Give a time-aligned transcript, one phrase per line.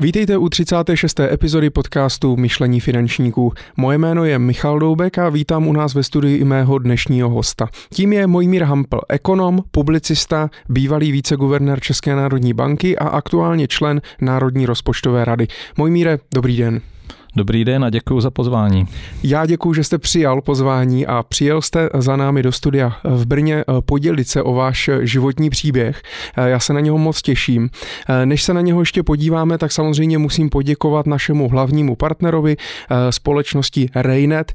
[0.00, 1.20] Vítejte u 36.
[1.20, 3.52] epizody podcastu Myšlení finančníků.
[3.76, 7.68] Moje jméno je Michal Doubek a vítám u nás ve studiu i mého dnešního hosta.
[7.92, 14.66] Tím je Mojmír Hampl, ekonom, publicista, bývalý viceguvernér České národní banky a aktuálně člen Národní
[14.66, 15.46] rozpočtové rady.
[15.76, 16.80] Mojmíre, dobrý den.
[17.36, 18.86] Dobrý den a děkuji za pozvání.
[19.22, 23.56] Já děkuji, že jste přijal pozvání a přijel jste za námi do studia v Brně
[23.56, 26.02] eh, podělit se o váš životní příběh.
[26.36, 27.70] Eh, já se na něho moc těším.
[28.08, 32.56] Eh, než se na něho ještě podíváme, tak samozřejmě musím poděkovat našemu hlavnímu partnerovi
[33.10, 34.52] společnosti Raynet,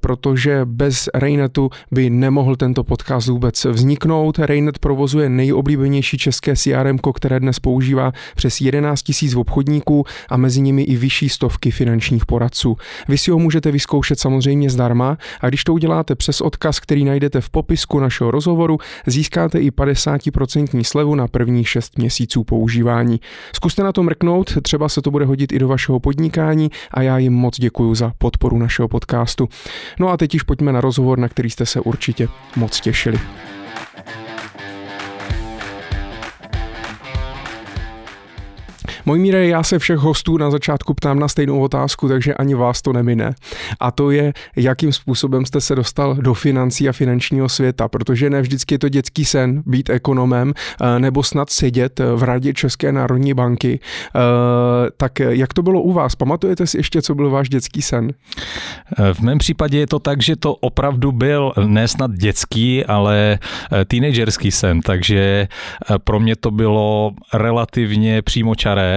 [0.00, 4.38] protože bez Raynetu by nemohl tento podcast vůbec vzniknout.
[4.38, 10.82] Raynet provozuje nejoblíbenější české CRM, které dnes používá přes 11 000 obchodníků a mezi nimi
[10.82, 12.76] i vyšší stovky finančních finančních poradců.
[13.08, 17.40] Vy si ho můžete vyzkoušet samozřejmě zdarma a když to uděláte přes odkaz, který najdete
[17.40, 23.20] v popisku našeho rozhovoru, získáte i 50% slevu na prvních 6 měsíců používání.
[23.54, 27.18] Zkuste na to mrknout, třeba se to bude hodit i do vašeho podnikání a já
[27.18, 29.48] jim moc děkuji za podporu našeho podcastu.
[29.98, 33.18] No a teď již pojďme na rozhovor, na který jste se určitě moc těšili.
[39.06, 42.82] Můj míre, já se všech hostů na začátku ptám na stejnou otázku, takže ani vás
[42.82, 43.34] to nemine.
[43.80, 48.42] A to je, jakým způsobem jste se dostal do financí a finančního světa, protože ne
[48.42, 53.34] vždycky je to dětský sen být ekonomem eh, nebo snad sedět v radě České národní
[53.34, 53.80] banky.
[53.80, 54.20] Eh,
[54.96, 56.14] tak jak to bylo u vás?
[56.14, 58.12] Pamatujete si ještě, co byl váš dětský sen?
[59.12, 63.38] V mém případě je to tak, že to opravdu byl ne snad dětský, ale
[63.72, 65.48] eh, teenagerský sen, takže
[66.04, 68.93] pro mě to bylo relativně přímočaré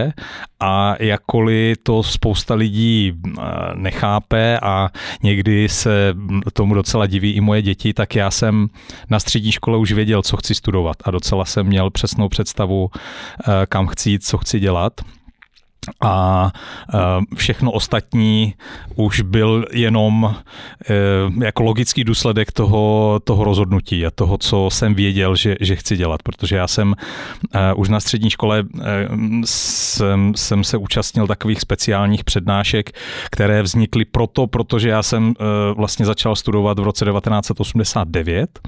[0.59, 3.42] a jakkoliv to spousta lidí eh,
[3.76, 4.89] nechápe a
[5.23, 6.14] někdy se
[6.54, 8.67] tomu docela diví i moje děti, tak já jsem
[9.09, 13.66] na střední škole už věděl, co chci studovat a docela jsem měl přesnou představu, eh,
[13.70, 14.94] kam chci jít, co chci dělat
[16.02, 16.52] a
[16.94, 18.53] e, všechno ostatní
[18.95, 20.36] už byl jenom
[20.89, 25.98] e, jako logický důsledek toho, toho rozhodnutí a toho, co jsem věděl, že, že chci
[25.98, 26.95] dělat, protože já jsem
[27.54, 28.64] e, už na střední škole
[29.45, 32.92] jsem, jsem se účastnil takových speciálních přednášek,
[33.32, 35.33] které vznikly proto, protože já jsem
[35.76, 38.60] vlastně začal studovat v roce 1989,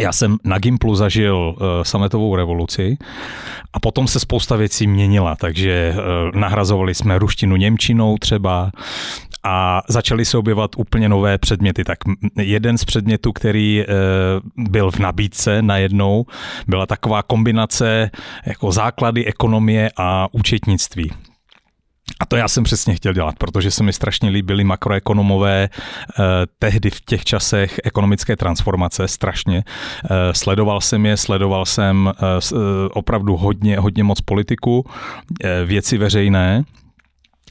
[0.00, 2.96] já jsem na Gimplu zažil uh, sametovou revoluci
[3.72, 8.70] a potom se spousta věcí měnila, takže uh, nahrazovali jsme ruštinu Němčinou třeba
[9.44, 11.84] a začaly se objevovat úplně nové předměty.
[11.84, 11.98] Tak
[12.40, 16.26] jeden z předmětů, který uh, byl v nabídce najednou,
[16.66, 18.10] byla taková kombinace
[18.46, 21.10] jako základy ekonomie a účetnictví.
[22.20, 26.22] A to já jsem přesně chtěl dělat, protože se mi strašně líbily makroekonomové eh,
[26.58, 29.64] tehdy v těch časech ekonomické transformace, strašně.
[30.10, 32.22] Eh, sledoval jsem je, sledoval jsem eh,
[32.52, 32.56] eh
[32.92, 34.86] opravdu hodně, hodně moc politiku,
[35.44, 36.64] eh, věci veřejné,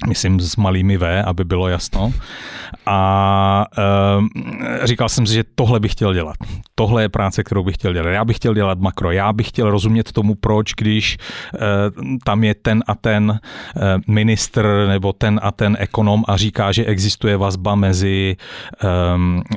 [0.07, 2.13] myslím s malými V, aby bylo jasno.
[2.85, 3.65] A
[4.83, 6.35] e, říkal jsem si, že tohle bych chtěl dělat.
[6.75, 8.09] Tohle je práce, kterou bych chtěl dělat.
[8.09, 11.17] Já bych chtěl dělat makro, já bych chtěl rozumět tomu, proč, když
[11.55, 11.59] e,
[12.23, 13.39] tam je ten a ten e,
[14.07, 18.35] ministr nebo ten a ten ekonom a říká, že existuje vazba mezi,
[18.83, 18.87] e,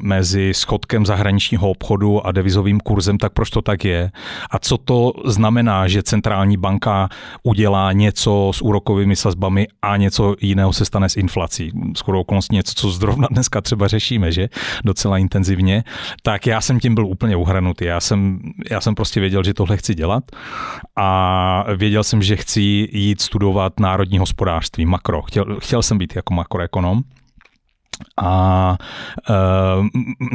[0.03, 4.11] mezi schodkem zahraničního obchodu a devizovým kurzem, tak proč to tak je?
[4.51, 7.09] A co to znamená, že centrální banka
[7.43, 11.73] udělá něco s úrokovými sazbami a něco jiného se stane s inflací.
[11.97, 14.49] Skoro okolností něco, co zrovna dneska třeba řešíme, že?
[14.85, 15.85] Docela intenzivně.
[16.23, 17.85] Tak já jsem tím byl úplně uhranutý.
[17.85, 20.25] Já jsem, já jsem prostě věděl, že tohle chci dělat
[20.97, 22.61] a věděl jsem, že chci
[22.93, 25.23] jít studovat národní hospodářství, makro.
[25.23, 27.03] Chtěl, chtěl jsem být jako makroekonom.
[28.17, 28.77] A
[29.31, 29.35] e,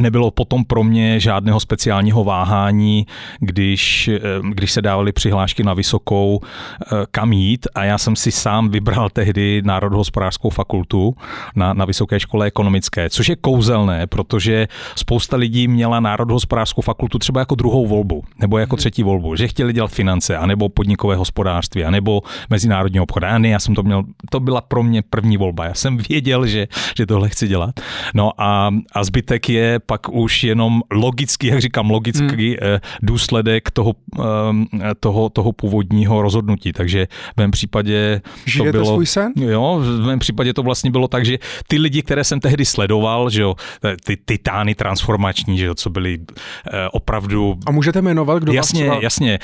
[0.01, 3.05] nebylo potom pro mě žádného speciálního váhání,
[3.39, 7.67] když, e, když se dávaly přihlášky na vysokou, e, kam jít.
[7.75, 11.15] A já jsem si sám vybral tehdy Národohospodářskou fakultu
[11.55, 17.39] na, na Vysoké škole ekonomické, což je kouzelné, protože spousta lidí měla Národohospodářskou fakultu třeba
[17.39, 18.77] jako druhou volbu, nebo jako mhm.
[18.79, 23.23] třetí volbu, že chtěli dělat finance, anebo podnikové hospodářství, anebo mezinárodní obchod.
[23.23, 25.65] A ne, já jsem to měl, to byla pro mě první volba.
[25.65, 26.67] Já jsem věděl, že,
[26.97, 27.75] že tohle chci dělat.
[28.15, 32.79] No a, a zbytek je pak už jenom logický, jak říkám, logický hmm.
[33.03, 34.65] důsledek toho, ehm,
[34.99, 36.71] toho, toho původního rozhodnutí.
[36.71, 38.93] Takže v mém případě Žijete to bylo...
[38.95, 39.31] svůj sen?
[39.35, 41.37] Jo, v mém případě to vlastně bylo tak, že
[41.67, 43.55] ty lidi, které jsem tehdy sledoval, že jo,
[44.03, 47.57] ty titány transformační, že jo, co byly eh, opravdu...
[47.65, 49.03] A můžete jmenovat, kdo jasně, vás třeba...
[49.03, 49.39] Jasně,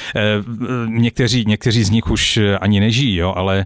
[0.87, 3.65] někteří, někteří z nich už ani nežijí, jo, ale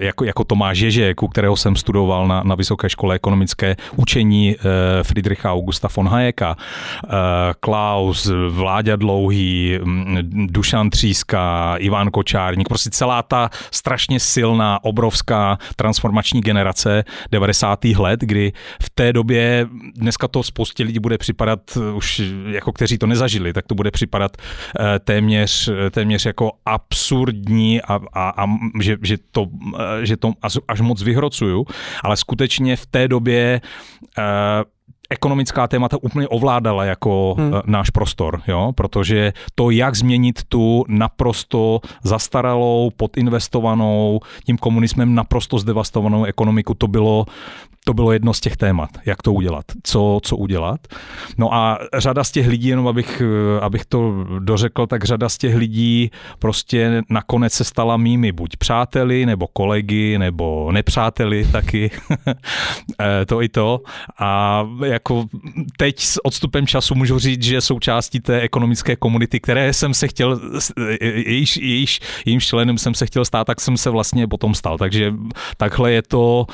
[0.00, 4.56] jako, jako Tomáš Ježek, u kterého jsem studoval na, na Vysoké škole ekonomické, ekonomické učení
[5.02, 6.56] Friedricha Augusta von Hayeka,
[7.60, 9.78] Klaus, Vláďa Dlouhý,
[10.46, 17.84] Dušan Tříska, Ivan Kočárník, prostě celá ta strašně silná, obrovská transformační generace 90.
[17.84, 18.52] let, kdy
[18.82, 21.60] v té době, dneska to spoustě lidí bude připadat,
[21.94, 24.36] už jako kteří to nezažili, tak to bude připadat
[25.04, 28.46] téměř, téměř jako absurdní a, a, a
[28.80, 29.46] že, že, to,
[30.02, 30.32] že to
[30.68, 31.66] až moc vyhrocuju,
[32.04, 33.37] ale skutečně v té době
[35.10, 37.52] ekonomická témata úplně ovládala jako hmm.
[37.66, 38.72] náš prostor, jo?
[38.74, 47.26] protože to, jak změnit tu naprosto zastaralou, podinvestovanou, tím komunismem naprosto zdevastovanou ekonomiku, to bylo,
[47.88, 50.80] to bylo jedno z těch témat, jak to udělat, co, co udělat.
[51.38, 53.22] No a řada z těch lidí, jenom abych,
[53.60, 59.26] abych to dořekl, tak řada z těch lidí prostě nakonec se stala mými buď přáteli,
[59.26, 61.90] nebo kolegy, nebo nepřáteli taky,
[63.00, 63.80] eh, to i to.
[64.18, 65.24] A jako
[65.76, 70.40] teď s odstupem času můžu říct, že součástí té ekonomické komunity, které jsem se chtěl,
[71.00, 74.78] jejíž, jejíž, jejímž členem jsem se chtěl stát, tak jsem se vlastně potom stal.
[74.78, 75.14] Takže
[75.56, 76.46] takhle je to,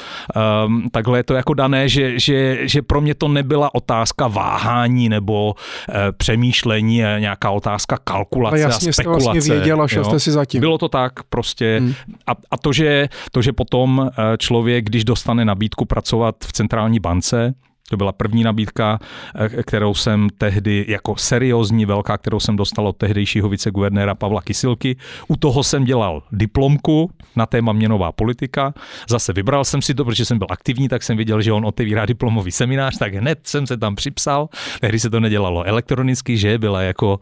[0.66, 5.08] um, takhle je to jako dané, že, že, že pro mě to nebyla otázka váhání
[5.08, 9.20] nebo uh, přemýšlení, nějaká otázka kalkulace a, jasně a spekulace.
[9.20, 10.60] Jste vlastně věděl šel jste si zatím.
[10.60, 11.78] Bylo to tak prostě.
[11.80, 11.94] Hmm.
[12.26, 17.00] A, a to, že, to, že potom eh, člověk, když dostane nabídku pracovat v centrální
[17.00, 17.54] bance,
[17.90, 18.98] to byla první nabídka,
[19.34, 24.96] eh, kterou jsem tehdy jako seriózní velká, kterou jsem dostal od tehdejšího viceguvernéra Pavla Kysilky.
[25.28, 28.74] U toho jsem dělal diplomku na téma měnová politika.
[29.08, 32.06] Zase vybral jsem si to, protože jsem byl aktivní, tak jsem viděl, že on otevírá
[32.06, 34.48] diplomový seminář, tak hned jsem se tam připsal.
[34.80, 37.20] Tehdy se to nedělalo elektronicky, že byla jako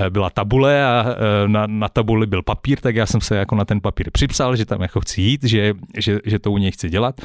[0.00, 3.54] eh, byla tabule a eh, na, na tabuli byl papír, tak já jsem se jako
[3.54, 6.70] na ten papír připsal, že tam jako chci jít, že, že, že to u něj
[6.70, 7.20] chci dělat.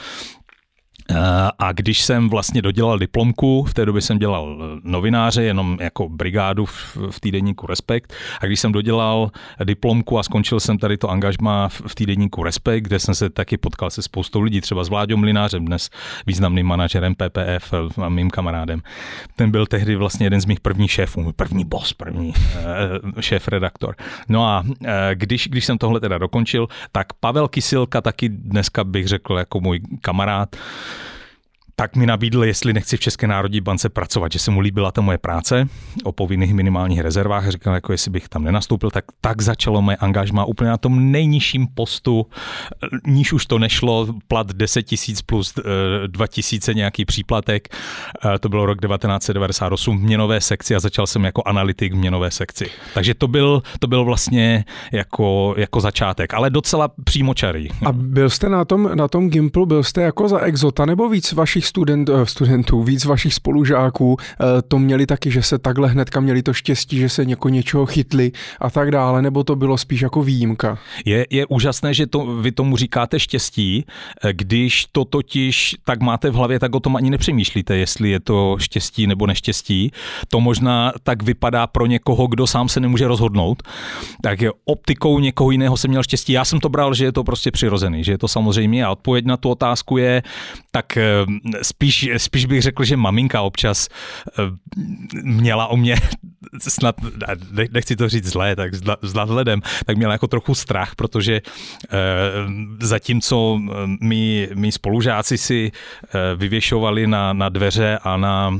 [1.60, 6.66] A když jsem vlastně dodělal diplomku, v té době jsem dělal novináře, jenom jako brigádu
[6.66, 9.32] v, v týdenníku Respekt, a když jsem dodělal
[9.64, 13.90] diplomku a skončil jsem tady to angažma v týdenníku Respekt, kde jsem se taky potkal
[13.90, 15.90] se spoustou lidí, třeba s Vláďou Mlinářem, dnes
[16.28, 17.74] významným manažerem PPF
[18.04, 18.82] a mým kamarádem.
[19.36, 22.34] Ten byl tehdy vlastně jeden z mých prvních šéfů, můj první boss, první
[23.18, 23.96] eh, šéf redaktor.
[24.30, 29.08] No a eh, když, když jsem tohle teda dokončil, tak Pavel Kysilka taky dneska bych
[29.08, 30.56] řekl jako můj kamarád,
[31.80, 35.02] tak mi nabídl, jestli nechci v České národní bance pracovat, že se mu líbila ta
[35.02, 35.68] moje práce
[36.04, 37.50] o povinných minimálních rezervách.
[37.50, 41.68] Říkal, jako jestli bych tam nenastoupil, tak tak začalo moje angažma úplně na tom nejnižším
[41.68, 42.26] postu,
[43.08, 45.54] níž už to nešlo, plat 10 tisíc plus
[46.08, 47.76] 2 eh, tisíce nějaký příplatek.
[48.25, 52.32] Eh, to bylo rok 1998 v měnové sekci a začal jsem jako analytik v měnové
[52.32, 52.66] sekci.
[52.94, 57.68] Takže to byl, to byl vlastně jako, jako začátek, ale docela přímočarý.
[57.86, 61.34] A byl jste na tom, na tom Gimplu, byl jste jako za exota nebo víc
[61.34, 66.19] vašich student, eh, studentů, víc vašich spolužáků eh, to měli taky, že se takhle hnedka
[66.19, 70.01] měli to štěstí, že se něko něčeho chytli a tak dále, nebo to bylo spíš
[70.01, 70.77] jako výjimka?
[71.06, 76.30] Je, je úžasné, že to, vy tomu říkáte štěstí, eh, když to totiž tak máte
[76.30, 79.92] v hlavě, tak o tom ani nepřemýšlíte, jestli je to štěstí nebo neštěstí.
[80.27, 83.63] To možná tak vypadá pro někoho, kdo sám se nemůže rozhodnout.
[84.22, 86.33] Tak je optikou někoho jiného jsem měl štěstí.
[86.33, 89.25] Já jsem to bral, že je to prostě přirozený, že je to samozřejmě a odpověď
[89.25, 90.24] na tu otázku je,
[90.72, 90.98] tak
[91.62, 93.88] spíš, spíš bych řekl, že maminka občas
[94.40, 94.44] eh,
[95.24, 95.96] měla o mě
[96.58, 96.96] snad,
[97.72, 101.98] nechci to říct zlé, tak s nadhledem, tak měla jako trochu strach, protože eh,
[102.80, 105.72] zatímco eh, my, my spolužáci si
[106.36, 108.60] vyvěšovali na, na dveře a na,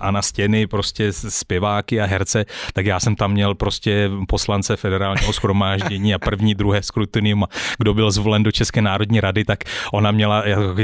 [0.00, 5.32] a na stěny prostě zpěváky a herce, tak já jsem tam měl prostě poslance federálního
[5.32, 7.44] schromáždění a první, druhé skrutinium,
[7.78, 10.74] kdo byl zvolen do České národní rady, tak ona měla jako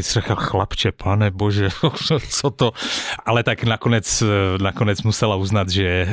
[0.77, 1.69] chlapče, pane bože,
[2.29, 2.73] co to.
[3.27, 4.23] Ale tak nakonec,
[4.61, 6.09] nakonec musela uznat, že,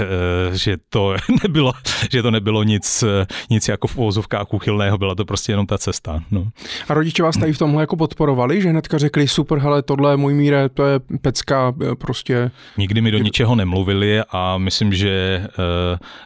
[0.54, 1.74] že, to nebylo,
[2.12, 3.04] že to nebylo nic,
[3.50, 6.24] nic jako v uvozovkách úchylného, byla to prostě jenom ta cesta.
[6.32, 6.48] No.
[6.90, 10.18] A rodiče vás tady v tomhle jako podporovali, že hnedka řekli, super, hele, tohle je
[10.18, 12.52] můj míre, to je pecka, prostě.
[12.78, 15.48] Nikdy mi do ničeho nemluvili a myslím, že,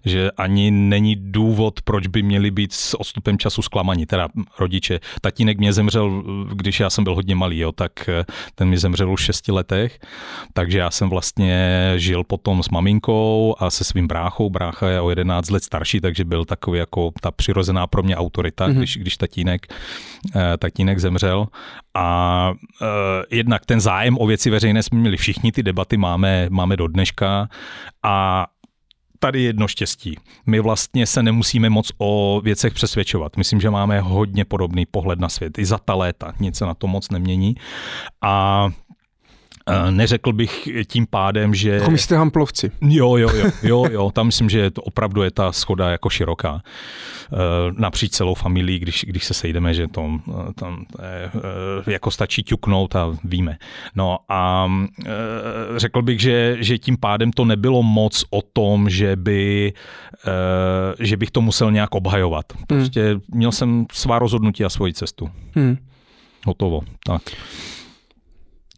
[0.06, 4.28] že ani není důvod, proč by měli být s odstupem času zklamaní, teda
[4.60, 5.00] rodiče.
[5.22, 8.10] Tatínek mě zemřel, když já jsem byl hodně malý, jo, tak
[8.56, 10.00] ten mi zemřel už v šesti letech,
[10.54, 14.50] takže já jsem vlastně žil potom s maminkou a se svým bráchou.
[14.50, 18.68] Brácha je o 11 let starší, takže byl takový jako ta přirozená pro mě autorita,
[18.68, 18.78] mm-hmm.
[18.78, 19.74] když, když tatínek,
[20.36, 21.48] eh, tatínek zemřel.
[22.00, 22.88] A uh,
[23.32, 27.50] jednak ten zájem o věci veřejné jsme měli všichni, ty debaty máme, máme do dneška
[28.04, 28.46] a
[29.20, 30.16] tady jedno štěstí.
[30.46, 33.38] My vlastně se nemusíme moc o věcech přesvědčovat.
[33.38, 35.58] Myslím, že máme hodně podobný pohled na svět.
[35.58, 37.56] I za ta léta nic se na to moc nemění.
[38.22, 38.68] A
[39.90, 41.70] Neřekl bych tím pádem, že...
[41.70, 42.72] Jako myslíte hamplovci?
[42.82, 46.62] Jo, jo, jo, jo, jo, tam myslím, že to opravdu je ta schoda jako široká.
[47.34, 47.38] Eh,
[47.78, 50.20] napříč celou familií, když, když se sejdeme, že to
[50.56, 53.58] tam eh, jako stačí ťuknout a víme.
[53.96, 54.72] No a
[55.06, 55.12] eh,
[55.76, 59.74] řekl bych, že, že tím pádem to nebylo moc o tom, že, by,
[61.00, 62.46] že bych to musel nějak obhajovat.
[62.68, 63.22] Prostě hmm.
[63.32, 65.30] měl jsem svá rozhodnutí a svoji cestu.
[65.56, 65.78] Hmm.
[66.46, 67.22] Hotovo, tak.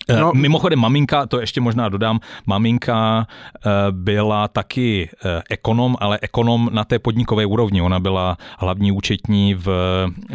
[0.10, 0.32] Eh, no.
[0.36, 6.84] Mimochodem, maminka, to ještě možná dodám, maminka eh, byla taky eh, ekonom, ale ekonom na
[6.84, 7.82] té podnikové úrovni.
[7.82, 9.66] Ona byla hlavní účetní v,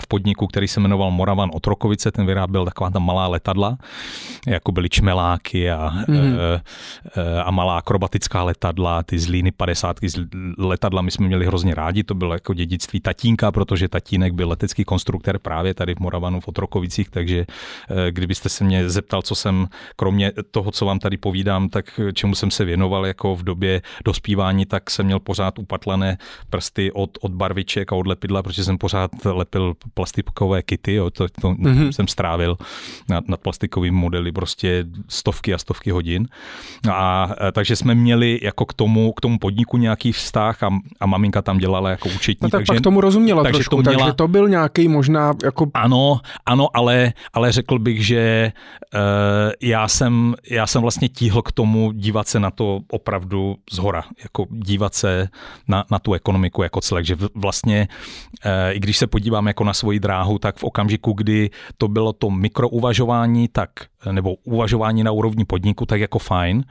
[0.00, 3.76] v podniku, který se jmenoval Moravan Otrokovice, ten vyráběl taková ta malá letadla,
[4.46, 6.36] jako byly čmeláky a, mm.
[7.44, 9.96] a malá akrobatická letadla, ty z Líny 50
[10.58, 14.84] letadla my jsme měli hrozně rádi, to bylo jako dědictví tatínka, protože tatínek byl letecký
[14.84, 17.46] konstruktor právě tady v Moravanu v Otrokovicích, takže
[18.10, 19.63] kdybyste se mě zeptal, co jsem
[19.96, 24.66] kromě toho, co vám tady povídám, tak čemu jsem se věnoval jako v době dospívání,
[24.66, 26.18] tak jsem měl pořád upatlané
[26.50, 31.28] prsty od, od barviček a od lepidla, protože jsem pořád lepil plastikové kity, jo, to,
[31.40, 31.88] to mm-hmm.
[31.88, 32.56] jsem strávil
[33.08, 36.28] nad, nad plastikovými modely prostě stovky a stovky hodin.
[36.90, 41.06] A, a takže jsme měli jako k tomu, k tomu podniku nějaký vztah a, a
[41.06, 42.38] maminka tam dělala jako účetní.
[42.42, 45.34] No tak takže, pak tomu rozuměla takže trošku, to měla, takže to byl nějaký možná
[45.44, 45.70] jako...
[45.74, 48.52] Ano, ano, ale, ale řekl bych, že
[48.94, 49.00] uh,
[49.62, 54.04] já jsem, já jsem vlastně tíhl k tomu dívat se na to opravdu z hora,
[54.22, 55.28] jako dívat se
[55.68, 57.88] na, na tu ekonomiku jako celek, že vlastně,
[58.44, 62.12] e, i když se podívám jako na svoji dráhu, tak v okamžiku, kdy to bylo
[62.12, 63.70] to mikrouvažování, tak
[64.12, 66.64] nebo uvažování na úrovni podniku, tak jako fajn.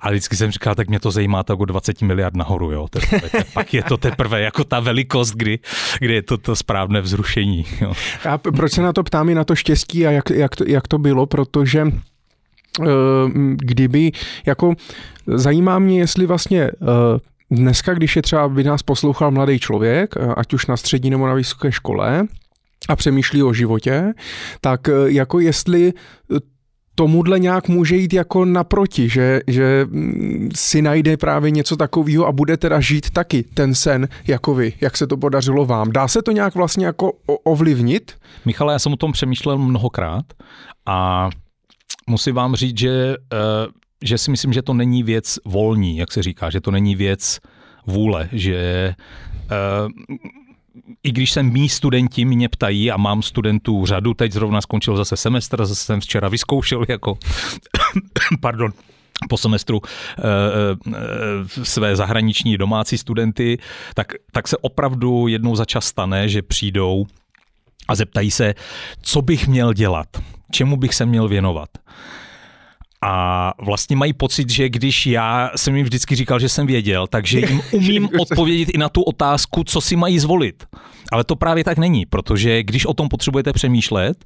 [0.00, 2.88] A vždycky jsem říkal, tak mě to zajímá tak o 20 miliard nahoru, jo.
[2.90, 5.58] Teprve, pak je to teprve jako ta velikost, kdy,
[5.98, 7.64] kdy je to to správné vzrušení.
[7.80, 7.92] Jo.
[8.28, 10.88] A proč se na to ptám i na to štěstí a jak, jak, to, jak
[10.88, 11.92] to bylo, protože Eh,
[13.56, 14.12] kdyby,
[14.46, 14.74] jako
[15.26, 16.72] zajímá mě, jestli vlastně eh,
[17.50, 21.26] dneska, když je třeba by nás poslouchal mladý člověk, eh, ať už na střední nebo
[21.26, 22.26] na vysoké škole,
[22.88, 24.12] a přemýšlí o životě,
[24.60, 25.92] tak jako jestli
[26.94, 32.32] tomuhle nějak může jít jako naproti, že, že mm, si najde právě něco takového a
[32.32, 35.92] bude teda žít taky ten sen jako vy, jak se to podařilo vám.
[35.92, 37.12] Dá se to nějak vlastně jako
[37.44, 38.12] ovlivnit?
[38.44, 40.24] Michale, já jsem o tom přemýšlel mnohokrát
[40.86, 41.30] a
[42.06, 43.66] musím vám říct, že, eh,
[44.02, 47.40] že si myslím, že to není věc volní, jak se říká, že to není věc
[47.86, 49.88] vůle, že eh,
[51.02, 55.16] i když se mý studenti mě ptají a mám studentů řadu, teď zrovna skončil zase
[55.16, 57.18] semestr, zase jsem včera vyzkoušel jako,
[58.40, 58.72] pardon,
[59.28, 60.22] po semestru e,
[60.94, 63.58] e, své zahraniční domácí studenty,
[63.94, 67.06] tak, tak se opravdu jednou za čas stane, že přijdou
[67.88, 68.54] a zeptají se,
[69.02, 70.06] co bych měl dělat
[70.52, 71.68] čemu bych se měl věnovat.
[73.04, 77.38] A vlastně mají pocit, že když já jsem jim vždycky říkal, že jsem věděl, takže
[77.38, 80.64] jim umím odpovědět i na tu otázku, co si mají zvolit.
[81.12, 84.24] Ale to právě tak není, protože když o tom potřebujete přemýšlet,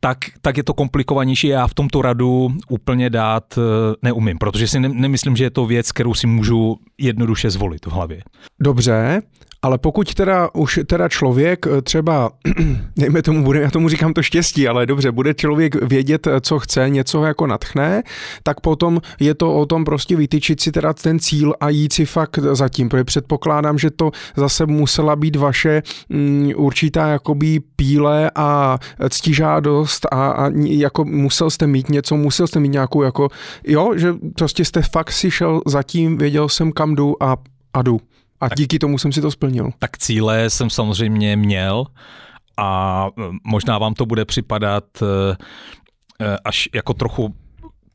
[0.00, 1.48] tak, tak je to komplikovanější.
[1.48, 3.60] Já v tomto radu úplně dát eh,
[4.02, 7.90] neumím, protože si ne, nemyslím, že je to věc, kterou si můžu jednoduše zvolit v
[7.90, 8.22] hlavě.
[8.60, 9.22] Dobře,
[9.66, 12.30] ale pokud teda už teda člověk eh, třeba,
[12.96, 16.58] dejme tomu, bude, já tomu říkám to štěstí, ale dobře, bude člověk vědět, eh, co
[16.58, 18.02] chce, něco jako natchne,
[18.42, 22.04] tak potom je to o tom prostě vytyčit si teda ten cíl a jít si
[22.04, 28.78] fakt zatím, protože předpokládám, že to zase musela být vaše um, určitá jakoby píle a
[29.10, 33.28] ctižádost a, a jako musel jste mít něco, musel jste mít nějakou jako,
[33.66, 37.36] jo, že prostě jste fakt si šel zatím, věděl jsem kam jdu a,
[37.74, 38.00] a jdu.
[38.40, 39.70] A tak, díky tomu jsem si to splnil.
[39.78, 41.84] Tak cíle jsem samozřejmě měl
[42.56, 45.36] a e, možná vám to bude připadat e,
[46.26, 47.34] e, až jako trochu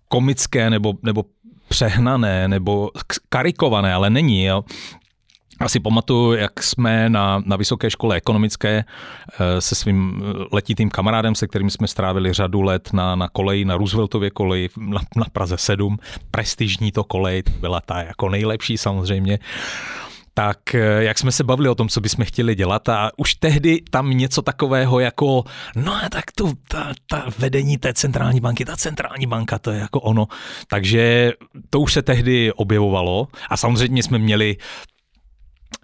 [0.08, 1.26] komické nebo, nebo
[1.70, 2.92] přehnané nebo
[3.30, 4.46] karikované, ale není.
[4.46, 4.64] Jo.
[5.60, 8.84] Asi pamatuju, jak jsme na, na vysoké škole ekonomické
[9.60, 14.30] se svým letitým kamarádem, se kterým jsme strávili řadu let na, na koleji, na Rooseveltově
[14.30, 15.98] koleji na, na Praze 7.
[16.32, 19.40] Prestižní to kolej, byla ta jako nejlepší samozřejmě
[20.34, 23.82] tak eh, jak jsme se bavili o tom, co bychom chtěli dělat a už tehdy
[23.90, 25.44] tam něco takového jako,
[25.76, 29.80] no a tak to, ta, ta vedení té centrální banky, ta centrální banka, to je
[29.80, 30.28] jako ono.
[30.68, 31.32] Takže
[31.70, 34.58] to už se tehdy objevovalo a samozřejmě jsme měli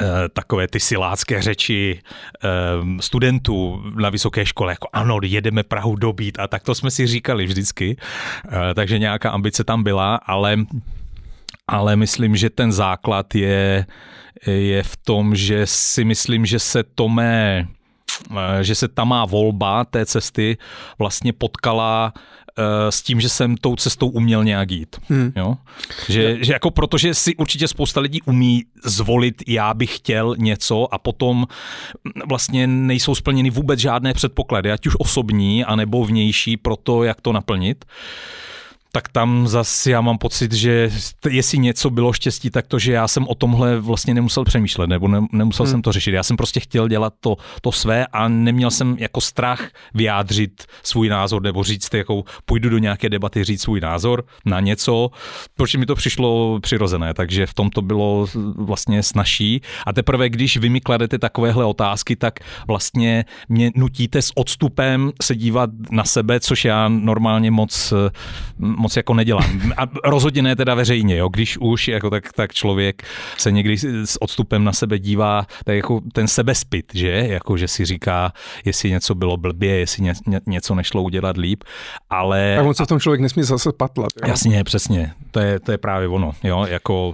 [0.01, 2.47] eh, takové ty silácké řeči eh,
[3.01, 7.45] studentů na vysoké škole, jako ano, jedeme Prahu dobít a tak to jsme si říkali
[7.45, 7.97] vždycky,
[8.75, 10.57] takže nějaká ambice tam byla, ale
[11.67, 13.85] ale myslím, že ten základ je,
[14.47, 17.67] je v tom, že si myslím, že se to mé
[18.31, 20.57] Eh, že se ta má volba té cesty
[20.99, 24.95] vlastně potkala eh, s tím, že jsem tou cestou uměl nějak jít.
[25.09, 25.31] Hmm.
[25.35, 25.55] Jo?
[26.09, 30.97] Že, že jako protože si určitě spousta lidí umí zvolit, já bych chtěl něco a
[30.97, 31.47] potom
[32.29, 37.33] vlastně nejsou splněny vůbec žádné předpoklady, ať už osobní, anebo vnější pro to, jak to
[37.33, 37.85] naplnit
[38.91, 40.91] tak tam zase já mám pocit, že
[41.29, 45.07] jestli něco bylo štěstí, tak to, že já jsem o tomhle vlastně nemusel přemýšlet, nebo
[45.07, 45.71] ne, nemusel hmm.
[45.71, 46.11] jsem to řešit.
[46.11, 51.09] Já jsem prostě chtěl dělat to, to své a neměl jsem jako strach vyjádřit svůj
[51.09, 55.09] názor, nebo říct, jako půjdu do nějaké debaty říct svůj názor na něco,
[55.55, 59.61] protože mi to přišlo přirozené, takže v tom to bylo vlastně snažší.
[59.85, 65.35] A teprve, když vy mi kladete takovéhle otázky, tak vlastně mě nutíte s odstupem se
[65.35, 67.93] dívat na sebe, což já normálně moc,
[68.77, 69.73] moc jako nedělám.
[69.77, 71.29] A rozhodně ne teda veřejně, jo.
[71.29, 73.03] Když už, jako tak, tak člověk
[73.37, 77.09] se někdy s odstupem na sebe dívá, tak jako ten sebespit, že?
[77.09, 78.31] Jako, že si říká,
[78.65, 81.63] jestli něco bylo blbě, jestli ně, ně, něco nešlo udělat líp,
[82.09, 82.53] ale...
[82.57, 84.11] Tak on se v tom člověk nesmí zase patlat.
[84.23, 84.29] Jo?
[84.29, 85.13] Jasně, přesně.
[85.31, 86.65] To je, to je právě ono, jo.
[86.69, 87.13] Jako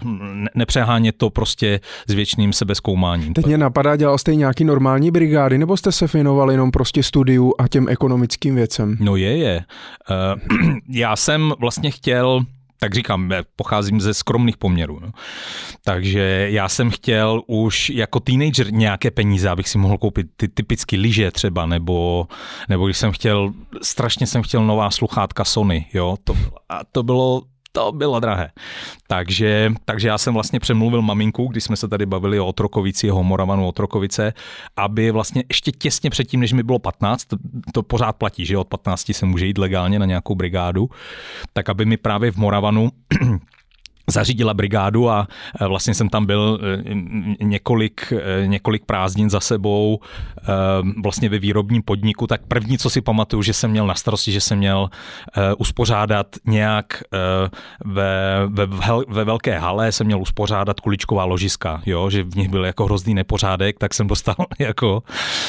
[0.56, 3.34] nepřeháně to prostě s věčným sebeskoumáním.
[3.34, 7.54] Teď mě napadá, dělal jste nějaký normální brigády, nebo jste se věnoval jenom prostě studiu
[7.60, 8.98] a těm ekonomickým věcem?
[9.00, 9.64] No je, je.
[10.10, 12.46] Uh, já jsem vlastně chtěl
[12.84, 15.00] tak říkám, pocházím ze skromných poměrů.
[15.00, 15.12] No.
[15.86, 20.96] Takže já jsem chtěl už jako teenager nějaké peníze, abych si mohl koupit ty typické
[20.96, 22.28] lyže třeba, nebo,
[22.70, 26.34] nebo když jsem chtěl, strašně jsem chtěl nová sluchátka Sony, jo, to,
[26.70, 27.42] a to bylo
[27.76, 28.52] to bylo drahé.
[29.08, 33.24] Takže, takže já jsem vlastně přemluvil maminku, když jsme se tady bavili o Otrokovici, o
[33.24, 34.34] Moravanu Otrokovice,
[34.78, 37.38] aby vlastně ještě těsně předtím, než mi bylo 15, to,
[37.74, 40.90] to pořád platí, že od 15 se může jít legálně na nějakou brigádu,
[41.54, 42.90] tak aby mi právě v Moravanu
[44.08, 45.28] zařídila brigádu a
[45.62, 46.60] e, vlastně jsem tam byl
[47.40, 50.00] e, několik, e, několik prázdnin za sebou
[51.04, 54.42] vlastně ve výrobním podniku, tak první, co si pamatuju, že jsem měl na starosti, že
[54.42, 54.90] jsem měl
[55.58, 57.04] uspořádat nějak
[57.86, 58.68] ve, ve,
[59.08, 63.14] ve velké hale jsem měl uspořádat kuličková ložiska, jo, že v nich byl jako hrozný
[63.14, 65.04] nepořádek, tak jsem dostal jako,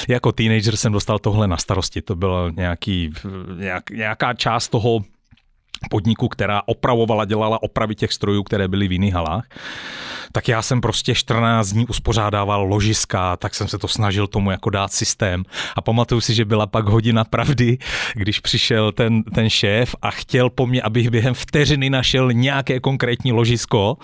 [0.08, 2.02] jako teenager jsem dostal tohle na starosti.
[2.02, 3.12] To byla nějaký,
[3.58, 5.00] nějak, nějaká část toho
[5.90, 9.46] podniku, která opravovala, dělala opravy těch strojů, které byly v jiných halách,
[10.32, 14.70] tak já jsem prostě 14 dní uspořádával ložiska, tak jsem se to snažil tomu jako
[14.70, 15.44] dát systém.
[15.76, 17.78] A pamatuju si, že byla pak hodina pravdy,
[18.14, 23.32] když přišel ten, ten šéf a chtěl po mně, abych během vteřiny našel nějaké konkrétní
[23.32, 23.96] ložisko,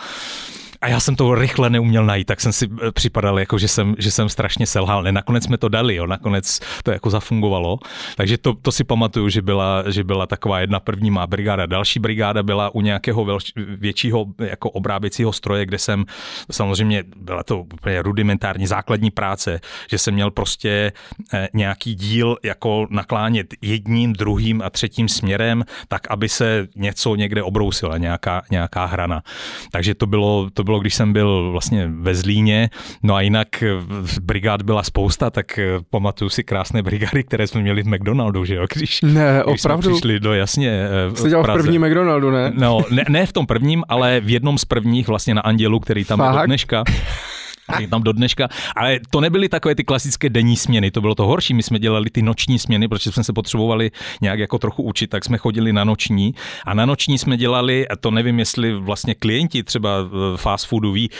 [0.80, 3.94] a já jsem to rychle neuměl najít, tak jsem si eh, připadal, jako, že, jsem,
[3.98, 5.02] že jsem strašně selhal.
[5.02, 7.78] Ne, nakonec jsme to dali, jo, nakonec to jako zafungovalo.
[8.16, 11.66] Takže to, to si pamatuju, že byla, že byla taková jedna první má brigáda.
[11.66, 16.04] Další brigáda byla u nějakého velč, většího jako obráběcího stroje, kde jsem
[16.50, 20.92] samozřejmě, byla to úplně rudimentární základní práce, že jsem měl prostě
[21.32, 27.42] eh, nějaký díl jako naklánět jedním, druhým a třetím směrem, tak aby se něco někde
[27.42, 29.22] obrousila, nějaká, nějaká hrana.
[29.72, 32.70] Takže to bylo, to bylo bylo, když jsem byl vlastně ve Zlíně,
[33.02, 33.68] no a jinak eh,
[34.22, 38.54] brigád byla spousta, tak eh, pamatuju si krásné brigády, které jsme měli v McDonaldu, že
[38.54, 39.82] jo, když, ne, když opravdu.
[39.82, 42.52] jsme přišli do jasně eh, Jste dělal v, v první McDonaldu, ne?
[42.54, 46.04] No, ne, ne v tom prvním, ale v jednom z prvních vlastně na Andělu, který
[46.04, 46.34] tam Fakt?
[46.34, 46.84] je do dneška
[47.78, 48.48] je tam do dneška.
[48.76, 51.54] Ale to nebyly takové ty klasické denní směny, to bylo to horší.
[51.54, 55.24] My jsme dělali ty noční směny, protože jsme se potřebovali nějak jako trochu učit, tak
[55.24, 56.34] jsme chodili na noční.
[56.66, 59.90] A na noční jsme dělali, a to nevím, jestli vlastně klienti třeba
[60.36, 61.10] fast foodu ví,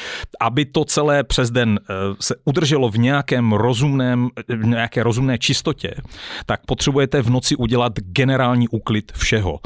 [0.41, 5.95] aby to celé přes den eh, se udrželo v nějakém rozumném, v nějaké rozumné čistotě,
[6.47, 9.61] tak potřebujete v noci udělat generální úklid všeho.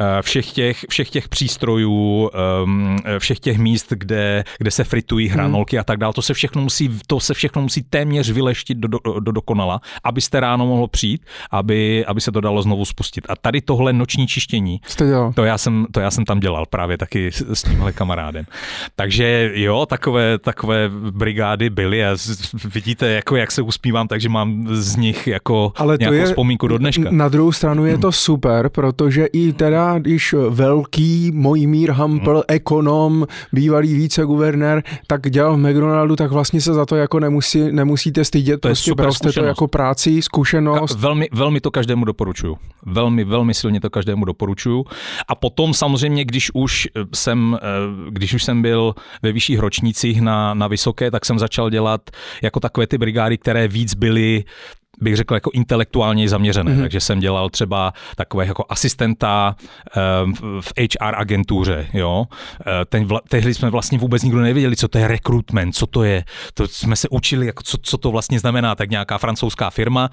[0.00, 5.76] Eh, všech těch, všech těch přístrojů, ehm, všech těch míst, kde, kde se fritují hranolky
[5.76, 5.80] hmm.
[5.80, 6.12] a tak dále.
[6.12, 10.40] To se všechno musí, to se všechno musí téměř vyleštit do, do, do dokonala, abyste
[10.40, 13.26] ráno mohlo přijít, aby, aby se to dalo znovu spustit.
[13.28, 14.80] A tady tohle noční čištění.
[15.34, 18.44] To, já jsem, to já jsem tam dělal právě taky s, s tímhle kamarádem.
[18.96, 22.16] Takže jo, takové, takové brigády byly a
[22.74, 26.78] vidíte, jako jak se uspívám, takže mám z nich jako Ale nějakou je, vzpomínku do
[26.78, 27.10] dneška.
[27.10, 32.42] Na druhou stranu je to super, protože i teda když velký Mojmír Hampel, hmm.
[32.48, 38.24] ekonom, bývalý viceguvernér, tak dělal v McDonaldu, tak vlastně se za to jako nemusí, nemusíte
[38.24, 40.96] stydět, to prostě super jste to jako práci, zkušenost.
[40.96, 42.56] Ka- velmi, velmi to každému doporučuju.
[42.86, 44.84] Velmi, velmi silně to každému doporučuju.
[45.28, 50.54] A potom samozřejmě, když už jsem, eh, když už jsem byl ve vyšších ročnících na,
[50.54, 52.10] na vysoké, tak jsem začal dělat
[52.42, 54.44] jako takové ty brigády, které víc byly
[55.00, 56.72] bych řekl, jako intelektuálně zaměřené.
[56.72, 56.80] Mm-hmm.
[56.80, 59.56] Takže jsem dělal třeba takové jako asistenta
[60.24, 61.86] um, v HR agentuře.
[61.92, 62.24] Jo?
[62.60, 66.04] Eh, ten vla, tehdy jsme vlastně vůbec nikdo nevěděli, co to je recruitment, co to
[66.04, 66.24] je.
[66.54, 68.74] To jsme se učili, jako co, co to vlastně znamená.
[68.74, 70.10] Tak nějaká francouzská firma,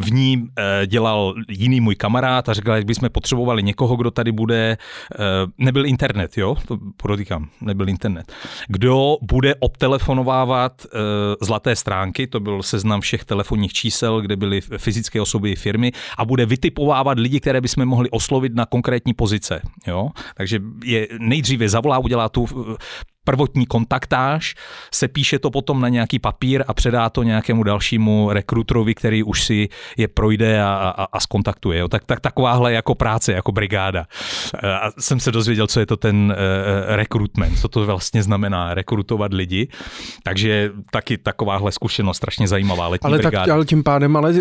[0.00, 4.32] v ní uh, dělal jiný můj kamarád a řekl, jak bychom potřebovali někoho, kdo tady
[4.32, 4.78] bude,
[5.18, 8.32] uh, nebyl internet, jo, to podotýkám, nebyl internet,
[8.68, 11.00] kdo bude obtelefonovávat uh,
[11.40, 16.24] zlaté stránky, to byl seznam všech telefonních čísel, kde byly fyzické osoby i firmy a
[16.24, 19.62] bude vytipovávat lidi, které bychom mohli oslovit na konkrétní pozice.
[19.86, 20.08] Jo?
[20.34, 22.46] Takže je nejdříve zavolá, udělá tu
[23.26, 24.54] prvotní kontaktáž,
[24.94, 29.44] se píše to potom na nějaký papír a předá to nějakému dalšímu rekrutrovi, který už
[29.44, 31.78] si je projde a, a, a skontaktuje.
[31.78, 31.88] Jo.
[31.88, 34.06] Tak, tak takováhle jako práce, jako brigáda.
[34.62, 39.32] A jsem se dozvěděl, co je to ten uh, rekrutment, co to vlastně znamená rekrutovat
[39.32, 39.68] lidi.
[40.22, 43.44] Takže taky takováhle zkušenost, strašně zajímavá letní ale brigáda.
[43.44, 44.34] Tak, ale tím pádem, ale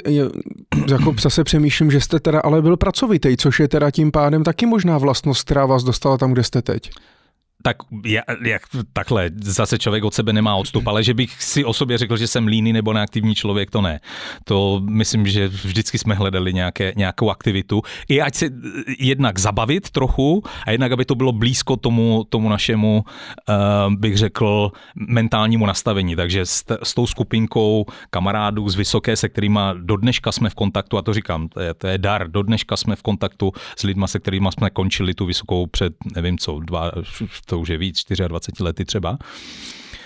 [0.91, 4.65] jako zase přemýšlím, že jste teda ale byl pracovitý, což je teda tím pádem taky
[4.65, 6.91] možná vlastnost, která vás dostala tam, kde jste teď
[7.65, 7.77] tak
[8.43, 8.61] jak,
[8.93, 12.27] takhle, zase člověk od sebe nemá odstup, ale že bych si o sobě řekl, že
[12.27, 13.99] jsem líný nebo neaktivní člověk, to ne.
[14.43, 17.81] To myslím, že vždycky jsme hledali nějaké, nějakou aktivitu.
[18.09, 18.49] I ať se
[18.99, 23.03] jednak zabavit trochu a jednak, aby to bylo blízko tomu, tomu našemu,
[23.49, 26.15] uh, bych řekl, mentálnímu nastavení.
[26.15, 30.97] Takže s, s tou skupinkou kamarádů z Vysoké, se kterými do dneška jsme v kontaktu,
[30.97, 34.05] a to říkám, to je, to je dar, do dneška jsme v kontaktu s lidmi,
[34.07, 36.91] se kterými jsme končili tu Vysokou před, nevím co, dva,
[37.45, 39.17] to už je víc, 24 lety třeba,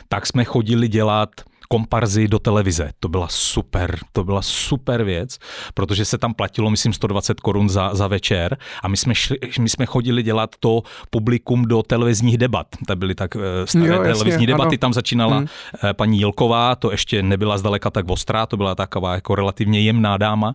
[0.07, 1.29] tak jsme chodili dělat
[1.71, 2.91] komparzy do televize.
[2.99, 5.37] To byla super, to byla super věc,
[5.73, 9.69] protože se tam platilo, myslím, 120 korun za, za večer a my jsme, šli, my
[9.69, 12.67] jsme chodili dělat to publikum do televizních debat.
[12.87, 14.77] To byly tak eh, staré jo, televizní jasně, debaty, ano.
[14.77, 15.47] tam začínala hmm.
[15.93, 20.53] paní Jilková, to ještě nebyla zdaleka tak ostrá, to byla taková jako relativně jemná dáma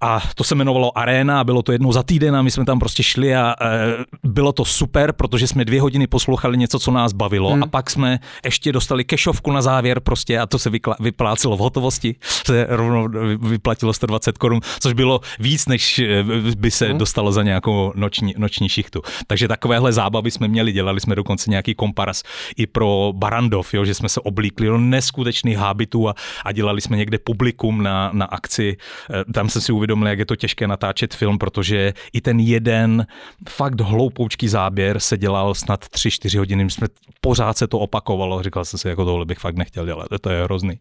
[0.00, 3.02] a to se jmenovalo Arena, bylo to jednou za týden a my jsme tam prostě
[3.02, 7.52] šli a e, bylo to super, protože jsme dvě hodiny poslouchali něco, co nás bavilo
[7.52, 7.62] hmm.
[7.62, 11.60] a pak jsme ještě dostali kešovku na závěr prostě a to se vykla, vyplácelo v
[11.60, 12.14] hotovosti,
[12.46, 16.24] se rovnou vyplatilo 120 korun, což bylo víc, než e,
[16.56, 16.98] by se hmm.
[16.98, 19.02] dostalo za nějakou noční, noční šichtu.
[19.26, 22.22] Takže takovéhle zábavy jsme měli, dělali jsme dokonce nějaký komparas
[22.56, 26.96] i pro Barandov, jo, že jsme se oblíkli do neskutečných hábitů a, a dělali jsme
[26.96, 28.76] někde publikum na, na akci.
[29.10, 32.40] E, tam jsem si uvědomil, uvědomili, jak je to těžké natáčet film, protože i ten
[32.40, 33.06] jeden
[33.48, 36.86] fakt hloupoučký záběr se dělal snad 3-4 hodiny, jsme
[37.20, 40.44] pořád se to opakovalo, říkal jsem si, jako tohle bych fakt nechtěl dělat, to je
[40.44, 40.78] hrozný.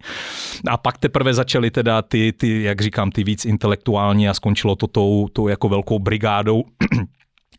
[0.67, 4.87] A pak teprve začaly teda ty, ty jak říkám, ty víc intelektuální a skončilo to
[4.87, 6.63] tou, tou jako velkou brigádou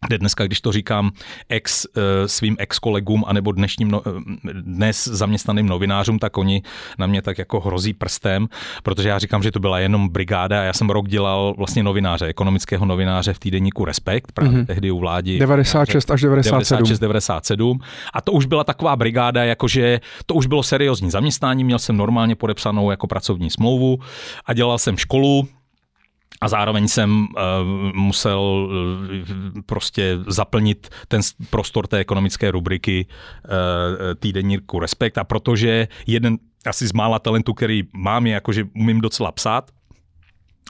[0.06, 1.10] kde dneska, když to říkám
[1.48, 6.62] ex, eh, svým ex-kolegům anebo dnešním, no, eh, dnes zaměstnaným novinářům, tak oni
[6.98, 8.48] na mě tak jako hrozí prstem,
[8.82, 12.26] protože já říkám, že to byla jenom brigáda a já jsem rok dělal vlastně novináře,
[12.26, 14.66] ekonomického novináře v týdeníku Respekt, právě mm-hmm.
[14.66, 15.38] tehdy u vládi.
[15.38, 16.76] 96 až 97.
[16.76, 17.80] 96, 97.
[18.12, 22.34] A to už byla taková brigáda, jakože to už bylo seriózní zaměstnání, měl jsem normálně
[22.34, 23.98] podepsanou jako pracovní smlouvu
[24.46, 25.48] a dělal jsem školu,
[26.40, 27.26] a zároveň jsem uh,
[27.94, 33.50] musel uh, prostě zaplnit ten prostor té ekonomické rubriky uh,
[34.18, 39.00] týdenníku Respekt a protože jeden asi z mála talentů, který mám, je jako, že umím
[39.00, 39.70] docela psát,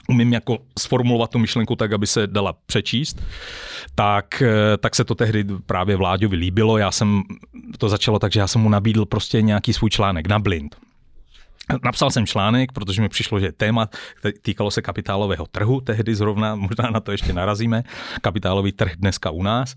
[0.09, 3.21] umím jako sformulovat tu myšlenku tak, aby se dala přečíst,
[3.95, 4.43] tak,
[4.79, 6.77] tak se to tehdy právě Vláďovi líbilo.
[6.77, 7.23] Já jsem,
[7.77, 10.75] to začalo tak, že já jsem mu nabídl prostě nějaký svůj článek na blind.
[11.83, 13.89] Napsal jsem článek, protože mi přišlo, že téma
[14.41, 17.83] týkalo se kapitálového trhu, tehdy zrovna, možná na to ještě narazíme,
[18.21, 19.75] kapitálový trh dneska u nás.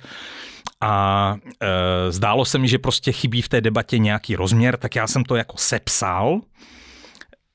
[0.80, 5.06] A e, zdálo se mi, že prostě chybí v té debatě nějaký rozměr, tak já
[5.06, 6.40] jsem to jako sepsal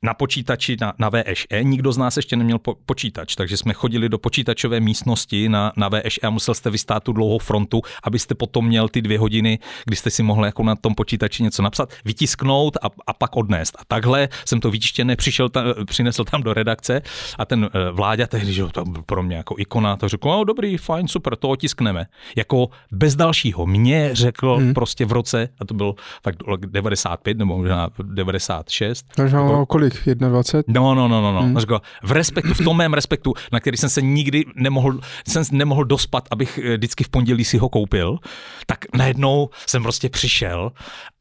[0.04, 1.64] na počítači na, na VŠE.
[1.64, 5.90] Nikdo z nás ještě neměl po, počítač, takže jsme chodili do počítačové místnosti na, na
[5.90, 9.96] VŠE a musel jste vystát tu dlouhou frontu, abyste potom měl ty dvě hodiny, kdy
[9.96, 13.76] jste si mohli jako na tom počítači něco napsat, vytisknout a, a pak odnést.
[13.80, 17.02] A takhle jsem to vytištěné přišel tam, přinesl tam do redakce
[17.38, 20.44] a ten eh, vláďa tehdy, že to byl pro mě jako ikona, to řekl, no
[20.44, 22.06] dobrý, fajn, super, to otiskneme.
[22.36, 23.66] Jako bez dalšího.
[23.66, 24.74] Mě řekl hmm.
[24.74, 29.06] prostě v roce, a to byl fakt 95 nebo možná 96.
[29.16, 29.85] Takže kolik?
[29.89, 30.15] Kolik?
[30.15, 30.82] 21?
[30.82, 31.32] No, no, no, no.
[31.32, 31.41] no.
[31.41, 31.80] Hmm.
[32.04, 36.28] v respektu, v tom mém respektu, na který jsem se nikdy nemohl, jsem nemohl dospat,
[36.32, 38.17] abych eh, vždycky v pondělí si ho koupil,
[38.65, 40.71] tak najednou jsem prostě přišel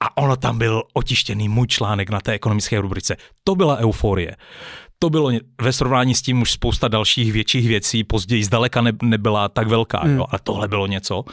[0.00, 3.16] a ono tam byl otištěný můj článek na té ekonomické rubrice.
[3.44, 4.36] To byla euforie
[4.98, 5.30] to bylo
[5.62, 10.00] ve srovnání s tím už spousta dalších větších věcí, později zdaleka ne, nebyla tak velká,
[10.00, 10.16] hmm.
[10.16, 11.24] jo, ale tohle bylo něco.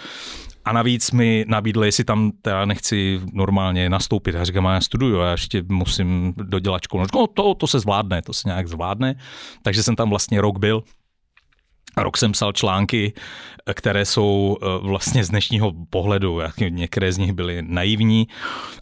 [0.65, 4.35] A navíc mi nabídli, jestli tam teda nechci normálně nastoupit.
[4.35, 7.03] Já říkám, já studuju, já ještě musím dodělat školu.
[7.15, 9.15] No, to, to se zvládne, to se nějak zvládne.
[9.63, 10.83] Takže jsem tam vlastně rok byl.
[11.97, 13.13] Rok jsem psal články,
[13.73, 18.27] které jsou eh, vlastně z dnešního pohledu, některé z nich byly naivní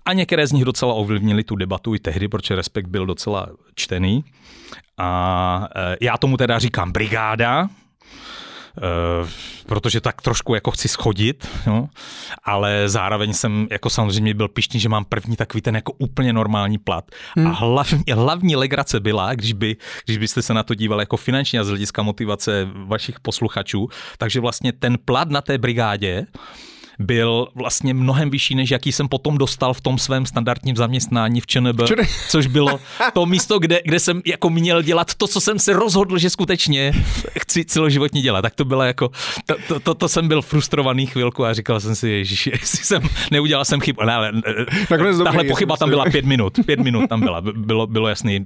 [0.06, 4.24] a některé z nich docela ovlivnily tu debatu i tehdy, protože Respekt byl docela čtený.
[4.98, 7.70] A eh, já tomu teda říkám brigáda,
[9.66, 11.90] protože tak trošku jako chci schodit, no,
[12.44, 16.78] ale zároveň jsem jako samozřejmě byl pišný, že mám první takový ten jako úplně normální
[16.78, 17.06] plat.
[17.36, 17.48] Hmm.
[17.48, 21.60] A hlavní, hlavní legrace byla, když, by, když byste se na to dívali jako finančně
[21.60, 26.26] a z hlediska motivace vašich posluchačů, takže vlastně ten plat na té brigádě
[27.00, 31.48] byl vlastně mnohem vyšší, než jaký jsem potom dostal v tom svém standardním zaměstnání v
[31.48, 31.82] ČNB,
[32.30, 32.80] což bylo
[33.14, 36.92] to místo, kde, kde jsem jako měl dělat to, co jsem se rozhodl, že skutečně
[37.40, 38.42] chci celoživotně dělat.
[38.42, 39.10] Tak to bylo jako,
[39.46, 43.02] to, to, to, to jsem byl frustrovaný chvilku a říkal jsem si, ježiš, jestli jsem,
[43.32, 44.02] neudělal jsem chybu.
[44.06, 44.32] Ne, ale,
[44.90, 47.42] Takhle tahle pochyba tam byla pět minut, pět minut tam byla.
[47.42, 48.46] Bylo, bylo jasný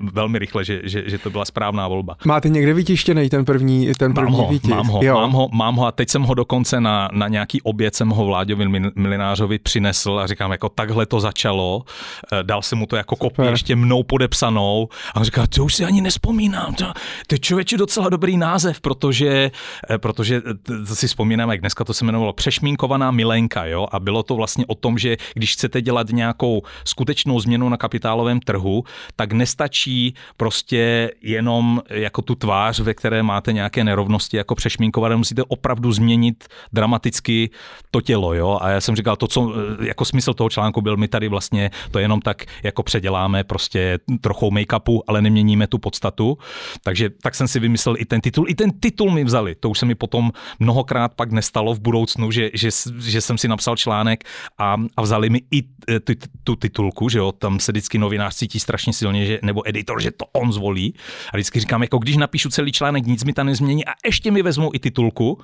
[0.00, 2.16] velmi rychle, že, že, že to byla správná volba.
[2.24, 4.74] Máte někde vytištěný ten první, ten první mám ho, výtisk?
[4.74, 5.14] Mám ho, jo.
[5.14, 8.24] mám ho, mám ho a teď jsem ho dokonce na, na nějaký oběd jsem ho
[8.24, 11.84] Vláďovi Milinářovi přinesl a říkám, jako takhle to začalo.
[12.32, 15.74] Eh, dal jsem mu to jako kopii ještě mnou podepsanou a on říká, to už
[15.74, 16.84] si ani nespomínám, to,
[17.26, 19.50] to je člověče docela dobrý název, protože,
[19.90, 24.00] eh, protože eh, to si vzpomínám, jak dneska to se jmenovalo Přešmínkovaná milenka, jo, a
[24.00, 28.84] bylo to vlastně o tom, že když chcete dělat nějakou skutečnou změnu na kapitálovém trhu,
[29.16, 35.42] tak nestačí prostě jenom jako tu tvář, ve které máte nějaké nerovnosti, jako přešmínkovat, musíte
[35.48, 37.50] opravdu změnit dramaticky
[37.90, 38.58] to tělo, jo.
[38.60, 41.70] A já jsem říkal, to, co eh, jako smysl toho článku byl, my tady vlastně
[41.90, 46.38] to jenom tak jako předěláme prostě trochu make-upu, ale neměníme tu podstatu.
[46.84, 48.44] Takže tak jsem si vymyslel i ten titul.
[48.48, 49.54] I ten titul mi vzali.
[49.54, 53.48] To už se mi potom mnohokrát pak nestalo v budoucnu, že, že, že jsem si
[53.48, 54.24] napsal článek
[54.58, 56.12] a, a vzali mi i eh, tu,
[56.44, 60.10] tu titulku, že jo, tam se vždycky novinář cítí strašně silně, že, nebo editor, že
[60.10, 60.94] to on zvolí.
[61.32, 64.42] A vždycky říkám, jako když napíšu celý článek, nic mi tam nezmění a ještě mi
[64.42, 65.38] vezmou i titulku,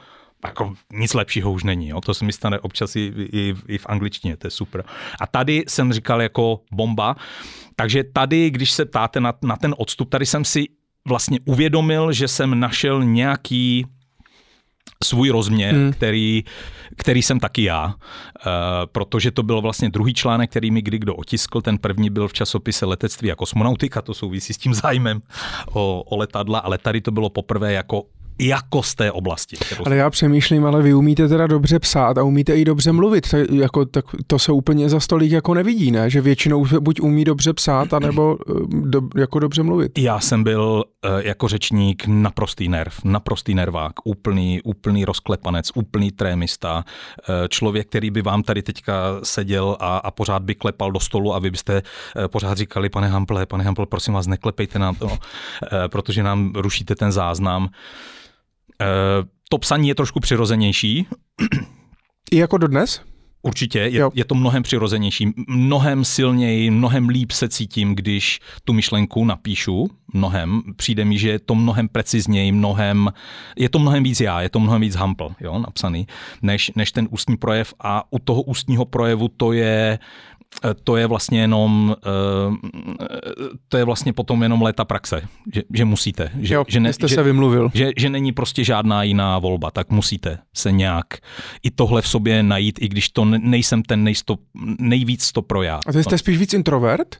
[0.44, 1.88] jako nic lepšího už není.
[1.88, 2.01] Jo?
[2.01, 4.85] To se mi stane občas i, i, i v angličtině, to je super.
[5.20, 7.16] A tady jsem říkal jako bomba,
[7.77, 10.64] takže tady, když se ptáte na, na ten odstup, tady jsem si
[11.09, 13.87] vlastně uvědomil, že jsem našel nějaký
[15.05, 15.92] svůj rozměr, hmm.
[15.92, 16.44] který,
[16.96, 17.92] který jsem taky já, uh,
[18.92, 22.33] protože to byl vlastně druhý článek, který mi kdy kdo otiskl, ten první byl v
[22.33, 25.22] časopise Letectví a kosmonautika, to souvisí s tím zájmem
[25.72, 28.05] o, o letadla, ale tady to bylo poprvé jako
[28.38, 29.57] jako z té oblasti.
[29.87, 33.31] Ale já přemýšlím, ale vy umíte teda dobře psát a umíte i dobře mluvit.
[33.31, 36.11] To, jako, tak to se úplně za stolik jako nevidí, ne?
[36.11, 39.98] Že většinou buď umí dobře psát, anebo eh, do, jako dobře mluvit.
[39.98, 46.85] Já jsem byl uh, jako řečník naprostý nerv, naprostý nervák, úplný, úplný rozklepanec, úplný trémista,
[47.29, 51.35] uh, člověk, který by vám tady teďka seděl a, a pořád by klepal do stolu
[51.35, 51.83] a vy byste
[52.27, 55.18] pořád říkali, pane Hample, pane Hample, prosím vás, neklepejte nám to,
[55.87, 57.68] protože nám rušíte ten záznam.
[58.82, 58.86] Eh,
[59.50, 61.06] to psaní je trošku přirozenější.
[62.30, 63.00] I jako dodnes?
[63.42, 69.24] Určitě, je, je to mnohem přirozenější, mnohem silněji, mnohem líp se cítím, když tu myšlenku
[69.24, 73.12] napíšu, mnohem, přijde mi, že je to mnohem precizněji, mnohem,
[73.56, 76.06] je to mnohem víc já, je to mnohem víc hampl, jo, napsaný,
[76.42, 77.74] než, než ten ústní projev.
[77.80, 80.27] A u toho ústního projevu to je, Eh,
[80.84, 83.11] to je vlastně jenom, eh,
[83.68, 85.22] to je vlastně potom jenom léta praxe,
[85.54, 86.30] že, že musíte.
[86.40, 87.70] Že, jo, že ne, jste že, se vymluvil.
[87.74, 91.06] Že, že není prostě žádná jiná volba, tak musíte se nějak
[91.62, 94.37] i tohle v sobě najít, i když to nejsem ten nejsto,
[94.78, 95.80] nejvíc to pro já.
[95.87, 97.16] A ty jste spíš víc introvert?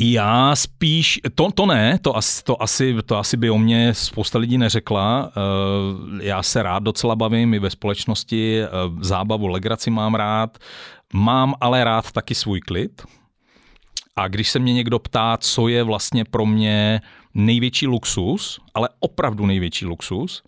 [0.00, 4.38] Já spíš, to, to ne, to asi, to, asi, to asi by o mě spousta
[4.38, 5.30] lidí neřekla.
[5.30, 8.62] Eh, já se rád docela bavím i ve společnosti,
[9.00, 10.58] zábavu, legraci mám rád,
[11.16, 13.02] Mám ale rád taky svůj klid.
[14.16, 17.00] A když se mě někdo ptá, co je vlastně pro mě
[17.34, 20.42] největší luxus, ale opravdu největší luxus,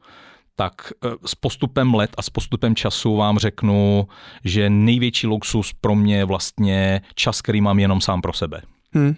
[0.57, 4.09] tak eh, s postupem let a s postupem času vám řeknu,
[4.45, 8.63] že největší luxus pro mě je vlastně čas, který mám jenom sám pro sebe.
[8.93, 9.17] Hmm.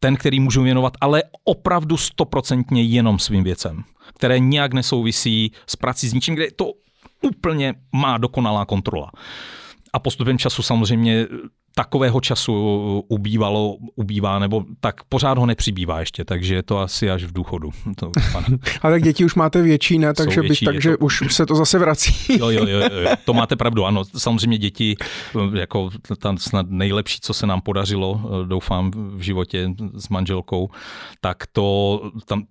[0.00, 3.84] Ten, který můžu věnovat, ale opravdu stoprocentně jenom svým věcem,
[4.14, 6.72] které nijak nesouvisí s prací s ničím, kde to
[7.22, 9.10] úplně má dokonalá kontrola.
[9.92, 11.26] A postupem času samozřejmě
[11.74, 17.24] takového času ubývalo, ubývá, nebo tak pořád ho nepřibývá ještě, takže je to asi až
[17.24, 17.70] v důchodu.
[17.96, 18.10] To
[18.82, 20.14] A tak děti už máte větší, ne?
[20.14, 21.04] Takže, větší, by, takže to...
[21.04, 22.14] už se to zase vrací.
[22.38, 24.04] Jo, jo, jo, jo, to máte pravdu, ano.
[24.16, 24.96] Samozřejmě děti,
[25.54, 30.70] jako tam snad nejlepší, co se nám podařilo, doufám, v životě s manželkou,
[31.20, 32.44] tak to, tam,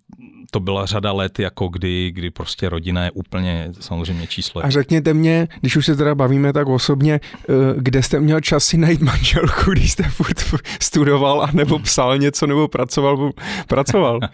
[0.51, 4.65] to byla řada let, jako kdy, kdy prostě rodina je úplně samozřejmě číslo.
[4.65, 8.63] A řekněte mě, když už se teda bavíme tak osobně, eh, kde jste měl čas
[8.63, 10.39] si najít manželku, když jste furt
[10.79, 13.31] studoval, a nebo psal něco, nebo pracoval?
[13.67, 14.19] pracoval.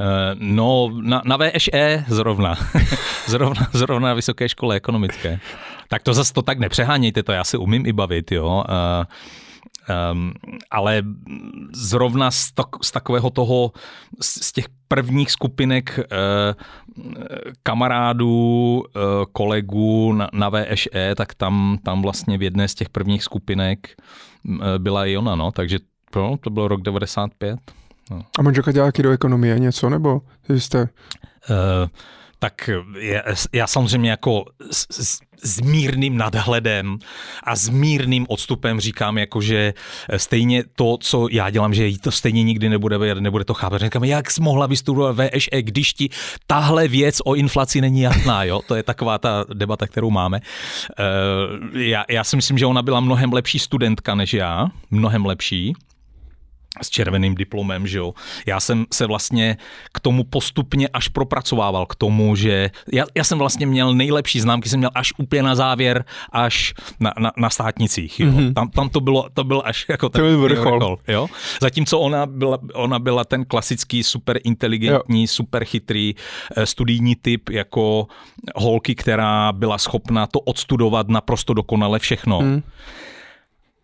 [0.00, 2.54] Eh, no, na, na VŠE zrovna.
[3.26, 3.66] zrovna.
[3.72, 5.40] Zrovna na Vysoké škole ekonomické.
[5.88, 8.64] Tak to zase to tak nepřehánějte, to já si umím i bavit, jo.
[8.68, 9.04] Uh,
[10.12, 10.32] Um,
[10.70, 11.02] ale
[11.74, 13.72] zrovna z, tak, z takového toho,
[14.20, 16.04] z, z těch prvních skupinek uh,
[17.62, 23.22] kamarádů, uh, kolegů na, na VŠE, tak tam, tam vlastně v jedné z těch prvních
[23.22, 23.94] skupinek
[24.44, 25.78] uh, byla i ona, no, takže
[26.16, 27.58] no, to bylo rok 95.
[28.10, 28.22] No.
[28.38, 30.88] A manželka dělá do ekonomie něco, nebo jste...
[31.50, 31.88] Uh,
[32.38, 33.22] tak já,
[33.52, 36.98] já samozřejmě jako s, s, s mírným nadhledem
[37.44, 39.74] a s mírným odstupem říkám, jako že
[40.16, 43.80] stejně to, co já dělám, že jí to stejně nikdy nebude, nebude to chápat.
[43.80, 46.08] Říkám, jak jsi mohla vystudovat VŠE, když ti
[46.46, 48.60] tahle věc o inflaci není jasná, jo?
[48.66, 50.40] To je taková ta debata, kterou máme.
[50.40, 55.74] Uh, já, já si myslím, že ona byla mnohem lepší studentka než já, mnohem lepší
[56.82, 58.14] s červeným diplomem, že jo.
[58.46, 59.56] Já jsem se vlastně
[59.92, 64.68] k tomu postupně až propracovával, k tomu, že já, já jsem vlastně měl nejlepší známky,
[64.68, 68.26] jsem měl až úplně na závěr, až na, na, na státnicích, jo.
[68.26, 68.54] Mm-hmm.
[68.54, 70.78] Tam, tam to bylo, to byl až jako ten vrchol.
[70.78, 71.26] vrchol, jo.
[71.60, 75.28] Zatímco ona byla, ona byla ten klasický super inteligentní, jo.
[75.28, 76.14] super chytrý
[76.56, 78.06] eh, studijní typ, jako
[78.54, 82.40] holky, která byla schopna to odstudovat naprosto dokonale všechno.
[82.40, 82.62] Mm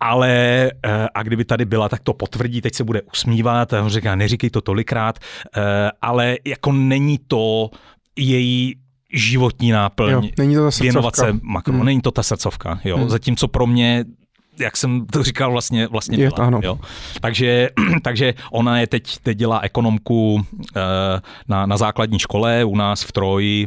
[0.03, 0.31] ale
[0.85, 4.15] eh, a kdyby tady byla, tak to potvrdí, teď se bude usmívat a on říká,
[4.15, 7.71] neříkej to tolikrát, eh, ale jako není to
[8.17, 8.75] její
[9.13, 11.85] životní náplň jo, není to ta věnovat se makro, hmm.
[11.85, 13.09] není to ta srdcovka, jo, hmm.
[13.09, 14.05] zatímco pro mě
[14.61, 16.61] jak jsem to říkal, vlastně, vlastně je, ano.
[16.63, 16.79] Jo.
[17.21, 17.71] Takže,
[18.03, 20.45] takže ona je teď, teď dělá ekonomku
[20.77, 20.81] eh,
[21.49, 23.67] na, na základní škole u nás v Troji,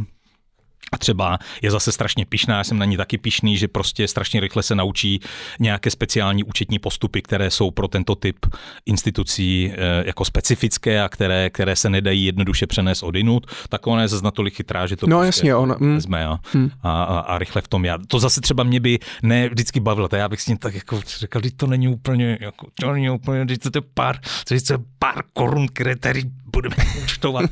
[0.91, 4.39] a třeba je zase strašně pišná, já jsem na ní taky pišný, že prostě strašně
[4.39, 5.19] rychle se naučí
[5.59, 8.45] nějaké speciální účetní postupy, které jsou pro tento typ
[8.85, 14.07] institucí eh, jako specifické a které, které se nedají jednoduše přenést odinut, tak ona je
[14.07, 15.95] zase natolik chytrá, že to no, prostě jasně, ona, mm.
[15.95, 16.69] vezme a, mm.
[16.83, 17.97] a, a, a, rychle v tom já.
[18.07, 21.01] To zase třeba mě by ne vždycky bavilo, to já bych s ním tak jako
[21.19, 24.59] řekl, že to není úplně, jako, to není úplně, že to je pár, to je
[24.99, 26.23] pár korun, které tady
[26.55, 27.45] budeme účtovat.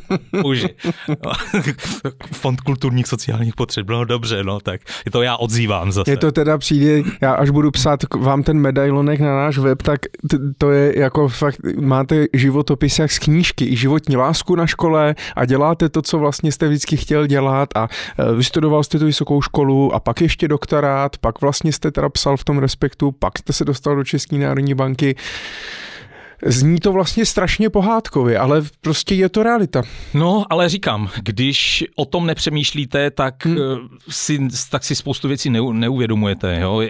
[0.44, 0.66] Už.
[2.32, 6.12] Fond kulturních sociálních potřeb, no dobře, no tak je to já odzývám zase.
[6.12, 10.00] Je to teda přijde, já až budu psát vám ten medailonek na náš web, tak
[10.58, 15.46] to je jako fakt, máte životopis jak z knížky, i životní lásku na škole a
[15.46, 17.88] děláte to, co vlastně jste vždycky chtěl dělat a
[18.20, 22.38] e, vystudoval jste tu vysokou školu a pak ještě doktorát, pak vlastně jste teda psal
[22.38, 25.16] v tom respektu, pak jste se dostal do České národní banky.
[26.46, 29.82] Zní to vlastně strašně pohádkově, ale prostě je to realita.
[30.14, 33.58] No, ale říkám, když o tom nepřemýšlíte, tak, hmm.
[33.58, 34.40] Eh, si,
[34.72, 36.60] tak si spoustu věcí neuvědomujete.
[36.62, 36.82] Jo?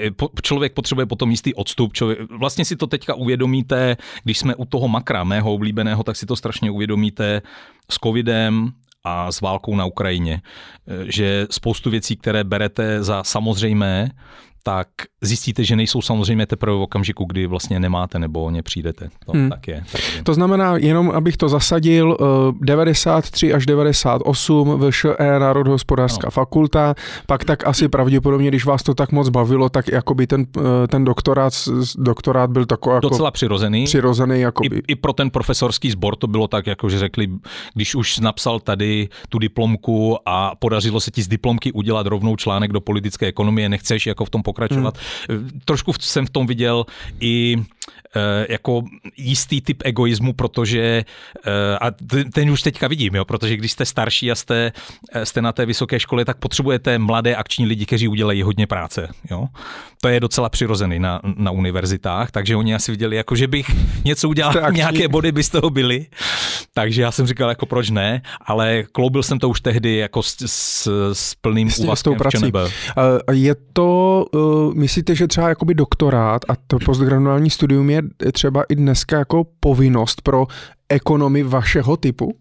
[0.41, 1.93] Člověk potřebuje potom jistý odstup.
[1.93, 6.25] Člověk, vlastně si to teďka uvědomíte, když jsme u toho makra, mého oblíbeného, tak si
[6.25, 7.41] to strašně uvědomíte
[7.89, 10.41] s covidem, a s válkou na Ukrajině,
[10.87, 14.11] eh, že spoustu věcí, které berete za samozřejmé,
[14.63, 14.87] tak
[15.21, 19.09] zjistíte, že nejsou samozřejmě teprve v okamžiku, kdy vlastně nemáte nebo o ně přijdete.
[19.25, 19.49] To, hmm.
[19.49, 20.23] tak, je, tak je.
[20.23, 22.17] To znamená, jenom abych to zasadil,
[22.61, 26.31] 93 eh, až 98 VŠE Národohospodářská no.
[26.31, 26.95] fakulta,
[27.27, 31.05] pak tak asi pravděpodobně, když vás to tak moc bavilo, tak jakoby ten, eh, ten
[31.05, 31.53] doktorát,
[31.97, 33.09] doktorát byl takový jako...
[33.09, 33.83] Docela přirozený.
[33.85, 34.77] Přirozený jakoby.
[34.77, 37.27] I, I pro ten profesorský sbor to bylo tak, jako že řekli,
[37.73, 42.71] když už napsal tady tu diplomku a podařilo se ti z diplomky udělat rovnou článek
[42.71, 44.97] do politické ekonomie, nechceš jako v tom pokračovat.
[45.29, 45.49] Hmm.
[45.65, 46.85] Trošku jsem v tom viděl
[47.19, 47.57] i
[48.49, 48.83] jako
[49.17, 51.03] jistý typ egoismu, protože,
[51.45, 51.91] eh, a
[52.33, 54.71] ten už teďka vidím, jo, protože když jste starší a jste,
[55.11, 59.09] eh, jste na té vysoké škole, tak potřebujete mladé akční lidi, kteří udělají hodně práce.
[59.31, 59.47] Jo.
[60.01, 63.65] To je docela přirozený na, na univerzitách, takže oni asi viděli, jako že bych
[64.05, 66.05] něco udělal, nějaké body by z toho byly.
[66.73, 70.35] Takže já jsem říkal, jako proč ne, ale kloubil jsem to už tehdy jako s,
[70.45, 72.51] s, s plným Jasně, úvazkem prací.
[73.31, 74.25] Je to,
[74.73, 80.21] myslíte, že třeba jakoby doktorát a to postgraduální studium je třeba i dneska jako povinnost
[80.21, 80.47] pro
[80.89, 82.37] ekonomy vašeho typu?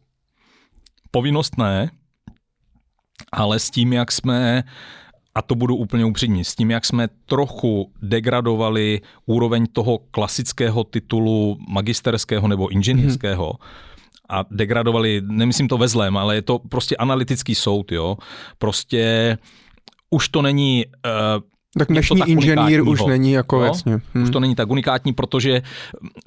[1.10, 1.90] Povinnost ne,
[3.32, 4.64] ale s tím, jak jsme
[5.34, 11.58] a to budu úplně upřímný, s tím, jak jsme trochu degradovali úroveň toho klasického titulu
[11.68, 13.70] magisterského nebo inženýrského, hmm.
[14.28, 18.16] a degradovali, nemyslím to ve zlém, ale je to prostě analytický soud, jo.
[18.58, 19.38] Prostě
[20.10, 21.12] už to není uh,
[21.78, 24.00] Tak dnešní tak inženýr už není jako no, jasně.
[24.14, 24.24] Hmm.
[24.24, 25.62] Už to není tak unikátní, protože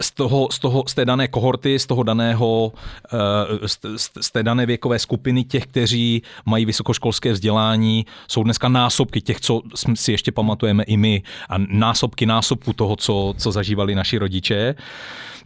[0.02, 2.74] z, toho, z, toho, z té dané kohorty, z toho daného,
[3.14, 3.80] eh, z,
[4.22, 9.62] z té dané věkové skupiny těch, kteří mají vysokoškolské vzdělání, jsou dneska násobky těch, co
[9.94, 14.76] si ještě pamatujeme i my a násobky násobku toho, co, co zažívali naši rodiče.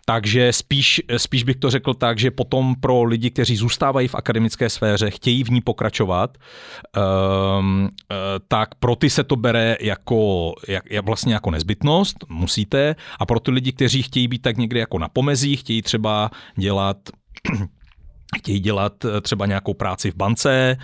[0.06, 4.70] Takže spíš, spíš bych to řekl tak, že potom pro lidi, kteří zůstávají v akademické
[4.70, 6.38] sféře, chtějí v ní pokračovat,
[7.60, 7.90] um,
[8.48, 13.52] tak pro ty se to bere jako, jak, vlastně jako nezbytnost, musíte, a pro ty
[13.52, 16.98] lidi, kteří chtějí být tak někde jako na pomezí, chtějí třeba dělat
[18.38, 20.78] chtějí dělat eh, třeba nějakou práci v bance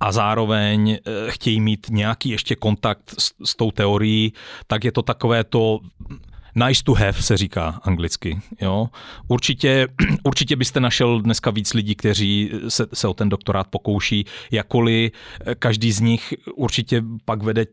[0.00, 0.98] a zároveň
[1.28, 4.32] chtějí mít nějaký ještě kontakt s, s tou teorií,
[4.66, 5.80] tak je to takové to
[6.54, 8.40] nice to have se říká anglicky.
[8.60, 8.88] Jo?
[9.28, 9.88] Určitě,
[10.24, 15.12] určitě byste našel dneska víc lidí, kteří se, se o ten doktorát pokouší, jakkoliv
[15.58, 17.66] každý z nich určitě pak vede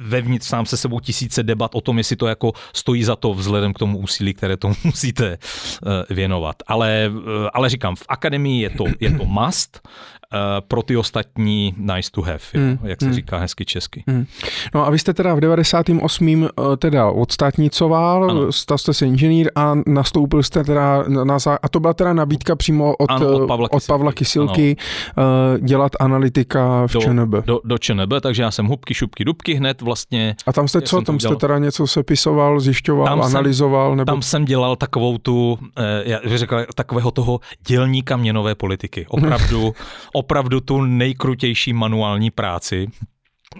[0.00, 3.72] vevnitř sám se sebou tisíce debat o tom, jestli to jako stojí za to vzhledem
[3.72, 6.56] k tomu úsilí, které tomu musíte eh, věnovat.
[6.66, 9.80] Ale, eh, ale říkám, v akademii je to, je to must,
[10.21, 10.21] Eh,
[10.68, 13.14] pro ty ostatní nice to have, mm, jak se mm.
[13.14, 14.04] říká hezky česky.
[14.06, 14.26] Mm.
[14.74, 16.44] No a vy jste teda v 98.
[16.44, 21.94] Eh, teda odstátnicoval, stal jste se inženýr a nastoupil jste teda na, a to byla
[21.94, 24.76] teda nabídka přímo od, ano, od, Pavla, od Pavla Kysilky
[25.16, 25.26] ano.
[25.56, 27.34] Eh, dělat analytika v do, ČNB.
[27.46, 30.36] Do, do ČNB, takže já jsem hubky, šupky, dubky hned vlastně.
[30.46, 31.02] A tam jste co?
[31.02, 33.90] Tam jste teda něco sepisoval, zjišťoval, tam analyzoval?
[33.90, 34.12] Jsem, nebo...
[34.12, 35.58] Tam jsem dělal takovou tu,
[36.04, 39.06] já bych řekl, takového toho dělníka měnové politiky.
[39.08, 39.74] Opravdu,
[40.22, 42.86] opravdu tu nejkrutější manuální práci.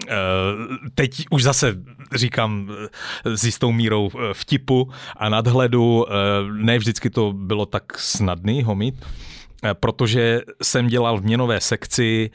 [0.08, 0.14] Eh,
[0.94, 1.74] teď už zase
[2.14, 6.06] říkám eh, s jistou mírou eh, vtipu a nadhledu,
[6.52, 8.94] ne vždycky to bylo tak snadný ho mít,
[9.80, 12.30] protože jsem dělal v měnové sekci,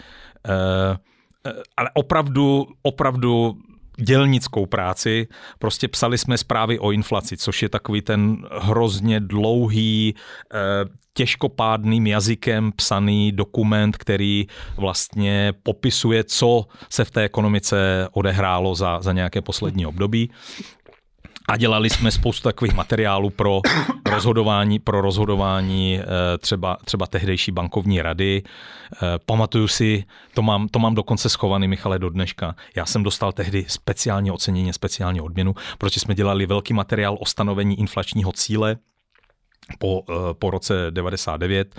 [1.77, 3.57] ale opravdu, opravdu
[3.97, 5.27] dělnickou práci.
[5.59, 10.15] Prostě psali jsme zprávy o inflaci, což je takový ten hrozně dlouhý,
[10.53, 10.57] eh,
[11.13, 19.13] těžkopádným jazykem psaný dokument, který vlastně popisuje, co se v té ekonomice odehrálo za, za
[19.13, 20.29] nějaké poslední období
[21.47, 23.61] a dělali jsme spoustu takových materiálů pro
[24.11, 28.43] rozhodování, pro rozhodování eh, třeba, třeba tehdejší bankovní rady.
[28.93, 32.55] Eh, pamatuju si, to mám, to mám dokonce schovaný, Michale, do dneška.
[32.75, 37.79] Já jsem dostal tehdy speciální ocenění, speciální odměnu, protože jsme dělali velký materiál o stanovení
[37.79, 38.77] inflačního cíle
[39.79, 41.75] po, eh, po roce 99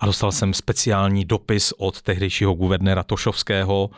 [0.00, 3.90] a dostal jsem speciální dopis od tehdejšího guvernéra Tošovského,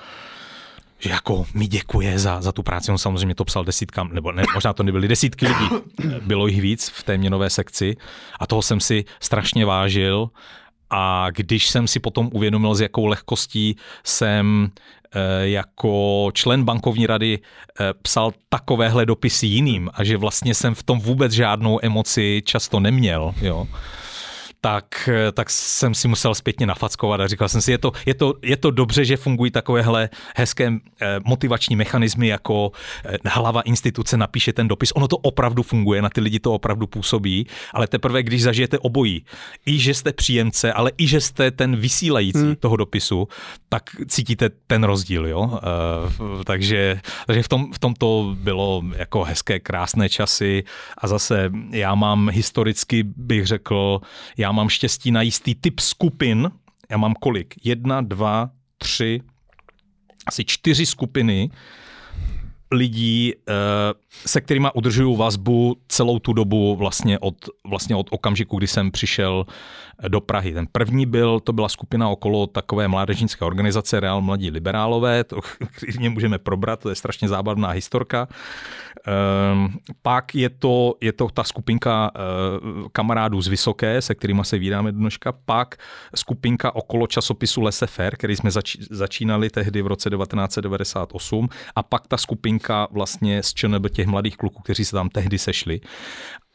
[0.99, 2.93] že jako mi děkuje za, za tu práci.
[2.93, 5.69] On samozřejmě to psal desítkám, nebo ne, možná to nebyly desítky lidí,
[6.23, 7.97] bylo jich víc v té měnové sekci.
[8.41, 10.31] A toho jsem si strašně vážil.
[10.91, 14.71] A když jsem si potom uvědomil, s jakou lehkostí jsem
[15.15, 20.83] eh, jako člen bankovní rady eh, psal takovéhle dopisy jiným a že vlastně jsem v
[20.83, 23.67] tom vůbec žádnou emoci často neměl, jo,
[24.61, 28.35] tak, tak jsem si musel zpětně nafackovat a říkal jsem si, je to, je to,
[28.43, 32.73] je to dobře, že fungují takovéhle hezké eh, motivační mechanismy, jako
[33.05, 34.93] eh, hlava instituce napíše ten dopis.
[34.95, 39.25] Ono to opravdu funguje, na ty lidi to opravdu působí, ale teprve, když zažijete obojí,
[39.67, 42.57] i že jste příjemce, ale i že jste ten vysílající hmm.
[42.57, 43.29] toho dopisu,
[43.69, 45.41] tak cítíte ten rozdíl, jo.
[45.41, 50.65] Uh, takže takže v, tom, v tom to bylo jako hezké, krásné časy
[50.99, 54.01] a zase já mám historicky, bych řekl,
[54.37, 56.51] já já mám štěstí na jistý typ skupin.
[56.91, 57.55] Já mám kolik?
[57.65, 59.21] Jedna, dva, tři,
[60.27, 61.51] asi čtyři skupiny
[62.73, 63.53] lidí, eh,
[64.27, 67.35] se kterými udržuju vazbu celou tu dobu vlastně od,
[67.69, 69.47] vlastně od okamžiku, kdy jsem přišel
[70.09, 70.53] do Prahy.
[70.55, 75.41] Ten první byl, to byla skupina okolo takové mládežnické organizace Real Mladí liberálové, to
[75.79, 78.29] klidně můžeme probrat, to je strašně zábavná historka.
[79.07, 79.69] Ehm,
[80.03, 82.21] pak je to, je to ta skupinka eh,
[82.93, 85.77] kamarádů z Vysoké, se kterými se vídáme dneška, pak
[86.15, 92.17] skupinka okolo časopisu Lesefer, který jsme zač, začínali tehdy v roce 1998 a pak ta
[92.17, 95.81] skupinka vlastně z ČNB těch mladých kluků, kteří se tam tehdy sešli.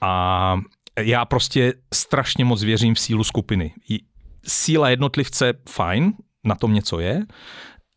[0.02, 0.58] A
[1.00, 3.74] já prostě strašně moc věřím v sílu skupiny.
[4.48, 6.14] Síla jednotlivce, fajn,
[6.44, 7.22] na tom něco je.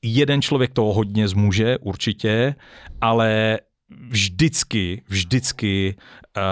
[0.02, 2.54] Jeden člověk toho hodně zmůže, určitě,
[3.00, 3.58] ale
[4.08, 5.96] vždycky, vždycky
[6.36, 6.42] uh,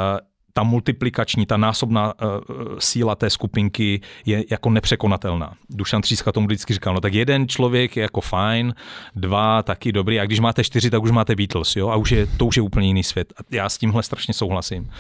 [0.57, 2.31] ta multiplikační, ta násobná uh,
[2.79, 5.53] síla té skupinky je jako nepřekonatelná.
[5.71, 8.75] Dušan Tříska tomu vždycky říkal, no tak jeden člověk je jako fajn,
[9.17, 12.27] dva taky dobrý, a když máte čtyři, tak už máte Beatles, jo, a už je,
[12.27, 13.33] to už je úplně jiný svět.
[13.37, 14.91] A já s tímhle strašně souhlasím,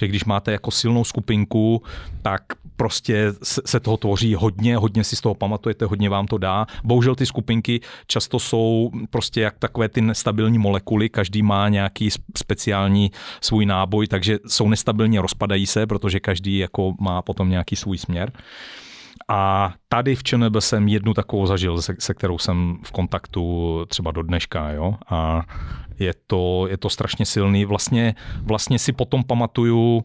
[0.00, 1.82] že když máte jako silnou skupinku,
[2.22, 2.42] tak
[2.76, 3.32] prostě
[3.66, 6.66] se toho tvoří hodně, hodně si z toho pamatujete, hodně vám to dá.
[6.84, 13.10] Bohužel ty skupinky často jsou prostě jak takové ty nestabilní molekuly, každý má nějaký speciální
[13.40, 14.68] svůj náboj, takže jsou
[15.04, 18.32] nestabilně, rozpadají se, protože každý jako má potom nějaký svůj směr.
[19.28, 24.10] A tady v ČNB jsem jednu takovou zažil, se, se kterou jsem v kontaktu třeba
[24.12, 24.70] do dneška.
[24.70, 24.94] Jo?
[25.08, 25.42] A
[25.98, 27.64] je to, je to strašně silný.
[27.64, 30.04] Vlastně, vlastně si potom pamatuju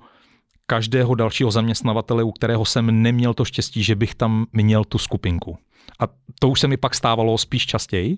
[0.67, 5.57] každého dalšího zaměstnavatele, u kterého jsem neměl to štěstí, že bych tam měl tu skupinku.
[5.99, 6.07] A
[6.39, 8.17] to už se mi pak stávalo spíš častěji.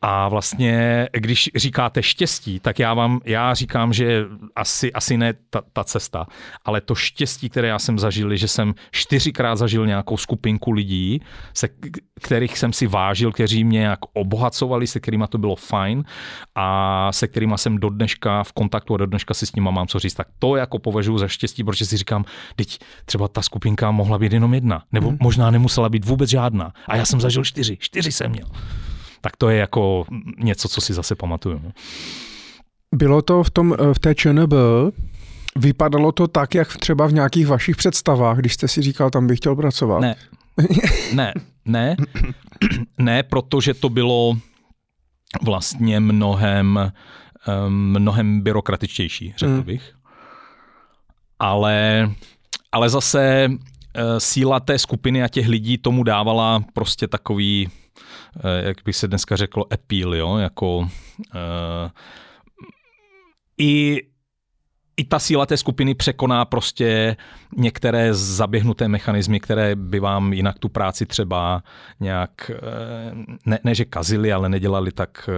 [0.00, 4.24] A vlastně, když říkáte štěstí, tak já vám, já říkám, že
[4.56, 6.26] asi, asi ne ta, ta cesta,
[6.64, 11.20] ale to štěstí, které já jsem zažil, že jsem čtyřikrát zažil nějakou skupinku lidí,
[11.54, 11.68] se
[12.22, 16.04] kterých jsem si vážil, kteří mě nějak obohacovali, se kterými to bylo fajn
[16.54, 19.86] a se kterými jsem do dneška v kontaktu a do dneška si s nimi mám
[19.86, 20.14] co říct.
[20.14, 22.24] Tak to jako považuji za štěstí, protože si říkám,
[22.56, 25.18] teď třeba ta skupinka mohla být jenom jedna, nebo hmm.
[25.20, 26.72] možná nemusela být vůbec žádná.
[26.88, 28.46] A já jsem zažil čtyři, čtyři jsem měl
[29.20, 30.04] tak to je jako
[30.38, 31.60] něco, co si zase pamatuju.
[31.64, 31.70] No.
[32.94, 34.52] Bylo to v, tom, v té ČNB,
[35.56, 39.38] vypadalo to tak, jak třeba v nějakých vašich představách, když jste si říkal, tam bych
[39.38, 40.00] chtěl pracovat?
[40.00, 40.16] Ne,
[41.12, 41.96] ne, ne,
[42.98, 44.36] ne, protože to bylo
[45.42, 46.92] vlastně mnohem,
[47.68, 49.62] mnohem byrokratičtější, řekl hmm.
[49.62, 49.92] bych.
[51.38, 52.10] Ale,
[52.72, 53.48] ale zase
[53.94, 57.87] eh, síla té skupiny a těch lidí tomu dávala prostě takový Eh,
[58.60, 60.88] jak by se dneska řeklo, appeal, jo, jako uh,
[63.58, 64.02] i
[64.98, 67.16] i ta síla té skupiny překoná prostě
[67.56, 71.62] některé zaběhnuté mechanismy, které by vám jinak tu práci třeba
[72.00, 73.14] nějak, eh,
[73.46, 75.30] ne, ne že kazili, ale nedělali tak,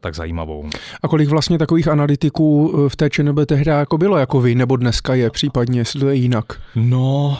[0.00, 0.70] tak zajímavou.
[1.02, 5.14] A kolik vlastně takových analytiků v té ČNB tehdy jako bylo jako vy, nebo dneska
[5.14, 6.60] je případně, jestli to je jinak?
[6.74, 7.38] No,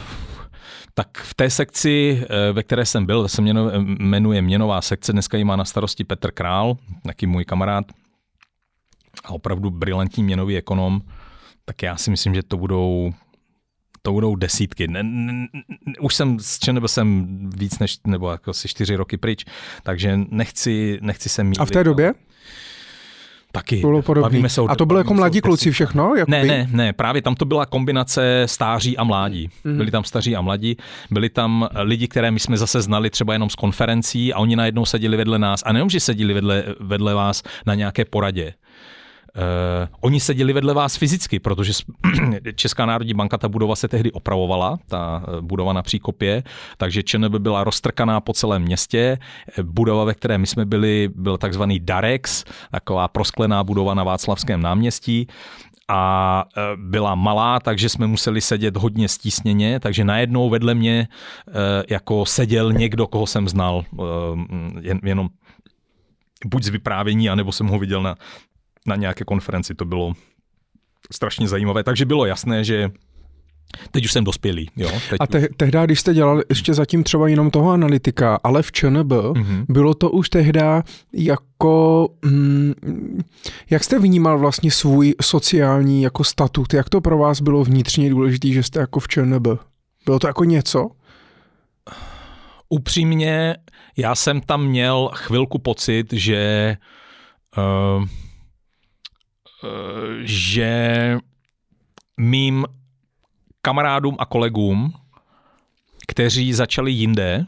[0.97, 3.41] tak v té sekci, eh, ve které jsem byl, se
[3.81, 7.85] jmenuje Měnová sekce, dneska ji má na starosti Petr Král, taky můj kamarád
[9.25, 11.01] a opravdu brilantní měnový ekonom,
[11.65, 13.13] tak já si myslím, že to budou
[14.01, 14.87] to budou desítky.
[14.87, 15.47] Ne, ne,
[15.99, 19.45] už jsem s ČNB jsem víc než, nebo jako asi čtyři roky pryč,
[19.83, 21.59] takže nechci, nechci se mít.
[21.59, 22.13] A v té době?
[23.51, 23.79] Taky.
[23.79, 24.49] Bylo podobný.
[24.49, 26.15] se o, a to bylo jako mladí kluci všechno?
[26.15, 29.49] Jak ne, ne, ne, právě tam to byla kombinace stáří a mládí.
[29.63, 29.77] Mm.
[29.77, 30.77] Byli tam staří a mladí,
[31.11, 34.85] byli tam lidi, které my jsme zase znali třeba jenom z konferencí a oni najednou
[34.85, 35.63] seděli vedle nás.
[35.65, 38.53] A nejenom, že seděli vedle, vedle vás na nějaké poradě,
[39.37, 41.73] Uh, oni seděli vedle vás fyzicky, protože
[42.55, 46.43] Česká národní banka, ta budova se tehdy opravovala, ta eh, budova na Příkopě,
[46.77, 49.17] takže ČNB byla roztrkaná po celém městě.
[49.63, 55.27] Budova, ve které my jsme byli, byl takzvaný Darex, taková prosklená budova na Václavském náměstí
[55.87, 61.07] a eh, byla malá, takže jsme museli sedět hodně stísněně, takže najednou vedle mě
[61.89, 63.85] jako seděl někdo, koho jsem znal,
[64.81, 65.29] jen, jenom
[66.45, 68.15] buď z vyprávění, anebo jsem ho viděl na
[68.87, 69.75] na nějaké konferenci.
[69.75, 70.13] To bylo
[71.11, 71.83] strašně zajímavé.
[71.83, 72.89] Takže bylo jasné, že
[73.91, 74.69] Teď už jsem dospělý.
[74.75, 74.89] Jo?
[75.09, 78.71] Teď a te- tehdy, když jste dělal ještě zatím třeba jenom toho analytika, ale v
[78.71, 79.65] ČNB, mm-hmm.
[79.69, 80.61] bylo to už tehdy
[81.13, 82.73] jako, mm,
[83.69, 88.47] jak jste vnímal vlastně svůj sociální jako statut, jak to pro vás bylo vnitřně důležité,
[88.47, 89.47] že jste jako v ČNB?
[90.05, 90.89] Bylo to jako něco?
[92.69, 93.55] Upřímně,
[93.97, 96.77] já jsem tam měl chvilku pocit, že
[97.57, 98.05] uh,
[100.23, 101.17] že
[102.17, 102.65] mým
[103.61, 104.93] kamarádům a kolegům,
[106.07, 107.45] kteří začali jinde,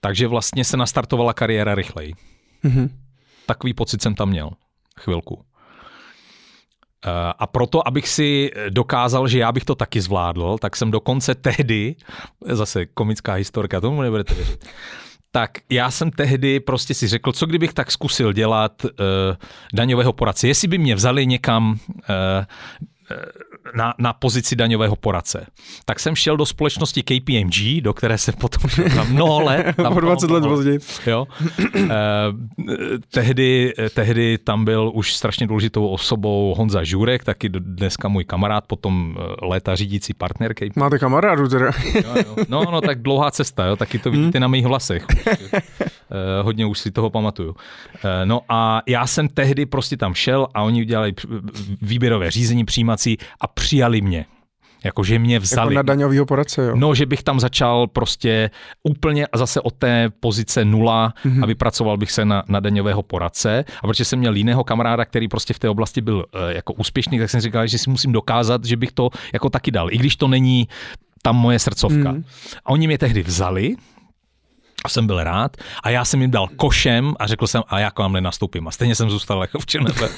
[0.00, 2.14] takže vlastně se nastartovala kariéra rychleji.
[2.64, 2.90] Mm-hmm.
[3.46, 4.50] Takový pocit jsem tam měl
[5.00, 5.44] chvilku.
[7.06, 11.34] Eh, a proto, abych si dokázal, že já bych to taky zvládl, tak jsem dokonce
[11.48, 11.96] tehdy,
[12.46, 14.64] zase komická historka, tomu nebudete věřit,
[15.36, 18.90] tak já jsem tehdy prostě si řekl, co kdybych tak zkusil dělat uh,
[19.74, 20.48] daňového poradce.
[20.48, 22.06] Jestli by mě vzali někam uh,
[23.74, 25.46] na, na pozici daňového poradce.
[25.84, 29.76] Tak jsem šel do společnosti KPMG, do které se potom šel na mnoho let.
[29.76, 30.78] Tam 20 let později.
[31.06, 31.26] Jo.
[31.76, 31.90] Eh,
[33.10, 39.16] tehdy, tehdy tam byl už strašně důležitou osobou Honza Žurek, taky dneska můj kamarád, potom
[39.18, 40.76] eh, léta řídící partner KPMG.
[40.76, 41.70] Máte kamarádu teda.
[41.94, 42.36] jo, jo.
[42.48, 44.42] No, no, tak dlouhá cesta, jo, taky to vidíte hmm.
[44.42, 45.06] na mých hlasech.
[46.42, 47.56] hodně už si toho pamatuju.
[48.24, 51.14] No a já jsem tehdy prostě tam šel a oni udělali
[51.82, 54.26] výběrové řízení přijímací a přijali mě.
[54.84, 55.74] Jako, že mě vzali.
[55.74, 56.76] Jako na daňovýho poradce, jo?
[56.76, 58.50] No, že bych tam začal prostě
[58.82, 61.42] úplně zase od té pozice nula mm-hmm.
[61.42, 63.64] a vypracoval bych se na, na daňového poradce.
[63.82, 67.18] A protože jsem měl jiného kamaráda, který prostě v té oblasti byl uh, jako úspěšný,
[67.18, 69.92] tak jsem říkal, že si musím dokázat, že bych to jako taky dal.
[69.92, 70.68] I když to není
[71.22, 72.12] tam moje srdcovka.
[72.12, 72.24] Mm.
[72.64, 73.74] A oni mě tehdy vzali,
[74.86, 77.90] a jsem byl rád a já jsem jim dal košem a řekl jsem, a já
[77.90, 78.68] k vám nenastoupím.
[78.68, 80.00] A stejně jsem zůstal jako v ČNB.
[80.00, 80.08] uh,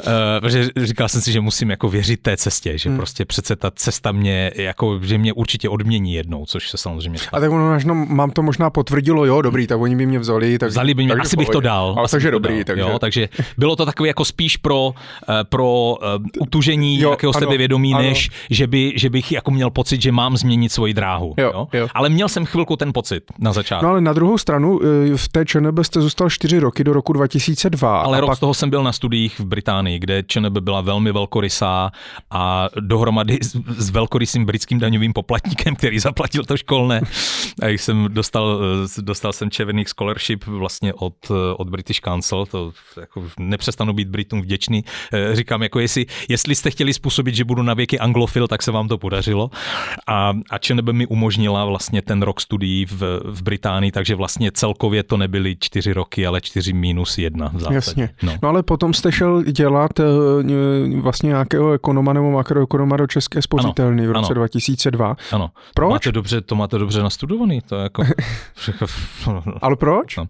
[0.40, 2.98] protože říkal jsem si, že musím jako věřit té cestě, že hmm.
[2.98, 7.38] prostě přece ta cesta mě, jako, že mě určitě odmění jednou, což se samozřejmě stalo.
[7.38, 10.58] A tak ono, no, mám to možná potvrdilo, jo, dobrý, tak oni by mě vzali.
[10.58, 11.94] Tak, vzali by mě, asi bych to dal.
[11.98, 12.82] Ale takže dobrý, dal, takže.
[12.82, 14.92] Jo, takže bylo to takové jako spíš pro,
[15.28, 18.02] eh, pro uh, utužení jo, nějakého sebevědomí, ano.
[18.02, 21.34] než že, by, že bych jako měl pocit, že mám změnit svoji dráhu.
[21.38, 21.68] Jo, jo?
[21.72, 21.88] Jo.
[21.94, 23.86] Ale měl jsem chvilku ten pocit na začátku začátku.
[23.86, 27.12] No ale na druhou stranu, eh, v té ČNB jste zůstal 4 roky do roku
[27.12, 28.00] 2002.
[28.00, 28.36] Ale rok pak...
[28.36, 31.90] z toho jsem byl na studiích v Británii, kde ČNB byla velmi velkorysá
[32.30, 37.00] a dohromady s, s velkorysým britským daňovým poplatníkem, který zaplatil to školné.
[37.62, 38.60] A jsem dostal,
[38.98, 44.08] eh, dostal jsem Chevening Scholarship vlastně od, eh, od British Council, to jako nepřestanu být
[44.08, 44.84] Britům vděčný.
[45.32, 48.88] Říkám, jako jestli, jestli jste chtěli způsobit, že budu na věky anglofil, tak se vám
[48.88, 49.50] to podařilo.
[50.06, 55.02] A, a ČNB mi umožnila vlastně ten rok studií v, v Británii takže vlastně celkově
[55.02, 57.72] to nebyly čtyři roky, ale čtyři minus jedna v.
[57.72, 58.10] Jasně.
[58.22, 58.32] No.
[58.42, 64.06] no ale potom jste šel dělat uh, vlastně nějakého ekonoma nebo makroekonoma do České spořitelny
[64.06, 64.34] v roce ano.
[64.34, 65.16] 2002.
[65.32, 65.50] Ano.
[65.74, 65.88] Proč?
[65.88, 67.60] To máte dobře, to máte dobře nastudovaný.
[67.60, 68.02] To je jako...
[69.60, 70.16] ale proč?
[70.16, 70.26] No.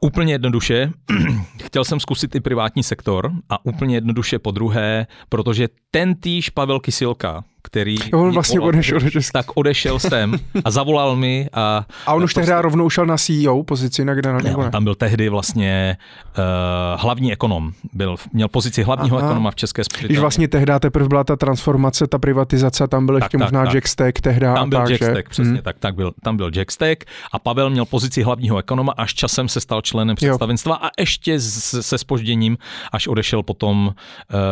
[0.00, 0.90] Úplně jednoduše,
[1.64, 6.80] chtěl jsem zkusit i privátní sektor a úplně jednoduše po druhé, protože ten týž Pavel
[6.80, 7.96] Kysilka, který...
[8.12, 9.38] On vlastně volal, odešel do Česka.
[9.38, 10.34] Tak odešel jsem
[10.64, 11.86] a zavolal mi a...
[12.06, 15.28] A on už tehdy rovnou šel na CEO pozici na generální ne, Tam byl tehdy
[15.28, 15.96] vlastně
[16.38, 17.72] uh, hlavní ekonom.
[17.92, 19.26] Byl, měl pozici hlavního Aha.
[19.26, 20.08] ekonoma v České spořitelně.
[20.08, 23.64] Když vlastně tehdy teprve byla ta transformace, ta privatizace, tam byl tak, ještě tak, možná
[23.64, 23.74] tak.
[23.74, 24.46] Jack Stack tehdy.
[24.46, 25.62] Tam byl tak, Jack Stack, přesně hmm.
[25.62, 29.48] tak, tak byl, tam byl Jack Stack a Pavel měl pozici hlavního ekonoma, až časem
[29.48, 30.86] se stal členem představenstva jo.
[30.86, 32.58] a ještě se spožděním,
[32.92, 33.92] až odešel potom uh,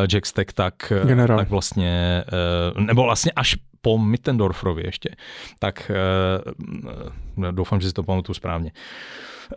[0.07, 1.39] Jack Stack, tak, Generál.
[1.39, 2.25] tak vlastně,
[2.77, 5.09] uh, nebo vlastně až po Mittendorferovi ještě,
[5.59, 5.91] tak
[7.37, 8.73] uh, doufám, že si to pamatuju správně.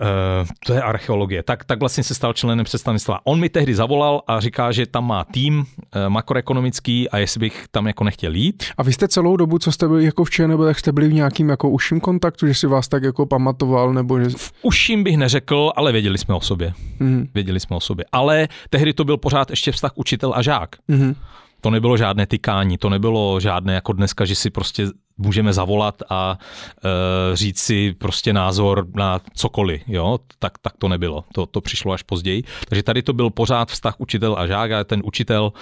[0.02, 1.44] Uh, to je archeologie.
[1.44, 3.20] Tak, tak vlastně se stal členem představenstva.
[3.24, 5.66] On mi tehdy zavolal a říká, že tam má tým uh,
[6.08, 8.64] makroekonomický a jestli bych tam jako nechtěl jít.
[8.78, 11.14] A vy jste celou dobu, co jste byli jako v nebo tak jste byli v
[11.14, 14.30] nějakým jako užším kontaktu, že si vás tak jako pamatoval, nebo že...
[14.30, 16.74] V užším bych neřekl, ale věděli jsme o sobě.
[17.00, 17.28] Mm.
[17.34, 18.06] Věděli jsme o sobě.
[18.12, 20.76] Ale tehdy to byl pořád ještě vztah učitel a žák.
[20.88, 21.16] Mm.
[21.62, 24.88] To nebylo žádné tykání, to nebylo žádné jako dneska, že si prostě
[25.18, 26.38] můžeme zavolat a
[26.86, 31.24] e, říct si prostě názor na cokoliv, jo, tak, tak to nebylo.
[31.34, 32.43] To, to přišlo až později.
[32.70, 35.53] Takže tady to byl pořád vztah učitel a žák a ten učitel,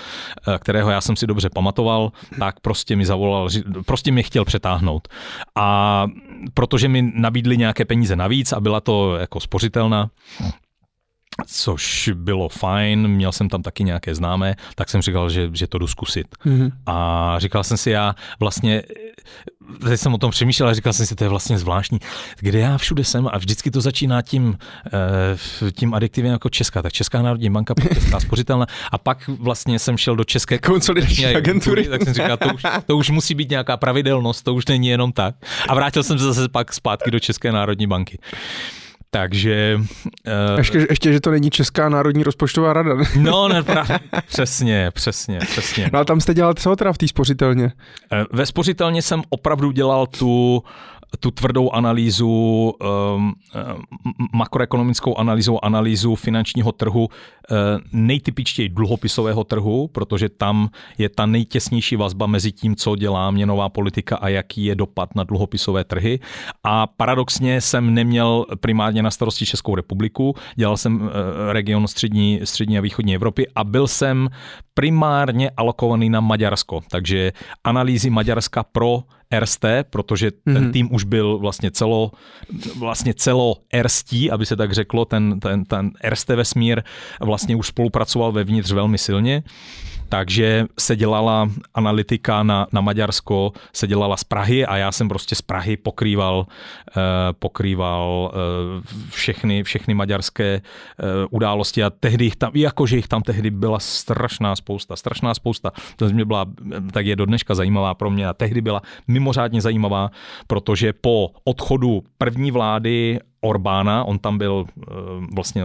[0.47, 3.49] e, kterého já jsem si dobře pamatoval, tak prostě mi zavolal,
[3.85, 5.07] prostě mě chtěl přetáhnout.
[5.55, 6.07] A
[6.53, 10.09] protože mi nabídli nějaké peníze navíc a byla to jako spořitelná,
[11.45, 15.77] což bylo fajn, měl jsem tam taky nějaké známé, tak jsem říkal, že, že to
[15.77, 16.27] jdu zkusit.
[16.45, 16.71] Mm-hmm.
[16.85, 18.83] A říkal jsem si já vlastně,
[19.83, 21.99] teď jsem o tom přemýšlel a říkal jsem si, to je vlastně zvláštní,
[22.39, 24.57] kde já všude jsem a vždycky to začíná tím,
[24.93, 29.97] eh, tím adiktivem jako Česká, tak Česká národní banka, Česká spořitelná a pak vlastně jsem
[29.97, 33.77] šel do České konsolidační agentury, tak jsem říkal, to už, to už musí být nějaká
[33.77, 35.35] pravidelnost, to už není jenom tak.
[35.69, 38.19] A vrátil jsem se zase pak zpátky do České národní banky.
[39.11, 39.79] Takže...
[39.79, 42.93] Uh, ještě, ještě, že to není Česká národní rozpočtová rada.
[42.93, 43.03] Ne?
[43.17, 43.85] No, ne, pra,
[44.27, 45.89] přesně, přesně, přesně.
[45.93, 47.71] No a tam jste dělal co teda v té spořitelně?
[48.13, 50.63] Eh, ve spořitelně jsem opravdu dělal tu
[51.19, 52.73] tu tvrdou analýzu,
[53.15, 53.33] um,
[54.33, 57.57] makroekonomickou analýzu, analýzu finančního trhu, uh,
[57.91, 64.15] nejtypičtěji dluhopisového trhu, protože tam je ta nejtěsnější vazba mezi tím, co dělá měnová politika
[64.15, 66.19] a jaký je dopad na dluhopisové trhy.
[66.63, 71.09] A paradoxně jsem neměl primárně na starosti Českou republiku, dělal jsem uh,
[71.51, 74.29] region střední, střední a východní Evropy a byl jsem
[74.73, 76.81] primárně alokovaný na Maďarsko.
[76.91, 77.31] Takže
[77.63, 79.03] analýzy Maďarska pro
[79.39, 80.71] RST, protože ten mm-hmm.
[80.71, 82.11] tým už byl vlastně celo,
[82.77, 86.81] vlastně celo erstí, aby se tak řeklo, ten, ten, ten RST vesmír
[87.21, 89.43] vlastně už spolupracoval vevnitř velmi silně
[90.09, 95.35] takže se dělala analytika na, na Maďarsko, se dělala z Prahy a já jsem prostě
[95.35, 97.03] z Prahy pokrýval, uh,
[97.39, 103.49] pokrýval uh, všechny, všechny maďarské uh, události a tehdy jich tam, jakože jich tam tehdy
[103.49, 105.71] byla strašná spousta, strašná spousta.
[105.95, 106.45] To mě byla,
[106.91, 110.11] tak je do dneška zajímavá pro mě a tehdy byla mimořádně zajímavá,
[110.47, 114.65] protože po odchodu první vlády Orbána, on tam byl
[115.35, 115.63] vlastně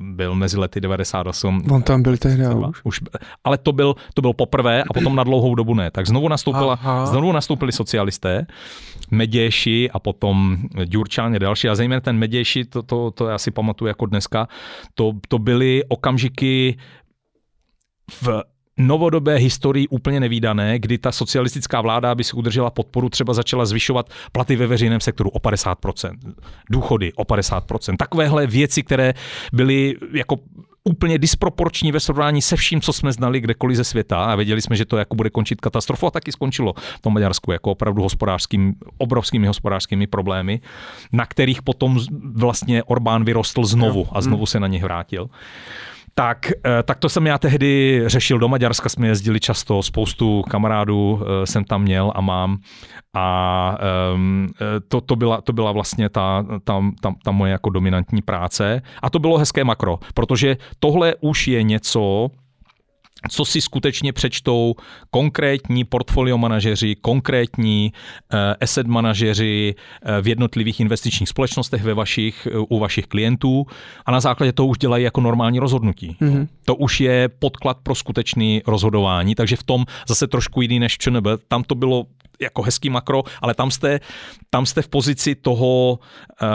[0.00, 1.62] byl mezi lety 98.
[1.70, 2.80] On tam byl tehdy už.
[2.84, 3.00] už.
[3.44, 5.90] Ale to byl, to byl poprvé a potom na dlouhou dobu ne.
[5.90, 8.46] Tak znovu, nastoupila, znovu nastoupili socialisté,
[9.10, 11.68] Meděši a potom Ďurčán a další.
[11.68, 14.48] A zejména ten Meděši, to, to, to já si pamatuju jako dneska,
[14.94, 16.78] to, to byly okamžiky
[18.22, 18.42] v
[18.78, 24.10] novodobé historii úplně nevýdané, kdy ta socialistická vláda, aby si udržela podporu, třeba začala zvyšovat
[24.32, 26.16] platy ve veřejném sektoru o 50%,
[26.70, 27.96] důchody o 50%.
[27.96, 29.14] Takovéhle věci, které
[29.52, 30.36] byly jako
[30.84, 34.76] úplně disproporční ve srovnání se vším, co jsme znali kdekoliv ze světa a věděli jsme,
[34.76, 38.74] že to jako bude končit katastrofou a taky skončilo v tom Maďarsku jako opravdu hospodářským,
[38.98, 40.60] obrovskými hospodářskými problémy,
[41.12, 41.98] na kterých potom
[42.34, 45.30] vlastně Orbán vyrostl znovu a znovu se na ně vrátil.
[46.14, 48.38] Tak, eh, tak to jsem já tehdy řešil.
[48.38, 52.58] Do Maďarska jsme jezdili často, spoustu kamarádů eh, jsem tam měl a mám.
[53.14, 53.78] A
[54.14, 54.48] um,
[54.88, 58.82] to, to, byla, to byla vlastně ta, ta, ta, ta moje jako dominantní práce.
[59.02, 62.30] A to bylo hezké makro, protože tohle už je něco,
[63.28, 64.74] co si skutečně přečtou
[65.10, 72.64] konkrétní portfolio manažeři, konkrétní uh, asset manažeři uh, v jednotlivých investičních společnostech ve vašich, uh,
[72.68, 73.66] u vašich klientů
[74.06, 76.16] a na základě toho už dělají jako normální rozhodnutí.
[76.20, 76.48] Mm-hmm.
[76.64, 81.26] To už je podklad pro skutečný rozhodování, takže v tom zase trošku jiný než ČNB.
[81.48, 82.06] Tam to bylo
[82.40, 84.00] jako hezký makro, ale tam jste,
[84.50, 85.98] tam jste v pozici toho,
[86.42, 86.48] uh,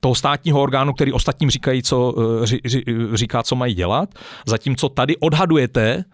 [0.00, 2.14] toho státního orgánu, který ostatním říkají, co,
[2.44, 2.60] ří,
[3.12, 4.08] říká, co mají dělat,
[4.46, 6.04] zatímco tady odhadujete,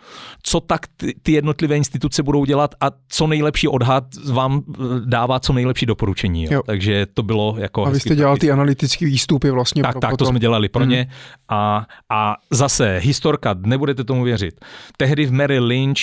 [0.43, 5.41] co tak ty, ty jednotlivé instituce budou dělat a co nejlepší odhad vám eh, dává
[5.41, 6.45] co nejlepší doporučení.
[6.45, 6.55] Jo.
[6.55, 6.63] Jo.
[6.67, 7.87] Takže to bylo jako...
[7.87, 9.83] A vy jste dělal ty analytické výstupy vlastně.
[9.83, 10.17] Tak, tak, potom...
[10.17, 10.91] to jsme dělali pro mm.
[10.91, 11.11] ně.
[11.49, 14.61] A, a zase, historka, nebudete tomu věřit.
[14.97, 15.99] Tehdy v Merrill Lynch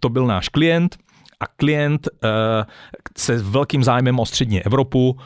[0.00, 0.96] to byl náš klient,
[1.40, 2.28] a klient uh,
[3.16, 5.18] se velkým zájmem o střední Evropu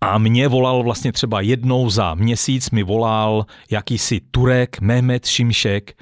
[0.00, 5.92] a mě volal vlastně třeba jednou za měsíc, mi volal jakýsi Turek, Mehmet Šimšek,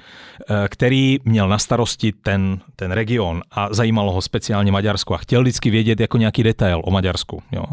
[0.49, 5.41] eh, který měl na starosti ten, ten region a zajímalo ho speciálně Maďarsko a chtěl
[5.41, 7.41] vždycky vědět jako nějaký detail o Maďarsku.
[7.51, 7.63] Jo.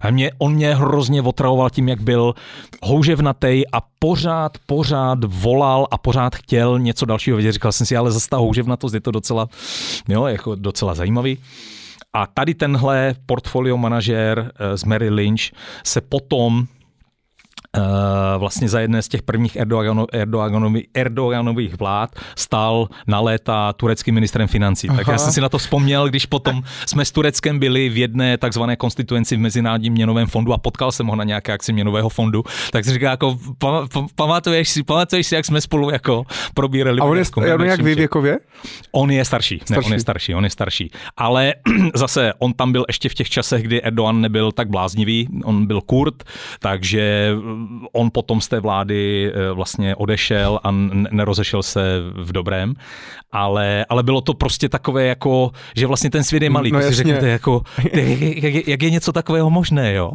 [0.00, 2.34] A mě, on mě hrozně otravoval tím, jak byl
[2.82, 7.52] houževnatý a pořád, pořád volal a pořád chtěl něco dalšího vědět.
[7.52, 9.48] Říkal jsem si, ale zase ta houževnatost je to docela,
[10.08, 11.38] jo, jako docela zajímavý.
[12.16, 15.42] A tady tenhle portfolio manažer eh, z Mary Lynch
[15.84, 16.66] se potom
[18.38, 24.48] vlastně za jedné z těch prvních Erdogano, Erdoganovi, Erdoganových vlád stal na léta tureckým ministrem
[24.48, 24.88] financí.
[24.88, 24.98] Aha.
[24.98, 28.38] Tak já jsem si na to vzpomněl, když potom jsme s Tureckem byli v jedné
[28.38, 32.44] takzvané konstituenci v Mezinárodním měnovém fondu a potkal jsem ho na nějaké akci měnového fondu,
[32.72, 33.38] tak si říká, jako,
[34.14, 37.00] pamatuješ si, pamatuješ si, jak jsme spolu jako probírali.
[37.00, 38.38] A on je, on jak vy věkově?
[38.92, 39.80] On je starší, starší.
[39.80, 40.90] Ne, on je starší, on je starší.
[41.16, 41.54] Ale
[41.94, 45.80] zase on tam byl ještě v těch časech, kdy Erdogan nebyl tak bláznivý, on byl
[45.80, 46.24] Kurd,
[46.60, 47.34] takže
[47.92, 50.70] on potom z té vlády eh, vlastně odešel a
[51.10, 52.74] nerozešel se v dobrém,
[53.32, 56.94] ale, ale bylo to prostě takové jako, že vlastně ten svět je malý, no, si
[56.94, 60.12] řeknete jako, jak, jak je něco takového možné, jo.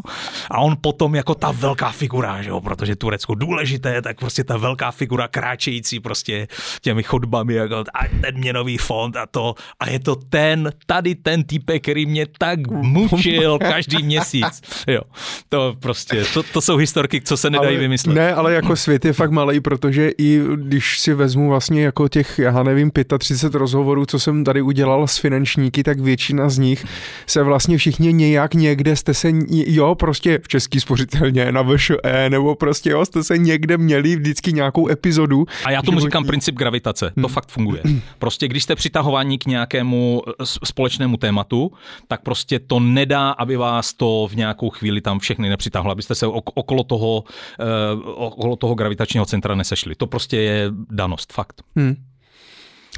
[0.52, 4.58] A on potom jako ta velká figura, že jo, protože Turecko důležité, tak prostě ta
[4.58, 6.48] velká figura kráčející prostě
[6.82, 11.44] těmi chodbami, jako a ten měnový fond a to, a je to ten, tady ten
[11.44, 15.02] typek, který mě tak mučil každý měsíc, jo.
[15.50, 18.16] To prostě, to, to jsou historky, co se nedají ale, vymyslet.
[18.16, 22.40] Ne, ale jako svět je fakt malý, protože i když si vezmu vlastně jako těch,
[22.40, 26.86] já nevím, 35 rozhovorů, co jsem tady udělal s finančníky, tak většina z nich
[27.28, 32.56] se vlastně všichni nějak někde jste se, jo, prostě v český spořitelně, na VŠE, nebo
[32.56, 35.46] prostě jo, jste se někde měli vždycky nějakou epizodu.
[35.66, 36.08] A já tomu životní.
[36.08, 37.34] říkám princip gravitace, to hmm.
[37.34, 37.82] fakt funguje.
[38.20, 41.72] Prostě když jste přitahováni k nějakému společnému tématu,
[42.08, 46.28] tak prostě to nedá, aby vás to v nějakou chvíli tam všechny nepřitáhlo, abyste se
[46.28, 49.96] okolo toho uh, okolo toho gravitačního centra nesešli.
[49.96, 51.62] To prostě je danost, fakt.
[51.76, 51.96] Hmm.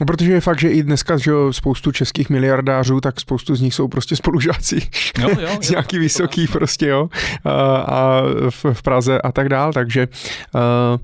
[0.08, 3.88] Protože je fakt, že i dneska že spoustu českých miliardářů, tak spoustu z nich jsou
[3.88, 4.80] prostě spolužáci.
[5.20, 7.10] Jo, jo, z nějaký vysoký prostě, jo.
[7.46, 10.08] A, a v, v Praze a tak dál, takže
[10.56, 11.00] uh,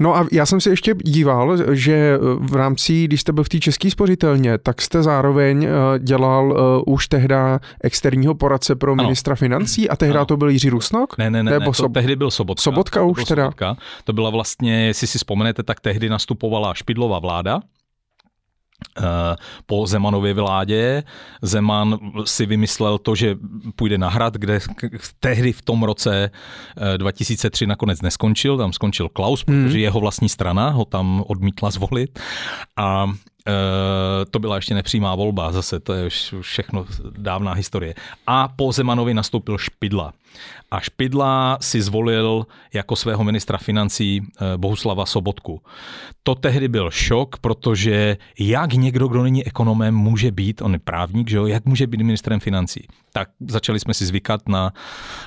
[0.00, 3.60] No a já jsem si ještě díval, že v rámci, když jste byl v té
[3.60, 5.68] české spořitelně, tak jste zároveň eh,
[5.98, 6.52] dělal
[6.86, 9.02] uh, už tehda externího poradce pro ano.
[9.02, 10.26] ministra financí a tehda ano.
[10.26, 11.18] to byl Jiří Rusnok?
[11.18, 11.94] Ne, ne, ne, ne to sob...
[11.94, 12.62] tehdy byl Sobotka.
[12.62, 13.44] Sobotka už teda?
[13.44, 13.76] Sobotka.
[14.04, 17.60] To byla vlastně, jestli si vzpomenete, tak tehdy nastupovala Špidlová vláda,
[19.66, 21.02] po Zemanově vládě.
[21.42, 23.36] Zeman si vymyslel to, že
[23.76, 24.60] půjde na hrad, kde
[25.20, 26.30] tehdy v tom roce
[26.96, 29.64] 2003 eh, nakonec neskončil, tam skončil Klaus, hmm.
[29.64, 32.18] protože jeho vlastní strana ho tam odmítla zvolit.
[32.76, 33.06] A
[34.30, 36.86] to byla ještě nepřímá volba, zase to je už všechno
[37.18, 37.94] dávná historie.
[38.26, 40.12] A po Zemanovi nastoupil Špidla.
[40.70, 45.60] A Špidla si zvolil jako svého ministra financí eh, Bohuslava Sobotku.
[46.22, 51.30] To tehdy byl šok, protože jak někdo, kdo není ekonomem, může být, on je právník,
[51.30, 52.86] že jo, jak může být ministrem financí.
[53.12, 54.72] Tak začali jsme si zvykat na,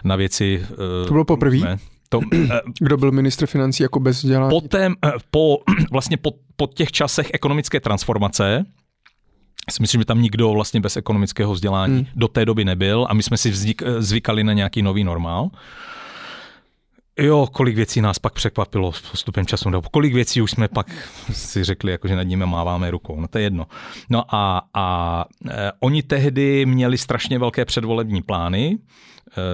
[0.04, 0.66] na věci.
[1.08, 1.78] To bylo poprvé?
[2.10, 2.20] To,
[2.80, 4.62] Kdo byl ministr financí jako bez vzdělání?
[4.62, 4.90] Poté,
[5.32, 5.58] po,
[5.92, 8.66] vlastně po, po těch časech ekonomické transformace,
[9.72, 12.06] si myslím, že tam nikdo vlastně bez ekonomického vzdělání hmm.
[12.16, 15.50] do té doby nebyl a my jsme si vznik, zvykali na nějaký nový normál.
[17.20, 20.88] Jo, kolik věcí nás pak překvapilo s postupem času, nebo kolik věcí už jsme pak
[21.32, 23.68] si řekli, jako že nad nimi máváme rukou, no to je jedno.
[24.10, 25.26] No a, a
[25.80, 28.78] oni tehdy měli strašně velké předvolební plány,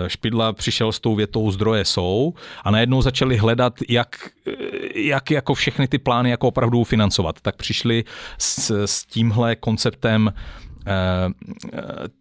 [0.08, 4.52] Špidla přišel s tou větou zdroje jsou a najednou začali hledat, jak, e,
[5.00, 7.42] jak jako všechny ty plány jako opravdu financovat.
[7.42, 8.04] Tak přišli
[8.38, 10.64] s, s tímhle konceptem Eh,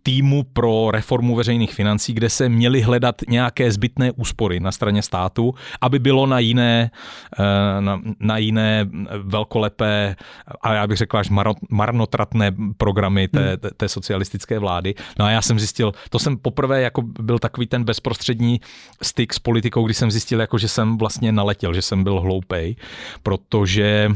[0.03, 5.55] týmu pro reformu veřejných financí, kde se měly hledat nějaké zbytné úspory na straně státu,
[5.81, 6.91] aby bylo na jiné,
[7.39, 8.89] eh, na, na jiné
[9.23, 10.17] velkolepé
[10.61, 11.31] a já bych řekl až
[11.71, 13.57] marnotratné programy té, hmm.
[13.57, 14.95] té, té socialistické vlády.
[15.19, 18.61] No a já jsem zjistil, to jsem poprvé jako byl takový ten bezprostřední
[19.03, 22.77] styk s politikou, kdy jsem zjistil, jako, že jsem vlastně naletěl, že jsem byl hloupej,
[23.23, 24.11] protože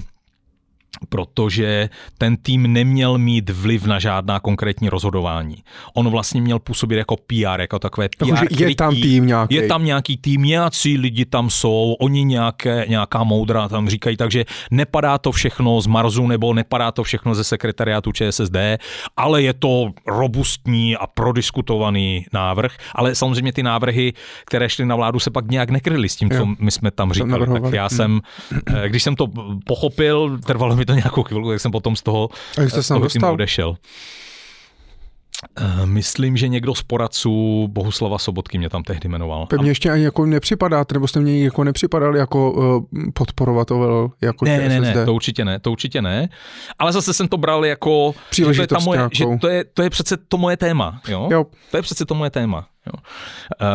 [1.09, 1.89] protože
[2.19, 5.57] ten tým neměl mít vliv na žádná konkrétní rozhodování.
[5.95, 9.55] On vlastně měl působit jako PR, jako takové PR jako, Je tam tým nějaký.
[9.55, 14.45] Je tam nějaký tým, nějací lidi tam jsou, oni nějaké, nějaká moudra tam říkají, takže
[14.71, 18.57] nepadá to všechno z Marzu nebo nepadá to všechno ze sekretariátu ČSSD,
[19.17, 24.13] ale je to robustní a prodiskutovaný návrh, ale samozřejmě ty návrhy,
[24.45, 27.47] které šly na vládu, se pak nějak nekryly s tím, co my jsme tam říkali.
[27.47, 28.21] Tak já jsem,
[28.67, 29.27] eh, když jsem to
[29.67, 32.29] pochopil, trvalo mi to nějakou chvilku, tak jsem potom z toho,
[32.59, 33.77] A jste z toho týmu odešel.
[35.57, 39.47] Eh, myslím, že někdo z poradců Bohuslava Sobotky mě tam tehdy jmenoval.
[39.47, 42.85] Pevně ještě ani jako nepřipadáte, nebo jste mě jako nepřipadal jako uh,
[43.15, 46.29] podporovatel jako ne, ne, ne, to určitě ne, to určitě ne.
[46.79, 49.83] Ale zase jsem to bral jako, že to je, ta moje, že to je, to
[49.83, 51.01] je přece to moje téma.
[51.09, 51.29] Jo?
[51.33, 51.47] Jo.
[51.71, 52.67] To je přece to moje téma.
[52.87, 52.93] Jo.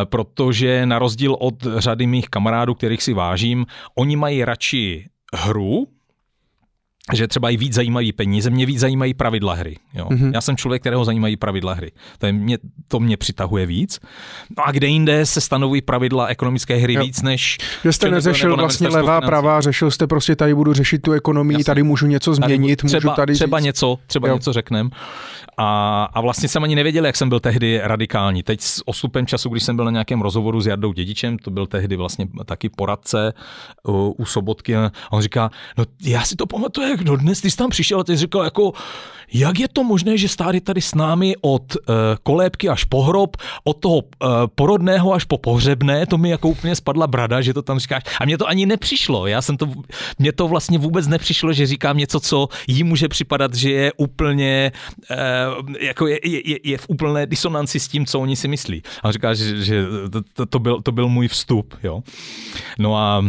[0.02, 3.66] E, protože na rozdíl od řady mých kamarádů, kterých si vážím,
[3.98, 5.86] oni mají radši hru,
[7.12, 9.76] že třeba i víc zajímají peníze, mě víc zajímají pravidla hry.
[9.94, 10.06] Jo.
[10.08, 10.30] Mm-hmm.
[10.34, 11.92] Já jsem člověk, kterého zajímají pravidla hry.
[12.18, 14.00] To, je mě, to mě přitahuje víc.
[14.58, 17.02] No a kde jinde se stanovují pravidla ekonomické hry jo.
[17.04, 17.58] víc než...
[17.84, 19.26] Že jste neřešil vlastně levá, financí.
[19.26, 21.64] pravá, řešil jste prostě tady budu řešit tu ekonomii, Jasně.
[21.64, 23.64] tady můžu něco změnit, tady, třeba, můžu tady Třeba říct.
[23.64, 24.34] něco, třeba jo.
[24.34, 24.90] něco řeknem.
[25.56, 28.42] A, a vlastně jsem ani nevěděl, jak jsem byl tehdy radikální.
[28.42, 31.66] Teď s ostupem času, když jsem byl na nějakém rozhovoru s Jardou Dědičem, to byl
[31.66, 33.32] tehdy vlastně taky poradce
[33.88, 37.56] u, u Sobotky, a on říká, no já si to pamatuju, jak dnes, ty jsi
[37.56, 38.72] tam přišel a ty jsi říkal jako,
[39.32, 43.36] jak je to možné, že stáli tady s námi od uh, kolébky až po hrob,
[43.64, 44.02] od toho uh,
[44.54, 48.02] porodného až po pohřebné, to mi jako úplně spadla brada, že to tam říkáš.
[48.20, 49.26] A mně to ani nepřišlo.
[49.26, 49.68] Já jsem to,
[50.18, 54.72] mně to vlastně vůbec nepřišlo, že říkám něco, co jí může připadat, že je úplně,
[55.10, 55.16] uh,
[55.80, 58.82] jako je, je, je v úplné disonanci s tím, co oni si myslí.
[59.02, 59.84] A říká, že, že
[60.34, 62.02] to, to, byl, to byl můj vstup, jo.
[62.78, 63.24] No a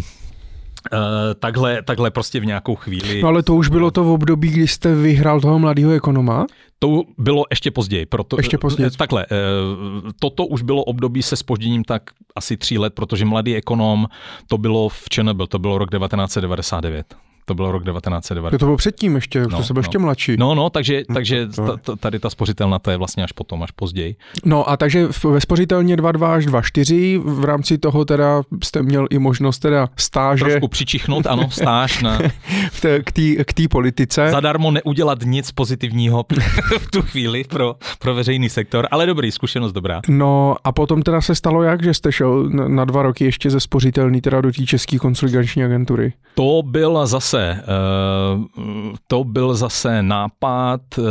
[0.93, 0.99] Uh,
[1.39, 3.21] takhle, takhle prostě v nějakou chvíli.
[3.21, 6.45] No ale to už bylo to v období, kdy jste vyhrál toho mladého ekonoma?
[6.79, 8.05] To bylo ještě později.
[8.05, 8.89] Proto, ještě později.
[8.89, 12.03] Takhle, uh, toto už bylo období se spožděním tak
[12.35, 14.07] asi tří let, protože mladý ekonom,
[14.47, 17.15] to bylo v ČNB, to bylo rok 1999.
[17.45, 18.57] To bylo rok 1990.
[18.57, 19.85] To bylo předtím ještě, no, to se byl no.
[19.85, 20.35] ještě mladší.
[20.37, 21.47] No, no, takže, hm, takže
[21.81, 24.15] ta, tady ta spořitelna to je vlastně až potom, až později.
[24.45, 29.19] No a takže ve spořitelně 2.2 až 2.4 v rámci toho teda jste měl i
[29.19, 30.45] možnost teda stáže.
[30.45, 32.19] Trošku přičichnout, ano, stáž na...
[33.45, 34.29] k té politice.
[34.31, 36.25] Zadarmo neudělat nic pozitivního
[36.79, 40.01] v tu chvíli pro, pro veřejný sektor, ale dobrý, zkušenost dobrá.
[40.09, 43.59] No a potom teda se stalo jak, že jste šel na dva roky ještě ze
[43.59, 46.13] spořitelný teda do té české konsolidační agentury?
[46.35, 51.01] To byla zase zase, eh, to byl zase nápad eh,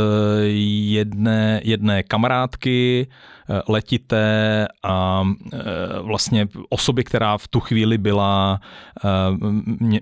[0.97, 3.07] jedné, jedné kamarádky,
[3.49, 5.23] eh, letité a
[6.01, 8.59] vlastně osoby, která v tu chvíli byla,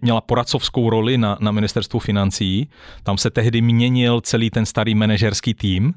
[0.01, 2.69] měla poradcovskou roli na, na ministerstvu financí.
[3.03, 5.93] Tam se tehdy měnil celý ten starý manažerský tým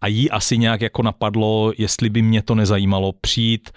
[0.00, 3.70] a jí asi nějak jako napadlo, jestli by mě to nezajímalo přijít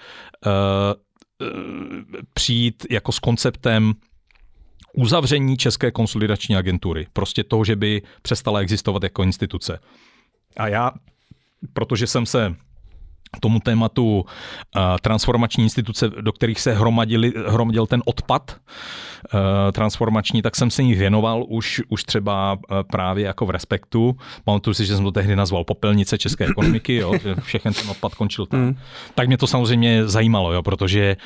[2.33, 3.93] přijít jako s konceptem
[4.95, 7.07] uzavření České konsolidační agentury.
[7.13, 9.79] Prostě toho, že by přestala existovat jako instituce.
[10.57, 10.91] A já,
[11.73, 12.55] protože jsem se
[13.39, 14.25] tomu tématu
[15.01, 18.57] transformační instituce, do kterých se hromadili, hromadil ten odpad
[19.71, 22.57] transformační, tak jsem se jí věnoval už, už třeba
[22.91, 24.17] právě jako v Respektu.
[24.43, 28.15] Pamatuju si, že jsem to tehdy nazval Popelnice české ekonomiky, jo, že všechen ten odpad
[28.15, 28.59] končil tam.
[28.59, 28.77] Mm.
[29.15, 31.17] Tak mě to samozřejmě zajímalo, jo, protože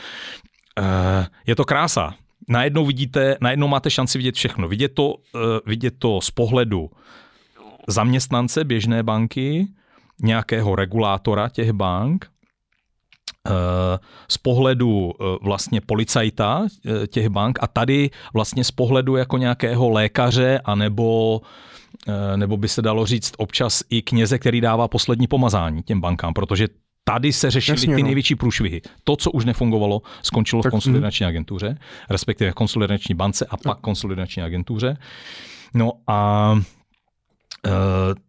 [1.48, 2.14] je to krása.
[2.50, 4.68] Najednou vidíte, najednou máte šanci vidět všechno.
[4.68, 5.16] Vidět to,
[5.66, 6.90] vidět to z pohledu
[7.88, 9.68] zaměstnance běžné banky,
[10.22, 12.26] nějakého regulátora těch bank,
[13.48, 13.52] eh,
[14.28, 16.68] z pohledu eh, vlastně policajta
[17.08, 21.42] těch bank a tady vlastně z pohledu jako nějakého lékaře anebo
[22.36, 26.68] nebo by se dalo říct občas i kněze, který dává poslední pomazání těm bankám, protože
[27.12, 28.06] tady se řešily Jasně, ty no.
[28.06, 28.82] největší průšvihy.
[29.04, 31.28] To, co už nefungovalo, skončilo tak, v konsolidační mm.
[31.28, 31.78] agentuře,
[32.10, 34.98] respektive v konsolidační bance a pak konsolidační agentuře.
[35.74, 36.56] No a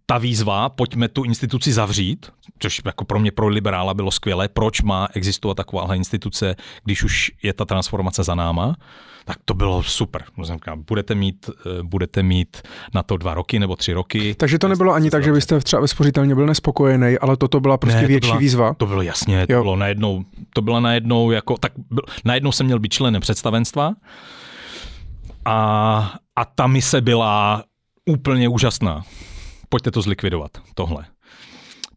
[0.06, 2.26] ta výzva, pojďme tu instituci zavřít,
[2.58, 7.30] což jako pro mě, pro liberála bylo skvělé, proč má existovat takováhle instituce, když už
[7.42, 8.76] je ta transformace za náma,
[9.24, 10.24] tak to bylo super.
[10.76, 12.62] Budete mít, eh, budete mít
[12.94, 14.34] na to dva roky nebo tři roky.
[14.34, 17.76] Takže to nebylo ani tak, že byste třeba ve spořitelně byl nespokojený, ale toto byla
[17.78, 18.74] prostě ne, větší byla, výzva.
[18.74, 19.62] To bylo jasně, to jo.
[19.62, 20.24] bylo najednou,
[20.54, 23.92] to bylo najednou jako, tak byl, najednou jsem měl být členem představenstva
[25.44, 27.64] a, a ta mise byla
[28.06, 29.02] úplně úžasná.
[29.68, 31.04] Pojďte to zlikvidovat, tohle.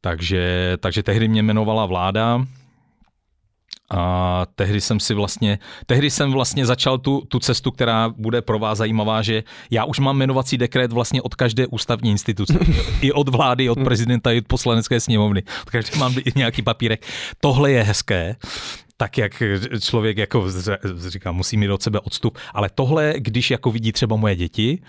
[0.02, 2.46] Takže, takže tehdy mě jmenovala vláda,
[3.96, 8.60] a tehdy jsem si vlastně, tehdy jsem vlastně začal tu, tu cestu, která bude pro
[8.60, 12.60] vás zajímavá, že já už mám jmenovací dekret vlastně od každé ústavní instituce.
[13.02, 15.44] I od vlády, i od prezidenta, i od poslanecké sněmovny.
[15.66, 17.06] Každé mám i nějaký papírek.
[17.42, 18.36] Tohle je hezké,
[18.98, 19.44] tak jak
[19.80, 20.46] člověk jako
[21.10, 22.38] říká, musí mít od sebe odstup.
[22.54, 24.82] Ale tohle, když jako vidí třeba moje děti,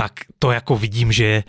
[0.00, 1.42] tak to jako vidím, že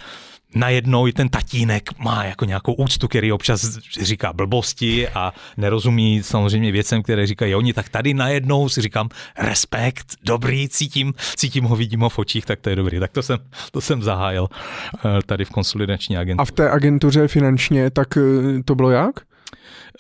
[0.56, 6.72] najednou i ten tatínek má jako nějakou úctu, který občas říká blbosti a nerozumí samozřejmě
[6.72, 12.00] věcem, které říkají oni, tak tady najednou si říkám respekt, dobrý, cítím, cítím ho, vidím
[12.00, 13.00] ho v očích, tak to je dobrý.
[13.00, 13.38] Tak to jsem,
[13.72, 16.42] to jsem zahájil eh, tady v konsolidační agentuře.
[16.42, 19.31] A v té agentuře finančně, tak eh, to bylo jak?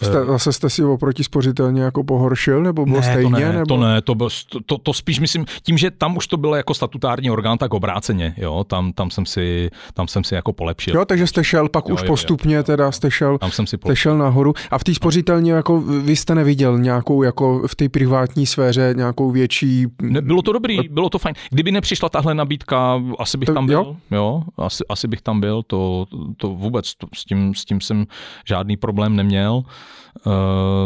[0.04, 3.32] Jste, eh, zase jste si oproti spořitelně jako pohoršil, nebo bylo ne, stejně?
[3.32, 3.66] To ne, nebo?
[3.66, 6.74] to ne, to, to, to, to spíš myslím, tím, že tam už to bylo jako
[6.74, 10.96] statutární orgán, tak obráceně, jo, tam, tam, jsem, si, tam jsem si jako polepšil.
[10.96, 13.68] Jo, takže jste šel pak jo, už jo, postupně, jo, teda jste šel, tam jsem
[13.68, 14.54] si jste šel nahoru.
[14.72, 19.32] A v té spořitelně jako vy jste neviděl nějakou jako v té privátní sféře nějakou
[19.32, 19.86] větší...
[20.02, 21.36] Ne, bylo to dobrý, bylo to fajn.
[21.50, 25.40] Kdyby nepřišla tahle nabídka, asi bych to, tam byl, jo, jo asi, asi bych tam
[25.40, 26.06] byl, to,
[26.38, 28.06] to vůbec, to, s, tím, s tím jsem
[28.46, 29.64] žádný problém neměl.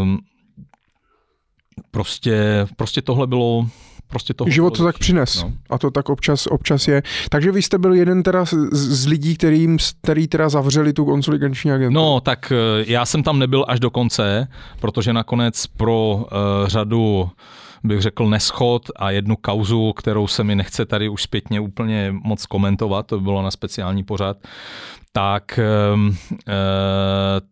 [0.01, 0.19] Um,
[1.91, 3.67] prostě, prostě tohle bylo
[4.07, 4.45] prostě to.
[4.47, 5.53] Život to tak přines no.
[5.69, 7.03] a to tak občas, občas je.
[7.29, 11.71] Takže vy jste byl jeden teda z, z lidí, kterým, který teda zavřeli tu konsolidační
[11.71, 12.05] agenturu.
[12.05, 14.47] No, tak eh, já jsem tam nebyl až do konce,
[14.79, 17.29] protože nakonec pro uh, řadu
[17.85, 22.45] bych řekl, neschod a jednu kauzu, kterou se mi nechce tady už zpětně úplně moc
[22.45, 24.37] komentovat, to bylo na speciální pořad,
[25.11, 26.51] tak, eh,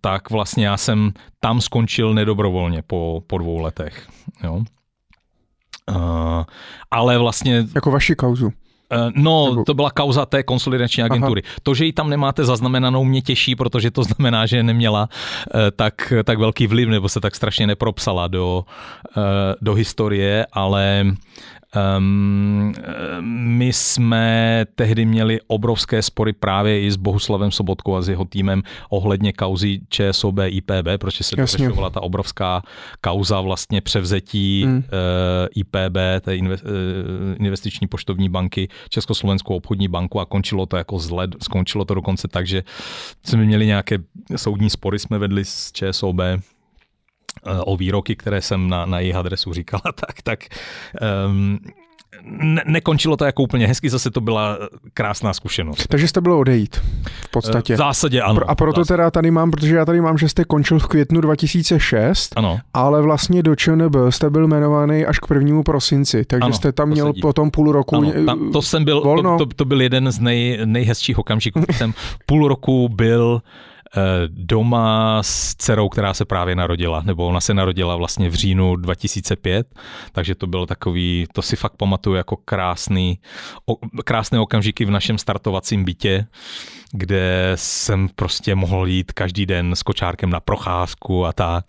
[0.01, 4.07] tak vlastně já jsem tam skončil nedobrovolně po, po dvou letech.
[4.43, 4.63] Jo.
[5.91, 6.43] Uh,
[6.91, 7.65] ale vlastně...
[7.75, 8.51] Jako vaši kauzu.
[8.93, 11.41] Eh, no, to byla kauza té konsolidační agentury.
[11.45, 11.55] Aha.
[11.63, 15.09] To, že ji tam nemáte zaznamenanou, mě těší, protože to znamená, že neměla
[15.75, 18.65] tak, tak velký vliv, nebo se tak strašně nepropsala do,
[19.61, 21.05] do historie, ale
[21.97, 22.73] Um,
[23.31, 28.63] my jsme tehdy měli obrovské spory právě i s Bohuslavem Sobotkou a s jeho týmem
[28.89, 32.61] ohledně kauzy ČSOB IPB, protože se dořešovala ta obrovská
[33.01, 34.77] kauza vlastně převzetí hmm.
[34.77, 36.47] uh, eh, IPB, té uh,
[37.39, 42.47] investiční poštovní banky, Československou obchodní banku a končilo to jako zle, skončilo to dokonce tak,
[42.47, 42.63] že
[43.23, 43.97] jsme měli nějaké
[44.35, 46.19] soudní spory, jsme vedli s ČSOB,
[47.65, 50.39] o výroky, které jsem na, na jejich adresu říkala, tak, tak
[51.27, 51.59] um,
[52.23, 54.57] ne, nekončilo to jako úplně hezky, zase to byla
[54.93, 55.87] krásná zkušenost.
[55.87, 56.75] Takže jste bylo odejít
[57.21, 57.73] v podstatě.
[57.73, 58.41] V zásadě ano.
[58.47, 62.33] A proto teda tady mám, protože já tady mám, že jste končil v květnu 2006,
[62.35, 62.59] ano.
[62.73, 66.89] ale vlastně do ČNB jste byl jmenovaný až k prvnímu prosinci, takže ano, jste tam
[66.89, 67.21] měl sedí.
[67.21, 69.37] potom půl roku ano, tam, to jsem byl, volno.
[69.37, 71.93] To, to, to byl jeden z nej, nejhezčích okamžiků, jsem
[72.25, 73.72] půl roku byl Eh,
[74.27, 79.67] doma s dcerou, která se právě narodila, nebo ona se narodila vlastně v říjnu 2005,
[80.11, 83.19] takže to bylo takový, to si fakt pamatuju jako krásný,
[84.05, 86.25] krásné okamžiky v našem startovacím bytě,
[86.91, 91.63] kde jsem prostě mohl jít každý den s kočárkem na procházku a tak.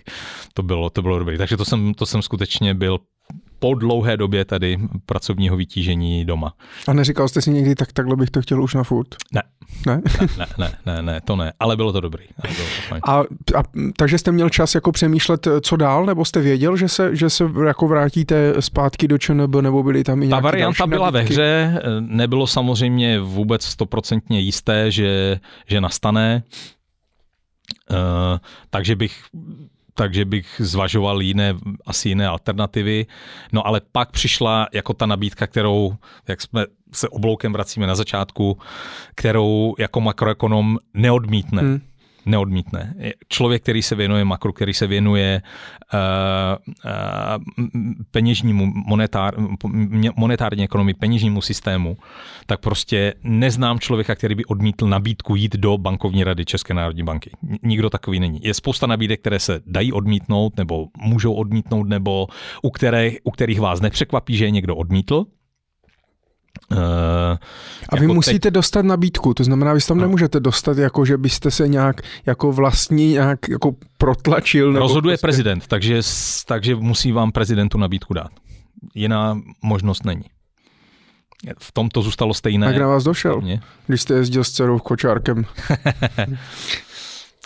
[0.54, 1.38] To bylo, to bylo dobré.
[1.38, 2.98] Takže to jsem, to jsem skutečně byl
[3.64, 6.54] po dlouhé době tady pracovního vytížení doma.
[6.88, 9.08] A neříkal jste si někdy, tak takhle bych to chtěl už na furt?
[9.32, 9.42] Ne.
[9.86, 10.00] Ne?
[10.38, 12.24] ne, ne, ne, ne, to ne, ale bylo to dobrý.
[12.42, 13.00] Bylo to fajn.
[13.08, 13.20] A,
[13.58, 13.62] a
[13.96, 17.50] takže jste měl čas jako přemýšlet, co dál, nebo jste věděl, že se, že se
[17.66, 21.18] jako vrátíte zpátky do ČNB, nebo byly tam i Ta nějaké varianta další byla ve
[21.18, 21.34] nabídky?
[21.34, 26.42] hře, nebylo samozřejmě vůbec stoprocentně jisté, že, že nastane,
[27.90, 28.38] Eh,
[28.70, 29.24] takže bych
[29.94, 31.54] takže bych zvažoval jiné,
[31.86, 33.06] asi jiné alternativy.
[33.52, 35.96] No ale pak přišla jako ta nabídka, kterou,
[36.28, 38.58] jak jsme se obloukem vracíme na začátku,
[39.14, 41.62] kterou jako makroekonom neodmítne.
[41.62, 41.80] Hmm.
[42.26, 42.94] Neodmítne.
[43.28, 45.42] Člověk, který se věnuje makru, který se věnuje
[45.94, 45.98] uh,
[46.84, 49.34] uh, peněžnímu monetár,
[50.16, 51.96] monetární ekonomii, peněžnímu systému,
[52.46, 57.30] tak prostě neznám člověka, který by odmítl nabídku jít do bankovní rady České národní banky.
[57.62, 58.40] Nikdo takový není.
[58.42, 62.26] Je spousta nabídek, které se dají odmítnout, nebo můžou odmítnout, nebo
[62.62, 65.26] u, které, u kterých vás nepřekvapí, že je někdo odmítl.
[66.72, 66.78] Uh,
[67.88, 68.54] a vy jako musíte teď...
[68.54, 70.02] dostat nabídku, to znamená, vy tam no.
[70.02, 74.72] nemůžete dostat, jako že byste se nějak jako vlastní nějak jako protlačil.
[74.72, 75.26] Nebo Rozhoduje prostě...
[75.26, 76.00] prezident, takže,
[76.46, 78.30] takže musí vám prezidentu nabídku dát.
[78.94, 80.24] Jiná možnost není.
[81.58, 82.66] V tom to zůstalo stejné.
[82.66, 83.60] A kde vás došel, mě?
[83.86, 85.44] když jste jezdil s dcerou kočárkem?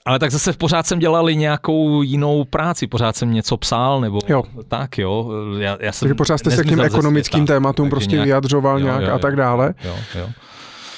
[0.08, 4.42] Ale tak zase pořád jsem dělal nějakou jinou práci, pořád jsem něco psal, nebo jo.
[4.68, 5.30] tak jo.
[5.58, 8.78] Já, já jsem takže pořád jste se k těm ekonomickým světa, tématům prostě nějak, vyjadřoval
[8.78, 9.74] jo, nějak jo, jo, a tak dále.
[9.84, 10.28] Jo, jo.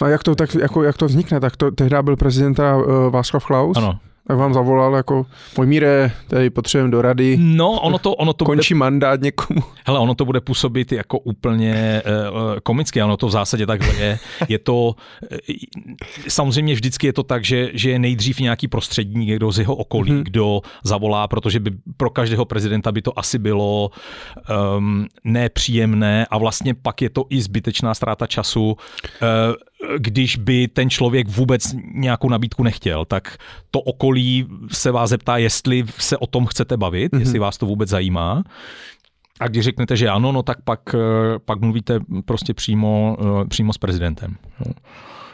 [0.01, 1.41] A jak to, tak, jako, jak to vznikne?
[1.41, 3.77] Tak to tehdy byl prezidenta uh, Václav Klaus?
[3.77, 3.99] Ano,
[4.31, 7.37] tak vám zavolal jako, Pojmíre, tady potřebujeme do rady.
[7.41, 9.61] No, ono to, ono to Končí bude, mandát někomu.
[9.87, 14.19] Hele, ono to bude působit jako úplně uh, komicky, ono to v zásadě takhle je.
[14.49, 14.95] Je to, uh,
[16.29, 20.11] samozřejmě vždycky je to tak, že, že je nejdřív nějaký prostředník, někdo z jeho okolí,
[20.11, 20.25] hmm.
[20.25, 23.91] kdo zavolá, protože by pro každého prezidenta by to asi bylo
[24.77, 28.67] um, nepříjemné a vlastně pak je to i zbytečná ztráta času.
[28.71, 28.77] Uh,
[29.99, 33.39] když by ten člověk vůbec nějakou nabídku nechtěl, tak
[33.71, 37.21] to okolí se vás zeptá, jestli se o tom chcete bavit, mm-hmm.
[37.21, 38.43] jestli vás to vůbec zajímá.
[39.41, 40.81] A když řeknete, že ano, no tak pak,
[41.45, 43.17] pak mluvíte prostě přímo,
[43.49, 44.37] přímo s prezidentem.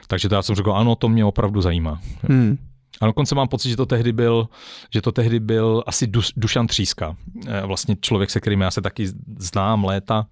[0.07, 2.01] Takže to já jsem řekl, ano, to mě opravdu zajímá.
[2.29, 2.59] Mm.
[3.01, 4.49] A dokonce mám pocit, že to tehdy byl,
[4.93, 7.17] že to tehdy byl asi Dušan Tříska.
[7.65, 9.07] Vlastně člověk, se kterým já se taky
[9.39, 10.27] znám léta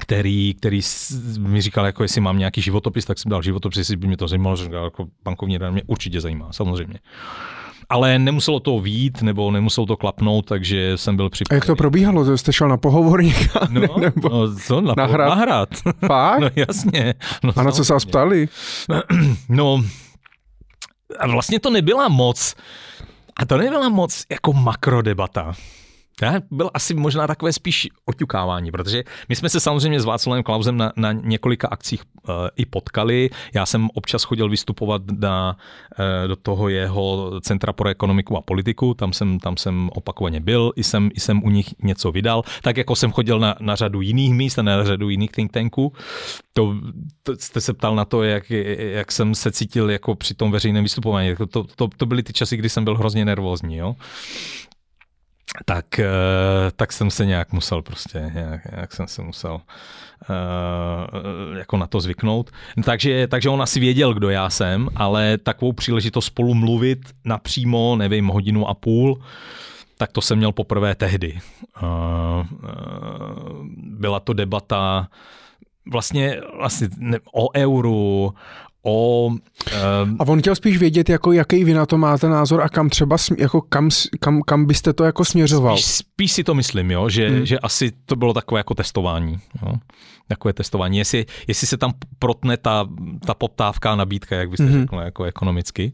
[0.00, 0.80] který, který
[1.38, 4.28] mi říkal, jako jestli mám nějaký životopis, tak jsem dal životopis, jestli by mě to
[4.28, 6.98] zajímalo, že jako bankovní rada mě určitě zajímá, samozřejmě.
[7.88, 11.56] Ale nemuselo to vít, nebo nemuselo to klapnout, takže jsem byl připravený.
[11.56, 12.36] A jak to probíhalo?
[12.36, 13.68] Jste šel na pohovor někam?
[13.70, 15.28] No, nebo no co, na, na hrad?
[15.28, 15.68] Na hrad.
[16.06, 16.40] Fakt?
[16.40, 17.14] No jasně.
[17.44, 18.48] No, a na co se vás ptali?
[19.48, 19.82] No,
[21.18, 22.54] a vlastně to nebyla moc,
[23.36, 25.54] a to nebyla moc jako makrodebata.
[26.22, 30.76] Já byl asi možná takové spíš oťukávání, protože my jsme se samozřejmě s Václavem Klausem
[30.76, 33.30] na, na několika akcích uh, i potkali.
[33.54, 35.56] Já jsem občas chodil vystupovat na,
[35.98, 40.72] uh, do toho jeho Centra pro ekonomiku a politiku, tam jsem, tam jsem opakovaně byl,
[40.76, 44.00] i jsem, i jsem u nich něco vydal, tak jako jsem chodil na, na řadu
[44.00, 45.92] jiných míst a na řadu jiných think tanků.
[46.52, 46.74] To,
[47.22, 50.84] to jste se ptal na to, jak, jak jsem se cítil jako při tom veřejném
[50.84, 51.36] vystupování.
[51.36, 53.76] To, to, to, to byly ty časy, kdy jsem byl hrozně nervózní.
[53.76, 53.96] Jo?
[55.64, 56.06] Tak, eh,
[56.76, 59.60] tak jsem se nějak musel prostě, nějak, nějak jsem se musel uh,
[61.58, 62.50] jako na to zvyknout.
[62.84, 68.26] Takže, takže on asi věděl, kdo já jsem, ale takovou příležitost spolu mluvit napřímo, nevím,
[68.26, 69.20] hodinu a půl,
[69.98, 71.38] tak to jsem měl poprvé tehdy.
[71.82, 72.46] Uh, uh,
[73.74, 75.08] byla to debata
[75.92, 78.34] vlastně, vlastně ne, o euru,
[78.88, 79.26] o...
[79.26, 82.88] Um, a on chtěl spíš vědět, jako jaký vy na to máte názor a kam
[82.88, 83.88] třeba, jako kam,
[84.20, 85.76] kam, kam byste to jako směřoval.
[85.76, 87.46] Spíš, spíš si to myslím, jo, že, hmm.
[87.46, 89.38] že asi to bylo takové jako testování.
[89.62, 89.72] Jo.
[90.28, 90.98] Takové testování.
[90.98, 92.88] Jestli, jestli se tam protne ta,
[93.26, 94.80] ta poptávka a nabídka, jak byste hmm.
[94.80, 95.92] řekl, jako ekonomicky.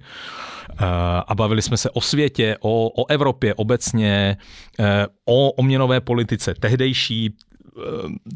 [0.71, 0.79] Uh,
[1.27, 4.37] a bavili jsme se o světě, o, o Evropě obecně,
[4.79, 4.87] uh,
[5.25, 7.54] o, o měnové politice tehdejší, Eh,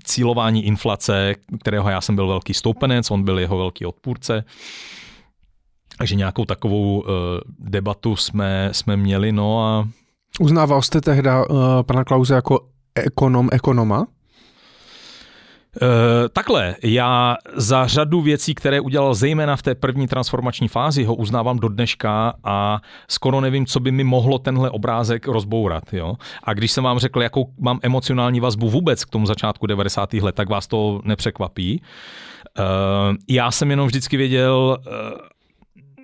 [0.05, 4.45] cílování inflace, kterého já jsem byl velký stoupenec, on byl jeho velký odpůrce.
[5.99, 7.07] Takže nějakou takovou uh,
[7.59, 9.89] debatu jsme, jsme měli, no a...
[10.41, 12.61] Uznával jste tehdy uh, pana Klauze jako
[12.95, 14.07] ekonom ekonoma?
[15.83, 15.89] Uh,
[16.33, 21.59] takhle, já za řadu věcí, které udělal zejména v té první transformační fázi, ho uznávám
[21.59, 25.93] do dneška a skoro nevím, co by mi mohlo tenhle obrázek rozbourat.
[25.93, 26.14] Jo?
[26.43, 30.14] A když jsem vám řekl, jakou mám emocionální vazbu vůbec k tomu začátku 90.
[30.14, 31.83] let, tak vás to nepřekvapí.
[32.59, 32.64] Uh,
[33.29, 35.18] já jsem jenom vždycky věděl, uh,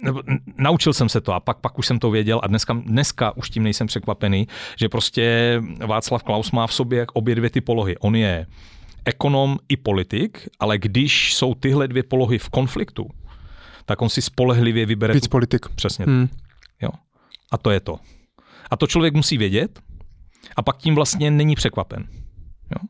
[0.03, 0.23] nebo
[0.59, 3.51] naučil jsem se to a pak, pak už jsem to věděl a dneska, dneska už
[3.51, 7.97] tím nejsem překvapený, že prostě Václav Klaus má v sobě obě dvě ty polohy.
[7.99, 8.47] On je
[9.05, 13.09] ekonom i politik, ale když jsou tyhle dvě polohy v konfliktu,
[13.85, 15.15] tak on si spolehlivě vybere...
[15.15, 15.31] Víc tu...
[15.31, 15.69] politik.
[15.69, 16.05] Přesně.
[16.05, 16.29] Hmm.
[16.83, 16.89] Jo.
[17.53, 17.99] A to je to.
[18.71, 19.81] A to člověk musí vědět
[20.57, 22.09] a pak tím vlastně není překvapen.
[22.71, 22.89] Jo.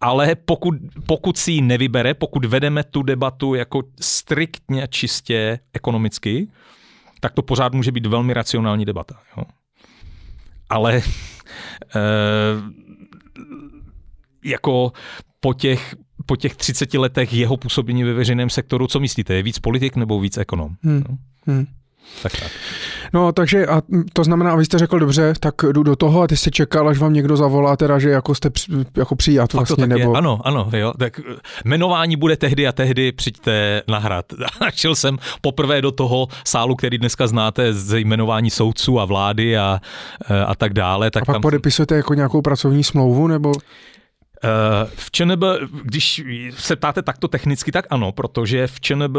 [0.00, 0.74] Ale pokud,
[1.06, 6.48] pokud si ji nevybere, pokud vedeme tu debatu jako striktně čistě ekonomicky,
[7.20, 9.20] tak to pořád může být velmi racionální debata.
[9.36, 9.44] Jo.
[10.68, 11.02] Ale e,
[14.46, 14.92] jako
[15.40, 15.94] po těch,
[16.26, 20.20] po těch 30 letech jeho působení ve veřejném sektoru, co myslíte, je víc politik nebo
[20.20, 20.74] víc ekonom?
[20.82, 21.04] Hmm.
[21.08, 21.16] No?
[21.46, 21.66] Hmm.
[22.22, 22.50] Tak, tak.
[23.12, 23.82] No, takže a
[24.12, 26.88] to znamená, a vy jste řekl dobře, tak jdu do toho a ty jsi čekal,
[26.88, 28.50] až vám někdo zavolá, teda, že jako jste
[28.96, 30.12] jako přijat Fakt vlastně, to tak nebo...
[30.12, 30.18] Je.
[30.18, 30.92] Ano, ano, jo.
[30.98, 34.26] Tak eh, jmenování bude tehdy a tehdy, přijďte na hrad.
[34.74, 39.80] Šel jsem poprvé do toho sálu, který dneska znáte ze jmenování soudců a vlády a,
[40.30, 41.10] eh, a tak dále.
[41.10, 41.42] Tak a pak tam...
[41.42, 43.52] podepisujete jako nějakou pracovní smlouvu, nebo...
[44.44, 44.48] Eh,
[44.94, 45.42] v ČNB,
[45.82, 46.22] když
[46.56, 49.16] se ptáte takto technicky, tak ano, protože v ČNB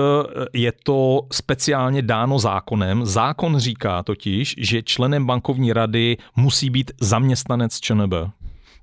[0.54, 3.06] je to speciálně dáno zákonem.
[3.06, 8.14] Zákon říká totiž, že členem bankovní rady musí být zaměstnanec ČNB.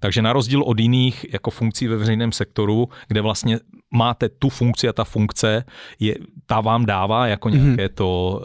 [0.04, 3.58] Takže na rozdíl od jiných jako funkcí ve veřejném sektoru, kde vlastně
[3.90, 5.64] máte tu funkci a ta funkce,
[6.00, 6.14] je,
[6.46, 7.64] ta vám dává jako mhm.
[7.64, 8.42] nějaké to,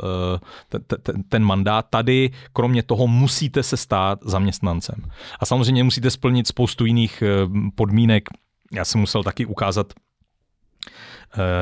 [0.70, 1.86] ten, eh, ten, ten mandát.
[1.90, 4.96] Tady kromě toho musíte se stát zaměstnancem.
[5.40, 7.28] A samozřejmě musíte splnit spoustu jiných eh,
[7.76, 8.30] podmínek.
[8.74, 9.94] Já jsem musel taky ukázat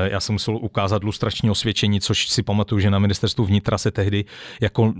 [0.04, 4.24] já jsem musel ukázat lustrační osvědčení, což si pamatuju, že na ministerstvu vnitra se tehdy
[4.60, 4.94] jako,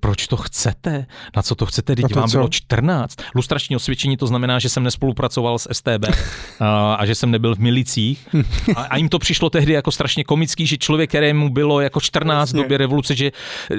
[0.00, 1.06] proč to chcete?
[1.36, 1.96] Na co to chcete?
[1.96, 2.38] Teď vám co?
[2.38, 3.16] bylo 14.
[3.34, 6.06] Lustrační osvědčení to znamená, že jsem nespolupracoval s STB
[6.60, 8.28] a, a že jsem nebyl v milicích.
[8.76, 12.52] A, a jim to přišlo tehdy jako strašně komický, že člověk, kterému bylo jako 14
[12.52, 13.32] v době revoluce, že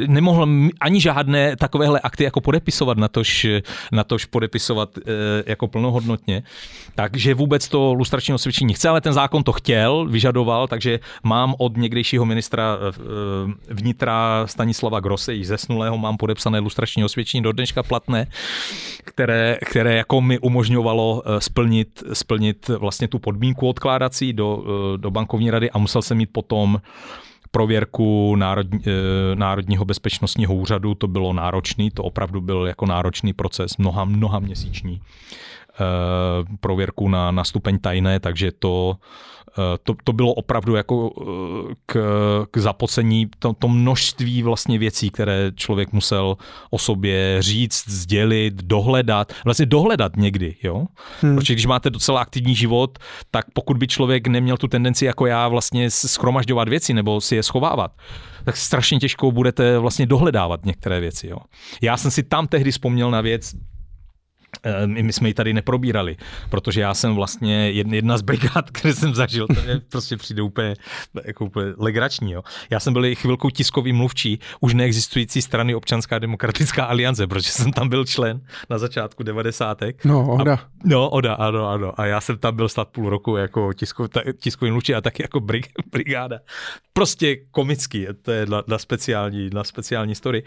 [0.07, 0.47] nemohl
[0.79, 3.47] ani žádné takovéhle akty jako podepisovat, na tož,
[3.91, 5.01] na tož podepisovat e,
[5.45, 6.43] jako plnohodnotně.
[6.95, 11.55] Takže vůbec to lustrační osvědčení chce, ale ten zákon to chtěl chtěl, vyžadoval, takže mám
[11.57, 12.99] od někdejšího ministra eh,
[13.69, 18.27] eh, vnitra Stanislava Grose, již zesnulého, mám podepsané lustrační osvědčení do dneška platné,
[19.03, 24.63] které, které jako mi umožňovalo eh, splnit, splnit vlastně tu podmínku odkládací do,
[24.97, 26.81] do bankovní rady a musel jsem mít potom
[27.51, 28.79] prověrku národní,
[29.35, 35.01] Národního bezpečnostního úřadu, to bylo náročný, to opravdu byl jako náročný proces, mnoha, mnoha měsíční
[36.59, 38.95] prověrku na, na stupeň tajné, takže to,
[39.40, 39.40] Eh,
[39.83, 41.99] to, to bylo opravdu jako eh, k,
[42.51, 46.37] k zapocení to, to množství vlastně věcí, které člověk musel
[46.69, 50.85] o sobě říct, sdělit, dohledat, vlastně dohledat někdy, jo.
[51.21, 51.35] Hmm.
[51.35, 52.99] Protože když máte docela aktivní život,
[53.31, 57.43] tak pokud by člověk neměl tu tendenci jako já vlastně schromažďovat věci nebo si je
[57.43, 57.91] schovávat,
[58.43, 61.37] tak strašně těžko budete vlastně dohledávat některé věci, jo.
[61.81, 63.70] Já jsem si tam tehdy vzpomněl na věc, Eh,
[64.85, 66.17] my jsme ji tady neprobírali,
[66.49, 70.73] protože já jsem vlastně jedna z brigád, které jsem zažil, to je prostě přijde úplně,
[71.25, 72.31] jako úplně legrační.
[72.31, 72.43] Jo.
[72.69, 77.71] Já jsem byl i chvilkou tiskový mluvčí už neexistující strany Občanská demokratická aliance, protože jsem
[77.71, 79.77] tam byl člen na začátku 90.
[80.05, 80.53] No, Oda.
[80.53, 81.99] A, no, Oda, ano, ano.
[82.01, 84.09] A já jsem tam byl snad půl roku jako tiskov,
[84.39, 86.39] tiskový mluvčí a taky jako brig, brigáda.
[86.93, 90.43] Prostě komický, to je na, na, speciální, na speciální story.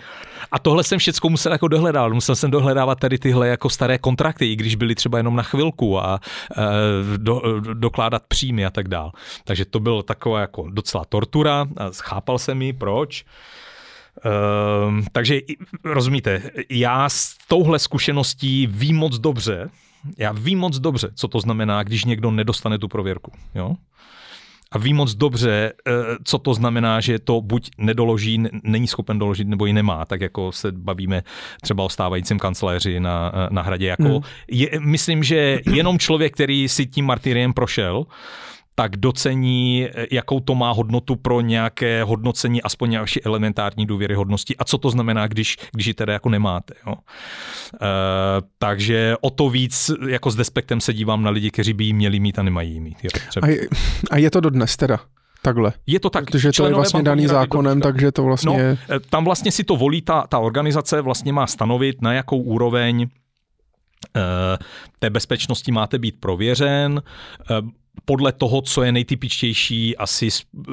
[0.53, 2.13] A tohle jsem všechno musel jako dohledávat.
[2.13, 6.01] Musel jsem dohledávat tady tyhle jako staré kontrakty, i když byly třeba jenom na chvilku
[6.01, 6.21] a
[6.57, 9.13] e, do, dokládat příjmy a tak dál.
[9.45, 13.25] Takže to bylo taková jako docela tortura a chápal jsem ji, proč.
[14.89, 15.41] Um, takže
[15.85, 19.71] rozumíte, já s touhle zkušeností vím moc dobře,
[20.19, 23.33] já vím moc dobře, co to znamená, když někdo nedostane tu prověrku.
[23.55, 23.77] Jo?
[24.75, 25.93] A ví moc dobře, eh,
[26.25, 30.53] co to znamená, že to buď nedoloží, není schopen doložit, nebo ji nemá, tak jako
[30.53, 31.23] se bavíme
[31.63, 33.87] třeba o stávajícím kancléři na, eh, na hradě.
[33.87, 34.23] Jako hmm.
[34.51, 38.07] je, myslím, že jenom člověk, který si tím martyriem prošel,
[38.75, 44.79] tak docení, jakou to má hodnotu pro nějaké hodnocení, aspoň nějaké elementární důvěryhodnosti a co
[44.79, 46.75] to znamená, když, když ji teda jako nemáte.
[46.87, 46.95] Jo.
[46.95, 47.87] E,
[48.59, 52.21] takže o to víc jako s despektem se dívám na lidi, kteří by ji měli
[52.21, 52.97] mít a nemají ji mít.
[53.03, 53.47] Jo, třeba.
[53.47, 53.69] A, je,
[54.11, 55.01] a je to dodnes teda?
[55.43, 55.73] Takhle.
[55.87, 56.25] Je to tak.
[56.25, 58.77] Protože to je vlastně daný zákonem, takže to vlastně...
[58.89, 62.39] No, e, tam vlastně si to volí, ta, ta organizace vlastně má stanovit, na jakou
[62.39, 63.07] úroveň
[64.99, 67.03] té bezpečnosti máte být prověřen
[68.05, 70.73] podle toho, co je nejtypičtější asi eh,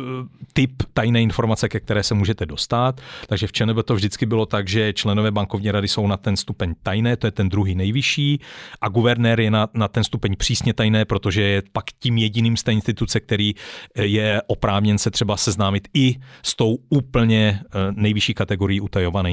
[0.54, 3.02] typ tajné informace, ke které se můžete dostat.
[3.28, 6.76] Takže v ČNB to vždycky bylo tak, že členové bankovní rady jsou na ten stupeň
[6.84, 8.40] tajné, to je ten druhý nejvyšší,
[8.82, 12.64] a guvernér je na, na ten stupeň přísně tajné, protože je pak tím jediným z
[12.64, 13.54] té instituce, který
[13.96, 19.32] eh, je oprávněn se třeba seznámit i s tou úplně eh, nejvyšší kategorií utajované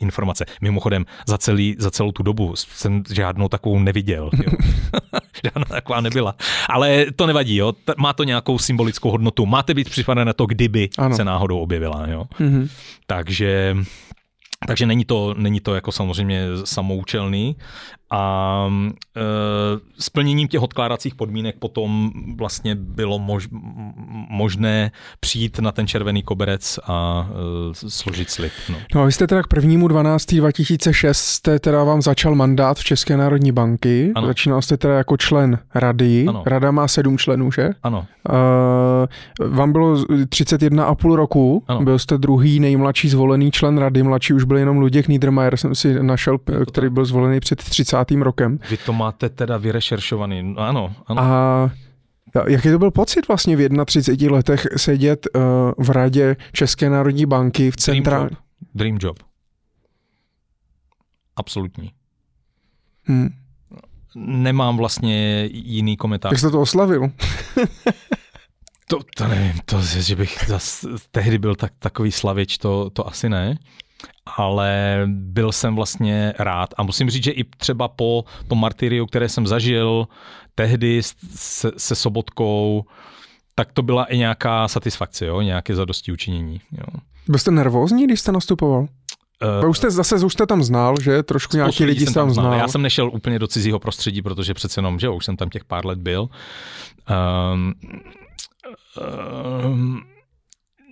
[0.00, 0.44] informace.
[0.60, 4.30] Mimochodem, za, celý, za celou tu dobu jsem žádnou takovou neviděl.
[5.44, 6.34] Žádná taková nebyla.
[6.68, 7.72] Ale to nevadí, jo.
[7.98, 9.46] Má to nějakou symbolickou hodnotu.
[9.46, 11.16] Máte být připravené na to, kdyby ano.
[11.16, 12.24] se náhodou objevila, jo.
[12.40, 12.68] Mm-hmm.
[13.06, 13.76] Takže
[14.66, 17.56] takže není to, není to jako samozřejmě samoučelný,
[18.10, 18.66] a
[19.16, 19.20] e,
[19.98, 23.48] splněním těch odkládacích podmínek potom vlastně bylo mož,
[24.28, 27.28] možné přijít na ten červený koberec a
[27.70, 28.52] e, složit slib.
[28.68, 28.76] No.
[28.94, 30.34] no a vy jste teda k prvnímu 12.
[30.34, 34.12] 2006 jste teda vám začal mandát v České národní banky.
[34.14, 34.26] Ano.
[34.26, 36.26] Začínal jste teda jako člen rady.
[36.28, 36.42] Ano.
[36.46, 37.70] Rada má sedm členů, že?
[37.82, 38.06] Ano.
[39.40, 41.64] E, vám bylo 31,5 roku.
[41.68, 41.82] Ano.
[41.82, 44.02] Byl jste druhý nejmladší zvolený člen rady.
[44.02, 46.38] Mladší už byl jenom Luděk Niedermayer, jsem si našel,
[46.68, 48.58] který byl zvolený před 30 rokem.
[48.70, 51.22] Vy to máte teda vyrešeršovaný, no, ano, ano.
[51.22, 51.70] A
[52.48, 55.42] Jaký to byl pocit vlastně v 31 letech sedět uh,
[55.78, 58.28] v radě České národní banky v centrální...
[58.28, 58.74] Dream job.
[58.74, 59.18] Dream job.
[61.36, 61.92] Absolutní.
[63.04, 63.28] Hmm.
[64.16, 66.32] Nemám vlastně jiný komentář.
[66.32, 67.10] Jak jste to oslavil?
[68.88, 73.28] to, to nevím, to, že bych zas, tehdy byl tak, takový slavič, to, to asi
[73.28, 73.58] ne
[74.36, 76.74] ale byl jsem vlastně rád.
[76.76, 80.08] A musím říct, že i třeba po tom martyriu, které jsem zažil
[80.54, 81.02] tehdy
[81.34, 82.84] se, se Sobotkou,
[83.54, 85.40] tak to byla i nějaká satisfakce, jo?
[85.40, 86.60] nějaké zadosti učinění.
[86.72, 87.00] Jo.
[87.28, 88.86] Byl jste nervózní, když jste nastupoval?
[89.62, 91.22] Uh, už jste zase už jste tam znal, že?
[91.22, 92.46] Trošku nějaký lidi jste tam znal.
[92.46, 92.58] znal.
[92.58, 95.64] Já jsem nešel úplně do cizího prostředí, protože přece jenom, že už jsem tam těch
[95.64, 96.28] pár let byl.
[97.52, 97.74] Um,
[99.64, 100.00] um,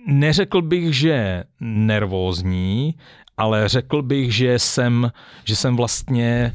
[0.07, 2.95] neřekl bych, že nervózní,
[3.37, 5.11] ale řekl bych, že jsem,
[5.43, 6.53] že jsem vlastně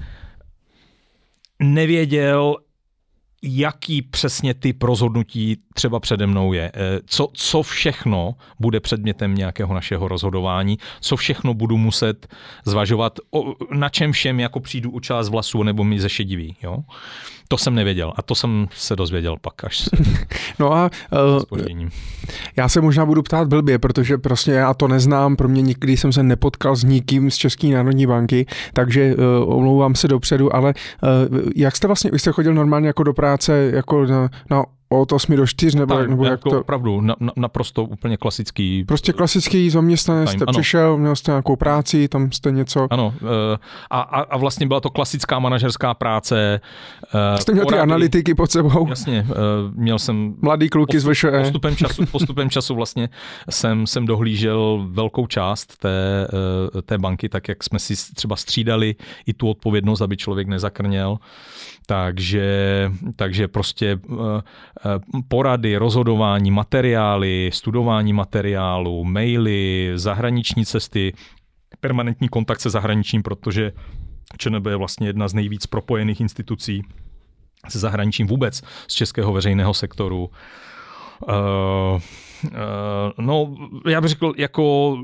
[1.59, 2.57] nevěděl,
[3.43, 6.71] jaký přesně typ rozhodnutí třeba přede mnou je.
[6.75, 12.27] Eh, co, co všechno bude předmětem nějakého našeho rozhodování, co všechno budu muset
[12.65, 13.19] zvažovat,
[13.75, 16.57] na čem všem jako přijdu u část vlasů nebo mi zešediví.
[16.62, 16.79] Jo?
[17.49, 19.91] To jsem nevěděl a to jsem se dozvěděl pak až s,
[20.59, 21.89] No a uh,
[22.57, 26.12] já se možná budu ptát blbě, protože prostě já to neznám, pro mě nikdy jsem
[26.12, 30.75] se nepotkal s nikým z České národní banky, takže uh, omlouvám se dopředu, ale
[31.33, 35.12] uh, jak jste vlastně, vy jste chodil normálně jako do práce jako na, na od
[35.12, 36.61] 8 do 4, nebo, tak, nebo jako jak to?
[36.61, 38.85] opravdu, na, na, naprosto úplně klasický.
[38.85, 40.53] Prostě klasický zaměstnanec, jste ano.
[40.53, 42.87] přišel, měl jste nějakou práci, tam jste něco.
[42.91, 43.59] Ano, eh,
[43.91, 46.61] a, a, a vlastně byla to klasická manažerská práce.
[47.35, 48.89] Eh, jste měl porady, ty analytiky pod sebou?
[48.89, 49.35] Jasně, eh,
[49.75, 50.35] měl jsem...
[50.43, 51.41] Mladý kluky postup, z VŠE.
[51.41, 53.09] Postupem času, postupem času vlastně
[53.51, 56.29] jsem, jsem dohlížel velkou část té,
[56.83, 58.95] té banky, tak jak jsme si třeba střídali
[59.27, 61.19] i tu odpovědnost, aby člověk nezakrněl.
[61.87, 63.99] Takže, takže prostě
[65.28, 71.12] porady, rozhodování, materiály, studování materiálu, maily, zahraniční cesty,
[71.81, 73.73] permanentní kontakt se zahraničím, protože
[74.39, 76.82] ČNB je vlastně jedna z nejvíc propojených institucí
[77.69, 80.31] se zahraničím vůbec z českého veřejného sektoru.
[81.28, 81.35] Uh,
[81.94, 82.01] uh,
[83.19, 83.55] no,
[83.89, 84.97] já bych řekl, jako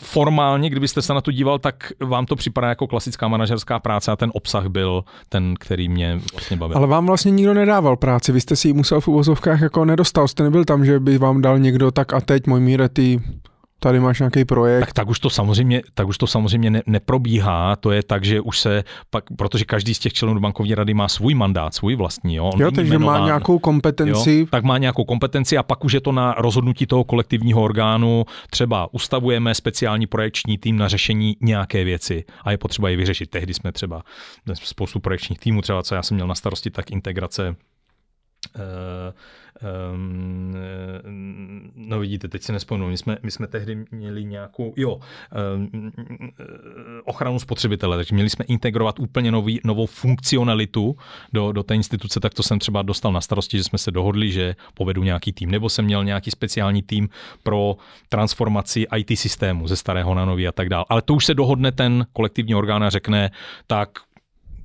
[0.00, 4.16] formálně, kdybyste se na to díval, tak vám to připadá jako klasická manažerská práce a
[4.16, 6.76] ten obsah byl ten, který mě vlastně bavil.
[6.76, 10.28] Ale vám vlastně nikdo nedával práci, vy jste si ji musel v uvozovkách jako nedostal,
[10.28, 13.20] jste nebyl tam, že by vám dal někdo tak a teď, můj míre, ty
[13.78, 14.80] tady máš nějaký projekt.
[14.80, 18.40] Tak, tak už to samozřejmě, tak už to samozřejmě ne, neprobíhá, to je tak, že
[18.40, 22.34] už se pak, protože každý z těch členů bankovní rady má svůj mandát, svůj vlastní.
[22.34, 24.38] Jo, On jo takže jmenován, má nějakou kompetenci.
[24.38, 28.24] Jo, tak má nějakou kompetenci a pak už je to na rozhodnutí toho kolektivního orgánu,
[28.50, 33.30] třeba ustavujeme speciální projekční tým na řešení nějaké věci a je potřeba je vyřešit.
[33.30, 34.02] Tehdy jsme třeba
[34.54, 37.56] spoustu projekčních týmů, třeba co já jsem měl na starosti, tak integrace
[41.76, 45.00] no vidíte, teď si nespomenu, my jsme, my jsme tehdy měli nějakou, jo,
[45.56, 45.92] um,
[47.04, 50.96] ochranu spotřebitele, takže měli jsme integrovat úplně nový, novou funkcionalitu
[51.32, 54.32] do, do té instituce, tak to jsem třeba dostal na starosti, že jsme se dohodli,
[54.32, 57.08] že povedu nějaký tým, nebo jsem měl nějaký speciální tým
[57.42, 57.76] pro
[58.08, 60.84] transformaci IT systému ze starého na nový a tak dále.
[60.88, 63.30] Ale to už se dohodne ten kolektivní orgán a řekne,
[63.66, 63.88] tak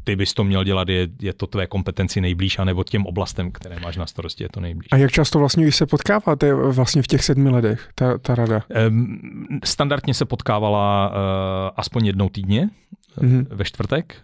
[0.10, 3.80] ty bys to měl dělat, je, je to tvé kompetenci nejblíž, anebo těm oblastem, které
[3.80, 4.88] máš na starosti, je to nejblíž.
[4.92, 8.62] A jak často vlastně se potkáváte vlastně v těch sedmi letech, ta, ta rada?
[9.64, 11.16] Standardně se potkávala uh,
[11.76, 12.70] aspoň jednou týdně,
[13.18, 13.46] mm-hmm.
[13.50, 14.16] ve čtvrtek,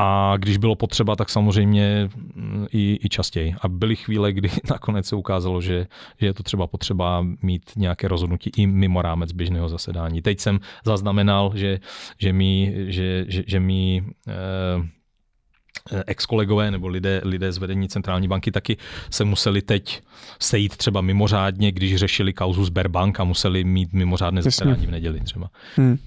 [0.00, 3.54] a když bylo potřeba, tak samozřejmě mm, i, i častěji.
[3.60, 5.86] A byly chvíle, kdy nakonec se ukázalo, že,
[6.20, 10.22] že je to třeba potřeba mít nějaké rozhodnutí i mimo rámec běžného zasedání.
[10.22, 11.80] Teď jsem zaznamenal, že,
[12.18, 18.52] že mi, že, že, že mi eh, ex-kolegové nebo lidé, lidé z vedení centrální banky
[18.52, 18.76] taky
[19.10, 20.02] se museli teď
[20.40, 25.50] sejít třeba mimořádně, když řešili kauzu Sberbank a museli mít mimořádné zasedání v neděli třeba.
[25.76, 25.98] Hmm.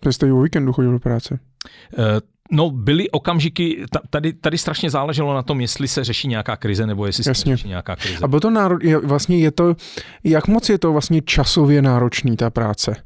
[0.00, 1.38] To jste i o víkendu chodil do práce?
[2.54, 7.06] No, byly okamžiky, tady, tady strašně záleželo na tom, jestli se řeší nějaká krize, nebo
[7.06, 7.50] jestli Jasně.
[7.50, 8.18] se řeší nějaká krize.
[8.22, 8.78] A bylo to náro...
[9.02, 9.74] vlastně je to,
[10.24, 12.96] jak moc je to vlastně časově náročný ta práce?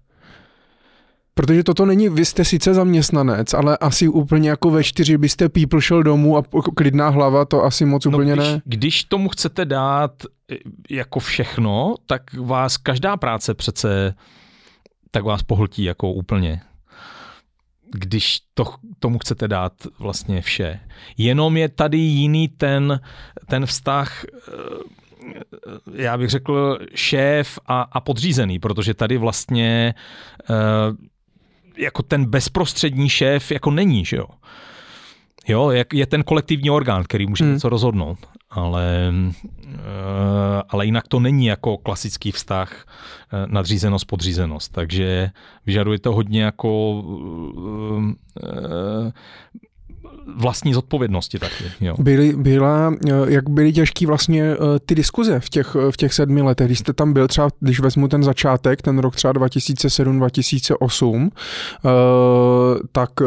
[1.35, 5.81] Protože toto není, vy jste sice zaměstnanec, ale asi úplně jako ve čtyři byste people
[5.81, 6.43] šel domů a
[6.77, 8.63] klidná hlava, to asi moc no, úplně když, ne.
[8.65, 10.13] Když tomu chcete dát
[10.53, 10.57] e,
[10.91, 14.15] jako všechno, tak vás každá práce přece
[15.11, 16.61] tak vás pohltí jako úplně
[17.93, 18.65] když to,
[18.99, 20.81] tomu chcete dát vlastně vše.
[21.19, 23.01] Jenom je tady jiný ten,
[23.47, 24.53] ten vztah, eh,
[25.93, 29.95] já bych řekl, šéf a, a podřízený, protože tady vlastně
[30.51, 30.55] eh,
[31.77, 34.27] jako ten bezprostřední šéf jako není, že jo.
[35.49, 37.53] Jo, je ten kolektivní orgán, který může hmm.
[37.53, 38.19] něco rozhodnout
[38.57, 39.13] ale,
[39.65, 44.73] eh, ale jinak to není jako klasický vztah eh, nadřízenost, podřízenost.
[44.73, 45.31] Takže
[45.67, 47.03] vyžaduje to hodně jako
[48.43, 49.13] eh,
[50.35, 51.65] vlastní zodpovědnosti taky.
[51.81, 51.95] Jo.
[51.99, 52.95] Byly, byla,
[53.29, 56.93] jak byly těžký vlastně eh, ty diskuze v těch, v těch sedmi letech, když jste
[56.93, 61.89] tam byl třeba, když vezmu ten začátek, ten rok třeba 2007-2008, eh,
[62.93, 63.25] tak eh,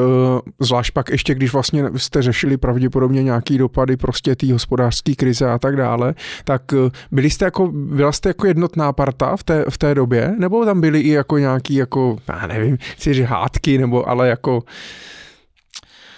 [0.60, 5.60] zvlášť pak ještě, když vlastně jste řešili pravděpodobně nějaký dopady prostě té hospodářské krize a
[5.60, 6.14] tak dále,
[6.44, 6.62] tak
[7.12, 10.82] byli jste jako, byla jste jako jednotná parta v té, v té době, nebo tam
[10.82, 14.64] byly i jako nějaký, jako, já nevím, si hádky, nebo ale jako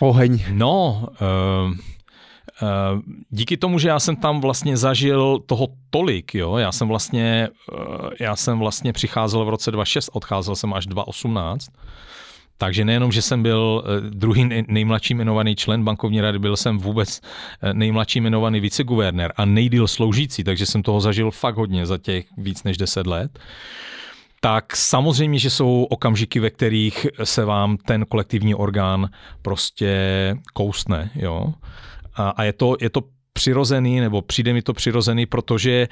[0.01, 0.43] Oheň.
[0.51, 1.73] No, uh,
[3.29, 8.09] díky tomu, že já jsem tam vlastně zažil toho tolik, jo, já jsem vlastně, uh,
[8.19, 11.69] já jsem vlastně přicházel v roce 2006, odcházel jsem až 2018,
[12.57, 17.21] takže nejenom, že jsem byl druhý nejmladší jmenovaný člen bankovní rady, byl jsem vůbec
[17.73, 22.63] nejmladší jmenovaný viceguvernér a nejdýl sloužící, takže jsem toho zažil fakt hodně za těch víc
[22.63, 23.39] než 10 let.
[23.39, 23.45] Uh,
[24.43, 29.09] tak samozřejmě, že jsou okamžiky, ve kterých se vám ten kolektivní orgán
[29.41, 29.95] prostě
[30.53, 31.53] kousne, jo.
[32.15, 33.01] A, a je, to, je to
[33.33, 35.87] přirozený, nebo přijde mi to přirozený, protože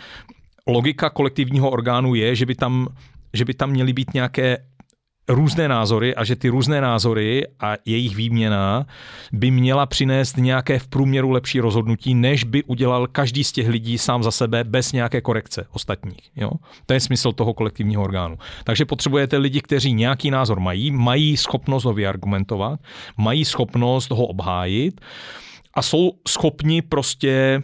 [0.68, 2.88] logika kolektivního orgánu je, že by tam,
[3.34, 4.58] že by tam měly být nějaké
[5.30, 8.86] různé názory a že ty různé názory a jejich výměna
[9.32, 13.98] by měla přinést nějaké v průměru lepší rozhodnutí, než by udělal každý z těch lidí
[13.98, 16.32] sám za sebe bez nějaké korekce ostatních.
[16.36, 16.52] Jo?
[16.86, 18.38] To je smysl toho kolektivního orgánu.
[18.64, 22.80] Takže potřebujete lidi, kteří nějaký názor mají, mají schopnost ho vyargumentovat,
[23.18, 25.02] mají schopnost ho obhájit
[25.74, 27.64] a jsou schopni prostě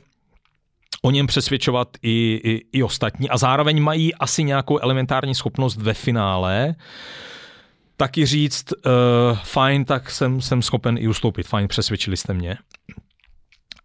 [1.01, 5.93] o něm přesvědčovat i, i, i ostatní a zároveň mají asi nějakou elementární schopnost ve
[5.93, 6.75] finále
[7.97, 12.57] taky říct, uh, fajn, tak jsem, jsem schopen i ustoupit, fajn, přesvědčili jste mě.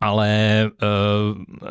[0.01, 1.69] Ale uh, uh,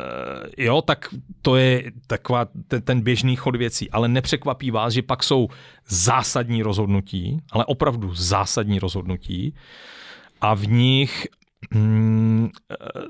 [0.58, 1.08] jo, tak
[1.42, 3.90] to je taková ten, ten běžný chod věcí.
[3.90, 5.48] Ale nepřekvapí vás, že pak jsou
[5.86, 9.54] zásadní rozhodnutí, ale opravdu zásadní rozhodnutí
[10.40, 11.28] a v nich
[11.74, 12.50] mm,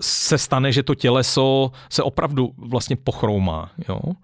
[0.01, 3.71] se stane, že to těleso se opravdu vlastně pochroumá.
[3.89, 4.01] Jo?
[4.05, 4.15] Uh,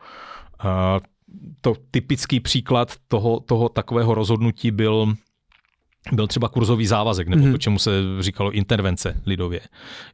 [1.61, 5.15] to typický příklad toho, toho takového rozhodnutí byl
[6.13, 7.53] byl třeba kurzový závazek, nebo mm-hmm.
[7.53, 7.91] to, čemu se
[8.21, 9.61] říkalo intervence lidově.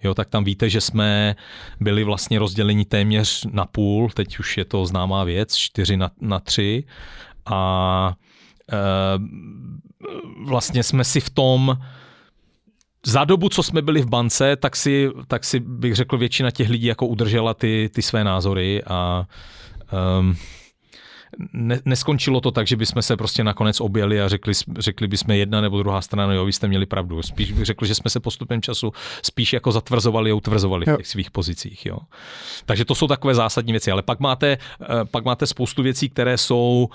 [0.03, 1.37] Jo, tak tam víte, že jsme
[1.81, 6.41] byli vlastně rozděleni téměř na půl, teď už je to známá věc, čtyři na, na
[6.41, 6.85] tři
[7.47, 8.15] a
[8.73, 8.79] e,
[10.47, 11.79] vlastně jsme si v tom
[13.07, 16.69] za dobu, co jsme byli v bance, tak si, tak si bych řekl, většina těch
[16.69, 19.27] lidí jako udržela ty, ty své názory a
[20.21, 20.37] um,
[21.53, 25.61] ne, neskončilo to tak, že bychom se prostě nakonec objeli a řekli, řekli bychom jedna
[25.61, 27.23] nebo druhá strana, jo, vy jste měli pravdu.
[27.23, 28.93] Spíš bych řekl, že jsme se postupem času
[29.23, 30.95] spíš jako zatvrzovali a utvrzovali jo.
[30.95, 31.87] v těch svých pozicích.
[31.87, 31.99] Jo.
[32.67, 36.39] Takže to jsou takové zásadní věci, ale pak máte, eh, pak máte spoustu věcí, které
[36.39, 36.89] jsou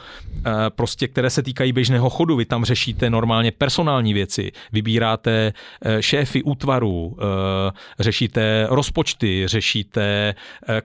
[0.45, 2.35] eh, prostě, které se týkají běžného chodu.
[2.35, 7.17] Vy tam řešíte normálně personální věci, vybíráte eh, šéfy útvarů,
[7.99, 10.35] řešíte rozpočty, řešíte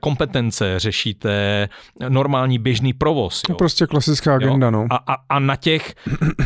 [0.00, 1.68] kompetence, řešíte
[2.08, 3.41] normální běžný provoz.
[3.48, 3.54] Jo.
[3.54, 4.70] Prostě klasická agenda, jo.
[4.70, 4.86] no.
[4.90, 5.94] A, a, a na těch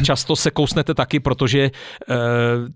[0.04, 1.70] často se kousnete taky, protože
[2.08, 2.16] uh,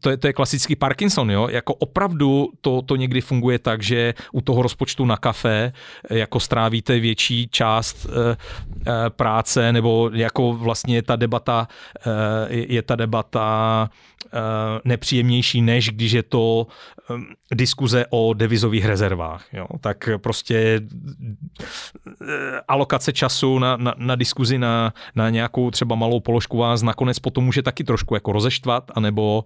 [0.01, 1.49] to, je, to je klasický Parkinson, jo.
[1.51, 5.73] Jako opravdu to, to někdy funguje tak, že u toho rozpočtu na kafe
[6.11, 8.13] eh, jako strávíte větší část uh,
[9.09, 11.69] práce, nebo jako vlastně ta debata,
[12.07, 12.13] uh,
[12.51, 13.91] je ta debata
[14.85, 16.67] nepříjemnější, než když je to
[17.55, 19.45] diskuze o devizových rezervách.
[19.53, 19.67] Jo?
[19.81, 22.27] Tak prostě uh,
[22.69, 27.45] alokace času na, na, na diskuzi na, na nějakou třeba malou položku vás nakonec potom
[27.45, 29.45] může taky trošku jako rozeštvat, anebo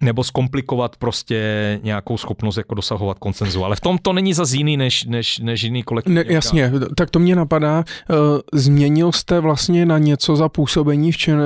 [0.00, 3.64] nebo zkomplikovat prostě nějakou schopnost jako dosahovat koncenzu.
[3.64, 6.14] Ale v tom to není za jiný než, než, než jiný kolektiv.
[6.14, 7.78] Ne, jasně, tak to mě napadá.
[8.10, 8.16] Uh,
[8.52, 11.38] změnil jste vlastně na něco za působení v, čem,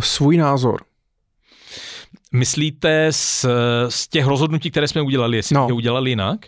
[0.00, 0.80] v svůj názor?
[2.32, 3.46] Myslíte z,
[3.88, 5.66] z těch rozhodnutí, které jsme udělali, jestli no.
[5.68, 6.46] je udělali jinak?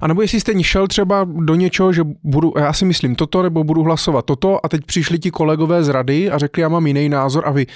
[0.00, 3.64] A nebo jestli jste šel třeba do něčeho, že budu, já si myslím toto, nebo
[3.64, 7.08] budu hlasovat toto a teď přišli ti kolegové z rady a řekli, já mám jiný
[7.08, 7.66] názor a vy,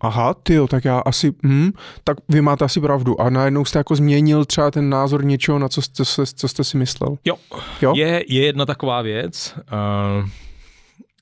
[0.00, 1.70] aha, ty tak já asi, hm,
[2.04, 3.20] tak vy máte asi pravdu.
[3.20, 6.04] A najednou jste jako změnil třeba ten názor něčeho, na co jste,
[6.34, 7.18] co jste si myslel.
[7.24, 7.36] Jo,
[7.82, 7.92] jo?
[7.96, 9.54] Je, je jedna taková věc.
[9.56, 10.28] Uh,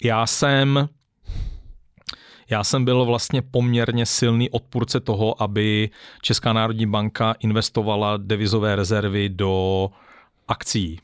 [0.05, 0.89] já jsem
[2.51, 5.91] já jsem byl vlastně poměrně silný odpůrce toho, aby
[6.23, 9.91] Česká národní banka investovala devizové rezervy do
[10.49, 11.01] akcí,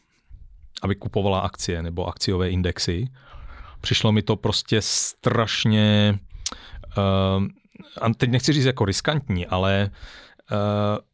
[0.83, 3.09] aby kupovala akcie nebo akciové indexy.
[3.81, 6.19] Přišlo mi to prostě strašně,
[6.99, 7.45] uh,
[8.01, 10.59] a teď nechci říct jako riskantní, ale uh,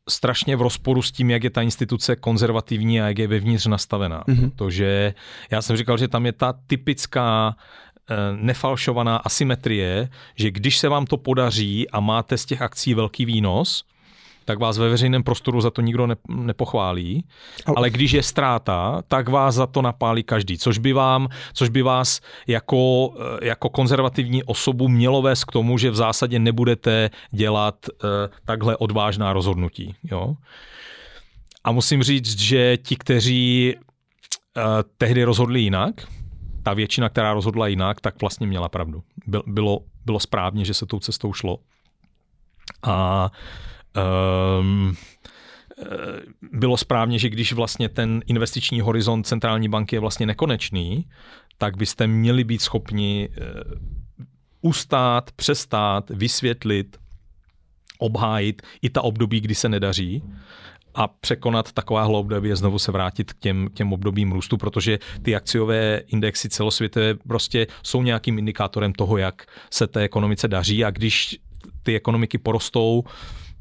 [0.09, 4.25] strašně v rozporu s tím, jak je ta instituce konzervativní a jak je vevnitř nastavená.
[4.29, 4.51] Mm-hmm.
[4.51, 5.15] Protože
[5.51, 7.86] já jsem říkal, že tam je ta typická Eh,
[8.41, 13.85] nefalšovaná asymetrie, že když se vám to podaří a máte z těch akcí velký výnos,
[14.47, 17.25] tak vás ve veřejném prostoru za to nikdo ne, nepochválí,
[17.77, 21.83] ale když je ztráta, tak vás za to napálí každý, což by vám, což by
[21.83, 27.75] vás jako, eh, jako konzervativní osobu mělo vést k tomu, že v zásadě nebudete dělat
[27.89, 28.09] uh,
[28.45, 29.95] takhle odvážná rozhodnutí.
[30.05, 30.35] Jo?
[31.65, 34.63] A musím říct, že ti, kteří uh,
[34.99, 36.07] tehdy rozhodli jinak,
[36.67, 39.03] ta většina, která rozhodla jinak, tak vlastně měla pravdu.
[39.47, 41.59] Bylo, bylo správně, že se tou cestou šlo.
[42.83, 43.31] A
[44.61, 44.97] um,
[46.53, 51.07] bylo správně, že když vlastně ten investiční horizont centrální banky je vlastně nekonečný,
[51.59, 53.43] tak byste měli být schopni eh,
[54.61, 56.97] ustát, přestát, vysvětlit,
[57.99, 60.23] obhájit i ta období, kdy se nedaří
[60.97, 65.37] a překonat taková období a znovu se vrátit k těm, těm obdobím růstu, protože ty
[65.37, 70.85] akciové indexy celosvětové prostě jsou nějakým indikátorem toho, jak se té ekonomice daří.
[70.85, 71.39] A když
[71.83, 73.05] ty ekonomiky porostou,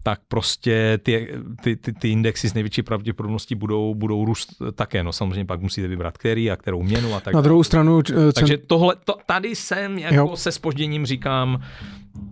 [0.06, 1.34] tak prostě ty,
[1.64, 5.04] ty, ty, ty indexy s největší pravděpodobností budou, budou růst také.
[5.04, 7.34] No samozřejmě pak musíte vybrat který a kterou měnu a tak.
[7.34, 8.02] Na druhou stranu...
[8.02, 8.32] Cen...
[8.36, 10.36] Takže tohle, to, tady jsem jako jo.
[10.36, 11.64] se spožděním říkám,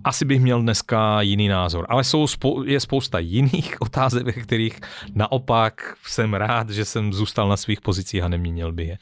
[0.04, 1.86] asi bych měl dneska jiný názor.
[1.90, 2.26] Ale jsou,
[2.66, 4.80] je spousta jiných otázek, ve kterých
[5.16, 8.98] naopak jsem rád, že jsem zůstal na svých pozicích a neměnil by je.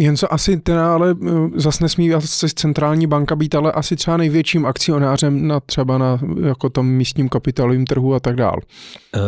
[0.00, 4.16] Jen co asi teda ale eh, zase nesmí asi centrální banka být, ale asi třeba
[4.16, 8.58] největším akcionářem na třeba na jako tom místním kapitálovém trhu a tak dál.
[9.16, 9.22] Uh,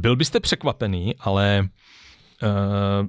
[0.00, 1.68] byl byste překvapený, ale
[2.42, 3.06] uh,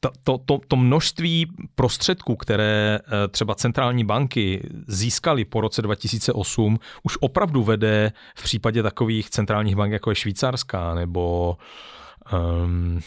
[0.00, 2.98] to, to, to, to množství prostředků, které
[3.30, 9.92] třeba centrální banky získaly po roce 2008, už opravdu vede v případě takových centrálních bank,
[9.92, 11.64] jako je švýcarská nebo uh,
[12.32, 13.00] um,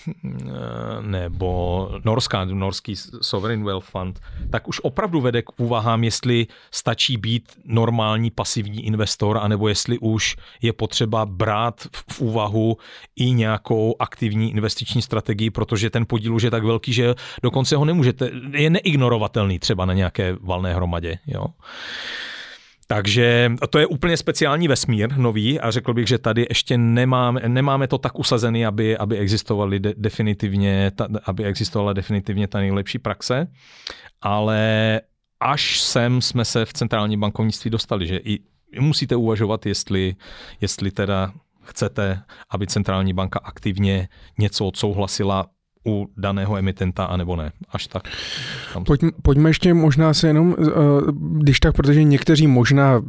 [1.01, 4.19] nebo norská, norský Sovereign Wealth Fund,
[4.49, 10.35] tak už opravdu vede k úvahám, jestli stačí být normální pasivní investor, anebo jestli už
[10.61, 12.77] je potřeba brát v úvahu
[13.15, 17.85] i nějakou aktivní investiční strategii, protože ten podíl už je tak velký, že dokonce ho
[17.85, 21.17] nemůžete, je neignorovatelný třeba na nějaké valné hromadě.
[21.27, 21.45] Jo.
[22.87, 27.87] Takže to je úplně speciální vesmír nový a řekl bych, že tady ještě nemáme, nemáme
[27.87, 33.47] to tak usazený, aby, aby, existovaly de, definitivně, ta, aby existovala definitivně ta nejlepší praxe,
[34.21, 35.01] ale
[35.39, 38.39] až sem jsme se v centrální bankovnictví dostali, že i
[38.79, 40.15] musíte uvažovat, jestli,
[40.61, 41.33] jestli teda
[41.63, 45.45] chcete, aby centrální banka aktivně něco odsouhlasila
[45.87, 47.51] u daného emitenta, anebo ne.
[47.69, 48.03] Až tak.
[48.85, 50.71] Pojď, pojďme ještě možná se jenom, eh,
[51.17, 53.01] když tak, protože někteří možná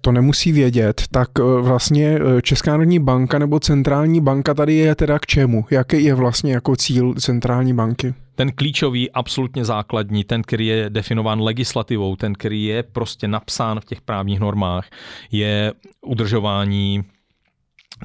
[0.00, 4.94] to nemusí vědět, tak eh, vlastně eh, Česká národní banka nebo centrální banka tady je
[4.94, 5.64] teda k čemu?
[5.70, 8.14] Jaký je vlastně jako cíl centrální banky?
[8.34, 13.84] Ten klíčový, absolutně základní, ten, který je definován legislativou, ten, který je prostě napsán v
[13.84, 14.88] těch právních normách,
[15.30, 15.72] je
[16.06, 17.04] udržování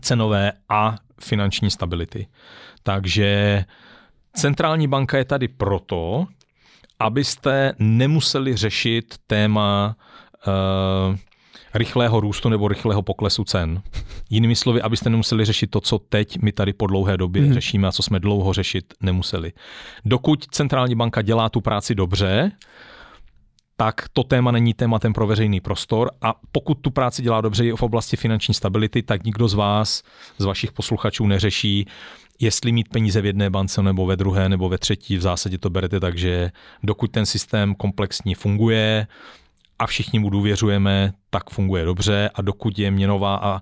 [0.02, 2.28] cenové a finanční stability.
[2.84, 3.66] Takže
[4.40, 6.28] Centrální banka je tady proto,
[7.00, 9.96] abyste nemuseli řešit téma
[10.48, 11.16] uh,
[11.74, 13.82] rychlého růstu nebo rychlého poklesu cen.
[14.30, 17.54] Jinými slovy, abyste nemuseli řešit to, co teď my tady po dlouhé době hmm.
[17.54, 19.54] řešíme a co jsme dlouho řešit nemuseli.
[20.06, 22.52] Dokud centrální banka dělá tu práci dobře,
[23.78, 27.72] tak to téma není tématem pro veřejný prostor a pokud tu práci dělá dobře i
[27.72, 30.04] v oblasti finanční stability, tak nikdo z vás,
[30.38, 31.88] z vašich posluchačů neřeší,
[32.40, 35.70] jestli mít peníze v jedné bance nebo ve druhé nebo ve třetí, v zásadě to
[35.70, 36.52] berete tak, že
[36.84, 39.08] dokud ten systém komplexní funguje,
[39.80, 43.62] a všichni mu důvěřujeme, tak funguje dobře a dokud je měnová a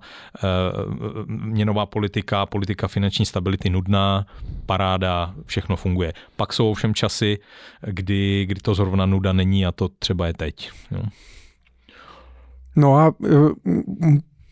[1.26, 4.26] měnová politika, politika finanční stability nudná,
[4.66, 6.12] paráda, všechno funguje.
[6.36, 7.38] Pak jsou ovšem časy,
[7.86, 10.70] kdy, kdy to zrovna nuda není a to třeba je teď.
[10.90, 11.02] Jo.
[12.76, 13.30] No a e,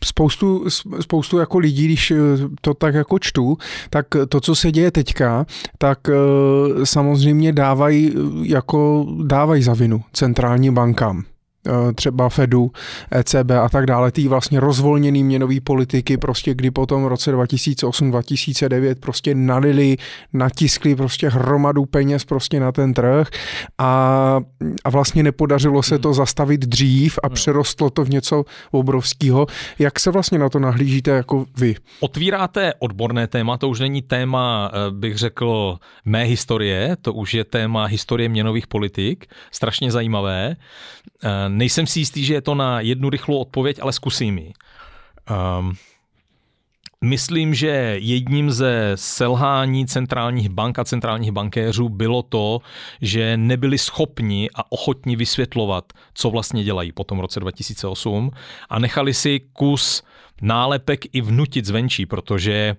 [0.07, 0.65] spoustu,
[1.01, 2.16] spoustu jako lidí, když eh,
[2.61, 3.59] to tak jako čtu,
[3.91, 5.47] tak to, co se děje teďka,
[5.78, 11.24] tak eh, samozřejmě dávají jako dávají za vinu centrální bankám.
[11.66, 12.70] Eh, třeba Fedu,
[13.10, 18.94] ECB a tak dále, ty vlastně rozvolněný měnový politiky, prostě kdy potom v roce 2008-2009
[19.01, 19.97] prostě nalili,
[20.32, 23.28] natiskli prostě hromadu peněz prostě na ten trh
[23.78, 24.40] a,
[24.84, 26.14] a vlastně nepodařilo se to hmm.
[26.14, 27.34] zastavit dřív a hmm.
[27.34, 29.47] přerostlo to v něco obrovského.
[29.78, 31.74] Jak se vlastně na to nahlížíte jako vy?
[32.01, 37.44] Otvíráte odborné téma, to už není téma, eh, bych řekl, mé historie, to už je
[37.44, 40.56] téma historie měnových politik, strašně zajímavé.
[41.57, 44.53] Nejsem si jistý, že je to na jednu rychlou odpověď, ale zkusím ji.
[45.59, 45.77] Um,
[47.05, 52.61] Myslím, že jedním ze selhání centrálních bank a centrálních bankéřů bylo to,
[53.01, 58.31] že nebyli schopni a ochotni vysvětlovat, co vlastně dělají po tom roce 2008
[58.69, 60.03] a nechali si kus
[60.43, 62.77] nálepek i vnutit zvenčí, protože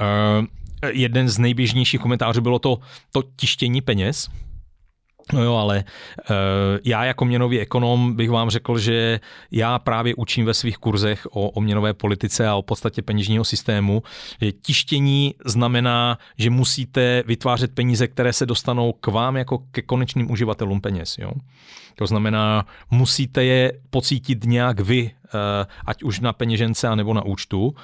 [0.00, 0.46] uh,
[0.92, 2.78] jeden z nejběžnějších komentářů bylo to,
[3.12, 4.28] to tištění peněz,
[5.32, 5.84] No jo, ale
[6.30, 6.34] uh,
[6.84, 9.20] já jako měnový ekonom bych vám řekl, že
[9.50, 14.02] já právě učím ve svých kurzech o, o měnové politice a o podstatě peněžního systému,
[14.40, 20.30] že tištění znamená, že musíte vytvářet peníze, které se dostanou k vám jako ke konečným
[20.30, 21.18] uživatelům peněz.
[21.18, 21.30] Jo?
[21.96, 27.74] To znamená, musíte je pocítit nějak vy, eh, ať už na peněžence, anebo na účtu.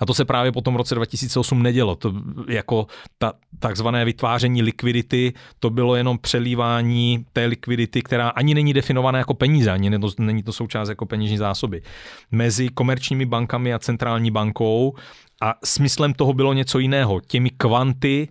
[0.00, 1.96] A to se právě po tom roce 2008 nedělo.
[1.96, 2.12] To
[2.48, 2.86] jako
[3.18, 9.34] ta takzvané vytváření likvidity, to bylo jenom přelívání té likvidity, která ani není definovaná jako
[9.34, 11.82] peníze, ani není to součást jako peněžní zásoby.
[12.30, 14.94] Mezi komerčními bankami a centrální bankou
[15.42, 17.20] a smyslem toho bylo něco jiného.
[17.20, 18.28] Těmi kvanty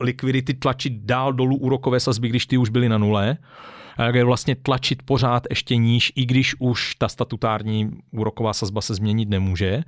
[0.00, 3.36] likvidity tlačit dál dolů úrokové sazby, když ty už byly na nule
[4.12, 9.28] je vlastně tlačit pořád ještě níž, i když už ta statutární úroková sazba se změnit
[9.28, 9.82] nemůže.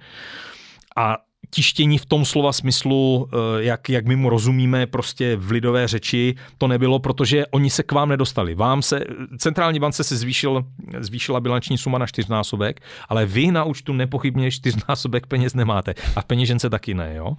[0.97, 1.17] A
[1.51, 6.35] tištění v tom slova smyslu, eh, jak, jak my mu rozumíme prostě v lidové řeči,
[6.59, 8.55] to nebylo, protože oni se k vám nedostali.
[8.55, 9.01] Vám se,
[9.39, 10.65] centrální bance se zvýšil,
[10.99, 15.95] zvýšila bilanční suma na čtyřnásobek, ale vy na účtu nepochybně čtyřnásobek peněz nemáte.
[16.17, 17.37] A v peněžence taky ne, jo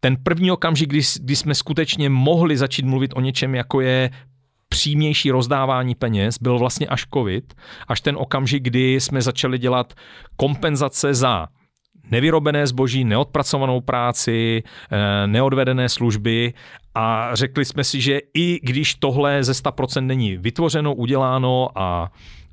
[0.00, 4.10] ten první okamžik, kdy, kdy jsme skutečně mohli začít mluvit o něčem, jako je
[4.68, 7.54] přímější rozdávání peněz byl vlastně až covid,
[7.88, 9.94] až ten okamžik, kdy jsme začali dělat
[10.36, 11.48] kompenzace za
[12.10, 16.54] nevyrobené zboží, neodpracovanou práci, eh, neodvedené služby
[16.94, 22.12] a řekli jsme si, že i když tohle ze 100% není vytvořeno, uděláno a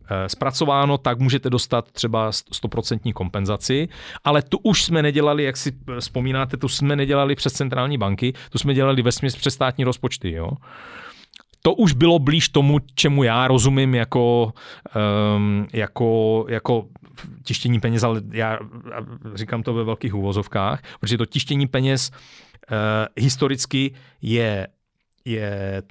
[0.09, 3.87] eh, zpracováno, tak můžete dostat třeba 100% kompenzaci,
[4.23, 8.57] ale tu už jsme nedělali, jak si vzpomínáte, tu jsme nedělali přes centrální banky, tu
[8.57, 10.31] jsme dělali ve smyslu přes státní rozpočty.
[10.31, 10.49] Jo?
[11.65, 14.53] To už bylo blíž tomu, čemu já rozumím jako,
[15.35, 16.87] um, jako, jako
[17.43, 18.59] tištění peněz, ale já
[19.35, 22.77] říkám to ve velkých úvozovkách, protože to tištění peněz uh,
[23.17, 24.67] historicky je,
[25.25, 25.83] je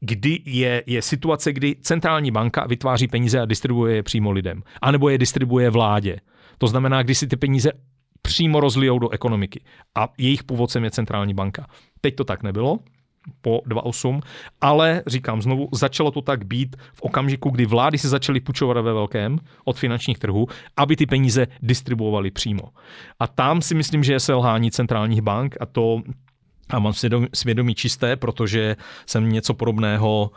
[0.00, 4.62] kdy je, je situace, kdy centrální banka vytváří peníze a distribuje je přímo lidem.
[4.82, 6.16] A nebo je distribuje vládě.
[6.58, 7.72] To znamená, když si ty peníze
[8.22, 9.64] přímo rozlijou do ekonomiky.
[9.94, 11.66] A jejich původcem je centrální banka.
[12.00, 12.78] Teď to tak nebylo
[13.40, 14.20] po 2.8,
[14.60, 18.92] ale říkám znovu, začalo to tak být v okamžiku, kdy vlády se začaly půjčovat ve
[18.92, 20.46] velkém od finančních trhů,
[20.76, 22.62] aby ty peníze distribuovaly přímo.
[23.20, 26.02] A tam si myslím, že je selhání centrálních bank a to
[26.70, 28.76] a mám svědomí, svědomí čisté, protože
[29.06, 30.30] jsem něco podobného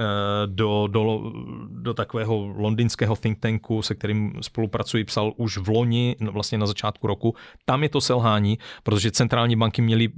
[0.00, 0.04] eh,
[0.46, 1.32] do, do,
[1.68, 7.06] do takového londýnského think tanku, se kterým spolupracuji, psal už v loni, vlastně na začátku
[7.06, 7.34] roku.
[7.64, 10.08] Tam je to selhání, protože centrální banky měly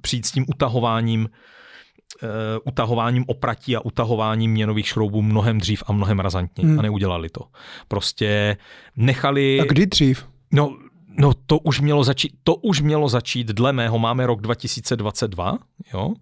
[0.00, 1.28] přijít s tím utahováním
[2.64, 6.78] utahováním opratí a utahováním měnových šroubů mnohem dřív a mnohem razantně hmm.
[6.78, 7.40] a neudělali to.
[7.88, 8.56] Prostě
[8.96, 9.60] nechali...
[9.60, 10.26] A kdy dřív?
[10.52, 10.76] No,
[11.18, 15.58] no to už mělo začít, to už mělo začít, dle mého, máme rok 2022,
[15.94, 16.14] jo,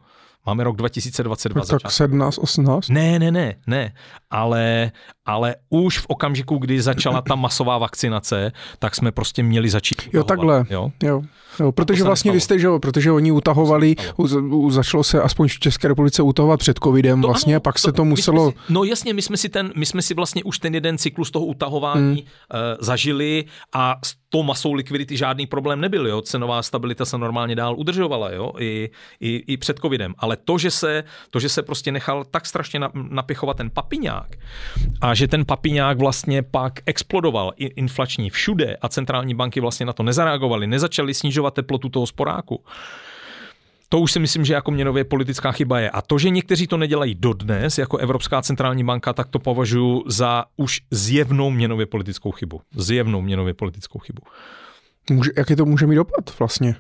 [0.46, 1.64] Máme rok 2022.
[1.64, 2.88] Tak, tak 17, 18?
[2.88, 3.92] Ne, ne, ne, ne.
[4.30, 4.92] Ale,
[5.28, 10.02] ale už v okamžiku, kdy začala ta masová vakcinace, tak jsme prostě měli začít.
[10.12, 10.64] Jo, takhle.
[10.70, 10.90] Jo?
[11.02, 11.22] Jo.
[11.60, 14.22] Jo, protože vlastně vy jste, že jo, protože oni utahovali, u,
[14.56, 17.80] u, začalo se aspoň v České republice utahovat před covidem to, vlastně, ano, pak to,
[17.80, 18.50] se to muselo...
[18.50, 21.30] Si, no jasně, my jsme, si ten, my jsme si vlastně už ten jeden cyklus
[21.30, 22.16] toho utahování hmm.
[22.16, 27.56] uh, zažili a s tou masou likvidity žádný problém nebyl, jo, cenová stabilita se normálně
[27.56, 28.90] dál udržovala, jo, i,
[29.20, 32.80] i, i před covidem, ale to, že se, to, že se prostě nechal tak strašně
[32.94, 34.36] napichovat ten papiňák
[35.00, 40.02] a že ten papiňák vlastně pak explodoval inflační všude a centrální banky vlastně na to
[40.02, 42.64] nezareagovaly, nezačaly snižovat teplotu toho sporáku,
[43.88, 45.90] to už si myslím, že jako měnově politická chyba je.
[45.90, 50.44] A to, že někteří to nedělají dodnes, jako Evropská centrální banka, tak to považuji za
[50.56, 52.60] už zjevnou měnově politickou chybu.
[52.74, 54.22] Zjevnou měnově politickou chybu.
[55.10, 56.74] Může, jaký to může mít dopad vlastně?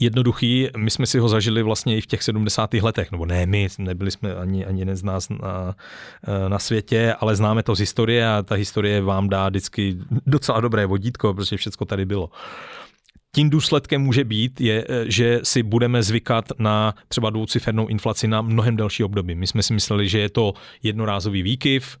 [0.00, 2.74] Jednoduchý, my jsme si ho zažili vlastně i v těch 70.
[2.74, 5.76] letech, nebo ne my, nebyli jsme ani, ani jeden z nás na,
[6.48, 9.96] na světě, ale známe to z historie a ta historie vám dá vždycky
[10.26, 12.30] docela dobré vodítko, protože všechno tady bylo.
[13.34, 18.76] Tím důsledkem může být, je, že si budeme zvykat na třeba dvoucifernou inflaci na mnohem
[18.76, 19.34] delší období.
[19.34, 20.52] My jsme si mysleli, že je to
[20.82, 21.98] jednorázový výkyv,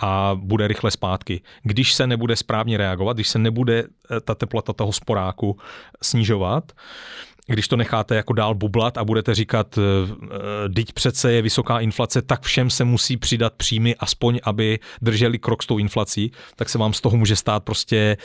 [0.00, 1.40] a bude rychle zpátky.
[1.62, 5.58] Když se nebude správně reagovat, když se nebude eh, ta teplota toho sporáku
[6.02, 6.72] snižovat,
[7.50, 9.78] když to necháte jako dál bublat a budete říkat,
[10.74, 14.78] teď eh, eh, přece je vysoká inflace, tak všem se musí přidat příjmy, aspoň aby
[15.02, 18.16] drželi krok s tou inflací, tak se vám z toho může stát prostě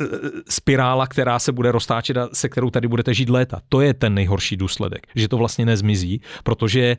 [0.00, 0.06] eh,
[0.48, 3.60] spirála, která se bude roztáčet a se kterou tady budete žít léta.
[3.68, 6.96] To je ten nejhorší důsledek, že to vlastně nezmizí, protože,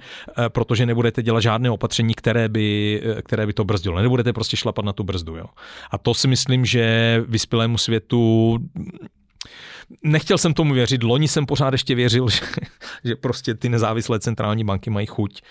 [0.47, 4.01] protože nebudete dělat žádné opatření, které by, které by to brzdilo.
[4.01, 5.35] Nebudete prostě šlapat na tu brzdu.
[5.35, 5.45] Jo.
[5.91, 8.57] A to si myslím, že vyspělému světu
[10.03, 12.41] nechtěl jsem tomu věřit, loni jsem pořád ještě věřil, že,
[13.03, 15.41] že prostě ty nezávislé centrální banky mají chuť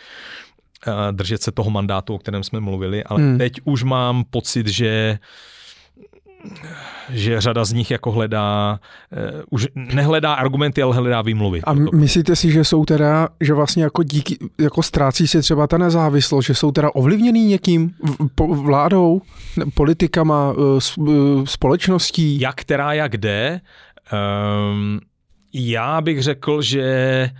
[0.86, 3.38] eh, držet se toho mandátu, o kterém jsme mluvili, ale hmm.
[3.38, 5.18] teď už mám pocit, že
[7.10, 8.80] že řada z nich jako hledá,
[9.12, 11.62] uh, už nehledá argumenty, ale hledá výmluvy.
[11.62, 15.78] A myslíte si, že jsou teda, že vlastně jako díky, jako ztrácí se třeba ta
[15.78, 17.90] nezávislost, že jsou teda ovlivněný někým,
[18.48, 19.22] vládou,
[19.74, 22.40] politikama, uh, společností?
[22.40, 23.60] Jak která, jak kde,
[24.12, 25.00] Um,
[25.52, 27.30] já bych řekl, že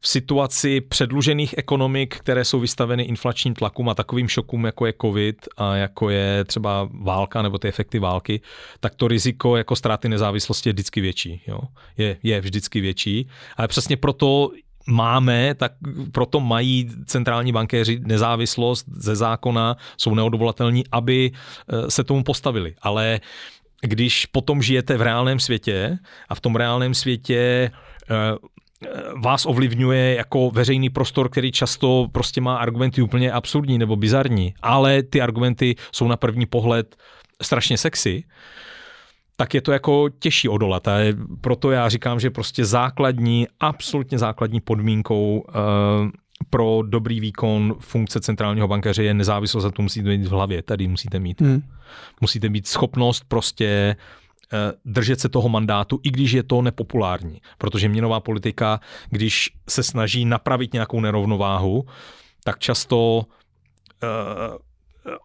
[0.00, 5.48] v situaci předlužených ekonomik, které jsou vystaveny inflačním tlakům a takovým šokům, jako je covid
[5.56, 8.40] a jako je třeba válka nebo ty efekty války,
[8.80, 11.42] tak to riziko jako ztráty nezávislosti je vždycky větší.
[11.46, 11.60] Jo?
[11.98, 13.28] Je, je vždycky větší.
[13.56, 14.50] Ale přesně proto
[14.86, 15.72] máme, tak
[16.12, 22.74] proto mají centrální bankéři nezávislost ze zákona, jsou neodvolatelní, aby eh, se tomu postavili.
[22.82, 23.20] Ale
[23.82, 25.98] když potom žijete v reálném světě
[26.28, 27.70] a v tom reálném světě
[28.10, 28.14] eh,
[29.16, 35.02] vás ovlivňuje jako veřejný prostor, který často prostě má argumenty úplně absurdní nebo bizarní, ale
[35.02, 36.96] ty argumenty jsou na první pohled
[37.42, 38.24] strašně sexy,
[39.36, 40.88] tak je to jako těžší odolat.
[40.88, 40.98] A
[41.40, 45.54] proto já říkám, že prostě základní, absolutně základní podmínkou uh,
[46.50, 50.62] pro dobrý výkon funkce centrálního bankaře je nezávislost a to musíte mít v hlavě.
[50.62, 51.40] Tady musíte mít.
[51.40, 51.62] Hmm.
[52.20, 53.96] Musíte mít schopnost prostě
[54.52, 57.40] eh, držet se toho mandátu, i když je to nepopulární.
[57.58, 61.86] Protože měnová politika, když se snaží napravit nějakou nerovnováhu,
[62.44, 64.58] tak často uh,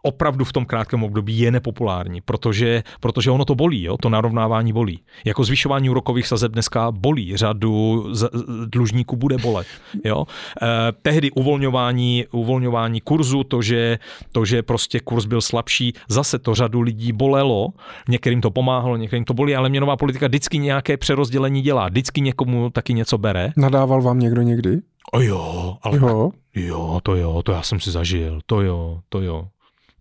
[0.02, 3.98] opravdu v tom krátkém období je nepopulární, protože, protože ono to bolí, jo?
[3.98, 5.00] to narovnávání bolí.
[5.26, 8.30] Jako zvyšování úrokových sazeb dneska bolí, řadu z,
[8.66, 9.68] dlužníků bude bolet.
[10.04, 10.26] Jo?
[10.62, 10.68] Eh,
[11.02, 14.00] tehdy uvolňování, uvolňování kurzu, to že,
[14.32, 17.68] to, že prostě kurz byl slabší, zase to řadu lidí bolelo,
[18.10, 22.70] některým to pomáhalo, některým to bolí, ale měnová politika vždycky nějaké přerozdělení dělá, vždycky někomu
[22.70, 23.52] taky něco bere.
[23.58, 24.80] Nadával vám někdo někdy?
[25.14, 26.32] O jo, ale jo.
[26.56, 29.48] Jo, to jo, to já jsem si zažil, to jo, to jo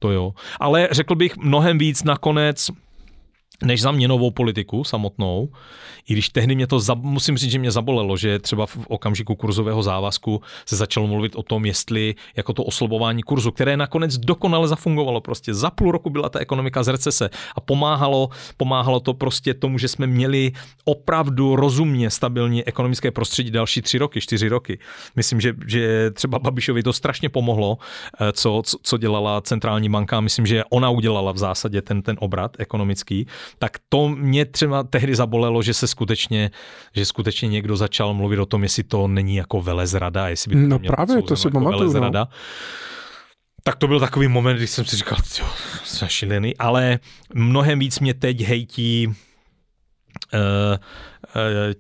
[0.05, 0.35] to jo.
[0.61, 2.71] Ale řekl bych mnohem víc nakonec
[3.65, 5.49] než za měnovou politiku samotnou,
[6.09, 9.83] i když tehdy mě to, musím říct, že mě zabolelo, že třeba v okamžiku kurzového
[9.83, 15.21] závazku se začalo mluvit o tom, jestli jako to oslabování kurzu, které nakonec dokonale zafungovalo,
[15.21, 19.79] prostě za půl roku byla ta ekonomika z recese a pomáhalo, pomáhalo to prostě tomu,
[19.79, 20.53] že jsme měli
[20.85, 24.79] opravdu rozumně stabilní ekonomické prostředí další tři roky, čtyři roky.
[25.17, 27.79] Myslím, že, že třeba Babišovi to strašně pomohlo,
[28.21, 32.57] eh, co, co dělala centrální banka, myslím, že ona udělala v zásadě ten, ten obrat
[32.59, 33.27] ekonomický,
[33.59, 36.51] tak to mě třeba tehdy zabolelo, že se skutečně,
[36.95, 40.69] že skutečně někdo začal mluvit o tom, jestli to není jako velezrada, jestli by to
[40.69, 42.01] No právě, to si jako pamatuju.
[42.01, 42.27] No.
[43.63, 45.47] Tak to byl takový moment, kdy jsem si říkal, jo,
[46.07, 46.99] šílený, ale
[47.35, 49.13] mnohem víc mě teď hejtí uh,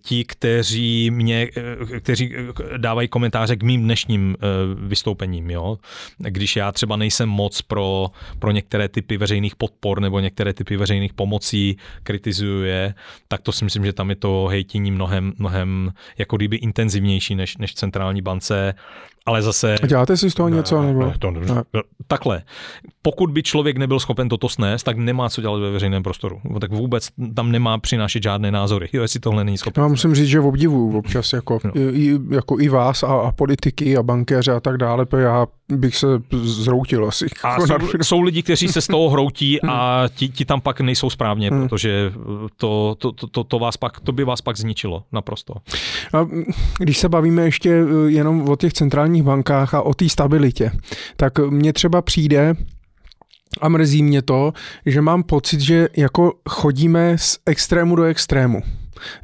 [0.02, 1.48] ti, kteří mě,
[2.01, 2.35] kteří
[2.76, 4.36] dávají komentáře k mým dnešním
[4.76, 5.78] vystoupením, jo.
[6.18, 8.06] Když já třeba nejsem moc pro,
[8.39, 12.94] pro některé typy veřejných podpor nebo některé typy veřejných pomocí kritizuju je,
[13.28, 17.56] tak to si myslím, že tam je to hejtění mnohem, mnohem jako kdyby intenzivnější než,
[17.56, 18.74] než centrální bance
[19.26, 19.74] ale zase...
[19.82, 20.82] A děláte si z toho ne, něco?
[20.82, 21.06] Nebo?
[21.06, 21.62] Ne, to, ne.
[22.06, 22.42] Takhle,
[23.02, 26.40] pokud by člověk nebyl schopen toto snést, tak nemá co dělat ve veřejném prostoru.
[26.60, 29.82] Tak vůbec tam nemá přinášet žádné názory, jo, jestli tohle není schopen.
[29.82, 31.70] Já musím říct, že v obdivu občas jako, no.
[31.76, 36.07] i, jako i vás a, a politiky a bankéře a tak dále, já bych se
[36.43, 37.27] zroutil asi.
[37.43, 40.81] A jako jsou, jsou lidi, kteří se z toho hroutí a ti, ti tam pak
[40.81, 41.61] nejsou správně, hmm.
[41.61, 42.12] protože
[42.57, 45.55] to, to, to, to, to, vás pak, to by vás pak zničilo naprosto.
[46.15, 46.27] A
[46.78, 50.70] když se bavíme ještě eh, jenom o těch centrálních bankách a o té stabilitě,
[51.16, 52.55] tak mně třeba přijde,
[53.61, 54.53] a mrzí mě to,
[54.86, 58.62] že mám pocit, že jako chodíme z extrému do extrému.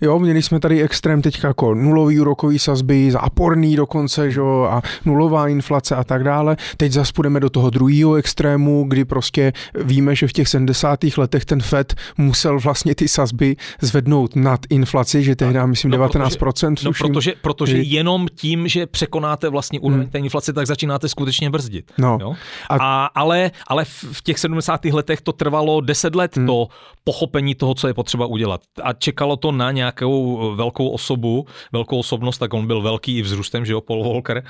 [0.00, 5.48] Jo, měli jsme tady extrém teďka jako nulový úrokový sazby, záporný dokonce, že a nulová
[5.48, 6.56] inflace a tak dále.
[6.76, 10.98] Teď zase půjdeme do toho druhého extrému, kdy prostě víme, že v těch 70.
[11.16, 16.38] letech ten FED musel vlastně ty sazby zvednout nad inflaci, že tehdy, myslím, no, 19%.
[16.38, 20.10] Protože, no, protože, protože jenom tím, že překonáte vlastně úroveň hmm.
[20.10, 21.92] té inflace, tak začínáte skutečně brzdit.
[21.98, 22.18] No.
[22.20, 22.34] Jo?
[22.68, 24.84] A, a, ale, ale v těch 70.
[24.84, 26.46] letech to trvalo 10 let, hmm.
[26.46, 26.68] to
[27.04, 28.60] pochopení toho, co je potřeba udělat.
[28.82, 33.64] A čekalo to na nějakou velkou osobu, velkou osobnost, tak on byl velký i vzrůstem,
[33.64, 34.42] že jo, Paul Volcker,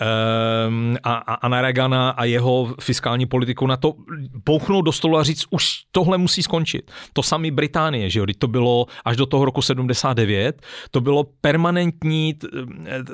[0.00, 3.94] ehm, a, a na Reagana a jeho fiskální politiku na to
[4.46, 6.90] bouchnout do stolu a říct, už tohle musí skončit.
[7.12, 12.34] To samé Británie, že jo, to bylo až do toho roku 79, to bylo permanentní,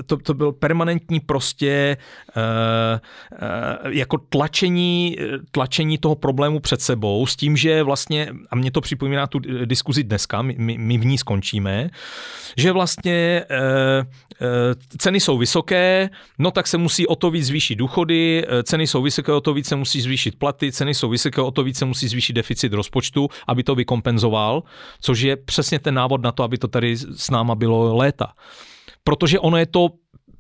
[0.07, 1.97] to, to byl permanentní prostě
[2.37, 5.17] uh, jako tlačení,
[5.51, 10.05] tlačení toho problému před sebou s tím, že vlastně, a mě to připomíná tu diskuzi
[10.05, 11.91] dneska, my, my v ní skončíme,
[12.57, 14.05] že vlastně e, e,
[14.99, 19.03] ceny jsou vysoké, no tak se musí o to víc zvýšit důchody, e, ceny jsou
[19.03, 21.85] vysoké, o to víc se musí zvýšit platy, ceny jsou vysoké, o to víc se
[21.85, 24.63] musí zvýšit deficit rozpočtu, aby to vykompenzoval,
[25.01, 28.33] což je přesně ten návod na to, aby to tady s náma bylo léta.
[29.05, 29.89] Protože ono je to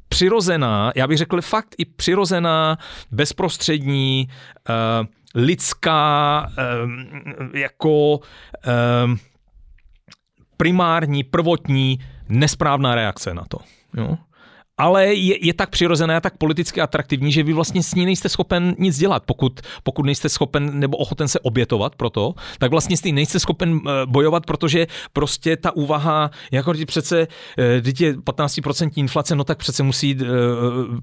[0.08, 2.78] přirozená, já bych řekl fakt i přirozená,
[3.10, 7.06] bezprostřední, uh, lidská, um,
[7.54, 9.18] jako um,
[10.57, 13.59] primární, prvotní, nesprávná reakce na to.
[13.97, 14.19] Jo?
[14.78, 18.28] Ale je, je tak přirozené a tak politicky atraktivní, že vy vlastně s ní nejste
[18.28, 19.23] schopen nic dělat.
[19.27, 23.40] Pokud, pokud nejste schopen nebo ochoten se obětovat pro to, tak vlastně s ní nejste
[23.40, 27.27] schopen eh, bojovat, protože prostě ta úvaha, jako když přece,
[27.81, 30.27] když je 15% inflace, no tak přece musí eh,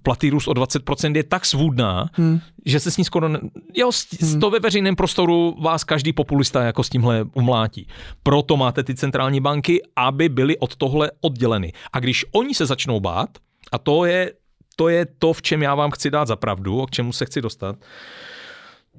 [0.03, 2.39] platy růst o 20%, je tak svůdná, hmm.
[2.65, 3.39] že se s ní skoro, ne...
[3.73, 3.91] jo,
[4.21, 4.39] hmm.
[4.39, 7.87] to ve veřejném prostoru vás každý populista jako s tímhle umlátí.
[8.23, 11.73] Proto máte ty centrální banky, aby byly od tohle odděleny.
[11.93, 13.29] A když oni se začnou bát,
[13.73, 14.33] a to je,
[14.75, 17.41] to je to, v čem já vám chci dát za pravdu, k čemu se chci
[17.41, 17.75] dostat.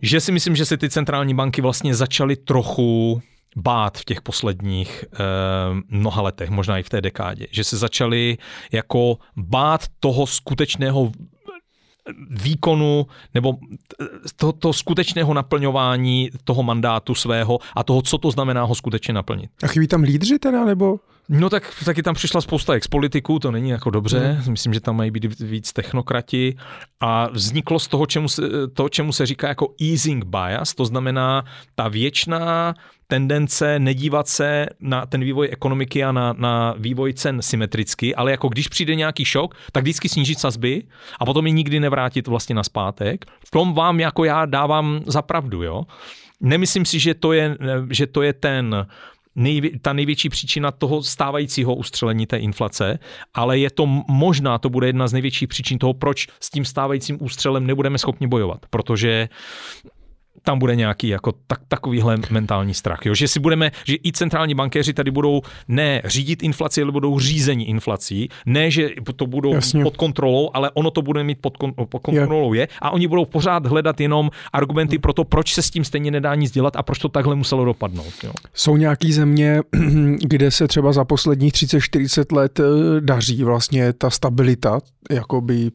[0.03, 3.23] Že si myslím, že si ty centrální banky vlastně začaly trochu
[3.57, 5.19] bát v těch posledních eh,
[5.89, 8.39] mnoha letech, možná i v té dekádě, že se začaly
[8.73, 11.13] jako bát toho skutečného
[12.31, 13.57] výkonu nebo
[14.37, 19.51] toho, toho skutečného naplňování toho mandátu svého a toho, co to znamená ho skutečně naplnit.
[19.63, 20.99] A chybí tam lídři teda, nebo?
[21.29, 24.53] No tak taky tam přišla spousta expolitiků, to není jako dobře, hmm.
[24.53, 26.57] myslím, že tam mají být víc technokrati
[27.01, 28.43] a vzniklo z toho, čemu se,
[28.75, 31.45] to, čemu se říká jako easing bias, to znamená
[31.75, 32.75] ta věčná
[33.07, 38.49] tendence nedívat se na ten vývoj ekonomiky a na, na vývoj cen symetricky, ale jako
[38.49, 40.83] když přijde nějaký šok, tak vždycky snížit sazby
[41.21, 43.25] a potom je nikdy nevrátit vlastně na zpátek.
[43.47, 45.83] V tom vám jako já dávám za pravdu, jo.
[46.41, 47.57] Nemyslím si, že to je,
[47.91, 48.87] že to je ten
[49.37, 52.99] nejvě, ta největší příčina toho stávajícího ustřelení té inflace,
[53.35, 57.19] ale je to možná, to bude jedna z největších příčin toho, proč s tím stávajícím
[57.21, 59.29] ústřelem nebudeme schopni bojovat, protože
[60.43, 62.99] tam bude nějaký jako tak, takovýhle mentální strach.
[63.05, 63.15] Jo?
[63.15, 67.69] Že si budeme, že i centrální bankéři tady budou ne řídit inflaci, ale budou řízení
[67.69, 68.29] inflací.
[68.47, 69.83] Ne, že to budou Jasně.
[69.83, 72.61] pod kontrolou, ale ono to bude mít pod, kon, pod kontrolou je.
[72.61, 72.69] je.
[72.81, 76.35] A oni budou pořád hledat jenom argumenty pro to, proč se s tím stejně nedá
[76.35, 78.13] nic dělat a proč to takhle muselo dopadnout.
[78.25, 78.33] Jo?
[78.55, 79.61] Jsou nějaký země,
[80.19, 82.65] kde se třeba za posledních 30-40 let eh,
[83.01, 84.81] daří vlastně ta stabilita,
[85.11, 85.71] jakoby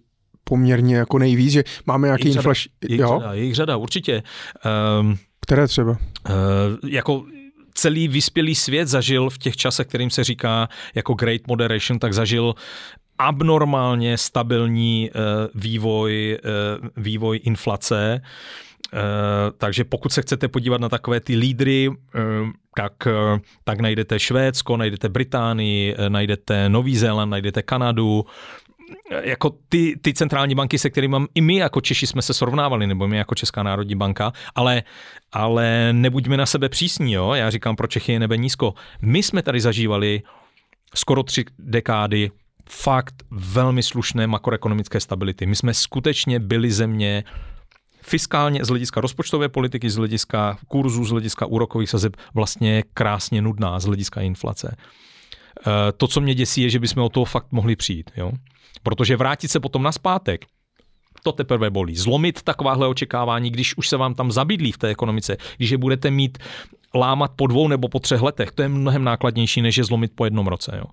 [0.49, 2.71] poměrně jako nejvíc, že máme nějaký inflační...
[2.89, 4.23] Jejich, řada, jejich řada, určitě.
[4.99, 5.91] Um, Které třeba?
[5.91, 5.97] Uh,
[6.87, 7.25] jako
[7.73, 12.55] celý vyspělý svět zažil v těch časech, kterým se říká jako Great Moderation, tak zažil
[13.17, 16.37] abnormálně stabilní uh, vývoj,
[16.81, 18.21] uh, vývoj inflace.
[19.57, 21.89] takže pokud se chcete podívat na takové ty lídry,
[22.75, 23.07] tak,
[23.63, 28.25] tak najdete Švédsko, najdete Británii, najdete Nový Zéland, najdete Kanadu,
[29.21, 33.07] jako ty, ty centrální banky, se kterými i my jako Češi jsme se srovnávali, nebo
[33.07, 34.83] my jako Česká národní banka, ale,
[35.31, 37.33] ale nebuďme na sebe přísní, jo?
[37.33, 38.73] já říkám, pro Čechy je nebe nízko.
[39.01, 40.21] My jsme tady zažívali
[40.95, 42.31] skoro tři dekády
[42.69, 45.45] fakt velmi slušné makroekonomické stability.
[45.45, 47.23] My jsme skutečně byli země
[48.01, 53.79] fiskálně z hlediska rozpočtové politiky, z hlediska kurzu, z hlediska úrokových sazeb vlastně krásně nudná
[53.79, 54.75] z hlediska inflace.
[55.67, 58.11] Eh, to, co mě děsí, je, že bychom o toho fakt mohli přijít.
[58.17, 58.31] Jo?
[58.83, 60.45] Protože vrátit se potom na zpátek,
[61.23, 61.95] to teprve bolí.
[61.95, 66.11] Zlomit takováhle očekávání, když už se vám tam zabydlí v té ekonomice, když je budete
[66.11, 66.37] mít
[66.95, 70.25] lámat po dvou nebo po třech letech, to je mnohem nákladnější, než je zlomit po
[70.25, 70.71] jednom roce.
[70.77, 70.85] Jo.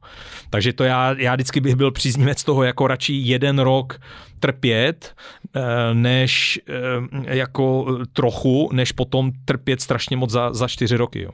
[0.51, 4.01] Takže to já, já vždycky bych byl příznivec toho, jako radši jeden rok
[4.41, 5.15] trpět,
[5.57, 5.61] eh,
[5.95, 11.23] než eh, jako trochu, než potom trpět strašně moc za, za čtyři roky.
[11.23, 11.31] Jo.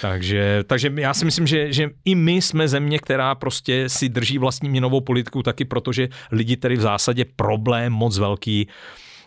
[0.00, 4.38] Takže, takže já si myslím, že, že i my jsme země, která prostě si drží
[4.38, 8.68] vlastní měnovou politiku taky, protože lidi tedy v zásadě problém moc velký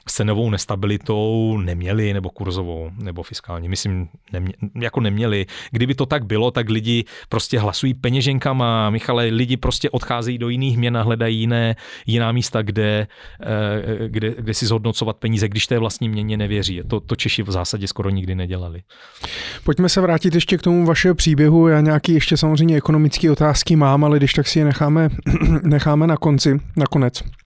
[0.08, 3.70] s cenovou nestabilitou neměli, nebo kurzovou, nebo fiskální.
[3.70, 5.46] Myslím, nemě, jako neměli.
[5.72, 8.90] Kdyby to tak bylo, tak lidi prostě hlasují peněženkama.
[8.90, 11.76] Michale, lidi prostě odcházejí do jiných měn a hledají jiné,
[12.06, 13.08] jiná místa, kde,
[13.42, 16.82] eh, kde, kde si zhodnocovat peníze, když té vlastní měně nevěří.
[16.88, 18.82] To, to Češi v zásadě skoro nikdy nedělali.
[19.64, 21.68] Pojďme se vrátit ještě k tomu vašeho příběhu.
[21.68, 25.10] Já nějaký ještě samozřejmě ekonomické otázky mám, ale když tak si je necháme,
[25.64, 27.45] necháme na konci, nakonec.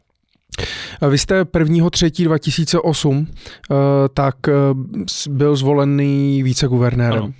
[1.09, 1.89] Vy jste 1.
[1.89, 2.11] 3.
[2.23, 3.27] 2008
[4.13, 4.51] tak eh,
[5.29, 7.33] byl zvolený viceguvernérem.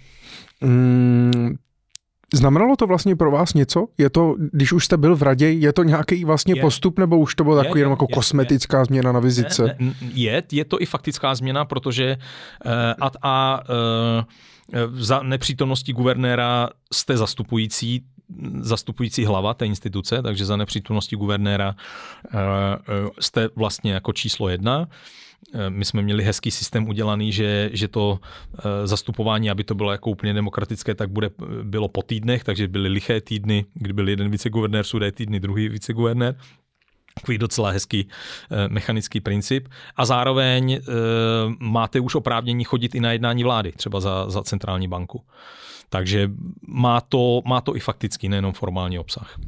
[0.62, 1.56] Mm,
[2.34, 3.88] znamenalo to vlastně pro vás něco?
[3.98, 6.62] Je to, když už jste byl v radě, je to nějaký vlastně je.
[6.62, 8.86] postup, nebo už to bylo takový jenom jako je, kosmetická je.
[8.86, 9.78] změna na vizice?
[10.14, 12.18] Je, je to i faktická změna, protože
[12.66, 12.72] uh,
[13.02, 18.04] a, a uh, za nepřítomnosti guvernéra jste zastupující,
[18.60, 24.88] zastupující hlava té instituce, takže za nepřítomnosti guvernéra eh, eh, jste vlastně jako číslo jedna.
[25.54, 28.20] Eh, my jsme měli hezký systém udělaný, že, že to
[28.86, 31.30] zastupování, aby to bylo jako úplně demokratické, tak bude,
[31.64, 36.36] bylo po týdnech, takže byly liché týdny, kdy byl jeden viceguvernér, sudé týdny, druhý viceguvernér
[37.14, 38.08] takový docela hezký
[38.68, 39.68] mechanický princip.
[39.96, 40.80] A zároveň
[41.60, 45.24] máte už oprávnění chodit i na jednání vlády, třeba za, za centrální banku.
[45.90, 46.32] Takže
[46.68, 49.40] má to, má to i faktický, nejenom formální obsah.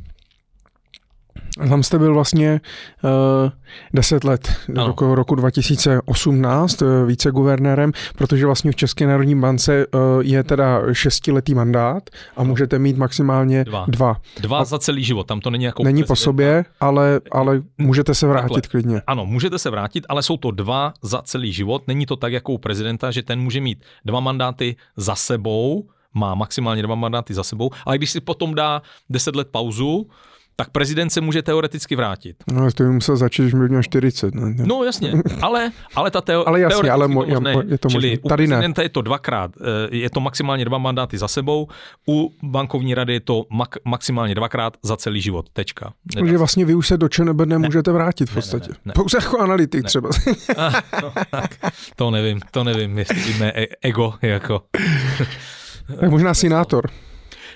[1.69, 2.61] Tam jste byl vlastně
[3.03, 3.51] uh,
[3.93, 9.85] 10 let, do roku, roku 2018 uh, eh, viceguvernérem, protože vlastně v České národní bance
[9.87, 13.85] uh, je teda šestiletý mandát a můžete mít maximálně dva.
[13.87, 17.61] Dva, dva a za celý život, tam to není jako Není po sobě, ale, ale
[17.77, 18.61] můžete se vrátit Takhle.
[18.71, 19.01] klidně.
[19.07, 21.87] Ano, můžete se vrátit, ale jsou to dva za celý život.
[21.87, 26.35] Není to tak jako u prezidenta, že ten může mít dva mandáty za sebou, má
[26.35, 30.07] maximálně dva mandáty za sebou, ale když si potom dá 10 let pauzu,
[30.55, 32.35] tak prezident se může teoreticky vrátit.
[32.53, 34.35] No, to by musel začít, když měl 40.
[34.35, 34.55] Ne?
[34.65, 37.55] No jasně, ale, ale ta teo- ale jasně, ale mo- to možné.
[37.67, 38.21] je to Čili možné.
[38.23, 38.85] u Tady prezidenta ne.
[38.85, 41.67] je to dvakrát, eh, je to maximálně dva mandáty za sebou,
[42.09, 45.93] u bankovní rady je to mak- maximálně dvakrát za celý život, tečka.
[46.13, 48.69] Takže vlastně vy už se do ČNB nemůžete vrátit v podstatě.
[48.69, 48.93] Ne, ne, ne.
[48.95, 49.87] Pouze jako analytik ne.
[49.87, 50.09] třeba.
[50.57, 51.51] Ah, no, tak,
[51.95, 54.61] to nevím, to nevím, jestli mé e- ego jako...
[55.99, 56.89] Tak možná senátor.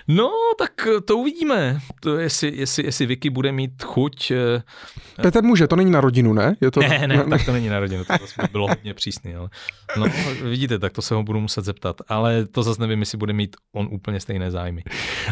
[0.07, 1.79] No, tak to uvidíme.
[1.99, 4.31] To jestli, jestli, jestli Vicky bude mít chuť.
[4.31, 6.55] Eh, Petr může, to není na rodinu, ne?
[6.61, 6.79] Je to...
[6.79, 9.35] Ne, ne, tak to není na rodinu, to zase by bylo hodně přísný.
[9.35, 9.49] Ale...
[9.97, 10.05] No,
[10.43, 11.95] vidíte, tak to se ho budu muset zeptat.
[12.07, 14.83] Ale to zase nevím, jestli bude mít on úplně stejné zájmy.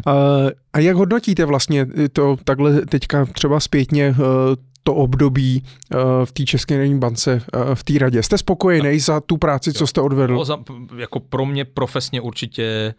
[0.07, 0.13] Uh,
[0.73, 4.15] a jak hodnotíte vlastně to takhle teďka třeba zpětně uh,
[4.83, 5.63] to období
[6.25, 7.41] v té České národní bance,
[7.73, 8.23] v té radě.
[8.23, 8.99] Jste spokojený no.
[8.99, 10.45] za tu práci, co jste odvedl?
[10.45, 10.59] Za,
[10.97, 12.93] jako pro mě profesně určitě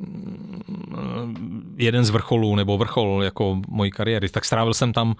[0.00, 4.28] mm, jeden z vrcholů, nebo vrchol jako mojí kariéry.
[4.28, 5.14] Tak strávil jsem tam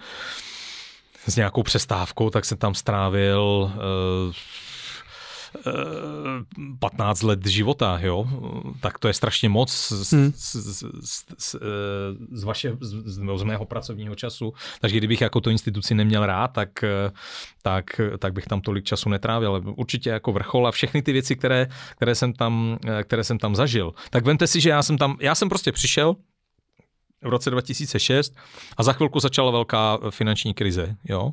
[1.27, 4.33] s nějakou přestávkou, tak jsem tam strávil uh,
[6.79, 8.27] 15 let života, jo,
[8.81, 10.31] tak to je strašně moc z, hmm.
[10.35, 10.83] z, z,
[11.37, 11.55] z,
[12.31, 14.53] z, vaše, z, z mého pracovního času.
[14.81, 16.69] Takže kdybych jako tu instituci neměl rád, tak,
[17.61, 19.49] tak, tak bych tam tolik času netrávil.
[19.49, 23.55] Ale určitě jako vrchol a všechny ty věci, které, které, jsem tam, které jsem tam
[23.55, 23.93] zažil.
[24.09, 26.15] Tak vemte si, že já jsem tam, já jsem prostě přišel,
[27.21, 28.35] v roce 2006
[28.77, 30.95] a za chvilku začala velká finanční krize.
[31.03, 31.31] Jo?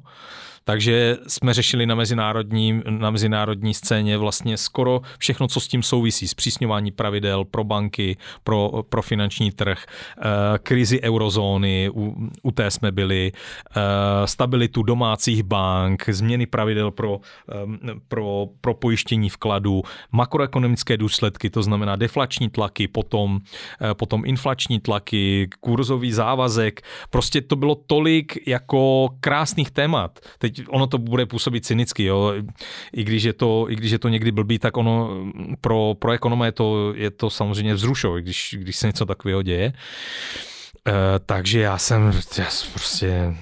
[0.64, 6.28] Takže jsme řešili na mezinárodní, na mezinárodní scéně vlastně skoro všechno, co s tím souvisí.
[6.28, 9.84] Zpřísňování pravidel pro banky, pro, pro finanční trh,
[10.18, 10.22] eh,
[10.58, 13.32] krizi eurozóny, u, u té jsme byli,
[13.76, 13.80] eh,
[14.26, 17.20] stabilitu domácích bank, změny pravidel pro,
[17.50, 17.54] eh,
[18.08, 19.82] pro, pro pojištění vkladu,
[20.12, 23.40] makroekonomické důsledky, to znamená deflační tlaky, potom,
[23.94, 26.82] potom inflační tlaky, kurzový závazek.
[27.10, 30.20] Prostě to bylo tolik jako krásných témat.
[30.38, 32.34] Teď teď ono to bude působit cynicky, jo.
[32.92, 35.24] I když je to, i když je to někdy blbý, tak ono
[35.60, 39.72] pro, pro ekonoma je to, je to samozřejmě vzrušové, když, když se něco takového děje.
[40.88, 40.94] Uh,
[41.26, 43.34] takže já jsem, já prostě,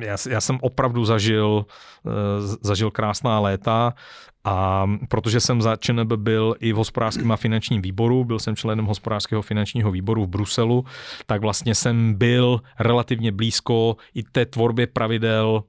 [0.00, 1.66] já, já jsem opravdu zažil,
[2.04, 2.12] uh,
[2.62, 3.94] zažil krásná léta
[4.44, 8.84] a protože jsem za ČNB byl i v hospodářském a finančním výboru, byl jsem členem
[8.84, 10.84] hospodářského finančního výboru v Bruselu,
[11.26, 15.64] tak vlastně jsem byl relativně blízko i té tvorbě pravidel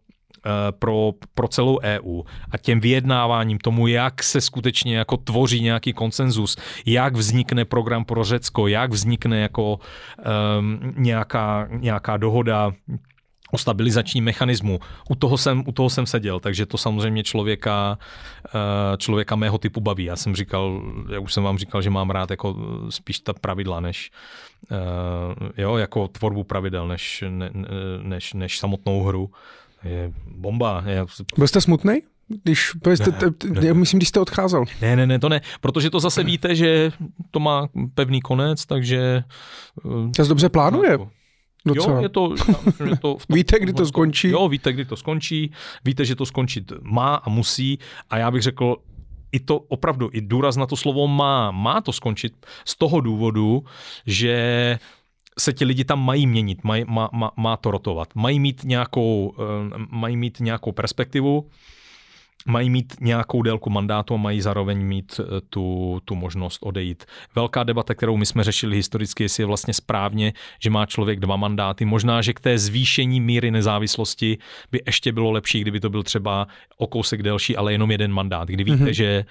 [0.72, 2.22] pro, pro celou EU
[2.52, 8.24] a těm vyjednáváním tomu, jak se skutečně jako tvoří nějaký konsenzus, jak vznikne program pro
[8.24, 9.80] Řecko, jak vznikne jako
[10.60, 12.72] um, nějaká, nějaká dohoda
[13.52, 14.80] o stabilizačním mechanismu.
[15.10, 17.98] U toho, jsem, u toho jsem seděl, takže to samozřejmě člověka,
[18.46, 20.04] eh, člověka mého typu baví.
[20.04, 20.82] Já jsem říkal,
[21.14, 22.56] já už jsem vám říkal, že mám rád jako
[22.90, 24.12] spíš ta pravidla, než
[25.58, 27.50] jo, jako tvorbu pravidel, než, ne,
[28.02, 29.32] než, než samotnou hru
[29.84, 30.84] je bomba.
[30.86, 31.06] Je...
[31.38, 31.94] Byl jste smutný?
[32.44, 34.66] Když, jste, ne, ne, já myslím, když jste odcházel.
[34.82, 36.92] Ne, ne, ne, to ne, protože to zase víte, že
[37.32, 39.24] to má pevný konec, takže...
[40.16, 40.98] To dobře plánuje.
[41.66, 41.96] Docela.
[41.96, 42.36] Jo, je to,
[42.90, 44.30] je to v tom, víte, kdy to skončí?
[44.30, 45.52] Jo, víte, kdy to skončí,
[45.86, 47.80] víte, že to skončit má a musí
[48.10, 48.76] a já bych řekl,
[49.32, 53.64] i to opravdu, i důraz na to slovo má, má to skončit z toho důvodu,
[54.06, 54.80] že
[55.40, 58.16] se ti lidi tam mají měnit, maj, má, má, má to rotovat.
[58.16, 61.50] Mají mít nějakou, eh, mají mít nějakou perspektivu,
[62.46, 67.06] mají mít nějakou délku mandátu a mají zároveň mít eh, tu, tu možnost odejít.
[67.36, 71.36] Velká debata, kterou my jsme řešili historicky, jestli je vlastně správně, že má člověk dva
[71.36, 71.86] mandáty.
[71.86, 74.38] Možná, že k té zvýšení míry nezávislosti
[74.72, 76.48] by ještě bylo lepší, kdyby to byl třeba
[76.78, 78.48] o kousek delší, ale jenom jeden mandát.
[78.48, 78.90] Kdy víte, mm-hmm.
[78.90, 79.26] že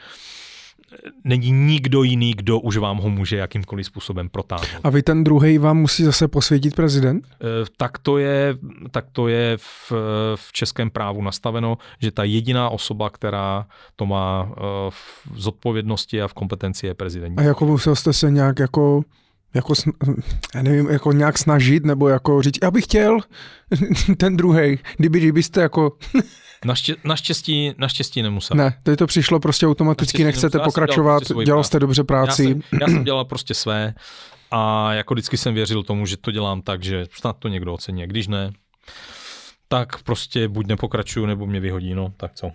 [1.24, 4.80] není nikdo jiný, kdo už vám ho může jakýmkoliv způsobem protáhnout.
[4.84, 7.26] A vy ten druhý vám musí zase posvětit prezident?
[7.32, 7.36] Eh,
[7.76, 8.56] tak to je,
[8.90, 9.92] tak to je v,
[10.34, 14.60] v českém právu nastaveno, že ta jediná osoba, která to má eh,
[14.90, 17.38] v zodpovědnosti a v kompetenci je prezident.
[17.38, 19.02] A jako musel jste se nějak jako
[19.54, 19.74] jako,
[20.54, 23.18] já nevím, jako nějak snažit, nebo jako říct, já bych chtěl
[24.16, 25.92] ten druhý, kdyby, kdybyste jako...
[26.64, 28.56] Naště, naštěstí, naštěstí nemusel.
[28.56, 30.68] Ne, tady to přišlo prostě automaticky, nechcete nemusel.
[30.68, 32.42] pokračovat, prostě dělal jste dobře práci.
[32.42, 33.94] Já jsem, já jsem dělal prostě své
[34.50, 38.06] a jako vždycky jsem věřil tomu, že to dělám tak, že snad to někdo ocení.
[38.06, 38.50] Když ne,
[39.68, 42.50] tak prostě buď nepokračuju, nebo mě vyhodí, no, tak co.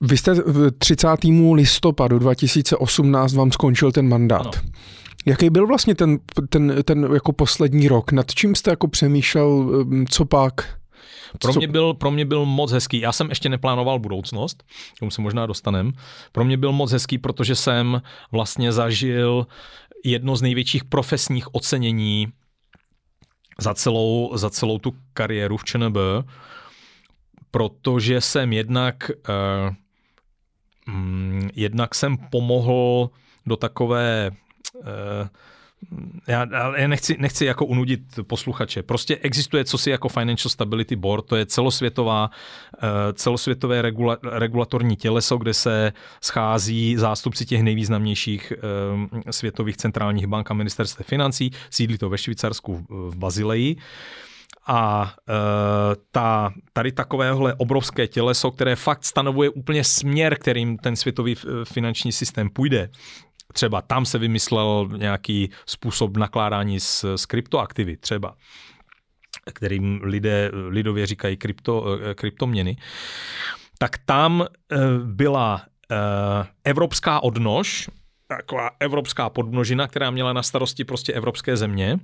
[0.00, 0.34] Vy jste
[0.78, 1.08] 30.
[1.54, 4.40] listopadu 2018 vám skončil ten mandát.
[4.40, 4.70] Ano.
[5.26, 6.18] Jaký byl vlastně ten,
[6.48, 8.12] ten, ten jako poslední rok?
[8.12, 10.78] Nad čím jste jako přemýšlel, um, co pak?
[11.40, 13.00] Pro mě, byl, pro mě byl moc hezký.
[13.00, 14.62] Já jsem ještě neplánoval budoucnost,
[14.96, 15.92] k tomu se možná dostanem.
[16.32, 18.02] Pro mě byl moc hezký, protože jsem
[18.32, 19.46] vlastně zažil
[20.04, 22.28] jedno z největších profesních ocenění
[23.58, 25.96] za celou, za celou tu kariéru v ČNB,
[27.50, 29.74] protože jsem jednak, eh,
[30.86, 33.10] mm, jednak jsem pomohl
[33.46, 34.30] do takové
[34.84, 35.28] eh,
[36.28, 36.46] já,
[36.76, 38.82] já nechci, nechci jako unudit posluchače.
[38.82, 42.30] Prostě existuje cosi jako Financial Stability Board, to je celosvětová,
[42.76, 50.50] eh, celosvětové regula, regulatorní těleso, kde se schází zástupci těch nejvýznamnějších eh, světových centrálních bank
[50.50, 51.50] a ministerstv financí.
[51.70, 53.76] Sídlí to ve Švýcarsku v Bazileji.
[54.66, 55.32] A e,
[56.10, 61.34] ta, tady takovéhle obrovské těleso, které fakt stanovuje úplně směr, kterým ten světový
[61.64, 62.90] finanční systém půjde,
[63.52, 68.34] Třeba tam se vymyslel nějaký způsob nakládání s, s kryptoaktivy, třeba
[69.54, 72.76] kterým lidé lidově říkají krypto, eh, kryptoměny,
[73.78, 75.62] tak tam eh, byla
[76.64, 77.90] evropská odnož,
[78.26, 81.98] taková evropská podmnožina, která měla na starosti prostě evropské země.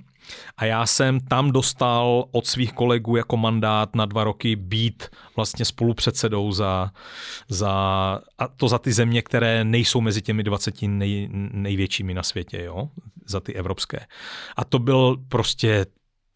[0.57, 5.65] A já jsem tam dostal od svých kolegů jako mandát na dva roky být vlastně
[5.65, 6.91] spolupředsedou za,
[7.49, 7.73] za
[8.39, 12.89] a to za ty země, které nejsou mezi těmi 20 nej, největšími na světě, jo?
[13.27, 14.07] za ty evropské.
[14.57, 15.87] A to byl prostě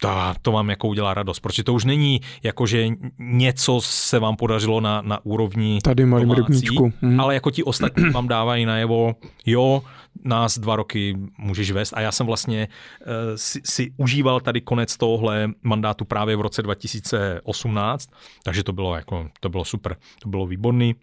[0.01, 0.09] to,
[0.43, 4.81] to vám jako udělá radost, protože to už není jako, že něco se vám podařilo
[4.81, 6.93] na, na úrovni Tady malým rybníčku.
[7.01, 7.20] Hmm.
[7.20, 9.14] Ale jako ti ostatní vám dávají najevo,
[9.47, 9.82] jo,
[10.24, 12.68] nás dva roky můžeš vést a já jsem vlastně
[13.01, 18.10] uh, si, si užíval tady konec tohohle mandátu právě v roce 2018,
[18.44, 20.94] takže to bylo jako, to bylo super, to bylo výborný.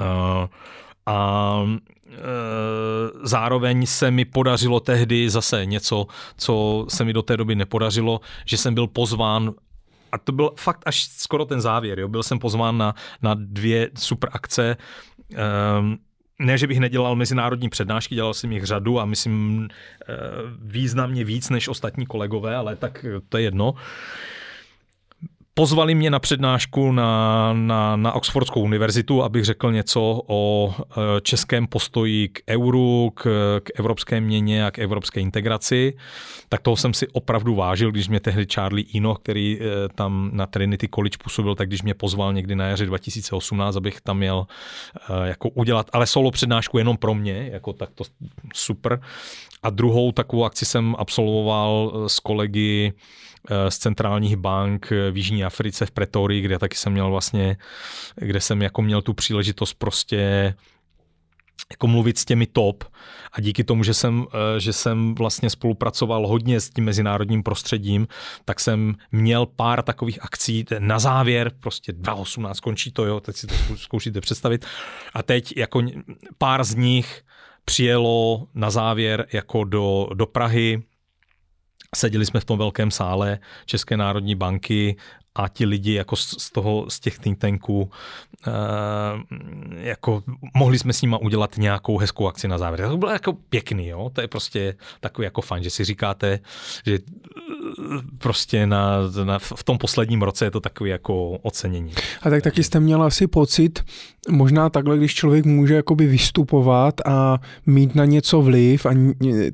[0.00, 0.46] Uh,
[1.06, 1.60] a
[3.22, 6.06] zároveň se mi podařilo tehdy zase něco,
[6.36, 9.54] co se mi do té doby nepodařilo, že jsem byl pozván
[10.12, 11.98] a to byl fakt až skoro ten závěr.
[11.98, 12.08] Jo.
[12.08, 14.76] Byl jsem pozván na, na dvě super akce.
[15.78, 15.98] Um,
[16.38, 19.68] ne, že bych nedělal mezinárodní přednášky, dělal jsem jich řadu a myslím
[20.62, 23.74] významně víc než ostatní kolegové, ale tak to je jedno.
[25.58, 31.66] Pozvali mě na přednášku na, na, na Oxfordskou univerzitu, abych řekl něco o e, českém
[31.66, 33.22] postoji k euru, k,
[33.64, 35.94] k evropské měně a k evropské integraci.
[36.48, 40.46] Tak toho jsem si opravdu vážil, když mě tehdy Charlie Ino, který e, tam na
[40.46, 44.46] Trinity College působil, tak když mě pozval někdy na jaře 2018, abych tam měl
[45.10, 48.04] e, jako udělat, ale solo přednášku jenom pro mě, jako tak to
[48.54, 49.00] super.
[49.62, 52.92] A druhou takovou akci jsem absolvoval s kolegy
[53.68, 57.56] z centrálních bank v Jižní Africe v Pretorii, kde taky jsem měl vlastně,
[58.16, 60.54] kde jsem jako měl tu příležitost prostě
[61.70, 62.84] jako mluvit s těmi top.
[63.32, 68.06] A díky tomu, že jsem, eh, že jsem vlastně spolupracoval hodně s tím mezinárodním prostředím,
[68.44, 70.64] tak jsem měl pár takových akcí.
[70.78, 74.66] Na závěr, prostě 2018 končí to, jo, teď si to zkoušíte představit.
[75.14, 75.82] A teď jako
[76.38, 77.22] pár z nich
[77.64, 80.82] přijelo na závěr jako do, do Prahy,
[81.96, 84.96] Seděli jsme v tom velkém sále České národní banky
[85.34, 87.90] a ti lidi jako z toho, z těch think tanků,
[88.46, 88.52] uh,
[89.76, 90.22] jako
[90.54, 92.88] mohli jsme s nima udělat nějakou hezkou akci na závěr.
[92.88, 94.10] To bylo jako pěkný, jo?
[94.12, 96.38] to je prostě takový jako fajn, že si říkáte,
[96.86, 96.98] že
[98.18, 101.92] prostě na, na, v tom posledním roce je to takový jako ocenění.
[102.22, 103.84] A tak taky jste měl asi pocit,
[104.28, 108.90] možná takhle, když člověk může jakoby vystupovat a mít na něco vliv a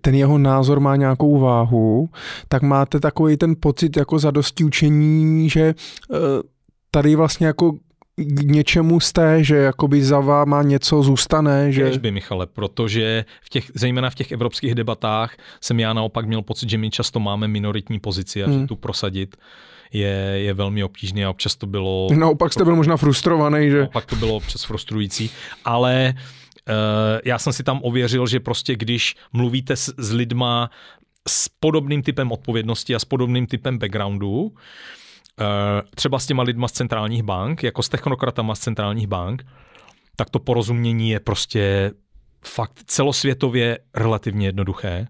[0.00, 2.08] ten jeho názor má nějakou váhu,
[2.48, 6.16] tak máte takový ten pocit jako zadosti učení, že eh,
[6.90, 7.72] tady vlastně jako
[8.16, 11.72] k něčemu jste, že jakoby za váma něco zůstane?
[11.72, 11.98] Že...
[11.98, 16.70] by, Michale, protože v těch, zejména v těch evropských debatách jsem já naopak měl pocit,
[16.70, 18.60] že my často máme minoritní pozici a hmm.
[18.60, 19.36] že tu prosadit
[19.92, 22.08] je, je velmi obtížný a občas to bylo...
[22.14, 23.78] Naopak jste byl možná frustrovaný, že...
[23.78, 25.30] Naopak to bylo přes frustrující,
[25.64, 26.74] ale uh,
[27.24, 30.70] já jsem si tam ověřil, že prostě když mluvíte s, s lidma
[31.28, 34.52] s podobným typem odpovědnosti a s podobným typem backgroundu,
[35.94, 39.44] třeba s těma lidma z centrálních bank, jako s technokratama z centrálních bank,
[40.16, 41.90] tak to porozumění je prostě
[42.44, 45.06] fakt celosvětově relativně jednoduché.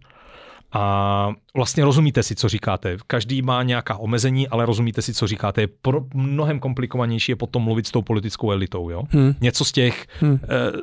[0.74, 2.97] A vlastně rozumíte si, co říkáte.
[3.07, 5.61] Každý má nějaká omezení, ale rozumíte si, co říkáte.
[5.61, 8.90] Je pro, mnohem komplikovanější je potom mluvit s tou politickou elitou.
[8.90, 9.03] Jo?
[9.11, 9.35] Hmm.
[9.40, 10.40] Něco z těch, hmm.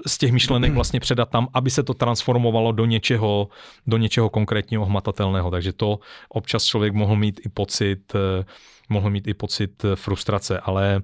[0.08, 3.48] z těch myšlenek vlastně předat tam, aby se to transformovalo do něčeho,
[3.88, 5.52] do něčeho konkrétního, hmatatelného.
[5.52, 6.00] Takže to
[6.30, 8.46] občas člověk mohl mít i pocit, eh,
[8.90, 11.02] mohl mít i pocit frustrace, ale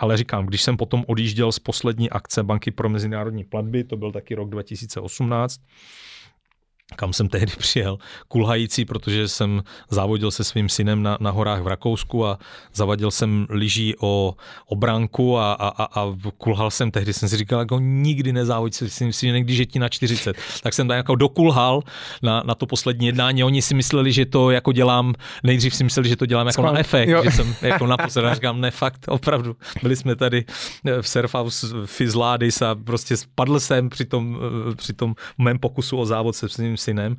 [0.00, 4.12] ale říkám, když jsem potom odjížděl z poslední akce Banky pro mezinárodní platby, to byl
[4.12, 5.60] taky rok 2018,
[6.96, 7.98] kam jsem tehdy přijel
[8.28, 12.38] kulhající, protože jsem závodil se svým synem na, na horách v Rakousku a
[12.74, 14.34] zavadil jsem lyží o,
[14.66, 18.74] o branku a, a, a, a kulhal jsem tehdy, jsem si říkal, jako nikdy nezávodit
[18.74, 20.36] si myslím si, někdy že ti na 40.
[20.62, 21.82] Tak jsem tam jako dokulhal
[22.22, 23.44] na, na to poslední jednání.
[23.44, 26.72] Oni si mysleli, že to jako dělám, nejdřív si mysleli, že to dělám jako Skvěl.
[26.72, 27.24] na efekt, jo.
[27.24, 29.56] že jsem jako naposled říkám, ne fakt, opravdu.
[29.82, 30.44] Byli jsme tady
[31.00, 34.38] v Surfhouse Fizládis a prostě spadl jsem při tom,
[34.76, 37.16] při tom mém pokusu o závod se svým synem,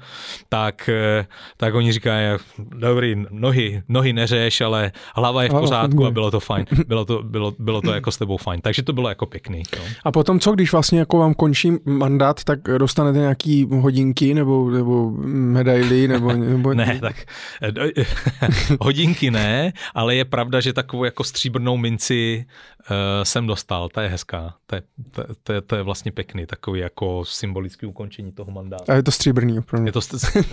[0.49, 1.25] tak, eh,
[1.57, 6.39] tak oni říkají, dobrý, nohy, nohy neřeš, ale hlava je v pořádku a bylo to
[6.39, 6.65] fajn.
[6.87, 8.61] Bylo to, bylo, bylo to jako s tebou fajn.
[8.61, 9.63] Takže to bylo jako pěkný.
[9.77, 9.83] Jo.
[10.03, 15.11] A potom co, když vlastně jako vám končí mandát, tak dostanete nějaký hodinky nebo, nebo
[15.25, 16.07] medaily?
[16.07, 16.73] Nebo, nebo...
[16.73, 17.15] ne, tak
[17.61, 18.05] eh,
[18.79, 22.45] hodinky ne, ale je pravda, že takovou jako stříbrnou minci
[23.23, 24.81] jsem dostal, ta je hezká, to je,
[25.11, 28.91] to, to, je, to je vlastně pěkný, takový jako symbolický ukončení toho mandátu.
[28.91, 29.87] A je to stříbrný mě.
[29.87, 30.01] Je to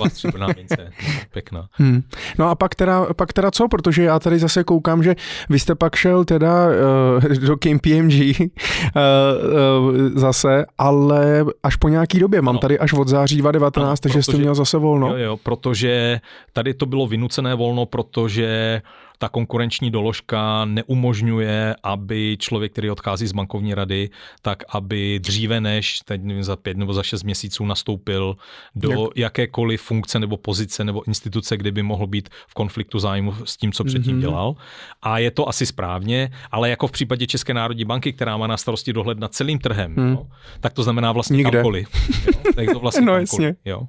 [0.09, 0.91] stříbrná mince,
[1.33, 1.69] pěkná.
[1.73, 2.03] Hmm.
[2.39, 5.17] No a pak teda, pak teda co, protože já tady zase koukám, že
[5.49, 12.19] vy jste pak šel teda uh, do KPMG uh, uh, zase, ale až po nějaký
[12.19, 12.61] době, mám no.
[12.61, 15.09] tady až od září 2019, no, takže jste měl zase volno.
[15.09, 16.21] Jo, jo, protože
[16.53, 18.83] tady to bylo vynucené volno, protože
[19.19, 24.11] ta konkurenční doložka neumožňuje, aby člověk, který odchází z bankovní rady,
[24.43, 28.37] tak aby dříve než, teď nevím, za pět nebo za šest měsíců nastoupil
[28.75, 29.17] do Jak?
[29.17, 33.73] jakékoliv funkce nebo pozice nebo instituce, kde by mohl být v konfliktu zájmu s tím,
[33.73, 34.21] co předtím mm-hmm.
[34.21, 34.55] dělal.
[35.03, 38.57] A je to asi správně, ale jako v případě České národní banky, která má na
[38.57, 40.13] starosti dohled nad celým trhem, mm.
[40.13, 40.27] jo,
[40.61, 41.51] tak to znamená vlastně Nikde.
[41.51, 41.89] kamkoliv.
[42.27, 43.57] Jo, tak to vlastně no kamkoliv, jasně.
[43.65, 43.83] Jo.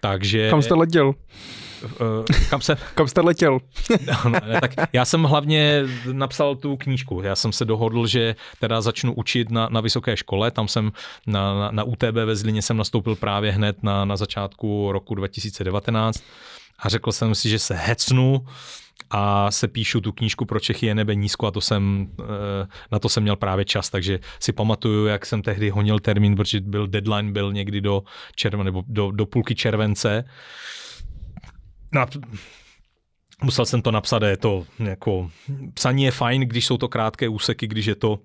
[0.00, 0.50] Takže...
[0.50, 1.14] Kam jste letěl?
[1.84, 2.76] Uh, kam se...
[2.94, 3.58] kam jste letěl?
[4.24, 5.82] no, ne, tak já jsem hlavně
[6.12, 7.20] napsal tu knížku.
[7.22, 10.50] Já jsem se dohodl, že teda začnu učit na, na vysoké škole.
[10.50, 10.92] Tam jsem
[11.26, 16.22] na, na, na UTB ve Zlině jsem nastoupil právě hned na, na začátku roku 2019
[16.78, 18.46] a řekl jsem si, že se hecnu
[19.10, 22.98] a se píšu tu knížku pro Čechy je nebe nízko a to jsem, eh, na
[22.98, 26.86] to jsem měl právě čas, takže si pamatuju, jak jsem tehdy honil termín, protože byl
[26.86, 28.02] deadline byl někdy do
[28.36, 30.24] července nebo do, do půlky července.
[31.94, 32.06] No,
[33.42, 35.30] musel jsem to napsat, je to jako,
[35.74, 38.18] psaní je fajn, když jsou to krátké úseky, když je to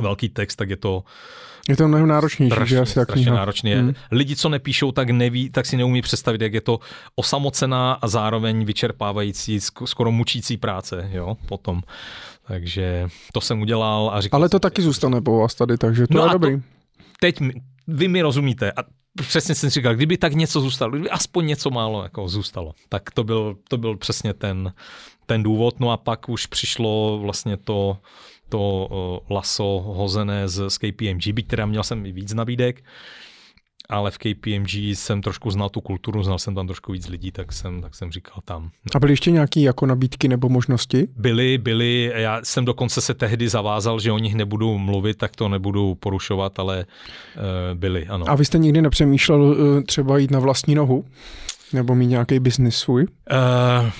[0.00, 1.04] velký text, tak je to
[1.68, 3.74] je to mnohem náročnější, strašně, že asi strašně náročný.
[3.74, 3.94] Hmm.
[4.10, 6.80] Lidi, co nepíšou, tak neví, tak si neumí představit, jak je to
[7.14, 11.82] osamocená a zároveň vyčerpávající, skoro mučící práce, jo, potom.
[12.46, 16.06] Takže to jsem udělal a říkal Ale to jsem, taky zůstane po vás tady, takže
[16.06, 16.56] to no je dobrý.
[16.56, 16.62] To,
[17.20, 17.38] teď
[17.86, 18.82] vy mi rozumíte a
[19.16, 23.24] přesně jsem říkal, kdyby tak něco zůstalo, kdyby aspoň něco málo jako zůstalo, tak to
[23.24, 24.72] byl, to byl přesně ten,
[25.26, 25.80] ten důvod.
[25.80, 27.98] No a pak už přišlo vlastně to,
[28.48, 28.88] to
[29.30, 32.84] laso hozené z, z KPMG, byť teda měl jsem i víc nabídek,
[33.92, 37.52] ale v KPMG jsem trošku znal tu kulturu, znal jsem tam trošku víc lidí, tak
[37.52, 38.70] jsem, tak jsem říkal tam.
[38.94, 41.08] A byly ještě nějaké jako nabídky nebo možnosti?
[41.16, 42.12] Byly, byly.
[42.14, 46.58] Já jsem dokonce se tehdy zavázal, že o nich nebudu mluvit, tak to nebudu porušovat,
[46.58, 46.86] ale
[47.36, 48.24] uh, byly, ano.
[48.28, 51.04] A vy jste nikdy nepřemýšlel uh, třeba jít na vlastní nohu?
[51.72, 53.02] Nebo mít nějaký biznis svůj?
[53.02, 53.90] Uh,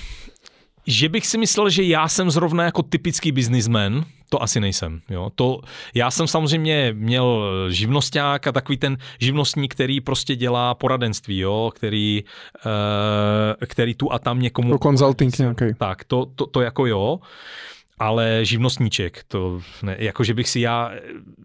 [0.87, 5.01] že bych si myslel, že já jsem zrovna jako typický biznismen, to asi nejsem.
[5.09, 5.31] Jo.
[5.35, 5.61] To,
[5.93, 12.23] já jsem samozřejmě měl živnosták a takový ten živnostník, který prostě dělá poradenství, jo, který,
[12.65, 12.71] uh,
[13.65, 14.69] který tu a tam někomu...
[14.69, 15.65] Pro consulting nějaký.
[15.77, 17.19] Tak, to, to, to jako jo
[17.99, 20.91] ale živnostníček, to ne, jako že bych si já,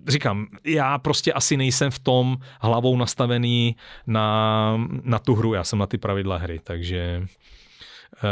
[0.08, 5.78] říkám, já prostě asi nejsem v tom hlavou nastavený na, na tu hru, já jsem
[5.78, 7.26] na ty pravidla hry, takže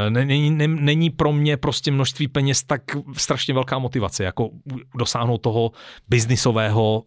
[0.09, 2.83] není, není pro mě prostě množství peněz tak
[3.17, 4.51] strašně velká motivace, jako
[4.95, 5.71] dosáhnout toho
[6.09, 7.05] biznisového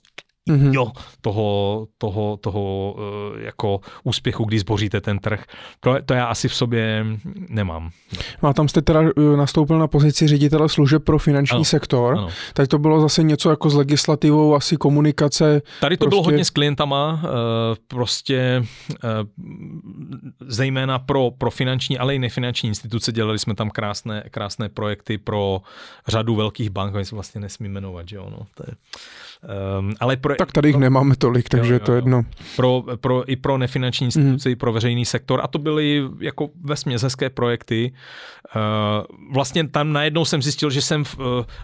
[0.49, 0.73] mm-hmm.
[0.73, 5.43] jo, toho, toho, toho uh, jako úspěchu, když zboříte ten trh.
[5.79, 7.05] To, to já asi v sobě
[7.49, 7.89] nemám.
[8.43, 12.17] No a tam jste teda eh, nastoupil na pozici ředitele služeb pro finanční ano, sektor.
[12.17, 12.29] Ano.
[12.53, 15.61] Tady to bylo zase něco jako s legislativou, asi komunikace.
[15.81, 16.09] Tady to prostě...
[16.09, 17.29] bylo hodně s klientama, uh,
[17.87, 18.65] prostě
[20.47, 23.11] zejména pro, pro finanční, ale i nefinanční instituce.
[23.11, 25.61] Dělali jsme tam krásné, krásné projekty pro
[26.07, 28.75] řadu velkých bank, oni se vlastně nesmí jmenovat, že jo, no, to je,
[29.79, 32.23] um, ale pro, tak tady jich pro, nemáme tolik, takže jo, jo, to je jedno.
[32.55, 34.53] Pro, pro, I pro nefinanční instituce, mm.
[34.53, 35.39] i pro veřejný sektor.
[35.43, 37.93] A to byly jako ve hezké projekty.
[38.55, 38.61] Uh,
[39.33, 41.17] vlastně tam najednou jsem zjistil, že jsem v,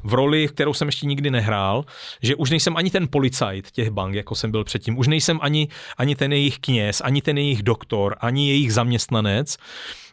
[0.04, 1.86] v roli, kterou jsem ještě nikdy nehrál,
[2.22, 4.98] že už nejsem ani ten policajt těch bank, jako jsem byl předtím.
[4.98, 9.58] Už nejsem ani, ani ten jejich kněz, ani ten jejich doktor, ani jejich zaměstnanec.
[9.58, 10.05] Uh,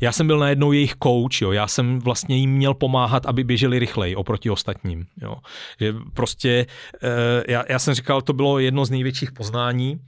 [0.00, 1.52] já jsem byl najednou jejich coach, jo.
[1.52, 5.06] já jsem vlastně jim měl pomáhat, aby běželi rychleji oproti ostatním.
[5.22, 5.34] Jo.
[5.80, 6.66] Že prostě,
[7.02, 7.08] uh,
[7.48, 10.00] já, já jsem říkal, to bylo jedno z největších poznání,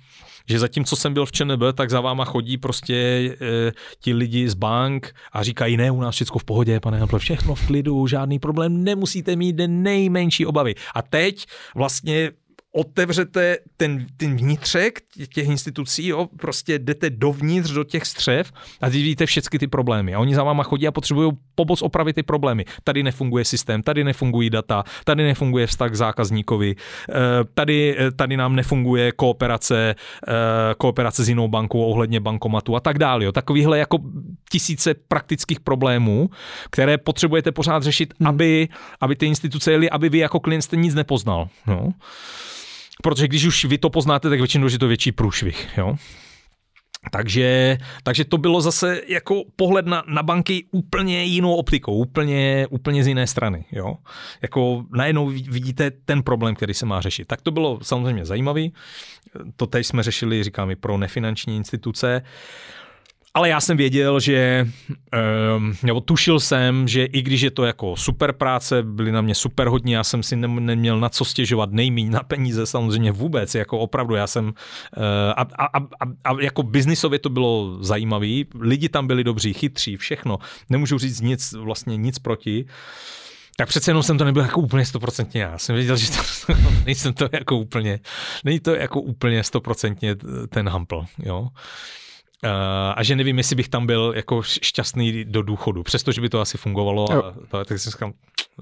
[0.48, 4.54] že zatímco jsem byl v ČNB, tak za váma chodí prostě e, ti lidi z
[4.54, 8.38] bank a říkají, ne, u nás všechno v pohodě, pane Hample, všechno v klidu, žádný
[8.38, 10.74] problém, nemusíte mít nejmenší obavy.
[10.94, 12.30] A teď vlastně
[12.72, 15.00] otevřete ten, ten vnitřek
[15.34, 20.14] těch institucí, jo, prostě jdete dovnitř do těch střev a vidíte všechny ty problémy.
[20.14, 22.64] A oni za váma chodí a potřebují pomoc opravit ty problémy.
[22.84, 26.74] Tady nefunguje systém, tady nefungují data, tady nefunguje vztah k zákazníkovi,
[27.10, 27.14] eh,
[27.54, 29.94] tady, eh, tady nám nefunguje kooperace,
[30.28, 30.32] eh,
[30.78, 33.24] kooperace s jinou bankou ohledně bankomatu a tak dále.
[33.24, 33.32] Jo.
[33.32, 33.98] Takovýhle jako
[34.50, 36.30] tisíce praktických problémů,
[36.70, 38.28] které potřebujete pořád řešit, hmm.
[38.28, 38.68] aby,
[39.00, 41.48] aby ty instituce jeli, aby vy jako klient jste nic nepoznal.
[41.66, 41.92] No.
[43.02, 45.68] Protože když už vy to poznáte, tak většinou je to větší průšvih.
[45.76, 45.96] Jo?
[47.12, 53.04] Takže, takže to bylo zase jako pohled na, na banky úplně jinou optikou, úplně, úplně
[53.04, 53.64] z jiné strany.
[53.72, 53.94] Jo?
[54.42, 57.28] Jako najednou vidíte ten problém, který se má řešit.
[57.28, 58.72] Tak to bylo samozřejmě zajímavý.
[59.56, 62.22] To teď jsme řešili, říkám, i pro nefinanční instituce.
[63.34, 64.68] Ale já jsem věděl, že,
[65.56, 69.34] um, nebo tušil jsem, že i když je to jako super práce, byly na mě
[69.34, 73.78] super hodně, já jsem si neměl na co stěžovat, nejmíň na peníze samozřejmě vůbec, jako
[73.78, 74.52] opravdu já jsem, uh,
[75.36, 75.82] a, a, a,
[76.24, 80.38] a jako biznisově to bylo zajímavý, lidi tam byli dobří, chytří, všechno,
[80.70, 82.64] nemůžu říct nic, vlastně nic proti,
[83.56, 85.58] tak přece jenom jsem to nebyl jako úplně stoprocentně já.
[85.58, 86.52] Jsem věděl, že to,
[86.86, 88.00] nejsem to jako úplně,
[88.44, 90.16] není to jako úplně stoprocentně
[90.48, 91.48] ten Hampl, jo.
[92.44, 92.50] Uh,
[92.96, 96.58] a že nevím, jestli bych tam byl jako šťastný do důchodu, přestože by to asi
[96.58, 98.12] fungovalo, a, a, tak si říkám,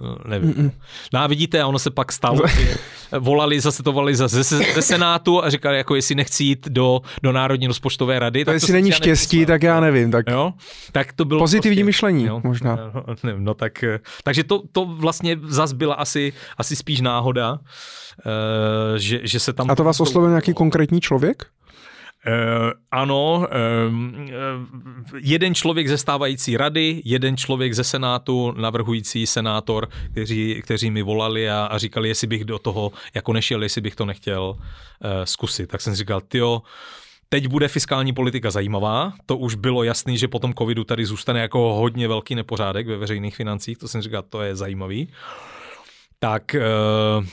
[0.03, 0.53] eh, nevím.
[0.53, 0.71] Mm-mm.
[1.13, 2.41] No a vidíte, a ono se pak stalo,
[3.19, 7.33] volali, zase to volali ze, ze Senátu a říkali, jako jestli nechci jít do, do
[7.33, 8.45] Národní rozpočtové rady.
[8.45, 10.11] To jestli není štěstí, tak já nevím.
[10.11, 10.53] Tak, jo?
[10.93, 12.41] tak to bylo Pozitivní prostě, myšlení, jo?
[12.45, 12.79] možná.
[12.95, 17.59] No, nevím, no tak, eh, takže to, to vlastně zas byla asi, asi spíš náhoda,
[18.97, 19.71] že, že se tam...
[19.71, 21.47] A to vás oslovil nějaký konkrétní člověk?
[22.27, 23.95] Uh, ano, uh,
[25.21, 31.51] jeden člověk ze stávající rady, jeden člověk ze Senátu, navrhující senátor, kteří, kteří mi volali
[31.51, 35.67] a, a říkali, jestli bych do toho jako nešel, jestli bych to nechtěl uh, zkusit.
[35.67, 36.63] Tak jsem říkal, tyjo,
[37.31, 41.41] Teď bude fiskální politika zajímavá, to už bylo jasný, že po tom covidu tady zůstane
[41.41, 45.09] jako hodně velký nepořádek ve veřejných financích, to jsem říkal, to je zajímavý
[46.19, 46.61] tak, eh,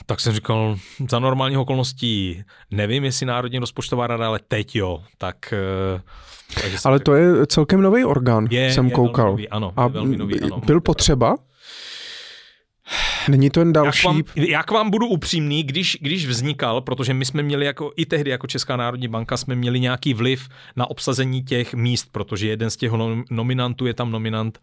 [0.06, 0.76] tak jsem říkal,
[1.10, 5.36] za normálních okolností nevím, jestli Národní rozpočtová rada, ale teď jo, tak...
[5.52, 9.30] Eh, ale to je celkem nový orgán, je, jsem je koukal.
[9.30, 10.60] Nový, ano, A velmi nový, ano.
[10.66, 11.36] byl potřeba?
[13.28, 14.06] Není to jen další...
[14.06, 17.66] Já k vám, já k vám budu upřímný, když, když vznikal, protože my jsme měli
[17.66, 22.08] jako i tehdy jako Česká národní banka jsme měli nějaký vliv na obsazení těch míst,
[22.12, 22.92] protože jeden z těch
[23.30, 24.58] nominantů je tam nominant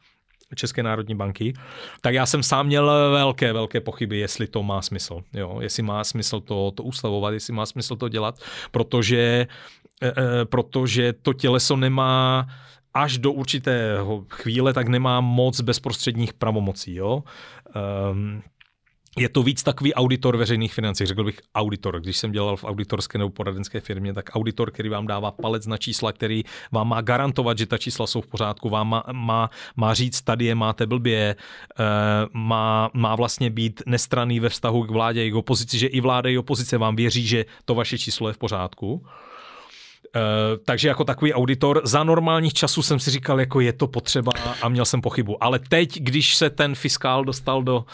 [0.55, 1.53] České národní banky,
[2.01, 5.21] tak já jsem sám měl velké, velké pochyby, jestli to má smysl.
[5.33, 5.57] Jo?
[5.61, 8.39] Jestli má smysl to, to uslavovat, jestli má smysl to dělat,
[8.71, 9.47] protože,
[10.01, 12.47] e, e, protože to těleso nemá
[12.93, 16.95] až do určitého chvíle, tak nemá moc bezprostředních pravomocí.
[16.95, 17.23] Jo?
[18.11, 18.41] Um,
[19.17, 21.99] je to víc takový auditor veřejných financí, řekl bych auditor.
[21.99, 25.77] Když jsem dělal v auditorské nebo poradenské firmě, tak auditor, který vám dává palec na
[25.77, 29.93] čísla, který vám má garantovat, že ta čísla jsou v pořádku, vám má, má, má
[29.93, 31.35] říct, tady je máte blbě,
[31.79, 31.83] eh,
[32.33, 36.29] má, má vlastně být nestraný ve vztahu k vládě i k opozici, že i vláda
[36.29, 38.93] i opozice vám věří, že to vaše číslo je v pořádku.
[40.15, 44.31] Uh, takže jako takový auditor za normálních časů jsem si říkal, jako je to potřeba
[44.61, 45.43] a měl jsem pochybu.
[45.43, 47.85] Ale teď, když se ten fiskál dostal do,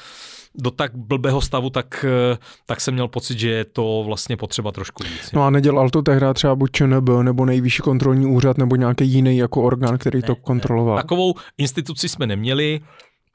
[0.62, 4.72] do tak blbého stavu, tak, eh, tak jsem měl pocit, že je to vlastně potřeba
[4.72, 5.32] trošku víc.
[5.34, 9.38] No a nedělal to tehdy třeba buď ČNB, nebo nejvyšší kontrolní úřad, nebo nějaký jiný
[9.38, 10.96] jako orgán, který ne, to kontroloval?
[10.96, 11.02] Ne.
[11.02, 12.80] Takovou instituci jsme neměli,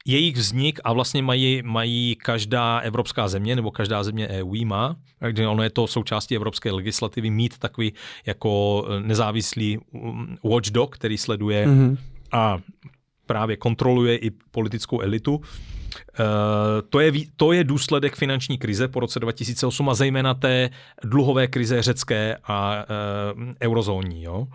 [0.07, 5.49] jejich vznik a vlastně mají, mají každá evropská země nebo každá země EU má, takže
[5.49, 7.93] ono je to součástí evropské legislativy mít takový
[8.27, 11.97] jako nezávislý um, watchdog, který sleduje mm-hmm.
[12.33, 12.59] a
[13.27, 15.41] právě kontroluje i politickou elitu.
[16.21, 20.71] Eh, to je, to je důsledek finanční krize po roce 2008 a zejména té
[21.05, 22.85] dluhové krize řecké a
[23.37, 24.23] uh, eurozóní.
[24.23, 24.47] Jo.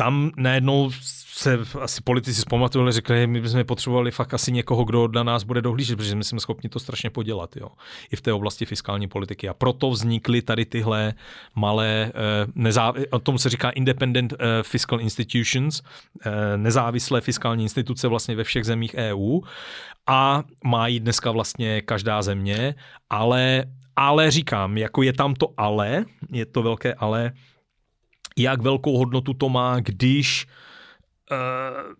[0.00, 0.90] Tam najednou
[1.26, 5.62] se asi politici zpamatovali, řekli, my bychom potřebovali fakt asi někoho, kdo na nás bude
[5.62, 7.68] dohlížet, protože my jsme schopni to strašně podělat, jo.
[8.12, 9.48] I v té oblasti fiskální politiky.
[9.48, 11.14] A proto vznikly tady tyhle
[11.54, 15.82] malé, eh, nezá, o tom se říká independent eh, fiscal institutions,
[16.26, 19.40] eh, nezávislé fiskální instituce vlastně ve všech zemích EU
[20.06, 22.74] a mají dneska vlastně každá země,
[23.10, 23.64] ale,
[23.96, 27.32] ale říkám, jako je tam to ale, je to velké ale,
[28.40, 30.46] jak velkou hodnotu to má, když
[31.30, 31.94] uh,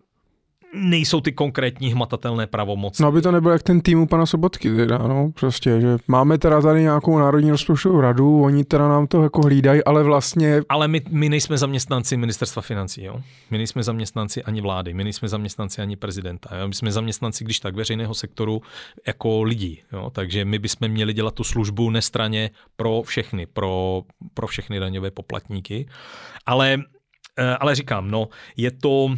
[0.73, 3.03] nejsou ty konkrétní hmatatelné pravomoci.
[3.03, 6.37] No aby to nebylo jak ten tým u pana Sobotky, teda, no, prostě, že máme
[6.37, 10.61] teda tady nějakou národní rozpočtovou radu, oni teda nám to jako hlídají, ale vlastně...
[10.69, 13.15] Ale my, my nejsme zaměstnanci ministerstva financí, jo?
[13.51, 16.67] My nejsme zaměstnanci ani vlády, my nejsme zaměstnanci ani prezidenta, jo?
[16.67, 18.61] My jsme zaměstnanci, když tak, veřejného sektoru
[19.07, 20.09] jako lidí, jo?
[20.09, 24.03] Takže my bychom měli dělat tu službu nestraně pro všechny, pro,
[24.33, 25.87] pro všechny daňové poplatníky.
[26.45, 26.77] Ale,
[27.37, 28.27] eh, ale říkám, no,
[28.57, 29.15] je to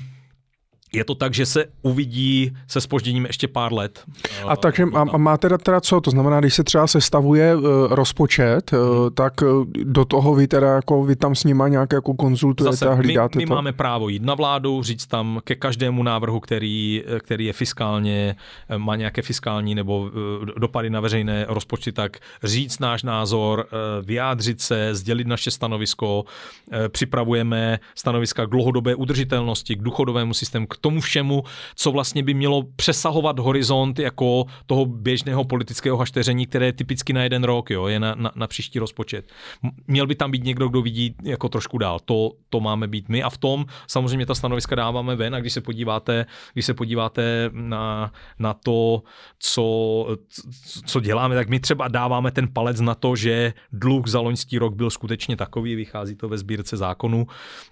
[0.94, 4.04] je to tak, že se uvidí se spožděním ještě pár let.
[4.48, 6.02] A takže a, a má teda, teda co?
[6.02, 8.80] To znamená, když se třeba sestavuje uh, rozpočet, uh,
[9.10, 12.90] tak uh, do toho vy teda jako vy tam s nima nějak jako konzultujete Zase,
[12.90, 13.56] a hlídáte my, my to?
[13.56, 18.36] máme právo jít na vládu, říct tam ke každému návrhu, který, který je fiskálně,
[18.78, 20.12] má nějaké fiskální nebo
[20.58, 23.68] dopady na veřejné rozpočty, tak říct náš názor,
[24.02, 26.26] vyjádřit se, sdělit naše stanovisko,
[26.88, 31.44] připravujeme stanoviska k dlouhodobé udržitelnosti, k důchodovému systému, k tomu všemu,
[31.76, 37.24] co vlastně by mělo přesahovat horizont jako toho běžného politického hašteření, které je typicky na
[37.24, 39.32] jeden rok, jo, je na, na, na příští rozpočet.
[39.88, 42.00] Měl by tam být někdo, kdo vidí jako trošku dál.
[42.06, 45.54] To, to máme být my a v tom samozřejmě ta stanoviska dáváme ven a když
[45.54, 49.04] se podíváte, když se podíváte na, na to,
[49.40, 49.64] co,
[50.86, 54.76] co děláme, tak my třeba dáváme ten palec na to, že dluh za loňský rok
[54.76, 57.28] byl skutečně takový, vychází to ve sbírce zákonu,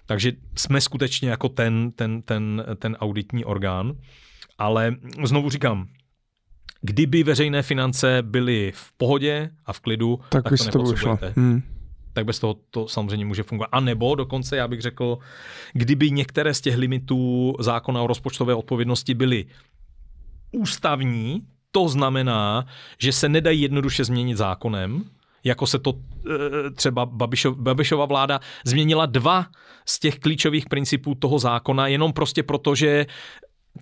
[0.06, 3.92] takže jsme skutečně jako ten, ten, ten, ten auditní orgán.
[4.58, 5.86] Ale znovu říkám,
[6.80, 11.32] kdyby veřejné finance byly v pohodě a v klidu, tak, tak to nepotřebujete.
[11.36, 11.62] Hmm.
[12.12, 13.68] Tak bez toho to samozřejmě může fungovat.
[13.72, 15.18] A nebo dokonce, já bych řekl,
[15.72, 19.46] kdyby některé z těch limitů zákona o rozpočtové odpovědnosti byly
[20.52, 22.66] ústavní, to znamená,
[22.98, 25.04] že se nedají jednoduše změnit zákonem,
[25.44, 29.46] jako se to e, třeba Babišov, Babišova vláda změnila dva
[29.86, 33.06] z těch klíčových principů toho zákona, jenom prostě proto, že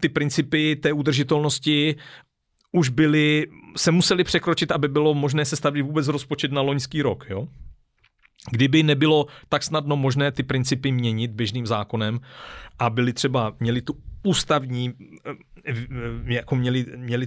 [0.01, 1.97] ty principy té udržitelnosti
[2.73, 3.47] už byly,
[3.77, 7.27] se museli překročit, aby bylo možné sestavit vůbec rozpočet na loňský rok.
[7.31, 7.49] Jo?
[8.51, 12.21] Kdyby nebylo tak snadno možné ty principy měnit běžným zákonem
[12.79, 14.93] a byli třeba, měli tu ústavní,
[15.27, 15.75] eh,
[16.25, 17.27] jako měli, měli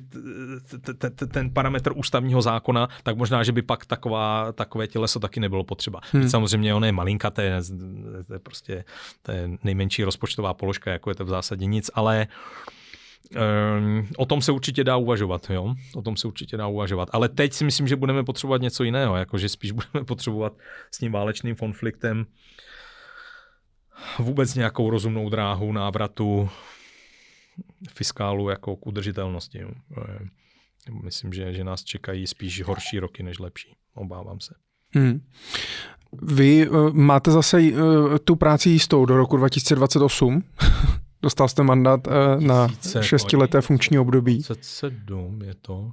[1.31, 5.99] ten parametr ústavního zákona, tak možná, že by pak taková, takové těleso taky nebylo potřeba.
[6.11, 6.29] Hmm.
[6.29, 7.59] Samozřejmě ono je malinkaté,
[8.27, 8.85] to je prostě
[9.21, 12.27] to je nejmenší rozpočtová položka, jako je to v zásadě nic, ale
[13.77, 15.75] Um, o tom se určitě dá uvažovat, jo?
[15.95, 17.09] O tom se určitě dá uvažovat.
[17.11, 20.53] Ale teď si myslím, že budeme potřebovat něco jiného, jakože spíš budeme potřebovat
[20.91, 22.25] s tím válečným konfliktem
[24.19, 26.49] vůbec nějakou rozumnou dráhu návratu
[27.89, 29.59] fiskálu jako k udržitelnosti.
[29.59, 29.69] Jo?
[31.03, 33.75] Myslím, že, že nás čekají spíš horší roky než lepší.
[33.93, 34.53] Obávám se.
[34.95, 35.21] Hmm.
[36.21, 40.43] Vy uh, máte zase uh, tu práci jistou do roku 2028?
[41.21, 42.13] Dostal jste mandát uh,
[42.43, 42.67] na
[43.01, 44.43] šestileté funkční období.
[44.47, 45.91] 27 je to.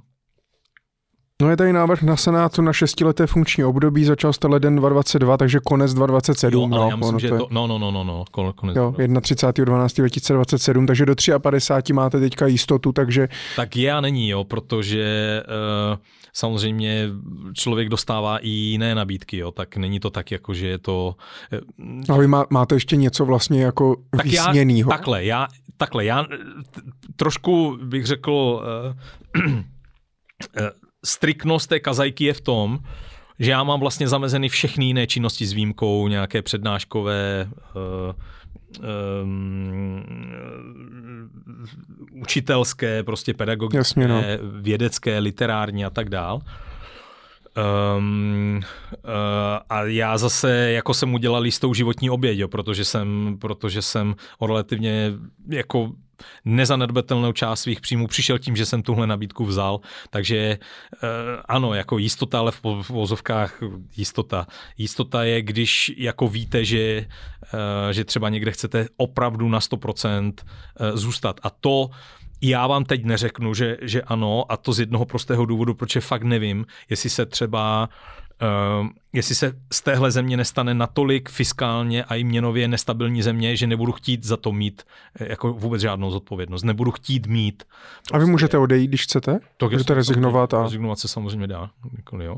[1.41, 5.59] No je tady návrh na Senátu na šestileté funkční období, začal jste leden 2022, takže
[5.59, 6.53] konec 2027.
[6.53, 8.75] Jo, no, já myslím, že to, no, no, no, no, no, konec.
[8.75, 13.29] Jo, 31.12.2027, takže do 53 máte teďka jistotu, takže...
[13.55, 15.43] Tak je a není, jo, protože
[15.91, 15.97] uh,
[16.33, 17.09] samozřejmě
[17.53, 21.15] člověk dostává i jiné nabídky, jo, tak není to tak, jako že je to...
[22.09, 24.91] A vy má, máte ještě něco vlastně jako tak vysněnýho.
[24.91, 25.47] Já, takhle, já,
[25.77, 26.25] takhle, já
[27.15, 28.61] trošku bych řekl...
[29.37, 30.69] Uh, uh,
[31.05, 32.79] striknost té kazajky je v tom,
[33.39, 38.13] že já mám vlastně zamezeny všechny jiné činnosti s výjimkou nějaké přednáškové, uh,
[39.23, 40.03] um,
[42.21, 44.21] učitelské, prostě pedagogické, Jasně, no.
[44.61, 46.41] vědecké, literární a tak dál.
[47.97, 48.61] Um,
[49.03, 49.11] uh,
[49.69, 55.13] a já zase jako jsem udělal jistou životní oběť, jo, protože jsem, protože jsem relativně
[55.49, 55.91] jako
[56.45, 58.07] nezanedbatelnou část svých příjmů.
[58.07, 59.79] Přišel tím, že jsem tuhle nabídku vzal,
[60.09, 61.09] takže uh,
[61.45, 63.59] ano, jako jistota, ale v vozovkách
[63.97, 64.47] jistota.
[64.77, 67.05] Jistota je, když jako víte, že,
[67.53, 70.33] uh, že třeba někde chcete opravdu na 100%
[70.93, 71.39] zůstat.
[71.43, 71.89] A to
[72.41, 76.23] já vám teď neřeknu, že, že ano, a to z jednoho prostého důvodu, proč fakt
[76.23, 78.20] nevím, jestli se třeba Uh,
[79.13, 83.91] jestli se z téhle země nestane natolik fiskálně a i měnově nestabilní země, že nebudu
[83.91, 84.83] chtít za to mít
[85.19, 86.63] eh, jako vůbec žádnou zodpovědnost.
[86.63, 87.63] Nebudu chtít mít.
[87.63, 89.39] Prostě, a vy můžete odejít, když chcete?
[89.57, 90.53] To můžete rezignovat.
[90.53, 90.63] A...
[90.63, 91.69] Rezignovat se samozřejmě dá.
[91.97, 92.37] Jako, jo.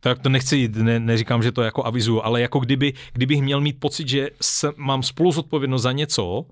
[0.00, 3.80] Tak to nechci, ne, neříkám, že to jako avizuju, ale jako kdyby, kdybych měl mít
[3.80, 6.44] pocit, že se, mám spolu zodpovědnost za něco,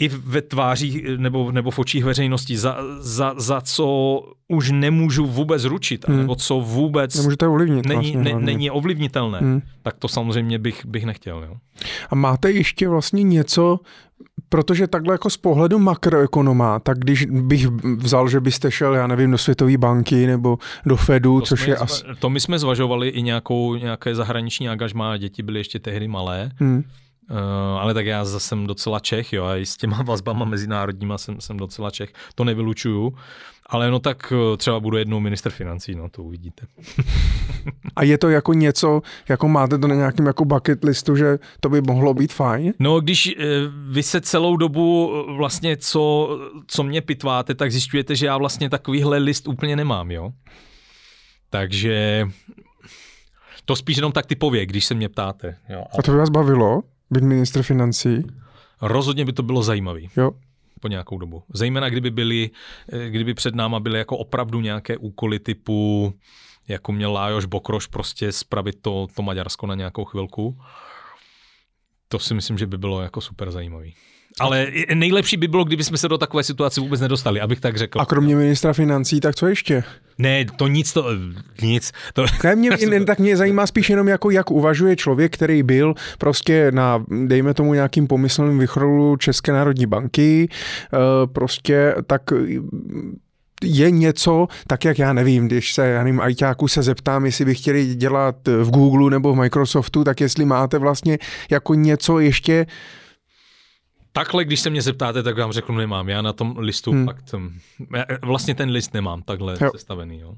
[0.00, 5.64] i ve tvářích nebo, nebo v očích veřejnosti, za, za, za co už nemůžu vůbec
[5.64, 6.18] ručit, hmm.
[6.18, 9.62] nebo co vůbec Nemůžete ovlivnit není, vlastně, ne, není ovlivnitelné, hmm.
[9.82, 11.42] tak to samozřejmě bych, bych nechtěl.
[11.42, 11.56] Jo.
[12.10, 13.80] A máte ještě vlastně něco,
[14.48, 17.66] protože takhle jako z pohledu makroekonoma, tak když bych
[17.96, 21.76] vzal, že byste šel, já nevím, do Světové banky nebo do Fedu, to což je
[21.76, 22.04] asi...
[22.18, 26.84] To my jsme zvažovali i nějakou, nějaké zahraniční angažmá, děti byly ještě tehdy malé, hmm
[27.78, 31.40] ale tak já zase jsem docela Čech, jo, a i s těma vazbama mezinárodníma jsem,
[31.40, 33.14] jsem docela Čech, to nevylučuju.
[33.72, 36.66] Ale no tak eh, třeba budu jednou minister financí, no to uvidíte.
[37.96, 41.68] A je to jako něco, jako máte to na nějakém jako bucket listu, že to
[41.68, 42.74] by mohlo být fajn?
[42.78, 43.42] No když uh,
[43.92, 46.28] vy se celou dobu vlastně, co,
[46.66, 50.30] co mě pitváte, tak zjišťujete, že já vlastně takovýhle list úplně nemám, jo.
[51.50, 52.26] Takže
[53.64, 55.56] to spíš jenom tak typově, když se mě ptáte.
[55.68, 55.84] Jo.
[55.98, 56.82] A to by vás bavilo?
[57.10, 58.22] Být ministr financí?
[58.82, 60.00] Rozhodně by to bylo zajímavé.
[60.16, 60.30] Jo.
[60.80, 61.42] Po nějakou dobu.
[61.54, 62.50] Zejména kdyby byly,
[62.92, 66.14] eh, kdyby před náma byly jako opravdu nějaké úkoly typu,
[66.68, 70.58] jako měl Lájoš Bokroš prostě spravit to, to Maďarsko na nějakou chvilku.
[72.08, 73.94] To si myslím, že by bylo jako super zajímavý.
[74.40, 78.00] Ale nejlepší by bylo, kdyby jsme se do takové situace vůbec nedostali, abych tak řekl.
[78.00, 79.84] A kromě ministra financí, tak co ještě?
[80.18, 81.04] Ne, to nic, to
[81.62, 81.92] nic.
[82.14, 82.24] To...
[82.44, 86.72] Ne, mě, jen, tak mě zajímá spíš jenom, jako, jak uvažuje člověk, který byl prostě
[86.72, 90.96] na, dejme tomu, nějakým pomyslným vychrolu České národní banky, eh,
[91.26, 92.22] prostě tak
[93.62, 97.54] je něco, tak jak já nevím, když se, já nevím, ajťáku se zeptám, jestli by
[97.54, 101.18] chtěli dělat v Google nebo v Microsoftu, tak jestli máte vlastně
[101.50, 102.66] jako něco ještě
[104.12, 106.08] Takhle, když se mě zeptáte, tak vám řeknu, nemám.
[106.08, 107.06] Já na tom listu hmm.
[107.06, 107.34] fakt,
[108.22, 109.70] vlastně ten list nemám takhle jo.
[109.72, 110.18] sestavený.
[110.18, 110.34] Jo.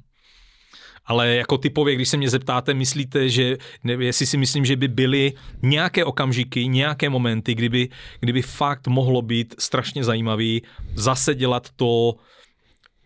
[1.06, 4.88] Ale jako typově, když se mě zeptáte, myslíte, že, ne, jestli si myslím, že by
[4.88, 5.32] byly
[5.62, 7.88] nějaké okamžiky, nějaké momenty, kdyby,
[8.20, 10.62] kdyby fakt mohlo být strašně zajímavý
[10.94, 12.14] zase dělat to,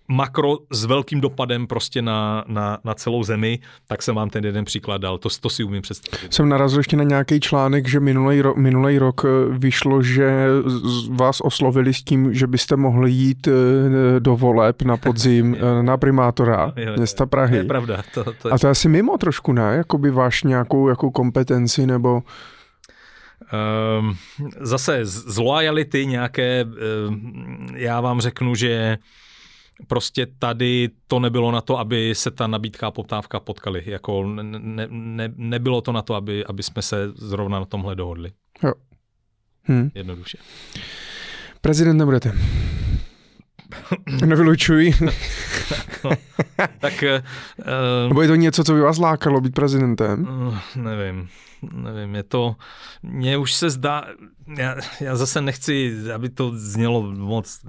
[0.09, 4.65] makro s velkým dopadem prostě na, na, na celou zemi, tak jsem vám ten jeden
[4.65, 5.19] příklad dal.
[5.19, 6.33] To, to si umím představit.
[6.33, 10.47] Jsem narazil ještě na nějaký článek, že minulý, ro, minulý rok eh, vyšlo, že
[11.11, 15.97] vás oslovili s tím, že byste mohli jít eh, do voleb na podzim eh, na
[15.97, 17.57] primátora jo, jo, města Prahy.
[17.57, 18.03] To je pravda.
[18.15, 18.53] To, to je...
[18.53, 19.75] A to je asi mimo trošku, ne?
[19.77, 22.23] Jakoby váš nějakou jako kompetenci nebo...
[24.01, 24.17] Um,
[24.61, 26.65] zase z loyalty nějaké,
[27.09, 28.99] um, já vám řeknu, že
[29.87, 33.83] prostě tady to nebylo na to, aby se ta nabídka a poptávka potkali.
[33.87, 38.31] Jako ne, ne, nebylo to na to, aby, aby jsme se zrovna na tomhle dohodli.
[38.63, 38.73] Jo.
[39.69, 39.91] Hm.
[39.95, 40.39] Jednoduše.
[41.61, 42.33] Prezident nebudete.
[44.27, 44.95] Nevylučuji.
[46.05, 46.11] no,
[46.79, 47.05] tak...
[47.59, 50.27] Uh, Nebo je to něco, co by vás lákalo být prezidentem?
[50.29, 51.29] Uh, nevím
[51.63, 52.57] nevím, je to,
[53.03, 54.05] mně už se zdá,
[54.59, 57.61] já, já zase nechci, aby to znělo moc,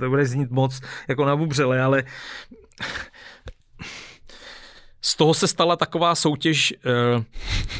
[0.00, 2.04] to bude znít moc jako nabubřele, ale
[5.00, 6.74] z toho se stala taková soutěž
[7.16, 7.22] uh,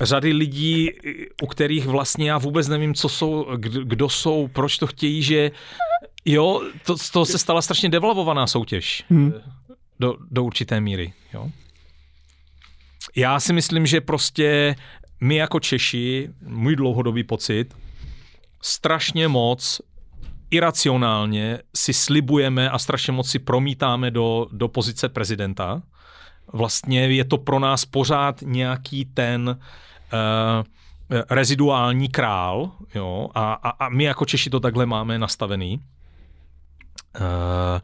[0.00, 0.90] řady lidí,
[1.42, 3.46] u kterých vlastně já vůbec nevím, co jsou,
[3.82, 5.50] kdo jsou, proč to chtějí, že
[6.24, 9.32] jo, to, z toho se stala strašně devalvovaná soutěž hmm.
[10.00, 11.50] do, do určité míry, jo.
[13.16, 14.74] Já si myslím, že prostě
[15.20, 17.76] my jako Češi, můj dlouhodobý pocit,
[18.62, 19.80] strašně moc
[20.50, 25.82] iracionálně si slibujeme a strašně moc si promítáme do, do pozice prezidenta.
[26.52, 33.88] Vlastně je to pro nás pořád nějaký ten uh, reziduální král, jo, a, a, a
[33.88, 35.80] my jako Češi to takhle máme nastavený.
[37.20, 37.80] Uh,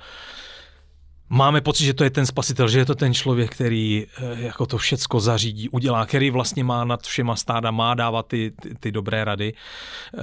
[1.28, 4.66] máme pocit, že to je ten spasitel, že je to ten člověk, který eh, jako
[4.66, 8.92] to všecko zařídí, udělá, který vlastně má nad všema stáda, má dávat ty, ty, ty
[8.92, 10.20] dobré rady eh,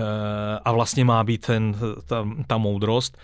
[0.65, 1.75] a vlastně má být ten,
[2.05, 3.17] ta, ta moudrost.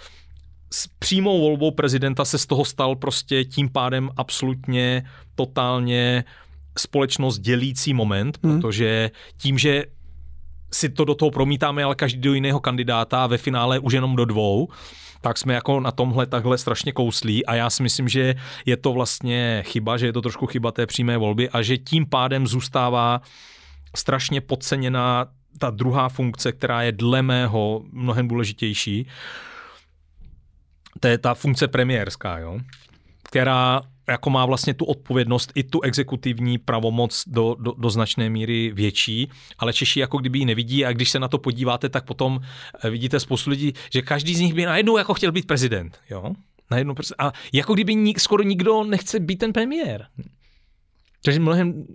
[0.72, 5.04] S přímou volbou prezidenta se z toho stal prostě tím pádem absolutně,
[5.36, 6.24] totálně
[6.78, 8.62] společnost dělící moment, hmm.
[8.62, 9.86] protože tím, že
[10.72, 14.26] si to do toho promítáme, ale každý do jiného kandidáta ve finále už jenom do
[14.26, 14.68] dvou,
[15.22, 18.36] tak jsme jako na tomhle takhle strašně kouslí a já si myslím, že
[18.66, 22.06] je to vlastně chyba, že je to trošku chyba té přímé volby a že tím
[22.06, 23.22] pádem zůstává
[23.96, 25.26] strašně podceněná
[25.60, 29.08] ta druhá funkce, která je dle mého mnohem důležitější.
[31.00, 32.60] To je ta funkce premiérská, jo?
[33.24, 38.72] která jako má vlastně tu odpovědnost i tu exekutivní pravomoc do, do, do značné míry
[38.74, 42.40] větší, ale Češi jako kdyby ji nevidí a když se na to podíváte, tak potom
[42.84, 46.00] eh, vidíte spoustu lidí, že každý z nich by najednou jako chtěl být prezident.
[46.10, 46.34] Jo?
[46.72, 50.08] Najednou, a jako kdyby nik, skoro nikdo nechce být ten premiér.
[51.24, 51.86] Takže mnohem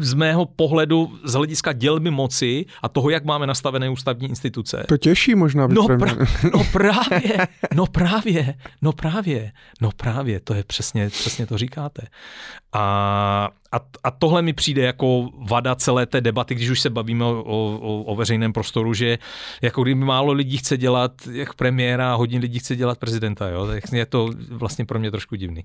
[0.00, 4.84] z mého pohledu z hlediska dělby moci a toho, jak máme nastavené ústavní instituce.
[4.88, 5.66] To těší možná.
[5.66, 5.96] No, pra,
[6.54, 12.02] no právě, no právě, no právě, no právě, to je přesně, přesně to říkáte.
[12.72, 17.24] A, a, a tohle mi přijde jako vada celé té debaty, když už se bavíme
[17.24, 19.18] o, o, o veřejném prostoru, že
[19.62, 23.66] jako kdyby málo lidí chce dělat jak premiéra a hodně lidí chce dělat prezidenta, jo?
[23.66, 25.64] tak je to vlastně pro mě trošku divný.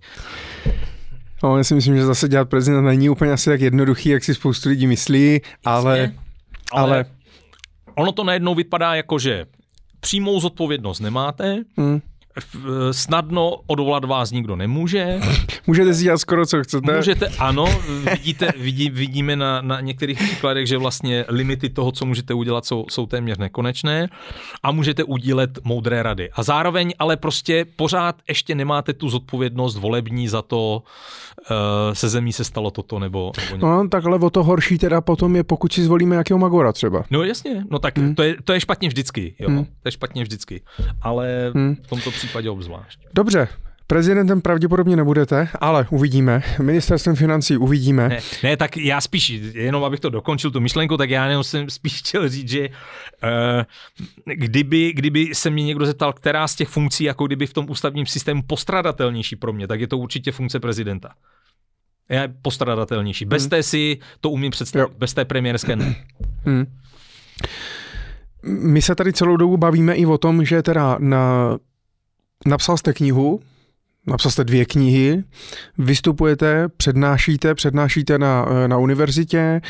[1.44, 4.36] No, já si myslím, že zase dělat prezident není úplně asi tak jednoduchý, jak si
[4.36, 6.12] spoustu lidí myslí, ale, ale,
[6.72, 7.06] ale...
[7.96, 9.46] Ono to najednou vypadá jako, že
[10.00, 12.02] přímou zodpovědnost nemáte, hmm.
[12.92, 15.20] Snadno odvolat vás nikdo nemůže.
[15.68, 16.96] Můžete si dělat skoro, co chcete.
[16.96, 17.66] Můžete, ano,
[18.12, 22.86] vidíte, vidí, vidíme na, na některých příkladech, že vlastně limity toho, co můžete udělat, jsou,
[22.90, 24.08] jsou téměř nekonečné
[24.64, 26.30] a můžete udílet moudré rady.
[26.34, 30.84] A zároveň ale prostě pořád ještě nemáte tu zodpovědnost volební za to,
[31.50, 35.02] uh, se zemí se stalo toto nebo, nebo No tak ale o to horší teda
[35.02, 37.04] potom je, pokud si zvolíme nějakého Magora třeba.
[37.12, 38.16] No jasně, no tak hmm.
[38.16, 39.66] to, je, to je špatně vždycky, jo, hmm.
[39.66, 40.62] to je špatně vždycky,
[41.02, 41.76] ale hmm.
[41.84, 43.00] v tomto případě obzvlášť.
[43.14, 43.48] Dobře,
[43.92, 46.44] Prezidentem pravděpodobně nebudete, ale uvidíme.
[46.62, 48.10] Ministerstvem financí uvidíme.
[48.10, 51.70] Ne, ne, tak já spíš, jenom abych to dokončil, tu myšlenku, tak já jenom jsem
[51.70, 52.76] spíš chtěl říct, že uh,
[54.26, 58.06] kdyby, kdyby se mě někdo zeptal, která z těch funkcí, jako kdyby v tom ústavním
[58.06, 61.10] systému postradatelnější pro mě, tak je to určitě funkce prezidenta.
[62.10, 63.26] Je postradatelnější.
[63.26, 63.50] Bez hmm.
[63.50, 64.98] té si to umím představit, jo.
[64.98, 65.96] bez té premiérské ne.
[66.46, 66.66] Hmm.
[68.44, 71.58] My se tady celou dobu bavíme i o tom, že teda na,
[72.46, 73.40] napsal jste knihu,
[74.08, 75.24] napsal jste dvě knihy,
[75.78, 79.62] vystupujete, přednášíte, přednášíte na, na univerzitě,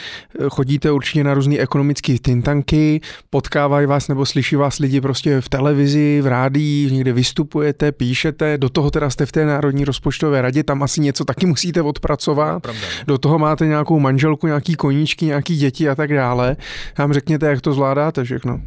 [0.49, 6.22] chodíte určitě na různé ekonomické tintanky, potkávají vás nebo slyší vás lidi prostě v televizi,
[6.22, 10.84] v rádii, někde vystupujete, píšete, do toho teda jste v té Národní rozpočtové radě, tam
[10.84, 12.68] asi něco taky musíte odpracovat.
[12.68, 12.73] No.
[13.07, 16.56] do toho máte nějakou manželku, nějaký koníčky, nějaký děti a tak dále.
[16.99, 18.61] Nám řekněte, jak to zvládáte všechno.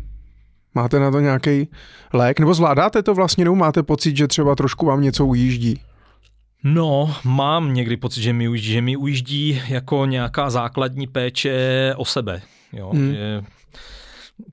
[0.74, 1.68] Máte na to nějaký
[2.12, 2.40] lék?
[2.40, 5.80] Nebo zvládáte to vlastně, nebo máte pocit, že třeba trošku vám něco ujíždí?
[6.64, 12.04] No, mám někdy pocit, že mi ujíždí, že mi ujíždí jako nějaká základní péče o
[12.04, 12.42] sebe.
[12.72, 12.90] Jo?
[12.90, 13.12] Hmm.
[13.12, 13.42] Že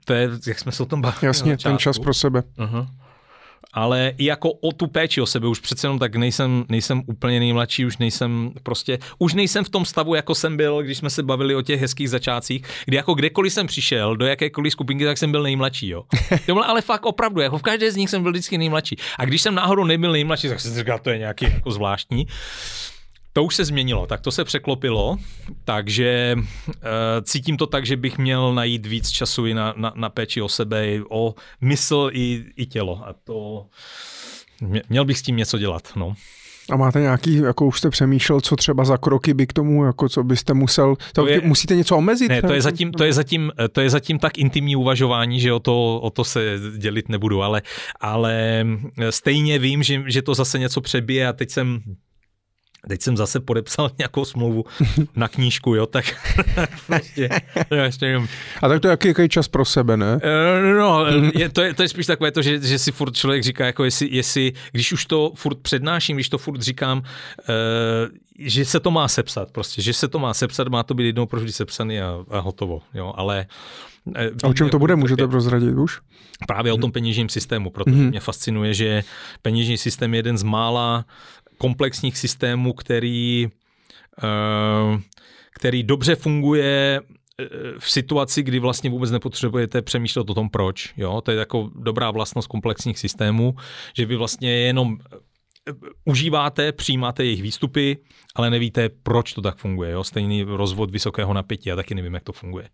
[0.06, 1.28] to je, jak jsme se o tom bavili.
[1.28, 2.44] Jasně, ten čas pro sebe.
[2.58, 2.88] Uh-huh
[3.74, 7.40] ale i jako o tu péči o sebe, už přece jenom tak nejsem, nejsem úplně
[7.40, 11.24] nejmladší, už nejsem prostě, už nejsem v tom stavu, jako jsem byl, když jsme se
[11.24, 15.32] bavili o těch hezkých začátcích, kdy jako kdekoliv jsem přišel, do jakékoliv skupinky, tak jsem
[15.32, 16.04] byl nejmladší, jo.
[16.46, 18.96] To bylo ale fakt opravdu, jako v každé z nich jsem byl vždycky nejmladší.
[19.20, 22.28] A když jsem náhodou nebyl nejmladší, tak jsem si říkal, to je nějaký jako zvláštní.
[23.34, 25.18] To už se změnilo, tak to se překlopilo,
[25.64, 26.44] takže uh,
[27.24, 30.50] cítím to tak, že bych měl najít víc času i na, na, na péči o
[30.50, 33.02] sebe, o mysl i, i tělo.
[33.08, 33.66] A to
[34.90, 36.14] měl bych s tím něco dělat, no.
[36.70, 40.10] A máte nějaký, jako už jste přemýšlel, co třeba za kroky by k tomu, jako
[40.10, 42.30] co byste musel, to, to je, musíte něco omezit?
[42.30, 45.60] Ne, to je, zatím, to, je zatím, to je zatím tak intimní uvažování, že o
[45.60, 47.62] to, o to se dělit nebudu, ale,
[48.00, 48.66] ale
[49.10, 51.82] stejně vím, že, že to zase něco přebije a teď jsem
[52.88, 54.66] Teď jsem zase podepsal nějakou smlouvu
[55.16, 56.06] na knížku, jo, tak
[56.88, 57.30] prostě,
[57.84, 58.22] ještě
[58.62, 60.16] A tak to je jaký, jaký čas pro sebe, ne?
[60.16, 63.44] Uh, no, je, to, je, to je spíš takové to, že, že si furt člověk
[63.44, 67.06] říká, jako jestli, jestli, když už to furt přednáším, když to furt říkám, uh,
[68.40, 71.26] že se to má sepsat prostě, že se to má sepsat, má to být jednou
[71.26, 73.46] pro vždy sepsaný a, a hotovo, jo, ale
[74.44, 76.00] a o čem to bude, můžete prozradit už?
[76.48, 78.10] Právě o tom peněžním systému, protože mm-hmm.
[78.10, 79.04] mě fascinuje, že
[79.42, 81.06] peněžní systém je jeden z mála
[81.62, 83.48] komplexních systémů, který,
[84.24, 85.00] eh,
[85.54, 87.46] který dobře funguje eh,
[87.80, 90.94] v situaci, kdy vlastně vůbec nepotřebujete přemýšlet o tom, proč.
[90.98, 91.22] Jo?
[91.22, 93.56] To je jako dobrá vlastnost komplexních systémů,
[93.94, 95.74] že vy vlastně jenom eh,
[96.06, 97.98] užíváte, přijímáte jejich výstupy,
[98.36, 99.92] ale nevíte, proč to tak funguje.
[99.92, 100.04] Jo?
[100.04, 102.70] Stejný rozvod vysokého napětí, já taky nevím, jak to funguje.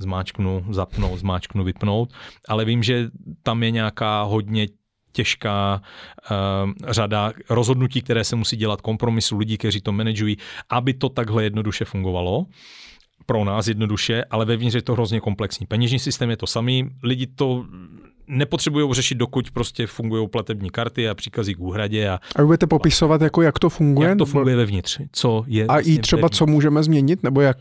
[0.00, 2.12] Zmáčknu, zapnout, zmáčknu, vypnout,
[2.48, 3.10] ale vím, že
[3.42, 4.66] tam je nějaká hodně
[5.12, 5.82] těžká
[6.30, 10.36] uh, řada rozhodnutí, které se musí dělat, kompromisu lidí, kteří to manažují,
[10.70, 12.46] aby to takhle jednoduše fungovalo
[13.26, 15.66] pro nás jednoduše, ale vevnitř je to hrozně komplexní.
[15.66, 17.64] Peněžní systém je to samý, lidi to
[18.30, 22.08] nepotřebují řešit, dokud prostě fungují platební karty a příkazy k úhradě.
[22.08, 24.08] A, a budete popisovat, jako jak to funguje?
[24.08, 26.38] Jak to funguje vevnitř, co je A vlastně i třeba, vevnitř.
[26.38, 27.56] co můžeme změnit, nebo, jak,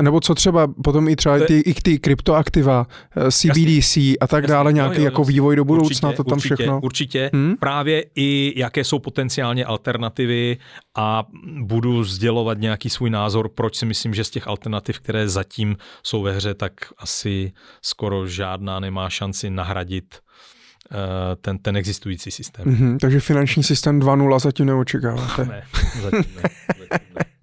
[0.00, 2.86] nebo co třeba potom i třeba ty, i ty kryptoaktiva,
[3.16, 6.16] eh, CBDC jasný, a tak jasný, dále, nějaký jo, jo, jako vývoj do budoucna, určitě,
[6.16, 6.80] to tam určitě, všechno.
[6.82, 7.54] Určitě, hmm?
[7.60, 10.56] právě i jaké jsou potenciálně alternativy
[10.96, 11.26] a
[11.60, 16.22] budu sdělovat nějaký svůj názor, proč si myslím, že z těch alternativ, které zatím jsou
[16.22, 17.52] ve hře, tak asi
[17.82, 20.98] skoro žádná nemá šanci nahradit uh,
[21.40, 22.64] ten, ten existující systém.
[22.64, 25.44] Mm-hmm, takže finanční systém 2.0 zatím neočekáváte.
[25.44, 25.62] Ne,
[26.02, 26.42] zatím ne.
[26.90, 27.24] Zatím ne.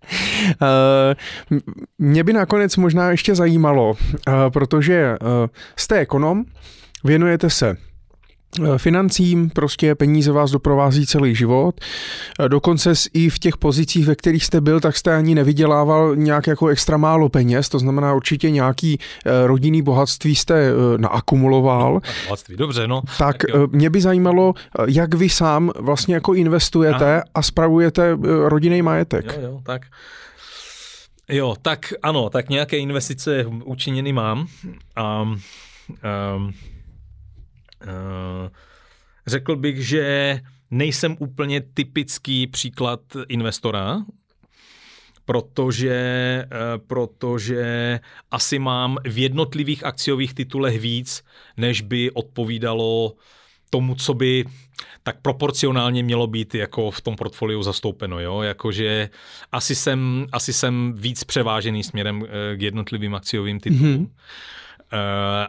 [0.62, 1.58] Uh,
[1.98, 5.28] mě by nakonec možná ještě zajímalo, uh, protože uh,
[5.76, 6.44] jste ekonom,
[7.04, 7.95] věnujete se Eh,
[8.78, 11.82] financím, prostě peníze vás doprovází celý život.
[12.40, 16.48] Eh, dokonce i v těch pozicích, ve kterých jste byl, tak jste ani nevydělával nějak
[16.48, 21.94] jako extra málo peněz, to znamená určitě nějaký eh, rodinný bohatství jste naakumuloval.
[21.94, 23.02] No, bohatství, dobře, no.
[23.18, 24.54] Tak, tak mě by zajímalo,
[24.88, 27.24] jak vy sám vlastně jako investujete Aha.
[27.36, 29.26] a spravujete rodinný majetek.
[29.26, 29.82] Jo, jo, tak.
[31.30, 34.48] Jo, tak ano, tak nějaké investice učiněny mám.
[35.24, 35.40] Um, um,
[35.90, 36.54] Eh,
[39.28, 40.40] řekl bych, že
[40.72, 44.06] nejsem úplně typický příklad investora,
[45.26, 45.96] protože,
[46.46, 46.48] eh,
[46.88, 48.00] protože
[48.32, 51.24] asi mám v jednotlivých akciových titulech víc,
[51.58, 53.14] než by odpovídalo
[53.70, 54.46] tomu, co by
[55.04, 59.10] tak proporcionálně mělo být jako v tom portfoliu zastoupeno, jo, jakože
[59.52, 63.98] asi jsem, asi jsem víc převážený směrem eh, k jednotlivým akciovým titulům.
[63.98, 64.10] Mm-hmm.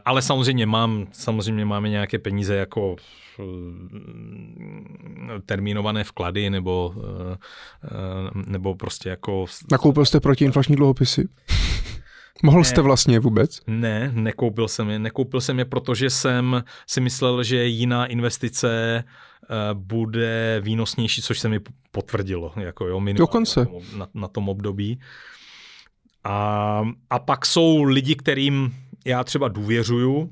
[0.04, 2.96] Ale samozřejmě mám, samozřejmě máme nějaké peníze jako
[5.46, 6.94] termínované vklady nebo,
[8.46, 9.44] nebo prostě jako...
[9.70, 11.28] Nakoupil jste protiinflační dluhopisy?
[12.42, 13.60] Mohl jste vlastně vůbec?
[13.66, 14.98] Ne, nekoupil jsem je.
[14.98, 21.48] Nekoupil jsem je, protože jsem si myslel, že jiná investice eh, bude výnosnější, což se
[21.48, 22.52] mi potvrdilo.
[22.56, 23.60] Jako jo, Dokonce.
[23.60, 25.00] Na tom, na, na tom období.
[26.24, 28.74] A, a pak jsou lidi, kterým
[29.06, 30.30] já třeba důvěřuju, uh,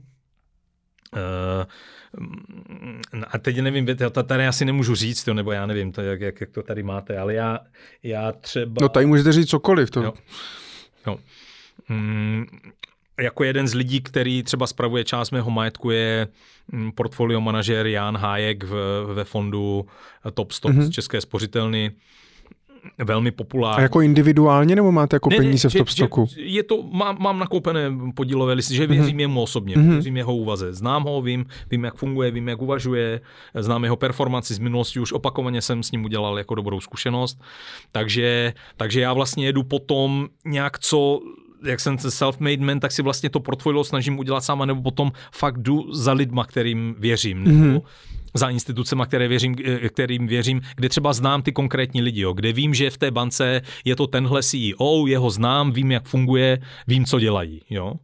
[3.28, 3.86] a teď nevím,
[4.26, 7.18] tady asi nemůžu říct, jo, nebo já nevím, to, jak, jak, jak to tady máte,
[7.18, 7.58] ale já,
[8.02, 8.82] já třeba...
[8.82, 9.90] No tady můžete říct cokoliv.
[9.90, 10.02] To...
[10.02, 10.12] Jo.
[11.06, 11.18] Jo.
[11.88, 12.46] Mm,
[13.20, 16.28] jako jeden z lidí, který třeba spravuje část mého majetku, je
[16.72, 19.86] mm, portfolio manažer Jan Hájek v, ve fondu
[20.34, 20.82] Top Stop mm-hmm.
[20.82, 21.92] z České spořitelny
[23.04, 23.78] velmi populární.
[23.78, 26.28] A jako individuálně nebo máte jako ne, peníze ne, v top stoku?
[26.36, 29.20] Je to, mám, mám nakoupené podílové listy, že věřím mm-hmm.
[29.20, 29.90] jemu osobně, mm-hmm.
[29.90, 30.72] věřím jeho úvaze.
[30.72, 33.20] Znám ho, vím, vím, jak funguje, vím, jak uvažuje,
[33.54, 37.40] znám jeho performanci z minulosti, už opakovaně jsem s ním udělal jako dobrou zkušenost.
[37.92, 41.20] Takže, takže já vlastně jedu potom nějak, co
[41.64, 45.58] jak jsem self-made man, tak si vlastně to portfolio snažím udělat sám, nebo potom fakt
[45.58, 47.44] jdu za lidma, kterým věřím.
[47.44, 47.82] Mm-hmm.
[48.34, 52.52] Za institucema, které věřím, eh, kterým věřím, kde třeba znám ty konkrétní lidi, jo, kde
[52.52, 57.04] vím, že v té bance je to tenhle CEO, jeho znám, vím, jak funguje, vím,
[57.04, 57.62] co dělají.
[57.70, 57.94] Jo.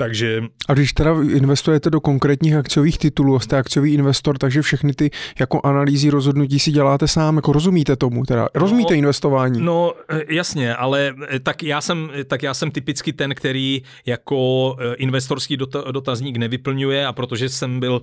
[0.00, 0.42] Takže...
[0.68, 5.60] A když teda investujete do konkrétních akciových titulů, jste akciový investor, takže všechny ty jako
[5.64, 9.60] analýzy rozhodnutí si děláte sám, jako rozumíte tomu, teda rozumíte no, investování?
[9.62, 14.76] No eh, jasně, ale eh, tak já jsem, tak já jsem typicky ten, který jako
[14.80, 15.56] eh, investorský
[15.90, 18.00] dotazník nevyplňuje a protože jsem byl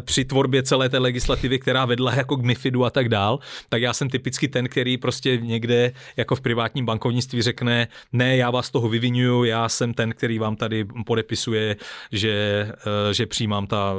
[0.00, 3.92] při tvorbě celé té legislativy, která vedla jako k MIFIDu a tak dál, tak já
[3.92, 8.88] jsem typicky ten, který prostě někde jako v privátním bankovnictví řekne, ne, já vás toho
[8.88, 10.86] vyvinuju, já jsem ten, který vám tady
[11.18, 11.76] podepisuje,
[12.12, 12.32] že,
[13.10, 13.94] eh, že, přijímám, ta,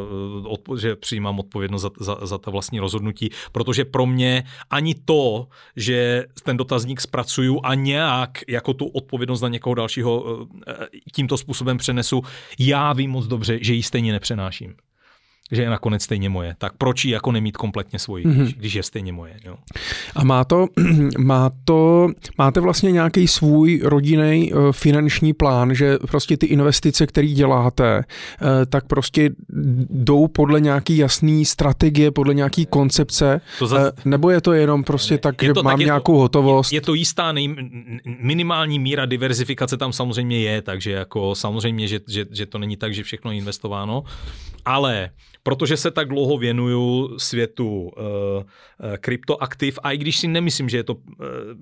[0.74, 5.48] eh, že přijímám odpovědnost za, za, za ta vlastní rozhodnutí, protože pro mě ani to,
[5.76, 11.78] že ten dotazník zpracuju a nějak jako tu odpovědnost na někoho dalšího eh, tímto způsobem
[11.78, 12.22] přenesu,
[12.60, 14.89] já vím moc dobře, že ji stejně nepřenáším
[15.52, 16.56] že je nakonec stejně moje.
[16.58, 18.42] Tak proč ji jako nemít kompletně svoji, mm-hmm.
[18.42, 19.36] když, když je stejně moje.
[19.46, 19.56] Jo?
[20.16, 20.68] A má to,
[21.18, 27.28] má to, máte vlastně nějaký svůj rodinný uh, finanční plán, že prostě ty investice, které
[27.28, 27.98] děláte,
[28.42, 29.30] uh, tak prostě
[29.90, 33.80] jdou podle nějaký jasný strategie, podle nějaký koncepce, to za...
[33.80, 36.72] uh, nebo je to jenom prostě tak, je že to, mám tak nějakou to, hotovost?
[36.72, 37.56] Je, je to jistá nej,
[38.20, 42.94] minimální míra diverzifikace tam samozřejmě je, takže jako samozřejmě, že, že, že to není tak,
[42.94, 44.04] že všechno je investováno,
[44.66, 45.10] ale
[45.44, 48.44] protože se tak dlouho věnuju světu uh,
[48.98, 51.02] kryptoaktiv a i když si nemyslím, že je to, uh,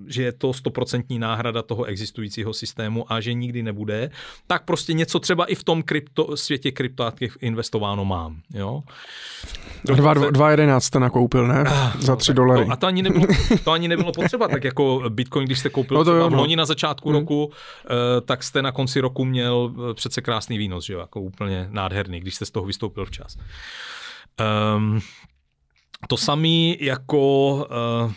[0.06, 4.10] že je to stoprocentní náhrada toho existujícího systému a že nikdy nebude,
[4.46, 8.40] tak prostě něco třeba i v tom krypto, světě kryptoaktiv investováno mám.
[8.54, 8.82] Jo?
[9.84, 11.64] 2.11 jste nakoupil, ne?
[11.66, 12.66] Ah, Za 3 dolary.
[12.66, 13.26] No, a to ani, nebylo,
[13.64, 16.36] to ani nebylo potřeba, tak jako Bitcoin, když jste koupil no to jo, no.
[16.36, 17.18] loni na začátku hmm.
[17.18, 17.52] roku, uh,
[18.24, 21.00] tak jste na konci roku měl přece krásný výnos, že jo?
[21.00, 23.36] jako úplně nádherný, když jste z toho vystoupil včas.
[24.76, 25.00] Um,
[26.08, 27.54] to samé jako,
[28.04, 28.12] uh,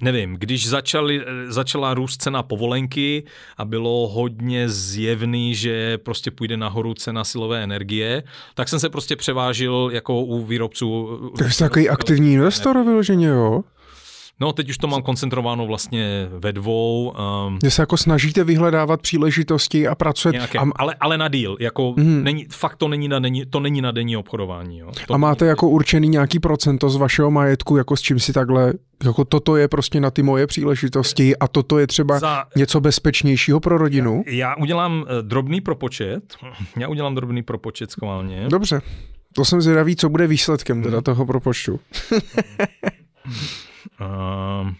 [0.00, 3.24] nevím, když začali, začala růst cena povolenky
[3.56, 8.22] a bylo hodně zjevný, že prostě půjde nahoru cena silové energie,
[8.54, 11.18] tak jsem se prostě převážil jako u výrobců.
[11.38, 13.64] To jsi takový aktivní investor vyloženě, jo?
[14.42, 17.14] No, teď už to mám koncentrováno vlastně ve dvou.
[17.46, 20.32] Um, Že se jako snažíte vyhledávat příležitosti a pracovat.
[20.32, 21.56] Nějaké, a, ale, ale na deal.
[21.60, 22.24] Jako mm.
[22.24, 24.78] není, fakt to není na, denní, to není na denní obchodování.
[24.78, 24.90] Jo.
[25.06, 25.48] To a máte není...
[25.48, 28.72] jako určený nějaký procento z vašeho majetku, jako s čím si takhle,
[29.04, 32.44] jako toto je prostě na ty moje příležitosti a toto je třeba Za...
[32.56, 34.24] něco bezpečnějšího pro rodinu?
[34.26, 36.36] Já, já udělám uh, drobný propočet.
[36.78, 38.46] Já udělám drobný propočet schválně.
[38.48, 38.80] Dobře.
[39.34, 41.04] To jsem zvědavý, co bude výsledkem teda mhm.
[41.04, 41.80] toho propočtu.
[44.02, 44.74] Ehm,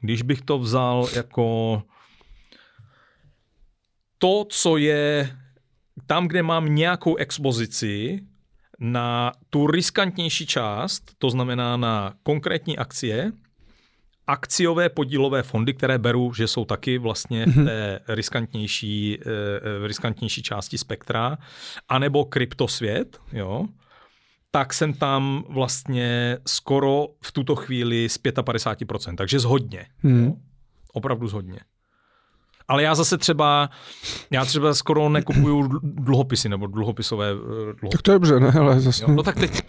[0.00, 1.82] když bych to vzal jako
[4.18, 5.36] to, co je
[6.06, 8.20] tam, kde mám nějakou expozici
[8.78, 13.32] na tu riskantnější část, to znamená na konkrétní akcie,
[14.26, 17.66] akciové podílové fondy, které beru, že jsou taky vlastně v mhm.
[17.66, 21.38] té riskantnější, v eh, riskantnější části spektra,
[21.88, 23.66] anebo kryptosvět, jo,
[24.50, 29.86] tak jsem tam vlastně skoro v tuto chvíli z 55%, takže zhodně.
[29.98, 30.32] Hmm.
[30.92, 31.60] Opravdu zhodně.
[32.68, 33.70] Ale já zase třeba,
[34.30, 37.86] já třeba skoro nekupuju dluhopisy nebo dluhopisové dluhopisy.
[37.86, 38.52] Eh, tak to je dobře, ne?
[38.60, 39.04] Ale zase...
[39.04, 39.62] Jo, no tak teď...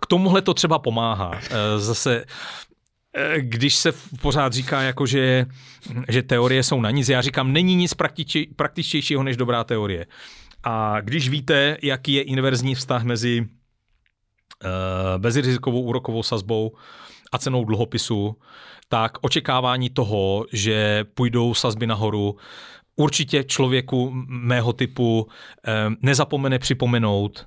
[0.00, 1.32] K tomuhle to třeba pomáhá.
[1.34, 2.24] Eh, zase
[3.36, 5.46] když se pořád říká, jako že,
[6.08, 7.94] že teorie jsou na nic, já říkám, není nic
[8.56, 10.06] praktičtějšího než dobrá teorie.
[10.68, 13.48] A když víte, jaký je inverzní vztah mezi uh,
[15.18, 16.72] bezrizikovou úrokovou sazbou
[17.32, 18.36] a cenou dluhopisu,
[18.88, 22.36] tak očekávání toho, že půjdou sazby nahoru,
[22.96, 27.46] určitě člověku mého typu uh, nezapomene připomenout,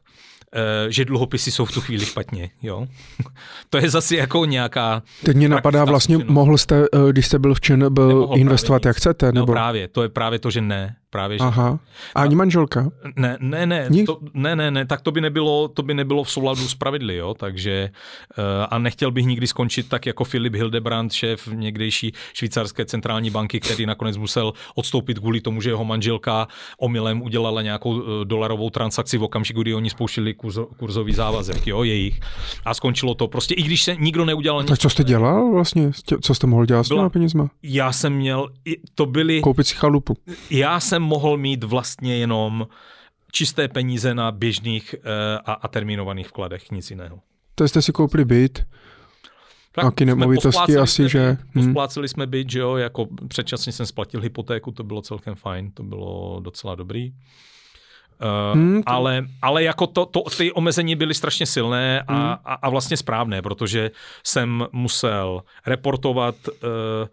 [0.56, 2.50] Eh, že dluhopisy jsou v tu chvíli špatně.
[2.62, 2.88] Jo?
[3.70, 5.04] to je zase jako nějaká...
[5.26, 8.98] Teď mě napadá vlastně, mohl jste, eh, když jste byl v ČN, byl investovat jak
[8.98, 9.26] chcete?
[9.26, 9.46] No nebo?
[9.46, 10.96] No právě, to je právě to, že ne.
[11.12, 11.80] Právě, že Aha.
[12.16, 12.92] A ani manželka?
[13.16, 16.32] Ne, ne, ne, to, ne, ne, ne, tak to by nebylo, to by nebylo v
[16.32, 17.90] souladu s pravidly, jo, takže
[18.38, 23.60] uh, a nechtěl bych nikdy skončit tak jako Filip Hildebrand, šéf někdejší švýcarské centrální banky,
[23.60, 26.48] který nakonec musel odstoupit kvůli tomu, že jeho manželka
[26.80, 31.84] omylem udělala nějakou uh, dolarovou transakci v okamžiku, kdy oni spouštili kurzo, kurzový závazek, jo,
[31.84, 32.20] jejich.
[32.66, 35.92] A skončilo to prostě, i když se nikdo neudělal Tak co jste dělal vlastně?
[36.22, 37.50] Co jste mohl dělat s těmi penězma?
[37.64, 38.50] Já jsem měl,
[38.96, 39.42] to byly...
[39.42, 40.18] Koupit si chalupu.
[40.50, 42.68] Já jsem mohl mít vlastně jenom
[43.32, 45.04] čisté peníze na běžných uh,
[45.46, 47.20] a, a termínovaných vkladech, nic jiného.
[47.56, 48.66] To jste si koupili byt,
[49.72, 51.38] tak Taky nemovitosti asi, že...
[51.54, 51.66] Hmm.
[51.66, 55.84] Pospláceli jsme byt, že jo, jako předčasně jsem splatil hypotéku, to bylo celkem fajn, to
[55.84, 57.14] bylo docela dobrý.
[58.22, 58.90] Uh, hmm, to...
[58.90, 62.24] ale, ale jako to, to, ty omezení byly strašně silné a, hmm.
[62.46, 63.92] a, a vlastně správné, protože
[64.24, 66.54] jsem musel reportovat uh,
[67.04, 67.08] Eh,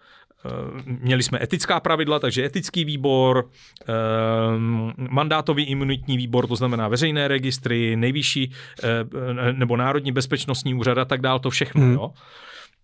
[0.85, 3.51] měli jsme etická pravidla, takže etický výbor,
[3.81, 3.93] eh,
[5.11, 8.53] mandátový imunitní výbor, to znamená veřejné registry, nejvyšší
[8.83, 11.83] eh, nebo Národní bezpečnostní úřad a tak dál, to všechno.
[11.83, 11.95] Hmm.
[11.95, 12.13] Jo?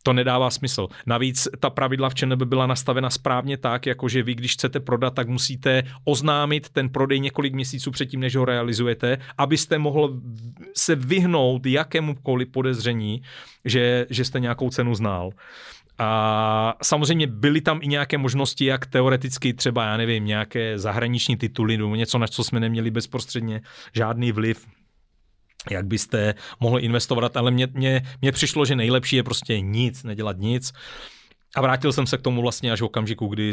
[0.02, 0.88] To nedává smysl.
[1.06, 5.28] Navíc ta pravidla v ČNB byla nastavena správně tak, jakože vy, když chcete prodat, tak
[5.28, 10.20] musíte oznámit ten prodej několik měsíců předtím, než ho realizujete, abyste mohl
[10.76, 13.22] se vyhnout jakémukoliv podezření,
[13.64, 15.30] že, že jste nějakou cenu znal.
[15.98, 21.78] A samozřejmě byly tam i nějaké možnosti, jak teoreticky třeba, já nevím, nějaké zahraniční tituly
[21.78, 23.60] nebo něco, na co jsme neměli bezprostředně
[23.92, 24.66] žádný vliv,
[25.70, 30.38] jak byste mohli investovat, ale mně, mně, mně přišlo, že nejlepší je prostě nic, nedělat
[30.38, 30.72] nic.
[31.56, 33.52] A vrátil jsem se k tomu vlastně až v okamžiku, kdy,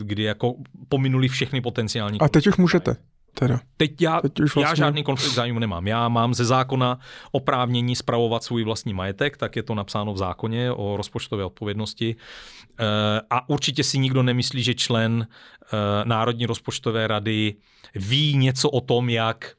[0.00, 0.54] kdy jako
[0.88, 2.20] pominuli všechny potenciální.
[2.20, 2.96] A teď už můžete.
[3.34, 3.60] Teda.
[3.76, 4.70] Teď já, Teď už vlastně...
[4.70, 5.86] já žádný konflikt zájmu nemám.
[5.86, 6.98] Já mám ze zákona
[7.32, 12.16] oprávnění spravovat svůj vlastní majetek, tak je to napsáno v zákoně o rozpočtové odpovědnosti.
[12.80, 17.54] Eh, a určitě si nikdo nemyslí, že člen eh, Národní rozpočtové rady
[17.94, 19.52] ví něco o tom, jak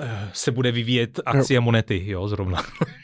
[0.00, 1.62] eh, se bude vyvíjet akcie jo.
[1.62, 2.62] monety, jo, zrovna.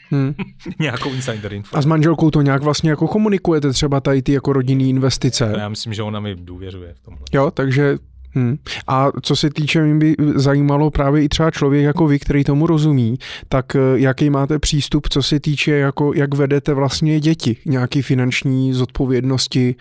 [0.09, 0.33] Hmm.
[0.79, 1.77] Nějakou insider informaci.
[1.77, 5.53] A s manželkou to nějak vlastně jako komunikujete třeba tady ty jako rodinný investice?
[5.57, 7.25] Já myslím, že ona mi důvěřuje v tomhle.
[7.33, 7.97] Jo, takže
[8.37, 8.57] Hmm.
[8.87, 12.67] A co se týče, mě by zajímalo právě i třeba člověk jako vy, který tomu
[12.67, 13.17] rozumí,
[13.49, 18.73] tak eh, jaký máte přístup, co se týče, jako, jak vedete vlastně děti, nějaký finanční
[18.73, 19.75] zodpovědnosti?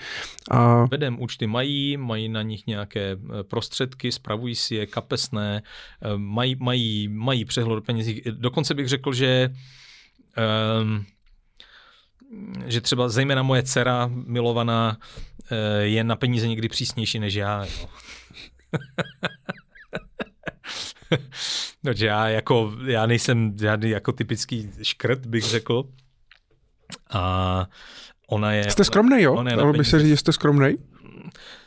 [0.50, 0.86] A...
[0.90, 5.62] Vedem účty mají, mají na nich nějaké eh, prostředky, spravují si je kapesné,
[6.02, 8.22] eh, mají, mají, mají přehled penězí.
[8.30, 9.50] Dokonce bych řekl, že
[10.82, 11.04] um,
[12.66, 14.96] že třeba zejména moje dcera milovaná
[15.80, 17.64] je na peníze někdy přísnější než já.
[17.64, 17.88] Jo.
[21.84, 25.84] no, že já jako, já nejsem žádný jako typický škrt, bych řekl.
[27.10, 27.66] A
[28.28, 28.70] ona je...
[28.70, 29.42] Jste skromnej, jo?
[29.42, 30.78] Dalo by se říct, že jste skromnej?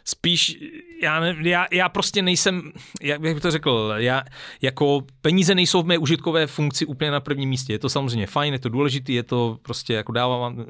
[0.06, 0.58] Spíš,
[1.04, 2.72] já, ne, já, já prostě nejsem,
[3.02, 4.24] jak bych to řekl, já,
[4.62, 7.74] jako peníze nejsou v mé užitkové funkci úplně na prvním místě.
[7.74, 10.66] Je to samozřejmě fajn, je to důležité, je to prostě jako dávám,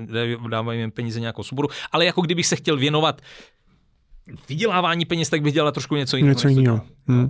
[0.50, 3.22] dávají jim peníze nějakou svobodu, ale jako kdybych se chtěl věnovat
[4.50, 6.32] vydělávání peněz, tak bych dělal trošku něco jiného.
[6.32, 6.82] Něco jiného.
[7.08, 7.30] Hmm.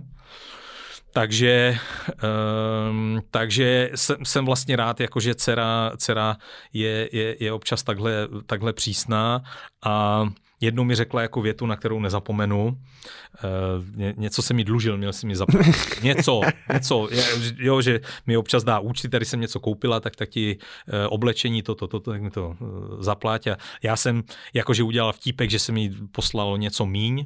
[1.13, 1.77] Takže,
[2.89, 6.37] um, takže jsem, jsem vlastně rád, jako že dcera, dcera
[6.73, 8.11] je, je, je občas takhle,
[8.45, 9.41] takhle přísná
[9.85, 10.23] a
[10.61, 12.65] jednou mi řekla jako větu, na kterou nezapomenu.
[12.67, 15.75] Uh, něco se mi dlužil, měl si mi zaplatit.
[16.03, 16.41] něco,
[16.73, 17.09] něco,
[17.57, 21.63] jo, že mi občas dá účty, tady jsem něco koupila, tak tak ti uh, oblečení,
[21.63, 23.47] to, to, to, tak mi to uh, zaplať.
[23.47, 24.23] A já jsem
[24.53, 27.25] jakože udělal vtípek, že se mi poslalo něco míň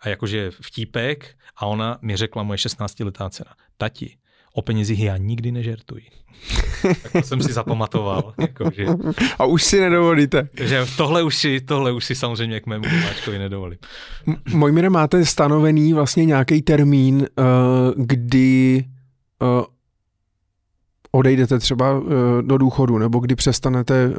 [0.00, 4.16] a jakože vtípek a ona mi řekla moje 16 letá dcera, tati,
[4.56, 6.02] o penězích já nikdy nežertuji.
[7.02, 8.34] tak to jsem si zapamatoval.
[8.40, 8.86] Jako, že,
[9.38, 10.48] a už si nedovolíte.
[10.60, 13.78] Že tohle už si, tohle už si samozřejmě k mému domáčkovi nedovolím.
[14.54, 17.24] Mojmire, máte stanovený vlastně nějaký termín, uh,
[17.96, 18.84] kdy
[19.42, 19.64] uh,
[21.16, 22.06] odejdete třeba uh,
[22.42, 24.14] do důchodu, nebo kdy přestanete uh,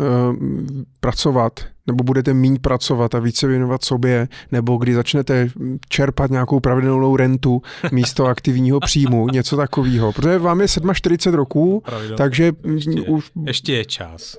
[1.00, 5.50] pracovat, nebo budete méně pracovat a více věnovat sobě, nebo kdy začnete
[5.90, 7.61] čerpat nějakou pravidelnou rentu
[7.92, 10.14] místo aktivního příjmu, něco takového.
[10.14, 12.17] Protože vám je 47 roků, Pravidel.
[12.17, 13.32] takže ještě, už...
[13.45, 14.38] ještě je čas.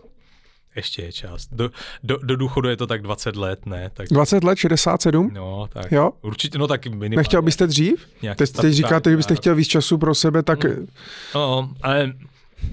[0.76, 1.48] ještě je čas.
[1.52, 1.70] Do,
[2.04, 3.90] do, do důchodu je to tak 20 let, ne?
[3.94, 5.30] Tak, 20 let, 67?
[5.34, 5.92] no, tak.
[5.92, 6.10] Jo?
[6.22, 7.16] Určitě, no tak minimálně.
[7.16, 8.06] Nechtěl byste dřív?
[8.36, 10.58] Teď, teď říkáte, že byste chtěl víc času pro sebe, tak
[11.34, 12.12] No, ale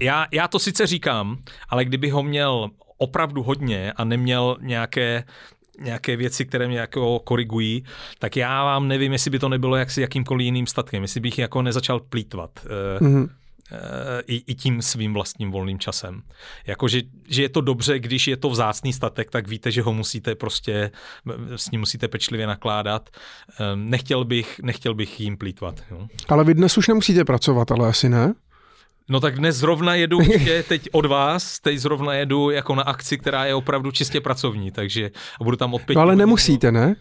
[0.00, 5.24] já, já to sice říkám, ale kdyby ho měl opravdu hodně a neměl nějaké
[5.80, 7.84] nějaké věci, které mě jako korigují,
[8.18, 11.62] tak já vám nevím, jestli by to nebylo jaksi jakýmkoliv jiným statkem, jestli bych jako
[11.62, 12.50] nezačal plítvat.
[12.64, 13.28] eh, mhm.
[13.72, 13.76] eh,
[14.26, 16.22] i, i tím svým vlastním volným časem.
[16.66, 19.92] Jako, že, že je to dobře, když je to vzácný statek, tak víte, že ho
[19.92, 20.90] musíte prostě,
[21.56, 23.10] s ním musíte pečlivě nakládat.
[23.60, 25.82] Eh, Nechtěl bych, nechtěl bych jim plítvat.
[25.90, 26.06] Jo.
[26.28, 28.34] ale vy dnes už nemusíte pracovat, ale asi ne?
[29.08, 33.18] No tak dnes zrovna jedu ještě teď od vás, teď zrovna jedu jako na akci,
[33.18, 35.10] která je opravdu čistě pracovní, takže
[35.40, 36.96] a budu tam od pěti No ale do- nemusíte, ne?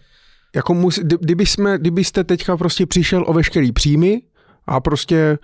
[0.55, 4.21] Jako mus, kdy- kdyby jsme, kdybyste teďka prostě přišel o veškerý příjmy
[4.67, 5.37] a prostě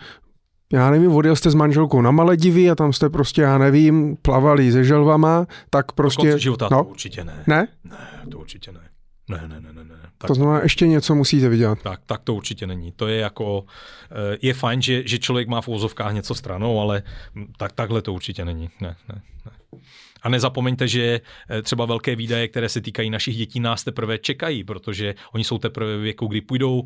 [0.73, 4.71] já nevím, odjel jste s manželkou na Maledivy a tam jste prostě, já nevím, plavali
[4.71, 6.21] se želvama, tak Do prostě...
[6.27, 7.43] konce života no, to určitě ne.
[7.47, 7.67] ne?
[7.83, 7.97] Ne,
[8.31, 8.79] to určitě ne.
[9.31, 9.95] Ne, ne, ne, ne, ne.
[10.17, 11.79] Tak, To znamená, ještě něco musíte vydělat.
[11.83, 12.91] tak, tak to určitě není.
[12.91, 13.65] To je jako,
[14.11, 17.03] eh, je fajn, že, že člověk má v úzovkách něco stranou, ale
[17.57, 18.69] tak, takhle to určitě není.
[18.81, 19.51] Ne, ne, ne.
[20.23, 24.63] A nezapomeňte, že eh, třeba velké výdaje, které se týkají našich dětí, nás teprve čekají,
[24.63, 26.83] protože oni jsou teprve ve věku, kdy půjdou,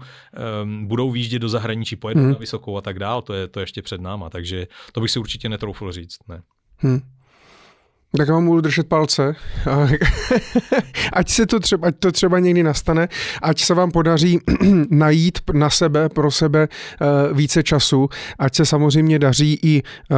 [0.64, 2.32] um, budou výjíždět do zahraničí, pojedou Mhm.
[2.32, 3.22] na vysokou a tak dál.
[3.22, 6.18] To je, to je ještě před náma, takže to bych si určitě netroufl říct.
[6.28, 6.42] Ne.
[6.84, 7.00] Hm.
[8.18, 9.36] Tak vám budu držet palce.
[11.14, 13.08] Ať se to třeba, ať to třeba někdy nastane,
[13.42, 14.40] ať se vám podaří
[14.90, 20.16] najít na sebe, pro sebe eh, více času, ať se samozřejmě daří i eh,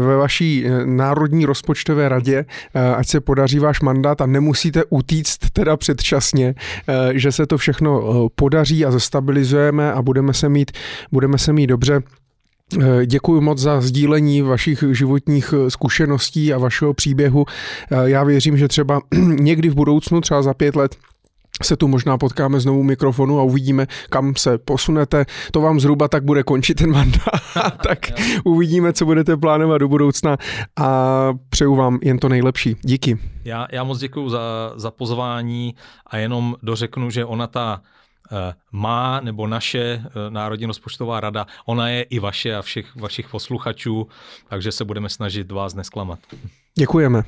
[0.00, 2.44] ve vaší eh, Národní rozpočtové radě,
[2.96, 6.54] ať se podaří váš mandát a nemusíte utíct teda předčasně,
[7.12, 10.70] že se to všechno podaří a zastabilizujeme a budeme se mít,
[11.12, 12.02] budeme se mít dobře.
[12.82, 17.44] Eh, Děkuji moc za sdílení vašich životních eh, zkušeností a vašeho příběhu.
[17.90, 19.00] Eh, Já věřím, že třeba
[19.40, 20.96] někdy v budoucnu, třeba za pět let,
[21.62, 25.26] se tu možná potkáme znovu u mikrofonu a uvidíme, kam se posunete.
[25.52, 27.42] To vám zhruba tak bude končit ten mandát,
[27.88, 27.98] tak
[28.44, 30.36] uvidíme, co budete plánovat do budoucna
[30.76, 30.88] a
[31.48, 32.76] přeju vám jen to nejlepší.
[32.82, 33.18] Díky.
[33.44, 35.74] Já, já moc děkuji za, za pozvání
[36.06, 37.80] a jenom dořeknu, že ona ta
[38.72, 44.08] má nebo naše eh, Národní rozpočtová rada, ona je i vaše a všech vašich posluchačů,
[44.48, 46.18] takže se budeme snažit vás nesklamat.
[46.78, 47.22] Děkujeme.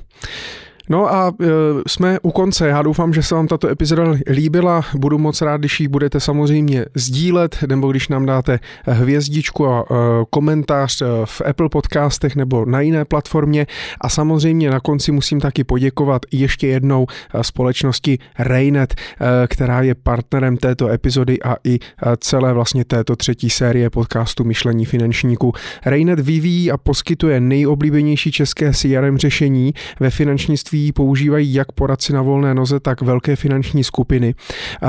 [0.90, 1.46] No a e,
[1.86, 2.68] jsme u konce.
[2.68, 4.84] Já doufám, že se vám tato epizoda líbila.
[4.94, 9.94] Budu moc rád, když ji budete samozřejmě sdílet, nebo když nám dáte hvězdičku a e,
[10.30, 13.66] komentář e, v Apple podcastech nebo na jiné platformě.
[14.00, 19.94] A samozřejmě na konci musím taky poděkovat ještě jednou e, společnosti Raynet, e, která je
[19.94, 21.78] partnerem této epizody a i e,
[22.16, 25.52] celé vlastně této třetí série podcastu Myšlení finančníků.
[25.86, 32.55] Raynet vyvíjí a poskytuje nejoblíbenější české CRM řešení ve finančnictví používají jak poradci na volné
[32.55, 34.34] noze, tak velké finanční skupiny.
[34.83, 34.86] Eh,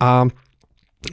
[0.00, 0.26] A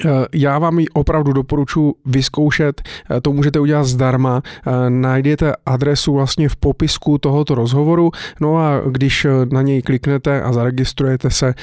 [0.06, 4.42] eh, já vám ji opravdu doporučuji vyzkoušet, eh, to můžete udělat zdarma,
[4.90, 11.32] najdete adresu vlastně v popisku tohoto rozhovoru, no a když na něj kliknete a zaregistrujete
[11.32, 11.54] se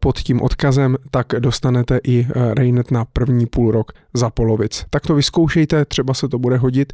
[0.00, 4.84] pod tím odkazem, tak dostanete i Raynet na první půl rok za polovic.
[4.90, 6.92] Tak to vyzkoušejte, třeba se to bude hodit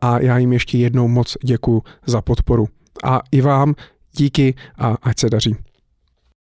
[0.00, 2.68] a já jim ještě jednou moc děkuji za podporu.
[3.04, 3.74] A i vám
[4.18, 5.56] díky a ať se daří.